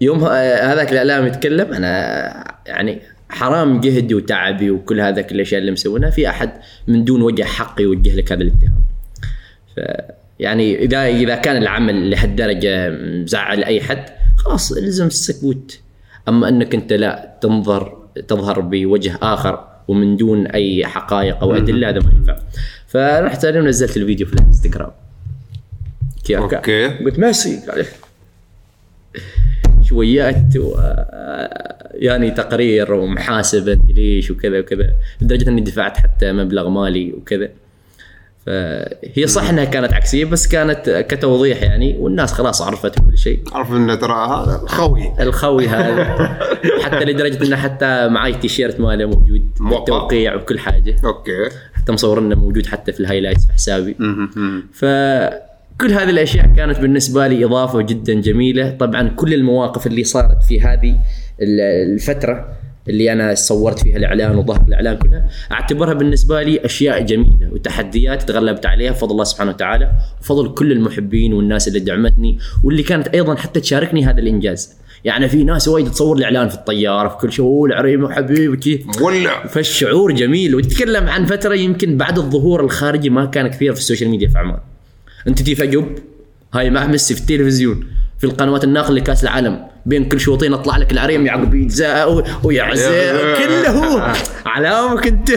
يوم 0.00 0.24
هذاك 0.24 0.92
الإعلام 0.92 1.26
يتكلم 1.26 1.72
أنا 1.72 2.54
يعني 2.66 3.00
حرام 3.28 3.80
جهدي 3.80 4.14
وتعبي 4.14 4.70
وكل 4.70 5.00
هذاك 5.00 5.32
الأشياء 5.32 5.60
اللي 5.60 5.72
مسوينها. 5.72 6.10
في 6.10 6.28
أحد 6.28 6.50
من 6.88 7.04
دون 7.04 7.22
وجه 7.22 7.42
حق 7.42 7.80
يوجه 7.80 8.16
لك 8.16 8.32
هذا 8.32 8.42
الاتهام. 8.42 8.84
ف 9.76 9.80
يعني 10.38 10.78
اذا 10.78 11.06
إذا 11.06 11.34
كان 11.34 11.56
العمل 11.56 12.10
لهالدرجة 12.10 12.90
مزعل 12.90 13.64
أي 13.64 13.80
حد 13.80 14.04
خلاص 14.36 14.72
إلزم 14.72 15.06
السكوت. 15.06 15.80
أما 16.28 16.48
أنك 16.48 16.74
أنت 16.74 16.92
لا 16.92 17.38
تنظر 17.40 18.04
تظهر 18.28 18.60
بوجه 18.60 19.18
آخر 19.22 19.64
ومن 19.88 20.16
دون 20.16 20.46
أي 20.46 20.86
حقائق 20.86 21.40
أو 21.40 21.56
أدلة 21.56 21.88
هذا 21.88 21.98
ما 21.98 22.10
ينفع. 22.16 22.36
فرحت 22.94 23.44
أنا 23.44 23.60
ونزلت 23.60 23.96
الفيديو 23.96 24.26
في 24.26 24.32
الانستغرام. 24.34 24.90
كي- 26.24 26.36
أوكي. 26.38 26.86
قلت 26.88 27.18
ميسي 27.18 27.60
قال 27.70 27.86
شويات 29.82 30.56
و 30.56 30.76
يعني 31.94 32.30
تقرير 32.30 32.92
ومحاسبة 32.92 33.80
ليش 33.88 34.30
وكذا 34.30 34.58
وكذا. 34.58 34.90
لدرجة 35.22 35.48
إني 35.48 35.60
دفعت 35.60 35.96
حتى 35.96 36.32
مبلغ 36.32 36.68
مالي 36.68 37.12
وكذا. 37.12 37.48
فهي 38.46 39.26
صح 39.26 39.48
إنها 39.48 39.64
كانت 39.64 39.92
عكسية 39.92 40.24
بس 40.24 40.46
كانت 40.48 41.06
كتوضيح 41.08 41.62
يعني 41.62 41.96
والناس 41.98 42.32
خلاص 42.32 42.62
عرفت 42.62 42.98
كل 42.98 43.18
شيء. 43.18 43.40
عرف 43.52 43.72
انه 43.72 43.94
ترى 43.94 44.12
هذا 44.28 44.62
خوي. 44.66 45.12
الخوي 45.20 45.68
هذا. 45.68 46.04
حتى 46.84 47.04
لدرجة 47.04 47.44
إنه 47.46 47.56
حتى 47.56 48.08
معي 48.08 48.32
تيشيرت 48.34 48.80
ماله 48.80 49.06
موجود 49.06 49.48
موقع. 49.60 49.84
توقيع 49.84 50.34
وكل 50.34 50.58
حاجة. 50.58 50.96
أوكي. 51.04 51.48
حتى 51.74 51.92
مصورنا 51.92 52.34
موجود 52.34 52.66
حتى 52.66 52.92
في 52.92 53.00
ال 53.00 53.04
highlights 53.04 53.46
في 53.46 53.52
حسابي. 53.52 53.96
فكل 54.72 55.92
هذه 55.92 56.10
الأشياء 56.10 56.46
كانت 56.56 56.78
بالنسبة 56.80 57.26
لي 57.26 57.44
إضافة 57.44 57.80
جدا 57.82 58.14
جميلة. 58.14 58.70
طبعا 58.70 59.08
كل 59.08 59.34
المواقف 59.34 59.86
اللي 59.86 60.04
صارت 60.04 60.42
في 60.48 60.60
هذه 60.60 60.96
ال- 61.42 61.60
الفترة 61.94 62.48
اللي 62.88 63.12
أنا 63.12 63.34
صورت 63.34 63.78
فيها 63.78 63.96
الإعلان 63.96 64.36
وظهر 64.36 64.64
الإعلان 64.68 64.96
كلها 64.96 65.28
أعتبرها 65.52 65.94
بالنسبة 65.94 66.42
لي 66.42 66.64
أشياء 66.64 67.00
جميلة 67.02 67.48
وتحديات 67.52 68.22
تغلبت 68.22 68.66
عليها 68.66 68.90
بفضل 68.92 69.12
الله 69.12 69.24
سبحانه 69.24 69.50
وتعالى 69.50 69.90
وفضل 70.20 70.54
كل 70.54 70.72
المحبين 70.72 71.32
والناس 71.32 71.68
اللي 71.68 71.80
دعمتني 71.80 72.38
واللي 72.62 72.82
كانت 72.82 73.08
أيضا 73.08 73.34
حتى 73.34 73.60
تشاركني 73.60 74.04
هذا 74.04 74.18
الإنجاز. 74.20 74.72
يعني 75.04 75.28
في 75.28 75.44
ناس 75.44 75.68
وايد 75.68 75.90
تصور 75.90 76.16
الإعلان 76.16 76.48
في 76.48 76.54
الطيارة 76.54 77.08
في 77.08 77.16
كل 77.16 77.32
شيء 77.32 77.44
"أوه، 77.44 77.66
العريمي 77.68 78.12
حبيبي 78.12 78.56
كيف 78.56 79.00
مولع 79.00 79.46
فالشعور 79.46 80.12
جميل 80.12 80.54
وتتكلم 80.54 81.08
عن 81.08 81.24
فترة 81.24 81.54
يمكن 81.54 81.96
بعد 81.96 82.18
الظهور 82.18 82.64
الخارجي 82.64 83.10
ما 83.10 83.24
كان 83.24 83.48
كثير 83.48 83.72
في 83.74 83.78
ال 83.80 83.84
social 83.84 84.10
media 84.10 84.28
في 84.28 84.38
عمان. 84.38 84.58
أنت 85.28 85.38
تجي 85.38 85.54
فجب 85.54 85.98
هاي 86.54 86.70
مع 86.70 86.86
ميسي 86.86 87.14
في 87.14 87.20
التلفزيون. 87.20 87.84
في 88.24 88.30
القنوات 88.30 88.64
الناقله 88.64 88.96
لكاس 88.96 89.22
العالم 89.24 89.58
بين 89.86 90.04
كل 90.04 90.20
شوطين 90.20 90.52
أطلع 90.54 90.76
لك 90.76 90.92
العريم 90.92 91.26
يعقب 91.26 91.54
يجزاء 91.54 92.12
و- 92.14 92.24
ويعزاء 92.44 93.38
كله 93.38 93.70
هو 93.70 94.12
علامك 94.46 95.06
أنت. 95.06 95.30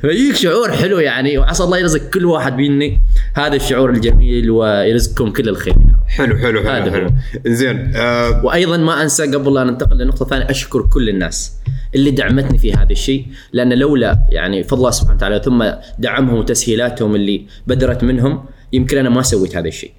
فيجيك 0.00 0.34
شعور 0.36 0.72
حلو 0.72 0.98
يعني 0.98 1.38
وعسى 1.38 1.62
الله 1.64 1.78
يرزق 1.78 2.10
كل 2.10 2.24
واحد 2.24 2.56
مني 2.58 3.00
هذا 3.34 3.56
الشعور 3.56 3.90
الجميل 3.90 4.50
ويرزقكم 4.50 5.30
كل 5.32 5.48
الخير. 5.48 5.74
رب. 5.74 6.08
حلو 6.08 6.36
حلو 6.38 6.60
هذا 6.60 6.90
حلو. 6.90 6.92
حلو 6.92 7.10
زين 7.46 7.92
آه 7.96 8.44
وأيضا 8.44 8.76
ما 8.76 9.02
أنسى 9.02 9.22
قبل 9.34 9.54
لا 9.54 9.64
ننتقل 9.64 9.96
للنقطه 9.96 10.22
الثانية 10.22 10.50
أشكر 10.50 10.82
كل 10.82 11.08
الناس 11.08 11.52
اللي 11.94 12.10
دعمتني 12.10 12.58
في 12.58 12.72
هذا 12.74 12.90
الشيء 12.92 13.26
لأن 13.52 13.72
لولا 13.72 14.18
يعني 14.30 14.62
فضل 14.64 14.78
الله 14.78 14.90
سبحانه 14.90 15.16
وتعالى 15.16 15.42
ثم 15.44 15.64
دعمهم 15.98 16.34
وتسهيلاتهم 16.38 17.14
اللي 17.14 17.46
بدرت 17.66 18.04
منهم 18.04 18.44
يمكن 18.72 18.98
أنا 18.98 19.08
ما 19.08 19.22
سويت 19.22 19.56
هذا 19.56 19.68
الشيء. 19.68 19.92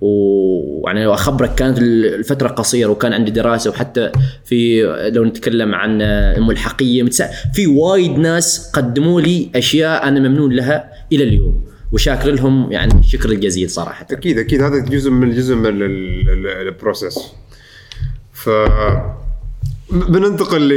ويعني 0.00 1.04
لو 1.04 1.14
أخبرك 1.14 1.54
كانت 1.54 1.78
الفترة 1.78 2.48
قصيرة 2.48 2.90
وكان 2.90 3.12
عندي 3.12 3.30
دراسة 3.30 3.70
وحتى 3.70 4.12
في 4.44 4.82
لو 5.14 5.24
نتكلم 5.24 5.74
عن 5.74 6.02
الملحقية 6.02 7.02
في 7.54 7.66
وايد 7.66 8.18
ناس 8.18 8.70
قدموا 8.72 9.20
لي 9.20 9.50
أشياء 9.54 10.08
أنا 10.08 10.20
ممنون 10.20 10.52
لها 10.52 10.90
إلى 11.12 11.24
اليوم 11.24 11.64
وشاكر 11.92 12.30
لهم 12.30 12.72
يعني 12.72 12.94
الشكر 13.00 13.28
الجزيل 13.30 13.70
صراحة. 13.70 14.06
أكيد 14.10 14.38
أكيد. 14.38 14.62
هذا 14.62 14.78
جزء 14.78 15.10
من 15.10 15.30
جزء 15.34 15.54
من 15.54 15.66
ال- 15.66 15.82
ال- 15.82 16.68
process 16.68 17.18
ف 18.32 18.50
بننتقل 19.92 20.68
ل 20.68 20.72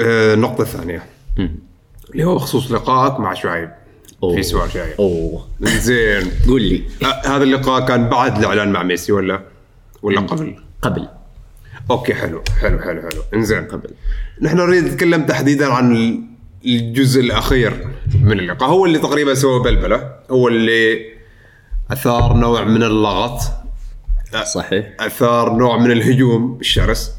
آه، 0.00 0.34
الثانية 0.60 1.02
اللي 2.12 2.24
هو 2.24 2.34
بخصوص 2.34 2.72
لقائك 2.72 3.20
مع 3.20 3.34
شعيب. 3.34 3.70
أوه. 4.22 4.34
في 4.34 4.42
سؤال 4.42 4.70
شايب 4.70 4.94
أوه. 4.98 5.46
زين. 5.60 6.30
قول 6.48 6.62
لي. 6.62 6.82
هذا 7.24 7.42
اللقاء 7.42 7.86
كان 7.86 8.08
بعد 8.08 8.38
الإعلان 8.38 8.72
مع 8.72 8.82
ميسي 8.82 9.12
ولا 9.12 9.40
ولا 10.02 10.20
قبل؟ 10.20 10.56
قبل. 10.82 11.08
أوكي 11.90 12.14
حلو. 12.14 12.42
حلو 12.60 12.78
حلو 12.78 13.00
حلو. 13.02 13.22
إنزين. 13.34 13.64
قبل. 13.64 13.90
نحن 14.42 14.56
نريد 14.56 14.84
نتكلم 14.84 15.26
تحديدا 15.26 15.66
عن 15.72 15.92
ال- 15.96 16.20
الجزء 16.66 17.20
الأخير 17.20 17.88
من 18.22 18.38
اللقاء. 18.40 18.68
هو 18.70 18.86
اللي 18.86 18.98
تقريبا 18.98 19.34
سوى 19.34 19.62
بلبلة. 19.62 20.10
هو 20.30 20.48
اللي 20.48 21.00
أثار 21.90 22.32
نوع 22.36 22.64
من 22.64 22.82
اللغط. 22.82 23.40
صحيح. 24.54 24.86
أثار 25.00 25.52
نوع 25.56 25.78
من 25.78 25.90
الهجوم 25.90 26.58
الشرس 26.60 27.12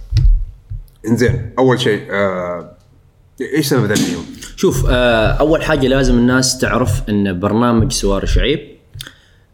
إنزين 1.07 1.53
أول 1.59 1.79
شيء 1.81 2.01
آه 2.11 2.70
إيش 3.55 3.67
سبب 3.67 3.85
ذا 3.85 3.93
الهجوم؟ 3.93 4.25
شوف 4.55 4.85
آه، 4.89 5.27
أول 5.27 5.63
حاجة 5.63 5.87
لازم 5.87 6.17
الناس 6.17 6.57
تعرف 6.57 7.09
إن 7.09 7.39
برنامج 7.39 7.91
سوار 7.91 8.25
شعيب 8.25 8.59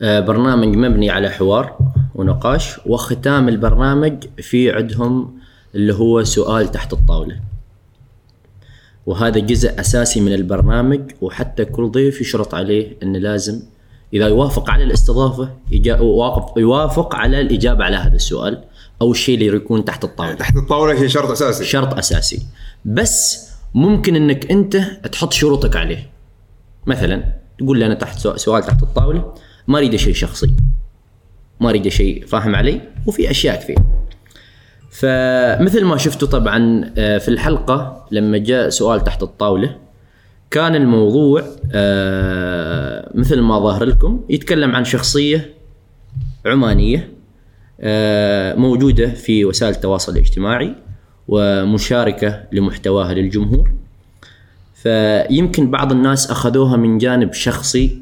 آه، 0.02 0.20
برنامج 0.20 0.76
مبني 0.76 1.10
على 1.10 1.30
حوار 1.30 1.78
ونقاش 2.16 2.80
وختام 2.86 3.50
البرنامج 3.50 4.14
في 4.38 4.72
عندهم 4.72 5.38
اللي 5.76 5.94
هو 5.94 6.24
سؤال 6.24 6.72
تحت 6.72 6.94
الطاولة. 6.94 7.40
وهذا 9.06 9.40
جزء 9.40 9.80
أساسي 9.80 10.22
من 10.22 10.34
البرنامج 10.34 11.02
وحتى 11.22 11.66
كل 11.66 11.92
ضيف 11.92 12.22
يشرط 12.22 12.56
عليه 12.56 12.98
انه 13.04 13.20
لازم 13.20 13.62
إذا 14.14 14.28
يوافق 14.28 14.70
على 14.70 14.84
الاستضافة 14.84 15.50
يوافق 16.58 17.16
على 17.16 17.42
الإجابة 17.42 17.84
على 17.84 17.96
هذا 17.96 18.16
السؤال 18.16 18.64
أو 19.02 19.12
الشيء 19.12 19.36
اللي 19.36 19.58
يكون 19.58 19.86
تحت 19.86 20.04
الطاولة. 20.04 20.36
تحت 20.36 20.56
الطاولة 20.56 21.02
هي 21.02 21.10
شرط 21.10 21.32
أساسي. 21.32 21.66
شرط 21.66 21.98
أساسي. 21.98 22.46
بس 22.86 23.47
ممكن 23.74 24.16
إنك 24.16 24.52
أنت 24.52 24.78
تحط 25.12 25.34
شروطك 25.34 25.76
عليه. 25.76 26.10
مثلا 26.86 27.24
تقول 27.60 27.80
لي 27.80 27.86
أنا 27.86 27.94
تحت 27.94 28.20
سؤ- 28.20 28.36
سؤال 28.36 28.64
تحت 28.64 28.84
الطاولة 28.84 29.34
ما 29.68 29.78
أريد 29.78 29.96
شيء 29.96 30.14
شخصي. 30.14 30.54
ما 31.60 31.70
أريد 31.70 31.88
شيء 31.88 32.26
فاهم 32.26 32.56
علي 32.56 32.82
وفي 33.06 33.32
أشياء 33.32 33.56
كثير. 33.60 33.78
فمثل 34.92 35.86
ما 35.86 35.98
شفتوا 35.98 36.28
طبعا 36.28 36.92
آه، 36.98 37.18
في 37.18 37.28
الحلقة 37.28 38.06
لما 38.12 38.38
جاء 38.38 38.70
سؤال 38.70 39.04
تحت 39.04 39.24
الطاولة 39.24 39.76
كان 40.52 40.76
الموضوع 40.76 41.44
آه، 41.72 43.12
مثل 43.16 43.40
ما 43.42 43.60
ظاهر 43.60 43.84
لكم 43.84 44.26
يتكلم 44.30 44.76
عن 44.76 44.86
شخصية 44.86 45.54
عمانية 46.46 47.12
آه، 47.82 48.56
موجودة 48.56 49.08
في 49.10 49.46
وسائل 49.46 49.74
التواصل 49.74 50.12
الاجتماعي. 50.12 50.76
ومشاركة 51.28 52.44
لمحتواها 52.52 53.14
للجمهور. 53.14 53.72
فيمكن 54.74 55.72
بعض 55.72 55.92
الناس 55.92 56.32
أخذوها 56.32 56.78
من 56.78 56.98
جانب 56.98 57.34
شخصي 57.34 58.02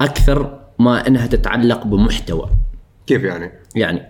أكثر 0.00 0.60
ما 0.78 1.06
أنها 1.06 1.26
تتعلق 1.26 1.86
بمحتوى. 1.86 2.50
كيف 3.06 3.22
يعني؟ 3.22 3.50
يعني 3.76 4.02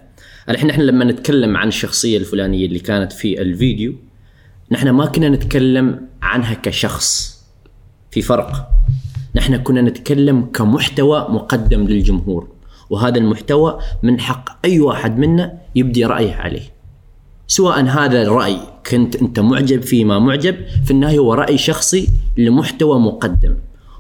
الحين 0.49 0.71
إحنا 0.71 0.83
لما 0.83 1.05
نتكلم 1.05 1.57
عن 1.57 1.69
الشخصية 1.69 2.19
الفلانية 2.19 2.67
اللي 2.67 2.79
كانت 2.79 3.13
في 3.13 3.43
الفيديو 3.43 3.95
نحن 4.71 4.91
ما 4.91 5.07
كنا 5.07 5.29
نتكلم 5.29 6.01
عنها 6.23 6.55
كشخص 6.55 7.41
في 8.11 8.23
فرق. 8.23 8.69
نحن 9.35 9.57
كنا 9.57 9.83
نتكلم 9.83 10.45
كمحتوى 10.45 11.27
مقدم 11.31 11.85
للجمهور 11.85 12.49
وهذا 12.91 13.19
المحتوى 13.19 13.79
من 14.03 14.21
حق 14.21 14.59
أي 14.65 14.81
واحد 14.81 15.19
منا 15.19 15.59
يبدي 15.75 16.05
رأيه 16.05 16.35
عليه. 16.35 16.76
سواء 17.47 17.85
هذا 17.85 18.23
الرأي 18.23 18.59
كنت 18.91 19.17
أنت 19.17 19.41
معجب 19.41 19.83
فيه 19.83 20.05
ما 20.05 20.19
معجب 20.19 20.57
في 20.85 20.91
النهاية 20.91 21.19
هو 21.19 21.35
رأي 21.35 21.59
شخصي 21.59 22.09
لمحتوى 22.37 23.01
مقدم. 23.01 23.55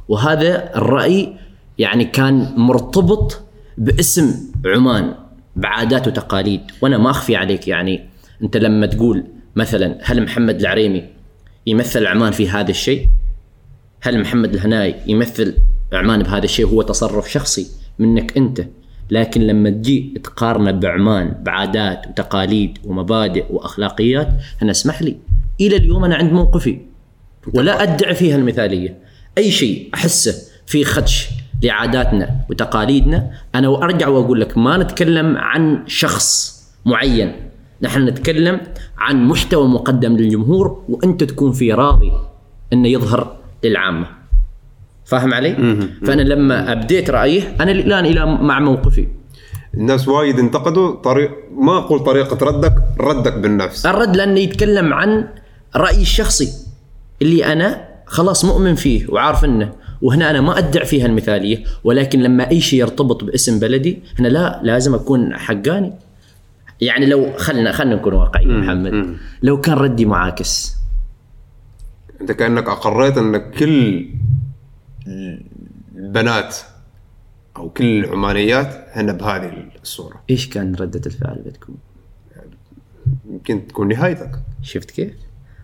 وهذا 0.08 0.76
الرأي 0.76 1.36
يعني 1.78 2.04
كان 2.04 2.54
مرتبط 2.56 3.40
باسم 3.78 4.34
عمان 4.66 5.14
بعادات 5.56 6.08
وتقاليد. 6.08 6.60
وأنا 6.82 6.98
ما 6.98 7.10
أخفي 7.10 7.36
عليك 7.36 7.68
يعني. 7.68 8.08
أنت 8.42 8.56
لما 8.56 8.86
تقول 8.86 9.24
مثلا 9.56 9.98
هل 10.02 10.22
محمد 10.22 10.60
العريمي 10.60 11.04
يمثل 11.66 12.06
عمان 12.06 12.32
في 12.32 12.48
هذا 12.48 12.70
الشيء؟ 12.70 13.08
هل 14.00 14.20
محمد 14.20 14.54
الهناي 14.54 14.94
يمثل 15.06 15.54
عمان 15.92 16.22
بهذا 16.22 16.44
الشيء؟ 16.44 16.66
هو 16.66 16.82
تصرف 16.82 17.30
شخصي 17.30 17.66
منك 17.98 18.36
أنت. 18.36 18.66
لكن 19.10 19.40
لما 19.40 19.70
تجي 19.70 20.20
تقارنه 20.24 20.70
بعمان 20.70 21.34
بعادات 21.42 22.06
وتقاليد 22.08 22.78
ومبادئ 22.84 23.44
وأخلاقيات 23.50 24.28
أنا 24.62 24.70
أسمح 24.70 25.02
لي. 25.02 25.16
إلى 25.60 25.76
اليوم 25.76 26.04
أنا 26.04 26.16
عند 26.16 26.32
موقفي 26.32 26.78
ولا 27.54 27.82
أدعي 27.82 28.14
فيها 28.14 28.36
المثالية. 28.36 28.98
أي 29.38 29.50
شيء 29.50 29.90
أحسه 29.94 30.34
في 30.66 30.84
خدش 30.84 31.28
لعاداتنا 31.62 32.40
وتقاليدنا 32.50 33.30
أنا 33.54 33.68
وأرجع 33.68 34.08
وأقول 34.08 34.40
لك 34.40 34.58
ما 34.58 34.76
نتكلم 34.76 35.36
عن 35.36 35.82
شخص 35.86 36.56
معين. 36.86 37.32
نحن 37.82 38.04
نتكلم 38.04 38.60
عن 38.98 39.24
محتوى 39.24 39.68
مقدم 39.68 40.16
للجمهور 40.16 40.84
وأنت 40.88 41.24
تكون 41.24 41.52
في 41.52 41.72
راضي 41.72 42.12
إنه 42.72 42.88
يظهر 42.88 43.36
للعامة. 43.64 44.15
فاهم 45.06 45.34
علي؟ 45.34 45.54
فأنا 46.06 46.22
لما 46.22 46.72
أبديت 46.72 47.10
رأيه 47.10 47.56
أنا 47.60 47.70
الآن 47.70 48.06
إلى 48.06 48.26
مع 48.26 48.60
موقفي. 48.60 49.08
الناس 49.74 50.08
وايد 50.08 50.38
انتقدوا 50.38 50.94
طريق 50.94 51.30
ما 51.58 51.78
أقول 51.78 52.00
طريقة 52.00 52.46
ردك 52.46 52.74
ردك 53.00 53.32
بالنفس. 53.32 53.86
الرد 53.86 54.16
لأنه 54.16 54.40
يتكلم 54.40 54.94
عن 54.94 55.28
رأيي 55.76 56.02
الشخصي 56.02 56.48
اللي 57.22 57.52
أنا 57.52 57.88
خلاص 58.06 58.44
مؤمن 58.44 58.74
فيه 58.74 59.06
وعارف 59.08 59.44
إنه. 59.44 59.72
وهنا 60.02 60.30
أنا 60.30 60.40
ما 60.40 60.58
أدعي 60.58 60.86
فيها 60.86 61.06
المثالية 61.06 61.64
ولكن 61.84 62.22
لما 62.22 62.50
أي 62.50 62.60
شيء 62.60 62.80
يرتبط 62.80 63.24
باسم 63.24 63.58
بلدي 63.58 64.02
هنا 64.18 64.28
لا 64.28 64.60
لازم 64.62 64.94
أكون 64.94 65.36
حقاني. 65.36 65.92
يعني 66.80 67.06
لو 67.06 67.32
خلنا 67.36 67.72
خلنا 67.72 67.94
نكون 67.94 68.14
واقعيين 68.14 68.60
محمد. 68.60 69.16
لو 69.42 69.60
كان 69.60 69.74
ردي 69.74 70.04
معاكس. 70.04 70.74
أنت 72.20 72.32
كأنك 72.32 72.68
أقريت 72.68 73.18
إن 73.18 73.50
كل 73.50 74.06
البنات 75.96 76.56
أو 77.56 77.68
كل 77.68 78.04
العمانيات 78.04 78.86
هن 78.92 79.12
بهذه 79.12 79.64
الصورة 79.82 80.22
إيش 80.30 80.48
كان 80.48 80.74
ردة 80.74 81.00
الفعل 81.06 81.42
بتكون؟ 81.46 81.76
يمكن 83.30 83.66
تكون 83.66 83.88
نهايتك 83.88 84.30
شفت 84.62 84.90
كيف؟ 84.90 85.12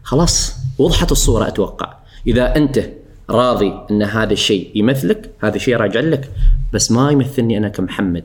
خلاص 0.03 0.57
وضحت 0.79 1.13
الصورة 1.13 1.49
أتوقع 1.49 1.95
إذا 2.27 2.57
أنت 2.57 2.89
راضي 3.31 3.73
أن 3.91 4.03
هذا 4.03 4.33
الشيء 4.33 4.71
يمثلك 4.75 5.31
هذا 5.43 5.57
الشيء 5.57 5.77
راجع 5.77 6.01
لك 6.01 6.31
بس 6.73 6.93
ما 6.93 7.11
يمثلني 7.11 7.59
أنا 7.59 7.69
كمحمد 7.69 8.25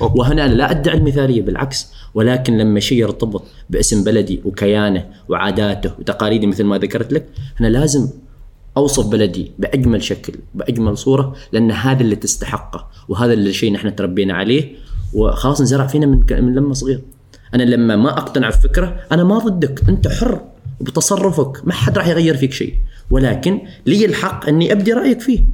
أوكي. 0.00 0.18
وهنا 0.18 0.44
أنا 0.44 0.54
لا 0.54 0.70
أدعي 0.70 0.96
المثالية 0.96 1.42
بالعكس 1.42 1.92
ولكن 2.14 2.58
لما 2.58 2.80
شيء 2.80 2.98
يرتبط 2.98 3.42
باسم 3.70 4.04
بلدي 4.04 4.40
وكيانه 4.44 5.06
وعاداته 5.28 5.92
وتقاليدي 5.98 6.46
مثل 6.46 6.64
ما 6.64 6.78
ذكرت 6.78 7.12
لك 7.12 7.26
أنا 7.60 7.66
لازم 7.66 8.08
أوصف 8.76 9.06
بلدي 9.06 9.52
بأجمل 9.58 10.02
شكل 10.02 10.34
بأجمل 10.54 10.98
صورة 10.98 11.36
لأن 11.52 11.70
هذا 11.70 12.00
اللي 12.00 12.16
تستحقه 12.16 12.88
وهذا 13.08 13.32
اللي 13.32 13.52
شيء 13.52 13.72
نحن 13.72 13.96
تربينا 13.96 14.34
عليه 14.34 14.74
وخلاص 15.14 15.60
انزرع 15.60 15.86
فينا 15.86 16.06
من, 16.06 16.20
من 16.30 16.54
لما 16.54 16.74
صغير. 16.74 17.00
أنا 17.54 17.62
لما 17.62 17.96
ما 17.96 18.10
أقتنع 18.10 18.48
بفكرة 18.48 18.96
أنا 19.12 19.24
ما 19.24 19.38
ضدك 19.38 19.88
أنت 19.88 20.08
حر 20.08 20.40
بتصرفك 20.80 21.66
ما 21.66 21.72
حد 21.72 21.98
راح 21.98 22.06
يغير 22.06 22.36
فيك 22.36 22.52
شيء. 22.52 22.74
ولكن 23.10 23.60
لي 23.86 24.04
الحق 24.04 24.48
أني 24.48 24.72
أبدي 24.72 24.92
رأيك 24.92 25.20
فيه. 25.20 25.44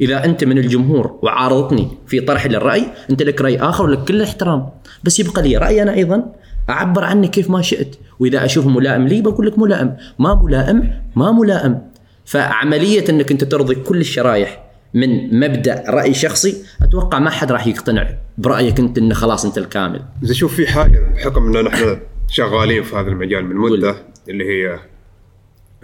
إذا 0.00 0.24
أنت 0.24 0.44
من 0.44 0.58
الجمهور 0.58 1.18
وعارضتني 1.22 1.88
في 2.06 2.20
طرحي 2.20 2.48
للرأي 2.48 2.86
أنت 3.10 3.22
لك 3.22 3.40
رأي 3.40 3.58
آخر 3.58 3.84
ولك 3.84 4.04
كل 4.04 4.16
الاحترام. 4.16 4.68
بس 5.04 5.20
يبقى 5.20 5.42
لي 5.42 5.56
رأي 5.56 5.82
أنا 5.82 5.94
أيضا 5.94 6.32
أعبر 6.70 7.04
عنه 7.04 7.26
كيف 7.26 7.50
ما 7.50 7.62
شئت. 7.62 7.96
وإذا 8.20 8.44
اشوفه 8.44 8.68
ملائم 8.68 9.06
لي 9.08 9.20
بقول 9.20 9.46
لك 9.46 9.58
ملائم. 9.58 9.96
ما 10.18 10.42
ملائم 10.42 11.00
ما 11.16 11.32
ملائم. 11.32 11.91
فعملية 12.24 13.04
إنك 13.08 13.30
أنت 13.30 13.44
ترضي 13.44 13.74
كل 13.74 14.00
الشرايح 14.00 14.64
من 14.94 15.40
مبدأ 15.40 15.84
رأي 15.88 16.14
شخصي 16.14 16.64
أتوقع 16.82 17.18
ما 17.18 17.30
حد 17.30 17.52
راح 17.52 17.66
يقتنع 17.66 18.08
برأيك 18.38 18.80
أنت 18.80 18.98
إنه 18.98 19.14
خلاص 19.14 19.44
أنت 19.44 19.58
الكامل. 19.58 20.02
إذا 20.22 20.32
شوف 20.32 20.54
في 20.54 20.66
حاجة 20.66 21.12
بحكم 21.14 21.56
ان 21.56 21.64
نحن 21.64 22.00
شغالين 22.28 22.82
في 22.82 22.96
هذا 22.96 23.08
المجال 23.08 23.44
من 23.44 23.56
مدة 23.56 23.96
اللي 24.28 24.44
هي 24.44 24.78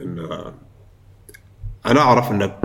إن 0.00 0.28
أنا 1.86 2.00
أعرف 2.00 2.30
إنك 2.30 2.60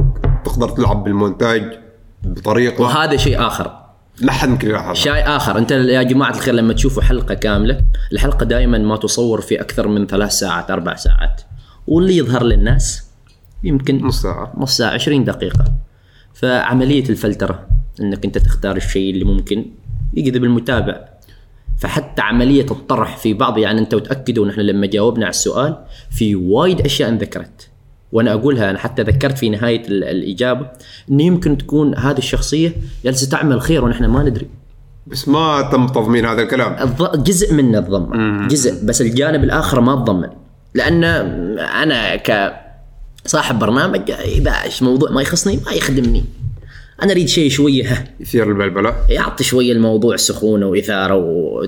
تقدر 0.45 0.70
تلعب 0.70 1.04
بالمونتاج 1.04 1.80
بطريقة 2.24 2.82
وهذا 2.82 3.18
شيء 3.18 3.48
آخر. 3.48 3.84
لا 4.22 4.32
حد 4.32 4.50
يمكن 4.50 4.70
يلاحظها 4.70 4.94
شيء 4.94 5.36
آخر. 5.36 5.58
أنت 5.58 5.72
يا 5.72 6.04
جماعة 6.04 6.30
الخير 6.30 6.54
لما 6.54 6.74
تشوفوا 6.74 7.04
حلقة 7.04 7.34
كاملة 7.34 7.82
الحلقة 8.14 8.44
دائما 8.45 8.78
ما 8.78 8.98
تصور 8.98 9.41
في 9.41 9.62
أكثر 9.62 9.88
من 9.88 10.08
ثلاث 10.08 10.32
ساعات 10.32 10.72
أربع 10.72 10.95
ساعات 10.95 11.41
واللي 11.88 12.18
يظهر 12.18 12.44
للناس 12.44 13.12
يمكن 13.64 14.06
نص 14.06 14.22
ساعة. 14.22 14.53
نص 14.57 14.77
ساعة 14.77 14.91
20 14.94 15.23
دقيقة. 15.23 15.65
فعملية 16.34 17.10
الفلترة 17.10 17.68
إنك 18.02 18.26
أنت 18.26 18.38
تختار 18.38 18.76
الشيء 18.76 19.14
اللي 19.14 19.26
ممكن 19.26 19.65
يجذب 20.14 20.44
المتابع 20.44 20.99
فحتى 21.80 22.22
عملية 22.22 22.65
الطرح 22.72 23.18
في 23.18 23.34
بعض 23.34 23.57
يعني 23.57 23.80
أنت 23.80 23.94
وتاكدوا 23.94 24.48
نحن 24.48 24.60
لما 24.61 24.85
جاوبنا 24.88 25.26
على 25.26 25.30
السؤال 25.31 25.77
في 26.11 26.35
وايد 26.35 26.81
أشياء 26.81 27.10
انذكرت. 27.10 27.69
وأنا 28.11 28.34
أقولها 28.34 28.69
أنا 28.69 28.77
حتى 28.80 29.02
ذكرت 29.03 29.38
في 29.38 29.49
نهاية 29.49 29.88
ال- 29.88 30.03
الإجابة 30.03 30.68
انه 31.11 31.23
يمكن 31.23 31.57
تكون 31.57 31.95
هذه 31.98 32.18
الشخصية 32.18 32.73
جالسة 33.06 33.30
تعمل 33.30 33.61
خير 33.61 33.85
ونحن 33.85 34.06
ما 34.06 34.23
ندري. 34.23 34.48
بس 35.07 35.27
ما 35.27 35.69
تم 35.72 35.88
تضمين 35.88 36.26
هذا 36.26 36.41
الكلام. 36.41 36.95
جزء 37.15 37.53
منه 37.53 37.80
تضمن 37.80 38.48
جزء 38.48 38.85
بس 38.85 39.02
الجانب 39.02 39.44
الآخر 39.44 39.81
ما 39.81 39.95
تضمن. 39.95 40.30
لأن 40.73 41.03
أنا 41.60 42.15
ك 42.15 42.53
صاحب 43.26 43.60
برنامج 43.60 44.12
اذا 44.12 44.52
إيش 44.52 44.84
موضوع 44.84 45.12
ما 45.12 45.22
يخصني 45.22 45.60
ما 45.66 45.72
يخدمني. 45.72 46.24
أنا 47.04 47.12
أريد 47.12 47.28
شيء 47.28 47.50
شوية 47.50 48.16
يثير 48.20 48.50
البلبلة. 48.50 48.95
يعطي 49.10 49.44
شوية 49.44 49.72
الموضوع 49.72 50.16
سخونة 50.16 50.66
وإثارة 50.66 51.16
و... 51.16 51.66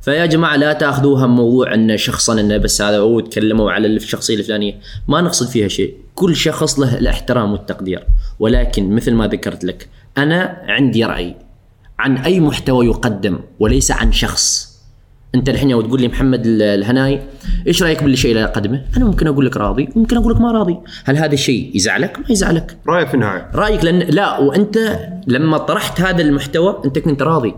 فيا 0.00 0.26
جماعة 0.26 0.56
لا 0.56 0.72
تأخذوها 0.72 1.26
موضوع 1.26 1.74
انه 1.74 1.96
شخصا 1.96 2.40
إنه 2.40 2.56
بس 2.56 2.82
هذا 2.82 2.98
هو 2.98 3.20
تكلموا 3.20 3.72
على 3.72 3.86
الشخصيه 3.86 4.34
الفلانية. 4.34 4.80
ما 5.08 5.20
نقصد 5.20 5.48
فيها 5.48 5.68
شيء. 5.68 5.94
كل 6.14 6.36
شخص 6.36 6.78
له 6.78 6.98
الإحترام 6.98 7.52
والتقدير. 7.52 8.06
ولكن 8.38 8.90
مثل 8.90 9.14
ما 9.14 9.26
ذكرت 9.26 9.64
لك 9.64 9.88
أنا 10.18 10.62
عندي 10.62 11.04
رأي 11.04 11.36
عن 11.98 12.16
أي 12.18 12.40
محتوى 12.40 12.86
يقدم 12.86 13.38
وليس 13.58 13.90
عن 13.90 14.12
شخص. 14.12 14.77
انت 15.34 15.48
الحين 15.48 15.70
لو 15.70 15.80
تقول 15.80 16.00
لي 16.00 16.08
محمد 16.08 16.46
ال- 16.46 16.62
الهناي 16.62 17.20
إيش 17.66 17.82
رأيك 17.82 18.02
بالشيء 18.02 18.30
اللي 18.30 18.44
اقدمه؟ 18.44 18.84
أنا 18.96 19.04
ممكن 19.04 19.26
أقول 19.26 19.46
لك 19.46 19.56
راضي 19.56 19.88
ممكن 19.96 20.16
أقول 20.16 20.34
لك 20.34 20.40
ما 20.40 20.52
راضي، 20.52 20.76
هل 21.04 21.16
هذا 21.16 21.32
الشيء 21.32 21.70
يزعلك؟ 21.74 22.18
ما 22.18 22.24
يزعلك، 22.30 22.76
رأيك 22.88 23.08
في 23.08 23.14
النهاية. 23.14 23.50
رأيك 23.54 23.84
لأن 23.84 23.98
لا 23.98 24.38
وأنت 24.38 24.78
لما 25.26 25.58
طرحت 25.58 26.00
هذا 26.00 26.22
المحتوى 26.22 26.82
أنت 26.84 26.98
كنت 26.98 27.22
راضي. 27.22 27.54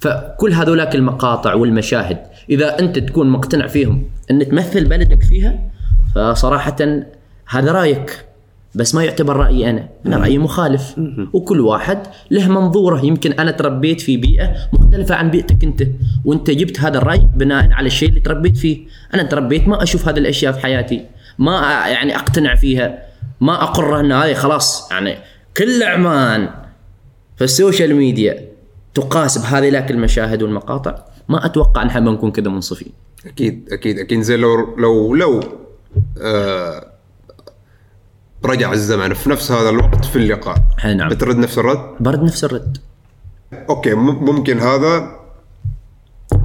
فكل 0.00 0.52
هذولاك 0.52 0.94
المقاطع 0.94 1.54
والمشاهد 1.54 2.18
إذا 2.50 2.78
أنت 2.78 2.98
تكون 2.98 3.28
مقتنع 3.30 3.66
فيهم 3.66 4.04
أن 4.30 4.48
تمثل 4.48 4.84
بلدك 4.84 5.22
فيها 5.22 5.58
فصراحة 6.14 6.76
هذا 7.48 7.72
رأيك. 7.72 8.24
بس 8.78 8.94
ما 8.94 9.04
يعتبر 9.04 9.36
رأيي 9.36 9.70
أنا. 9.70 9.88
أنا 10.06 10.16
رأيي 10.16 10.38
مخالف. 10.38 10.94
وكل 11.32 11.60
واحد 11.60 12.02
له 12.30 12.48
منظوره. 12.48 13.04
يمكن 13.04 13.32
أنا 13.32 13.50
تربيت 13.50 14.00
في 14.00 14.16
بيئة 14.16 14.54
مختلفة 14.72 15.14
عن 15.14 15.30
بيئتك 15.30 15.64
أنت. 15.64 15.82
وأنت 16.24 16.50
جبت 16.50 16.80
هذا 16.80 16.98
الرأي 16.98 17.28
بناء 17.36 17.72
على 17.72 17.86
الشيء 17.86 18.08
اللي 18.08 18.20
تربيت 18.20 18.56
فيه. 18.56 18.86
أنا 19.14 19.22
تربيت 19.22 19.68
ما 19.68 19.82
أشوف 19.82 20.08
هذه 20.08 20.18
الأشياء 20.18 20.52
في 20.52 20.60
حياتي. 20.60 21.04
ما 21.38 21.60
يعني 21.88 22.16
أقتنع 22.16 22.54
فيها. 22.54 23.02
ما 23.40 23.62
أقر 23.62 24.00
إن 24.00 24.12
هذه 24.12 24.34
خلاص. 24.34 24.90
يعني 24.90 25.14
كل 25.56 25.82
عمان 25.82 26.48
في 27.36 27.44
ال 27.44 27.51
social 27.51 27.94
media 27.94 28.48
تقاس 28.94 29.38
بهذه 29.38 29.70
لك 29.70 29.90
المشاهد 29.90 30.42
والمقاطع. 30.42 31.04
ما 31.28 31.46
أتوقع 31.46 31.82
ان 31.82 31.86
إحنا 31.86 32.00
بنكون 32.00 32.30
كذا 32.30 32.50
منصفين. 32.50 32.92
أكيد 33.26 33.68
أكيد 33.72 33.98
أكيد. 33.98 34.20
زي 34.20 34.36
لو 34.36 34.76
لو 34.76 35.14
لو 35.14 35.40
آه 36.22 36.87
رجع 38.44 38.72
الزمن 38.72 39.14
في 39.14 39.30
نفس 39.30 39.52
هذا 39.52 39.68
الوقت 39.68 40.04
في 40.04 40.16
اللقاء. 40.16 40.56
نعم. 40.96 41.08
بترد 41.08 41.36
نفس 41.36 41.58
الرد؟ 41.58 41.96
برد 42.00 42.22
نفس 42.22 42.44
الرد. 42.44 42.78
أوكي 43.70 43.94
ممكن 43.94 44.58
هذا 44.58 45.18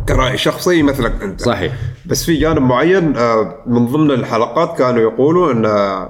كرأي 0.07 0.37
شخصي 0.37 0.83
مثلك 0.83 1.23
أنت. 1.23 1.41
صحيح. 1.41 1.73
بس 2.05 2.25
في 2.25 2.37
جانب 2.37 2.61
معين 2.61 3.17
آه، 3.17 3.55
من 3.65 3.85
ضمن 3.87 4.11
الحلقات 4.11 4.77
كانوا 4.77 5.01
يقولوا 5.01 5.51
إن 5.51 5.65
آه، 5.65 6.09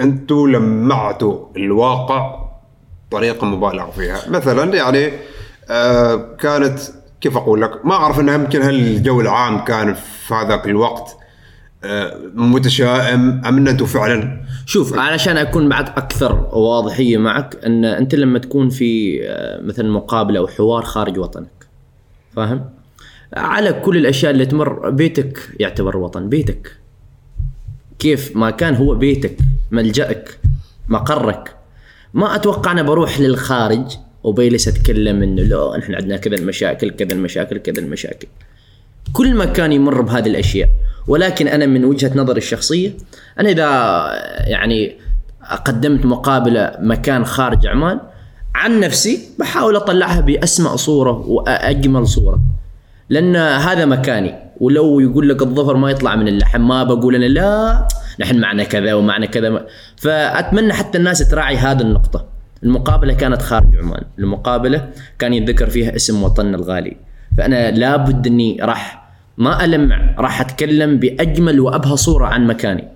أنتوا 0.00 0.48
لمعتوا 0.48 1.46
الواقع 1.56 2.44
طريقه 3.10 3.44
مبالغ 3.44 3.90
فيها. 3.90 4.20
مثلا 4.28 4.74
يعني 4.74 5.12
آه، 5.70 6.34
كانت 6.40 6.78
كيف 7.20 7.36
أقول 7.36 7.62
لك؟ 7.62 7.86
ما 7.86 7.94
أعرف 7.94 8.20
إنها 8.20 8.34
يمكن 8.34 8.62
هل 8.62 8.74
الجو 8.74 9.20
العام 9.20 9.64
كان 9.64 9.94
في 9.94 10.34
هذاك 10.34 10.66
الوقت 10.66 11.16
متشائم 12.34 13.42
أم 13.46 13.56
ان 13.56 13.68
أنتم 13.68 13.86
فعلا؟ 13.86 14.44
شوف 14.66 14.98
علشان 14.98 15.36
أكون 15.36 15.68
بعد 15.68 15.88
أكثر 15.88 16.48
واضحية 16.52 17.16
معك 17.16 17.56
أن 17.66 17.84
أنت 17.84 18.14
لما 18.14 18.38
تكون 18.38 18.68
في 18.68 19.20
آه، 19.28 19.62
مثلا 19.62 19.90
مقابلة 19.90 20.38
أو 20.38 20.46
حوار 20.46 20.82
خارج 20.82 21.18
وطنك 21.18 21.66
فاهم؟ 22.36 22.64
على 23.36 23.72
كل 23.72 23.96
الأشياء 23.96 24.32
اللي 24.32 24.46
تمر 24.46 24.90
بيتك 24.90 25.38
يعتبر 25.60 25.96
وطن 25.96 26.28
بيتك. 26.28 26.76
كيف؟ 27.98 28.36
ما 28.36 28.50
كان 28.50 28.74
هو 28.74 28.94
بيتك 28.94 29.36
ملجأك 29.70 30.38
مقرك. 30.88 31.56
ما 32.14 32.34
أتوقع 32.34 32.72
أنا 32.72 32.82
بروح 32.82 33.20
للخارج 33.20 33.96
وبيلس 34.22 34.68
أتكلم 34.68 35.22
إنه 35.22 35.42
لا 35.42 35.76
نحن 35.78 35.94
عندنا 35.94 36.16
كذا 36.16 36.36
المشاكل 36.36 36.90
كذا 36.90 37.12
المشاكل 37.12 37.58
كذا 37.58 37.80
المشاكل. 37.80 38.28
كل 39.12 39.36
مكان 39.36 39.72
يمر 39.72 40.00
بهذه 40.00 40.26
الأشياء. 40.26 40.68
ولكن 41.06 41.48
أنا 41.48 41.66
من 41.66 41.84
وجهة 41.84 42.12
نظري 42.14 42.38
الشخصية 42.38 42.90
أنا 43.40 43.48
إذا 43.48 43.64
يعني 44.50 44.96
قدمت 45.64 46.06
مقابلة 46.06 46.72
مكان 46.80 47.24
خارج 47.24 47.66
عمان 47.66 48.00
عن 48.54 48.80
نفسي 48.80 49.20
بحاول 49.38 49.76
أطلعها 49.76 50.20
باسمى 50.20 50.76
صورة 50.76 51.12
واجمل 51.12 52.06
صورة. 52.06 52.40
لأن 53.08 53.36
هذا 53.36 53.84
مكاني. 53.84 54.34
ولو 54.60 55.00
يقول 55.00 55.28
لك 55.28 55.42
الظفر 55.42 55.76
ما 55.76 55.90
يطلع 55.90 56.16
من 56.16 56.28
اللحم 56.28 56.68
ما 56.68 56.84
بقول 56.84 57.14
أنا 57.14 57.24
لا 57.24 57.88
نحن 58.20 58.40
معنا 58.40 58.64
كذا 58.64 58.94
ومعنا 58.94 59.26
كذا. 59.26 59.66
فأتمنى 59.96 60.72
حتى 60.72 60.98
الناس 60.98 61.28
تراعي 61.28 61.56
هذه 61.56 61.80
النقطة. 61.80 62.26
المقابلة 62.62 63.14
كانت 63.14 63.42
خارج 63.42 63.76
عمان. 63.76 64.04
المقابلة 64.18 64.90
كان 65.18 65.34
يتذكر 65.34 65.70
فيها 65.70 65.96
اسم 65.96 66.22
وطننا 66.22 66.56
الغالي. 66.56 66.96
فأنا 67.36 67.70
لابد 67.70 68.26
إني 68.26 68.58
راح 68.62 69.04
ما 69.38 69.64
ألمع 69.64 70.14
راح 70.18 70.40
أتكلم 70.40 70.96
بأجمل 70.96 71.60
وأبهى 71.60 71.96
صورة 71.96 72.26
عن 72.26 72.46
مكاني. 72.46 72.88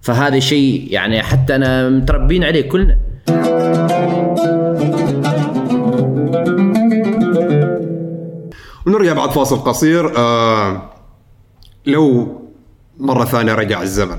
فهذا 0.00 0.38
شيء 0.38 0.86
يعني 0.90 1.22
حتى 1.22 1.54
أنا 1.54 1.88
متربين 1.88 2.44
عليه 2.44 2.68
كلنا. 2.68 2.98
ونرجع 8.86 9.12
بعد 9.12 9.30
فاصل 9.30 9.56
قصير 9.56 10.16
آه 10.16 10.90
لو 11.86 12.36
مرة 12.98 13.24
ثانية 13.24 13.54
رجع 13.54 13.82
الزمن. 13.82 14.18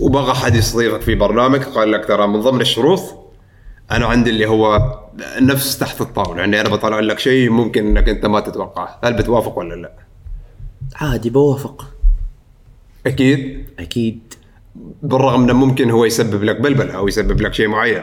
وبغى 0.00 0.34
حد 0.34 0.54
يستضيفك 0.54 1.00
في 1.00 1.14
برنامج 1.14 1.60
قال 1.62 1.92
لك 1.92 2.06
ترى 2.06 2.26
من 2.26 2.40
ضمن 2.40 2.60
الشروط 2.60 3.00
أنا 3.90 4.06
عندي 4.06 4.30
اللي 4.30 4.46
هو 4.46 4.80
نفس 5.40 5.78
تحت 5.78 6.00
الطاولة. 6.00 6.40
يعني 6.40 6.60
أنا 6.60 6.68
بطلع 6.68 7.00
لك 7.00 7.18
شيء 7.18 7.50
ممكن 7.50 7.86
إنك 7.86 8.08
أنت 8.08 8.26
ما 8.26 8.40
تتوقعه. 8.40 8.98
هل 9.04 9.12
بتوافق 9.12 9.58
ولا 9.58 9.74
لا؟ 9.74 9.92
عادي 10.94 11.30
بوافق. 11.30 11.84
أكيد؟ 13.06 13.66
أكيد. 13.78 14.34
بالرغم 15.02 15.42
إنه 15.42 15.52
ممكن 15.52 15.90
هو 15.90 16.04
يسبب 16.04 16.44
لك 16.44 16.60
بلبلة 16.60 16.92
أو 16.92 17.08
يسبب 17.08 17.40
لك 17.40 17.54
شيء 17.54 17.68
معين. 17.68 18.02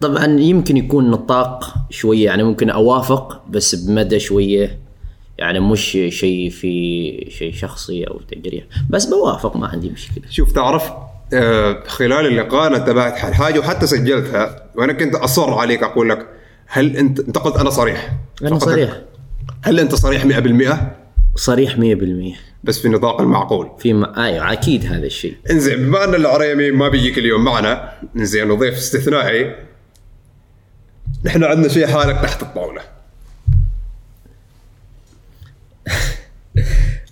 طبعا 0.00 0.26
يمكن 0.26 0.76
يكون 0.76 1.10
نطاق 1.10 1.74
شوية 1.90 2.24
يعني 2.24 2.42
ممكن 2.42 2.70
أوافق 2.70 3.42
بس 3.48 3.74
بمدى 3.74 4.20
شوية. 4.20 4.78
يعني 5.38 5.60
مش 5.60 5.98
شيء 6.08 6.50
في 6.50 7.30
شيء 7.30 7.52
شخصي 7.52 8.04
أو 8.04 8.20
تجريح 8.20 8.64
بس 8.90 9.04
بوافق 9.04 9.56
ما 9.56 9.66
عندي 9.66 9.90
مشكلة. 9.90 10.24
شوف 10.30 10.52
تعرف 10.52 10.92
خلال 11.86 12.26
اللقاء 12.26 12.66
أنا 12.66 13.10
حل 13.10 13.34
حاجة 13.34 13.58
وحتى 13.58 13.86
سجلتها 13.86 14.70
وأنا 14.74 14.92
كنت 14.92 15.14
أصر 15.14 15.54
عليك 15.54 15.82
أقول 15.82 16.08
لك 16.08 16.26
هل 16.66 16.96
أنت 16.96 17.20
انت 17.20 17.38
قلت 17.38 17.56
أنا 17.56 17.70
صريح؟ 17.70 18.12
أنا 18.42 18.58
صريح. 18.58 19.00
هل 19.62 19.80
أنت 19.80 19.94
صريح 19.94 20.24
100% 20.24 20.76
صريح 21.36 21.76
100% 21.76 21.78
بس 22.64 22.78
في 22.78 22.88
نطاق 22.88 23.20
المعقول. 23.20 23.70
في 23.78 23.92
م... 23.92 24.04
أيوه 24.04 24.52
أكيد 24.52 24.86
هذا 24.86 25.06
الشيء. 25.06 25.36
إنزين 25.50 25.76
بما 25.76 26.04
أن 26.04 26.14
العريمي 26.14 26.70
ما 26.70 26.88
بيجيك 26.88 27.18
اليوم 27.18 27.44
معنا 27.44 27.92
إنزين 28.16 28.50
وضيف 28.50 28.74
استثنائي 28.74 29.54
نحن 31.24 31.44
عندنا 31.44 31.68
شيء 31.68 31.86
حالك 31.86 32.20
تحت 32.22 32.42
الطاولة. 32.42 32.82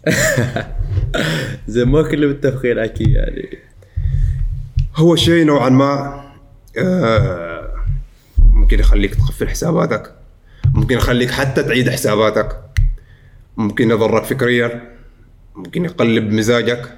زي 1.69 1.85
ما 1.85 2.03
كلنا 2.03 2.27
متفقين 2.27 2.79
أكيد 2.79 3.09
يعني. 3.09 3.66
هو 4.97 5.17
شيء 5.17 5.45
نوعا 5.45 5.69
ما 5.69 6.25
آه، 6.79 7.71
ممكن 8.39 8.81
يخليك 8.81 9.15
تقفل 9.15 9.49
حساباتك 9.49 10.13
ممكن 10.75 10.97
يخليك 10.97 11.31
حتى 11.31 11.63
تعيد 11.63 11.91
حساباتك 11.91 12.61
ممكن 13.57 13.91
يضرك 13.91 14.25
فكريا 14.25 14.83
ممكن 15.55 15.85
يقلب 15.85 16.33
مزاجك 16.33 16.93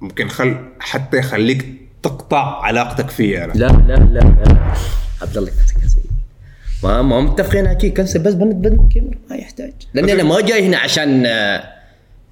ممكن 0.00 0.28
خل 0.28 0.56
حتى 0.80 1.16
يخليك 1.16 1.66
تقطع 2.02 2.62
علاقتك 2.62 3.10
فيه 3.10 3.44
أنا 3.44 3.52
لا 3.52 3.66
لا 3.66 3.94
لا 3.94 4.20
لا. 4.20 4.74
عبد 5.22 5.36
الله 5.36 5.50
كنسل 5.50 6.00
ما 6.82 7.02
ما 7.02 7.20
متفقين 7.20 7.66
أكيد 7.66 7.96
كنسل 7.96 8.22
بس 8.22 8.34
بند 8.34 8.54
بند 8.68 8.92
كاميرا 8.94 9.18
ما 9.30 9.36
يحتاج. 9.36 9.72
لأني 9.94 10.12
أنا 10.12 10.22
ما 10.22 10.40
جاي 10.40 10.66
هنا 10.66 10.78
عشان 10.78 11.26
آه، 11.26 11.64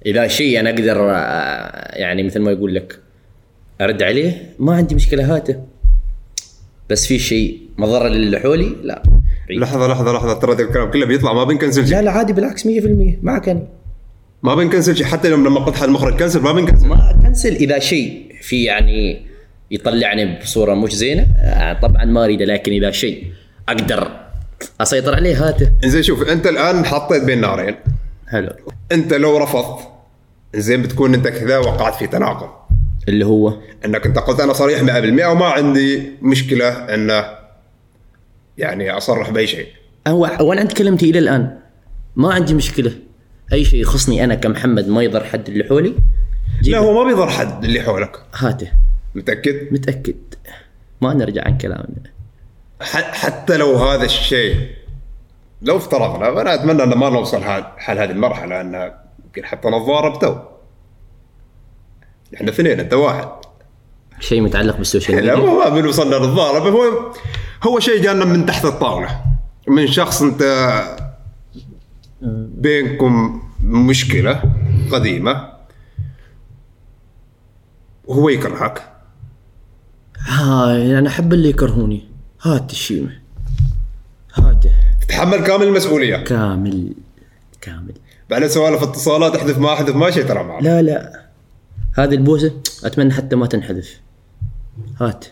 اذا 0.05 0.27
شيء 0.27 0.59
أنا 0.59 0.69
أقدر 0.69 1.11
آه، 1.11 1.97
يعني 1.97 2.23
مثل 2.23 2.39
ما 2.39 2.51
يقول 2.51 2.75
لك 2.75 2.99
أرد 3.81 4.03
عليه 4.03 4.55
ما 4.59 4.75
عندي 4.75 4.95
مشكلة 4.95 5.35
هاته. 5.35 5.55
بس 6.89 7.07
في 7.07 7.19
شيء 7.19 7.61
مضرة 7.77 8.07
للي 8.07 8.39
حولي 8.39 8.75
لا. 8.83 9.03
بعيد. 9.47 9.61
لحظة 9.61 9.87
لحظة 9.87 10.13
لحظة 10.13 10.33
ترى 10.33 10.63
الكلام 10.63 10.91
كله 10.91 11.05
بيطلع 11.05 11.33
ما 11.33 11.43
بنكنسل 11.43 11.87
شيء. 11.87 11.95
لا 11.95 12.01
لا 12.01 12.11
عادي 12.11 12.33
بالعكس 12.33 12.67
100% 12.67 12.69
معك 13.21 13.49
أنا 13.49 13.67
ما 14.43 14.55
بنكنسل 14.55 14.97
شيء 14.97 15.05
حتى 15.05 15.29
يوم 15.29 15.47
لما 15.47 15.71
حد 15.71 15.83
المخرج 15.83 16.19
كنسل 16.19 16.41
ما 16.41 16.51
بنكنسل. 16.51 16.87
ما 16.87 17.19
كنسل. 17.23 17.55
إذا 17.55 17.79
شيء 17.79 18.35
في 18.41 18.63
يعني 18.63 19.21
يطلعني 19.71 20.39
بصورة 20.39 20.73
مش 20.73 20.95
زينة 20.95 21.27
آه، 21.37 21.73
طبعا 21.73 22.05
ما 22.05 22.25
أريده 22.25 22.45
لكن 22.45 22.71
إذا 22.71 22.91
شيء 22.91 23.27
أقدر 23.69 24.11
أسيطر 24.81 25.15
عليه 25.15 25.47
هاته. 25.47 25.71
إنزين 25.83 26.03
شوف 26.03 26.29
أنت 26.29 26.47
الآن 26.47 26.85
حطيت 26.85 27.23
بين 27.23 27.41
نارين. 27.41 27.75
حلو. 28.27 28.49
أنت 28.91 29.13
لو 29.13 29.37
رفضت 29.37 29.87
زين 30.55 30.81
بتكون 30.81 31.13
أنت 31.13 31.27
كذا 31.27 31.57
وقعت 31.57 31.95
في 31.95 32.07
تناقض. 32.07 32.58
اللي 33.09 33.25
هو 33.25 33.53
أنك 33.85 34.05
أنت 34.05 34.19
قلت 34.19 34.39
أنا 34.39 34.53
صريح 34.53 34.81
100% 34.81 35.25
وما 35.25 35.45
عندي 35.45 36.11
مشكلة 36.21 36.69
انه 36.69 37.25
يعني 38.57 38.91
أصرح 38.91 39.29
بأي 39.29 39.47
شيء. 39.47 39.67
هو 40.07 40.37
وأنا 40.41 40.61
عند 40.61 40.71
كلمتي 40.71 41.09
إلى 41.09 41.19
الآن 41.19 41.57
ما 42.15 42.33
عندي 42.33 42.53
مشكلة. 42.53 42.91
أي 43.53 43.65
شيء 43.65 43.81
يخصني 43.81 44.23
أنا 44.23 44.35
كمحمد 44.35 44.87
ما 44.87 45.03
يضر 45.03 45.23
حد 45.23 45.49
اللي 45.49 45.63
حولي. 45.63 45.95
لا 46.61 46.77
هو 46.77 47.03
ما 47.03 47.09
بيضر 47.09 47.29
حد 47.29 47.63
اللي 47.63 47.81
حولك. 47.81 48.19
هاته. 48.35 48.71
متأكد؟ 49.15 49.73
متأكد. 49.73 50.15
ما 51.01 51.13
نرجع 51.13 51.45
عن 51.45 51.57
كلامنا. 51.57 52.03
حتى 52.81 53.57
لو 53.57 53.75
هذا 53.75 54.05
الشيء 54.05 54.55
لو 55.61 55.77
افترضنا 55.77 56.35
فانا 56.35 56.53
أتمنى 56.53 56.83
أن 56.83 56.89
ما 56.89 57.09
نوصل 57.09 57.43
حال, 57.43 57.63
حال 57.77 57.99
هذه 57.99 58.11
المرحلة 58.11 58.61
أن 58.61 58.91
يمكن 59.25 59.45
حتى 59.45 59.67
نتضارب 59.67 60.19
تو 60.19 60.35
إحنا 62.35 62.49
اثنين 62.49 62.79
انت 62.79 62.93
واحد. 62.93 63.27
شيء 64.19 64.41
متعلق 64.41 64.77
بال 64.77 65.25
social 65.25 65.35
media 65.35 65.53
ما 65.53 65.69
من 65.69 65.85
وصلنا 65.85 66.17
نتضارب 66.17 66.73
هو 66.73 67.11
هو 67.63 67.79
شيء 67.79 68.01
جانا 68.01 68.25
من 68.25 68.45
تحت 68.45 68.65
الطاولة. 68.65 69.21
من 69.67 69.87
شخص 69.87 70.21
انت 70.21 70.43
بينكم 72.55 73.41
مشكلة 73.63 74.43
قديمة 74.91 75.49
وهو 78.05 78.29
يكرهك. 78.29 78.83
هاي 80.19 80.99
أنا 80.99 81.09
أحب 81.09 81.33
اللي 81.33 81.49
يكرهوني. 81.49 82.09
هات 82.41 82.71
الشيمة. 82.71 83.19
هاته 84.33 84.71
تتحمل 85.01 85.43
كامل 85.43 85.63
المسؤولية. 85.63 86.17
كامل. 86.17 86.93
كامل. 87.61 87.93
بعدين 88.29 88.49
سوالف 88.49 88.83
اتصالات 88.83 89.35
احذف 89.35 89.57
ما 89.57 89.73
احذف 89.73 89.95
ما 89.95 90.11
شيء 90.11 90.25
ترى 90.25 90.43
معك 90.43 90.63
لا 90.63 90.81
لا. 90.81 91.18
هذه 91.97 92.13
البوسة 92.13 92.53
أتمنى 92.83 93.13
حتى 93.13 93.35
ما 93.35 93.47
تنحذف. 93.47 93.99
هات. 95.01 95.25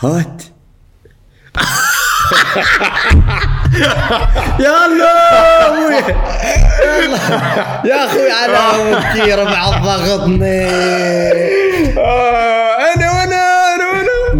هات. 0.00 0.42
يلا 4.60 5.68
أبوي. 5.68 6.14
يا 7.90 8.04
أخوي 8.04 8.30
على 8.30 8.96
كثير 9.02 9.44
مع 9.44 9.70
ضغطني 9.70 10.68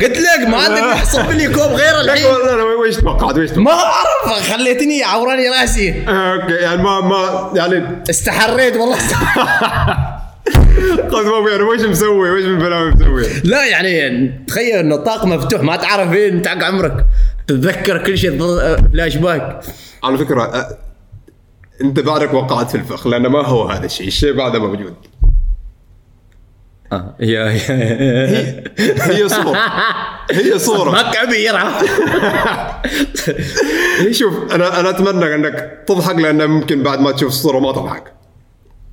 قلت 0.03 0.19
لك 0.19 0.49
ما 0.49 0.57
عندك 0.57 0.83
محصب 0.83 1.31
لي 1.31 1.49
كوب 1.49 1.63
غير 1.73 2.01
الحين. 2.01 2.25
لا 2.25 2.57
لا 2.57 2.63
ويش 2.63 2.97
توقعت 2.97 3.37
ويش 3.39 3.51
توقعت 3.51 3.65
ما 3.65 3.73
اعرف 3.73 4.53
خليتني 4.53 5.03
عوراني 5.05 5.49
راسي. 5.49 5.91
أوكي 6.09 6.53
يعني 6.55 6.83
ما 6.83 7.01
ما 7.01 7.51
يعني 7.55 8.03
استحريت 8.11 8.77
والله. 8.77 8.97
قصد 11.13 11.27
ما 11.27 11.51
يعني 11.51 11.63
وش 11.63 11.81
مسوي؟ 11.81 12.31
وش 12.31 12.43
من 12.45 12.59
بلاوي 12.59 12.91
مسوي؟ 12.91 13.27
لا 13.45 13.65
يعني 13.67 14.31
تخيل 14.49 14.77
إنه 14.77 14.95
الطاق 14.95 15.25
مفتوح 15.25 15.63
ما 15.63 15.77
تعرف 15.77 16.11
فين 16.11 16.43
تعق 16.43 16.65
عمرك. 16.65 17.07
تتذكر 17.47 17.99
كل 17.99 18.19
شيء 18.19 18.39
ض- 18.39 18.77
فلاش 18.93 19.17
باك. 19.17 19.61
على 20.05 20.19
فكرة 20.19 20.43
أه، 20.43 20.79
أنت 21.83 22.01
بعدك 22.01 22.35
وقعت 22.35 22.71
في 22.71 22.75
الفخ 22.75 23.07
لأنه 23.07 23.29
ما 23.29 23.47
هو 23.47 23.69
هذا 23.69 23.87
الشيء 23.87 24.07
الشيء 24.07 24.33
بعده 24.33 24.59
موجود. 24.59 24.95
يا 27.21 27.45
يا 27.51 28.65
هي 28.79 29.29
صورة. 29.29 29.59
هي 30.31 30.59
صورة. 30.59 30.91
ما 30.91 31.13
كبيرة. 31.13 31.83
هي 33.99 34.15
شوف 34.21 34.53
أنا 34.53 34.81
أنا 34.81 34.91
أتمنى 34.91 35.35
أنك 35.35 35.85
تضحك 35.87 36.15
لأنه 36.15 36.47
ممكن 36.47 36.83
بعد 36.83 37.01
ما 37.01 37.13
تشوف 37.13 37.29
الصورة 37.29 37.59
ما 37.59 37.73
تضحك. 37.73 38.13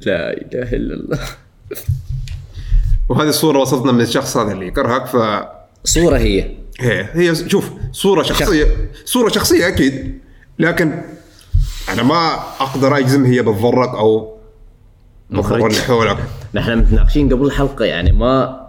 لا 0.02 0.34
إله 0.34 0.74
إلا 0.74 0.94
الله. 0.94 1.20
وهذه 3.10 3.30
الصورة 3.30 3.60
وصلتنا 3.60 3.92
من 3.92 4.02
الشخص 4.02 4.38
هذا 4.38 4.52
اللي 4.52 4.68
يكرهك 4.68 5.06
ف 5.06 5.18
صورة 5.84 6.18
هي. 6.18 6.52
هي 6.80 7.08
هي 7.14 7.36
شوف 7.50 7.70
صورة 7.92 8.24
شخصية 8.24 8.66
صورة 9.06 9.30
شخصية 9.30 9.68
أكيد 9.68 10.20
لكن 10.60 11.02
أنا 11.90 12.04
ما 12.04 12.34
أقدر 12.60 12.98
أجزم 12.98 13.26
هي 13.26 13.42
بتضرك 13.42 13.90
أو 13.90 14.38
مخرج. 15.30 15.64
اللي 15.64 15.82
حولك. 15.82 16.18
نحن 16.54 16.78
متناقشين 16.78 17.34
قبل 17.34 17.46
الحلقة 17.46 17.86
يعني 17.86 18.12
ما 18.12 18.62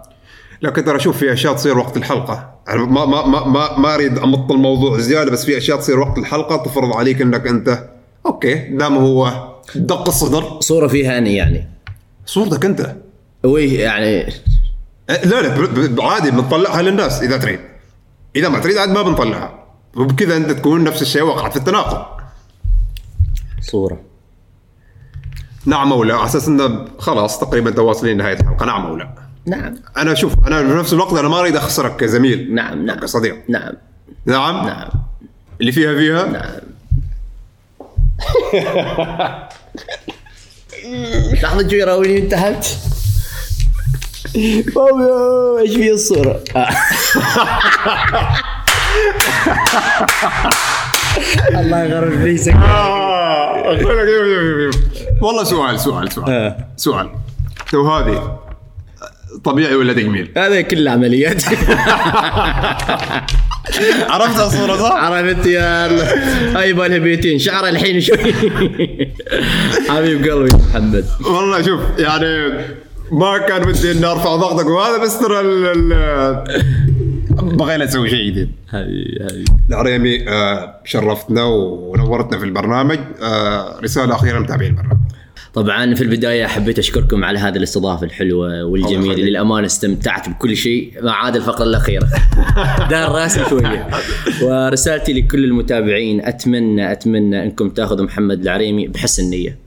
لكن 0.61 0.85
ترى 0.85 0.99
شوف 0.99 1.17
في 1.17 1.33
أشياء 1.33 1.53
تصير 1.53 1.77
وقت 1.77 1.97
الحلقة. 1.97 2.53
أنا 2.69 2.85
ما 2.85 3.05
ما 3.05 3.25
ما 3.25 3.47
ما, 3.47 3.79
ما 3.79 3.95
أريد 3.95 4.17
أمط 4.17 4.51
الموضوع 4.51 4.99
زيادة 4.99 5.31
بس 5.31 5.45
في 5.45 5.57
أشياء 5.57 5.77
تصير 5.77 5.99
وقت 5.99 6.17
الحلقة 6.17 6.57
تفرض 6.57 6.95
عليك 6.95 7.21
أنك 7.21 7.47
أنت 7.47 7.89
okay 8.25 8.53
دام 8.53 8.97
هو 8.97 9.49
دق 9.75 10.07
الصدر. 10.07 10.59
صورة 10.59 10.87
فيها 10.87 11.17
أنا 11.17 11.29
يعني. 11.29 11.69
صورتك 12.25 12.65
أنت. 12.65 12.95
وي 13.43 13.73
يعني 13.73 14.27
أه، 15.09 15.25
لا 15.25 15.41
لا 15.41 16.03
عادي 16.03 16.31
بنطلعها 16.31 16.81
للناس 16.81 17.21
إذا 17.21 17.37
تريد. 17.37 17.59
إذا 18.35 18.49
ما 18.49 18.59
تريد 18.59 18.77
عاد 18.77 18.89
ما 18.89 19.01
بنطلعها. 19.01 19.63
وبكذا 19.95 20.37
أنت 20.37 20.51
تكون 20.51 20.83
نفس 20.83 21.01
الشيء 21.01 21.21
وقعت 21.21 21.51
في 21.51 21.57
التناقض. 21.57 22.05
صورة. 23.61 24.12
نعم 25.65 25.93
أو 25.93 26.03
لا؟ 26.03 26.15
على 26.15 26.25
أساس 26.25 26.47
إنه 26.47 26.85
خلاص 26.99 27.39
تقريبا 27.39 27.71
تواصلين 27.71 28.17
نهاية 28.17 28.39
الحلقة. 28.39 28.65
نعم 28.65 28.85
أو 28.85 28.95
لا؟ 28.95 29.09
نعم. 29.45 29.75
أنا 29.97 30.13
شوف 30.13 30.33
أنا 30.47 30.67
في 30.67 30.73
نفس 30.79 30.93
الوقت 30.93 31.13
أنا 31.13 31.27
ما 31.27 31.39
أريد 31.39 31.55
أخسرك 31.55 31.95
كزميل. 31.95 32.55
نعم 32.55 32.85
نعم. 32.85 32.99
كصديق 32.99 33.37
نعم. 33.49 33.73
نعم؟ 34.25 34.65
نعم. 34.65 34.89
اللي 35.61 35.71
فيها 35.71 35.93
فيها؟ 35.93 36.25
نعم. 36.25 36.63
لحظة 41.43 41.69
شوي 41.69 41.83
راويني 41.83 42.17
انتهت 42.17 42.67
بابا 44.75 45.59
إيش 45.61 45.75
في 45.75 45.91
الصورة؟ 45.91 46.43
الله 51.49 51.83
يغرب 51.83 52.11
فليسك 52.11 52.53
لك. 53.71 54.75
والله 55.21 55.43
سؤال 55.43 55.79
سؤال 55.79 56.11
سؤال 56.11 56.29
آه. 56.29 56.67
سؤال 56.77 57.09
تو 57.71 57.87
هذه 57.87 58.39
طبيعي 59.43 59.75
ولا 59.75 59.93
تجميل؟ 59.93 60.31
هذا 60.37 60.61
كل 60.61 60.87
عمليات 60.87 61.43
عرفت 64.09 64.39
الصورة 64.39 64.77
صح؟ 64.77 64.91
عرفت 64.91 65.45
يا 65.45 65.87
الله 65.87 66.59
هاي 66.59 66.73
بالها 66.73 66.97
بيتين 66.97 67.39
شعره 67.39 67.69
الحين 67.69 68.01
شوي 68.01 68.33
حبيب 69.89 70.27
قلبي 70.27 70.55
محمد 70.55 71.05
والله 71.25 71.61
شوف 71.61 71.79
يعني 71.97 72.53
ما 73.11 73.37
كان 73.37 73.67
ودي 73.67 73.91
إني 73.91 74.05
أرفع 74.05 74.35
ضغطك 74.35 74.65
وهذا 74.65 74.97
بس 74.97 75.19
ترى 75.19 75.41
بغينا 77.41 77.85
نسوي 77.85 78.09
شيء 78.09 78.25
جديد. 78.31 78.51
حبيبي 78.67 79.25
حبيبي 79.29 79.45
العريمي 79.69 80.29
آه، 80.29 80.81
شرفتنا 80.85 81.43
ونورتنا 81.43 82.39
في 82.39 82.45
البرنامج. 82.45 82.99
آه، 83.21 83.79
رسالة 83.83 84.15
أخيرة 84.15 84.39
لمتابعين 84.39 84.71
البرنامج. 84.71 84.97
طبعا 85.53 85.95
في 85.95 86.01
البداية 86.03 86.45
حبيت 86.45 86.79
أشكركم 86.79 87.25
على 87.25 87.39
هذه 87.39 87.57
الاستضافة 87.57 88.05
الحلوة 88.05 88.63
والجميلة. 88.63 89.15
للأمانة 89.15 89.65
استمتعت 89.65 90.29
بكل 90.29 90.57
شيء 90.57 90.93
ما 91.01 91.11
عدا 91.11 91.39
الفقره 91.39 91.63
الاخيره 91.63 92.07
دار 92.89 93.11
راسي 93.11 93.45
شوية. 93.49 93.87
ورسالتي 94.43 95.13
لكل 95.13 95.43
المتابعين 95.43 96.25
أتمنى 96.25 96.91
أتمنى 96.91 97.43
أنكم 97.43 97.69
تأخذوا 97.69 98.05
محمد 98.05 98.41
العريمي 98.41 98.87
بحسن 98.87 99.29
نية. 99.29 99.57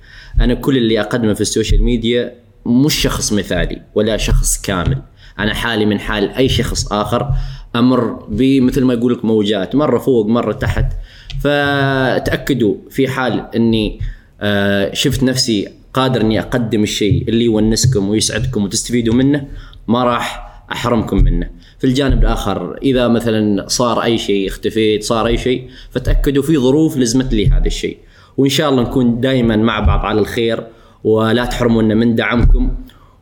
أنا 0.41 0.55
كل 0.55 0.77
اللي 0.77 1.01
أقدمه 1.01 1.35
في 1.35 1.41
السوشيال 1.41 1.83
ميديا 1.83 2.33
مش 2.67 2.95
شخص 2.95 3.33
مثالي 3.33 3.83
ولا 3.95 4.17
شخص 4.17 4.63
كامل. 4.63 4.99
أنا 5.39 5.55
حالي 5.55 5.87
من 5.87 6.01
حال 6.01 6.31
أي 6.31 6.49
شخص 6.49 6.93
آخر 6.93 7.31
أمر 7.77 8.27
بمثل 8.29 8.85
ما 8.85 8.95
يقول 8.95 9.13
لك 9.13 9.25
موجات 9.25 9.75
مرة 9.75 9.99
فوق 9.99 10.27
مرة 10.27 10.53
تحت 10.53 10.93
فتأكدوا 11.41 12.75
في 12.91 13.09
حال 13.09 13.45
إني 13.55 14.01
آه، 14.41 14.95
شفت 14.95 15.23
نفسي 15.23 15.69
قادر 15.95 16.21
إني 16.21 16.41
أقدم 16.41 16.83
الشيء 16.83 17.29
اللي 17.29 17.45
يونسكم 17.45 18.09
ويسعدكم 18.09 18.65
وتستفيدوا 18.65 19.15
منه 19.15 19.47
ما 19.89 20.05
راح 20.05 20.47
أحرمكم 20.73 21.25
منه. 21.25 21.51
في 21.79 21.87
الجانب 21.87 22.23
الآخر 22.23 22.79
إذا 22.83 23.09
مثلا 23.09 23.69
صار 23.69 24.03
أي 24.03 24.19
شيء 24.19 24.49
اختفيت 24.49 25.05
صار 25.05 25.27
أي 25.27 25.37
شيء 25.37 25.69
فتأكدوا 25.91 26.43
في 26.43 26.59
ظروف 26.59 26.97
لزمت 26.97 27.35
لي 27.35 27.47
هذا 27.47 27.67
الشيء. 27.67 27.99
وإن 28.37 28.51
شاء 28.51 28.71
الله 28.71 28.83
نكون 28.83 29.21
دائما 29.21 29.57
مع 29.57 29.81
بعض 29.81 30.01
على 30.01 30.21
الخير 30.21 30.67
ولا 31.05 31.45
تحرمونا 31.45 31.95
من 31.95 32.15
دعمكم 32.15 32.75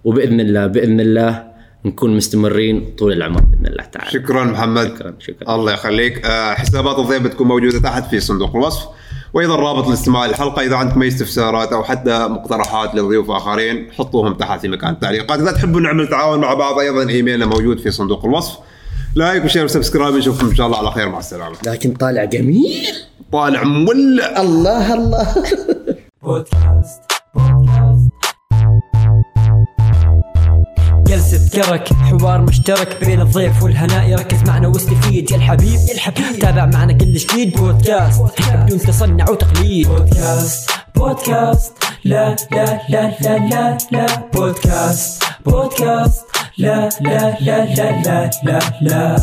وبإذن 0.04 0.40
الله 0.40 0.66
بإذن 0.66 1.00
الله 1.00 1.53
نكون 1.84 2.16
مستمرين 2.16 2.94
طول 2.98 3.12
العمر 3.12 3.40
بإذن 3.40 3.66
الله 3.66 3.84
تعالى. 3.84 4.10
شكرا 4.10 4.44
محمد. 4.44 4.88
شكرا 4.88 5.14
شكرا. 5.18 5.54
الله 5.54 5.72
يخليك. 5.72 6.26
آه، 6.26 6.54
حسابات 6.54 6.98
الضيف 6.98 7.22
بتكون 7.22 7.46
موجودة 7.46 7.78
تحت 7.78 8.10
في 8.10 8.20
صندوق 8.20 8.56
الوصف. 8.56 8.88
وأيضا 9.34 9.56
رابط 9.56 9.86
الاستماع 9.86 10.26
للحلقة 10.26 10.62
إذا 10.62 10.76
عندكم 10.76 11.02
أي 11.02 11.08
استفسارات 11.08 11.72
أو 11.72 11.84
حتى 11.84 12.28
مقترحات 12.28 12.94
لضيوف 12.94 13.30
آخرين 13.30 13.92
حطوهم 13.92 14.34
تحت 14.34 14.60
في 14.60 14.68
مكان 14.68 14.90
التعليقات. 14.90 15.40
إذا 15.40 15.52
تحبوا 15.52 15.80
نعمل 15.80 16.08
تعاون 16.08 16.40
مع 16.40 16.54
بعض 16.54 16.78
أيضا 16.78 17.08
إيميلنا 17.08 17.46
موجود 17.46 17.78
في 17.78 17.90
صندوق 17.90 18.24
الوصف. 18.24 18.58
like 19.14 19.44
و 19.44 19.48
share 19.48 19.64
و 19.64 19.69
subscribe 19.69 20.14
نشوفكم 20.14 20.46
إن 20.46 20.54
شاء 20.54 20.66
الله 20.66 20.78
على 20.78 20.90
خير. 20.90 21.08
مع 21.08 21.18
السلامة. 21.18 21.56
لكن 21.66 21.92
طالع 21.92 22.24
جميل. 22.24 22.86
طالع 23.32 23.62
مولع. 23.62 24.40
الله 24.40 24.94
الله. 24.94 25.34
بودكاست 26.22 27.02
بودكاست. 27.34 27.93
جلسة 31.06 31.50
كرك 31.54 31.92
حوار 31.92 32.40
مشترك 32.40 33.04
بين 33.04 33.20
الضيف 33.20 33.62
والهناء 33.62 34.14
ركز 34.14 34.42
معنا 34.48 34.68
واستفيد 34.68 35.30
يا 35.30 35.36
الحبيب 35.36 35.80
يا 35.88 35.94
الحبيب. 35.94 36.38
تابع 36.40 36.66
معنا 36.66 36.92
كل 36.92 37.14
جديد 37.14 37.56
بودكاست. 37.56 38.22
بدون 38.54 38.78
تصنع 38.78 39.30
وتقليد. 39.30 39.88
بودكاست. 39.88 40.70
بودكاست. 40.94 41.72
لا 42.04 42.36
لا 42.52 42.80
لا 42.88 43.12
لا 43.20 43.38
لا 43.38 43.78
لا. 43.92 44.06
بودكاست. 44.34 45.22
بودكاست. 45.46 46.24
لا 46.58 46.88
لا 47.00 47.36
لا 47.40 47.64
لا 47.74 48.02
لا 48.04 48.30
لا 48.44 48.58
لا. 48.82 49.16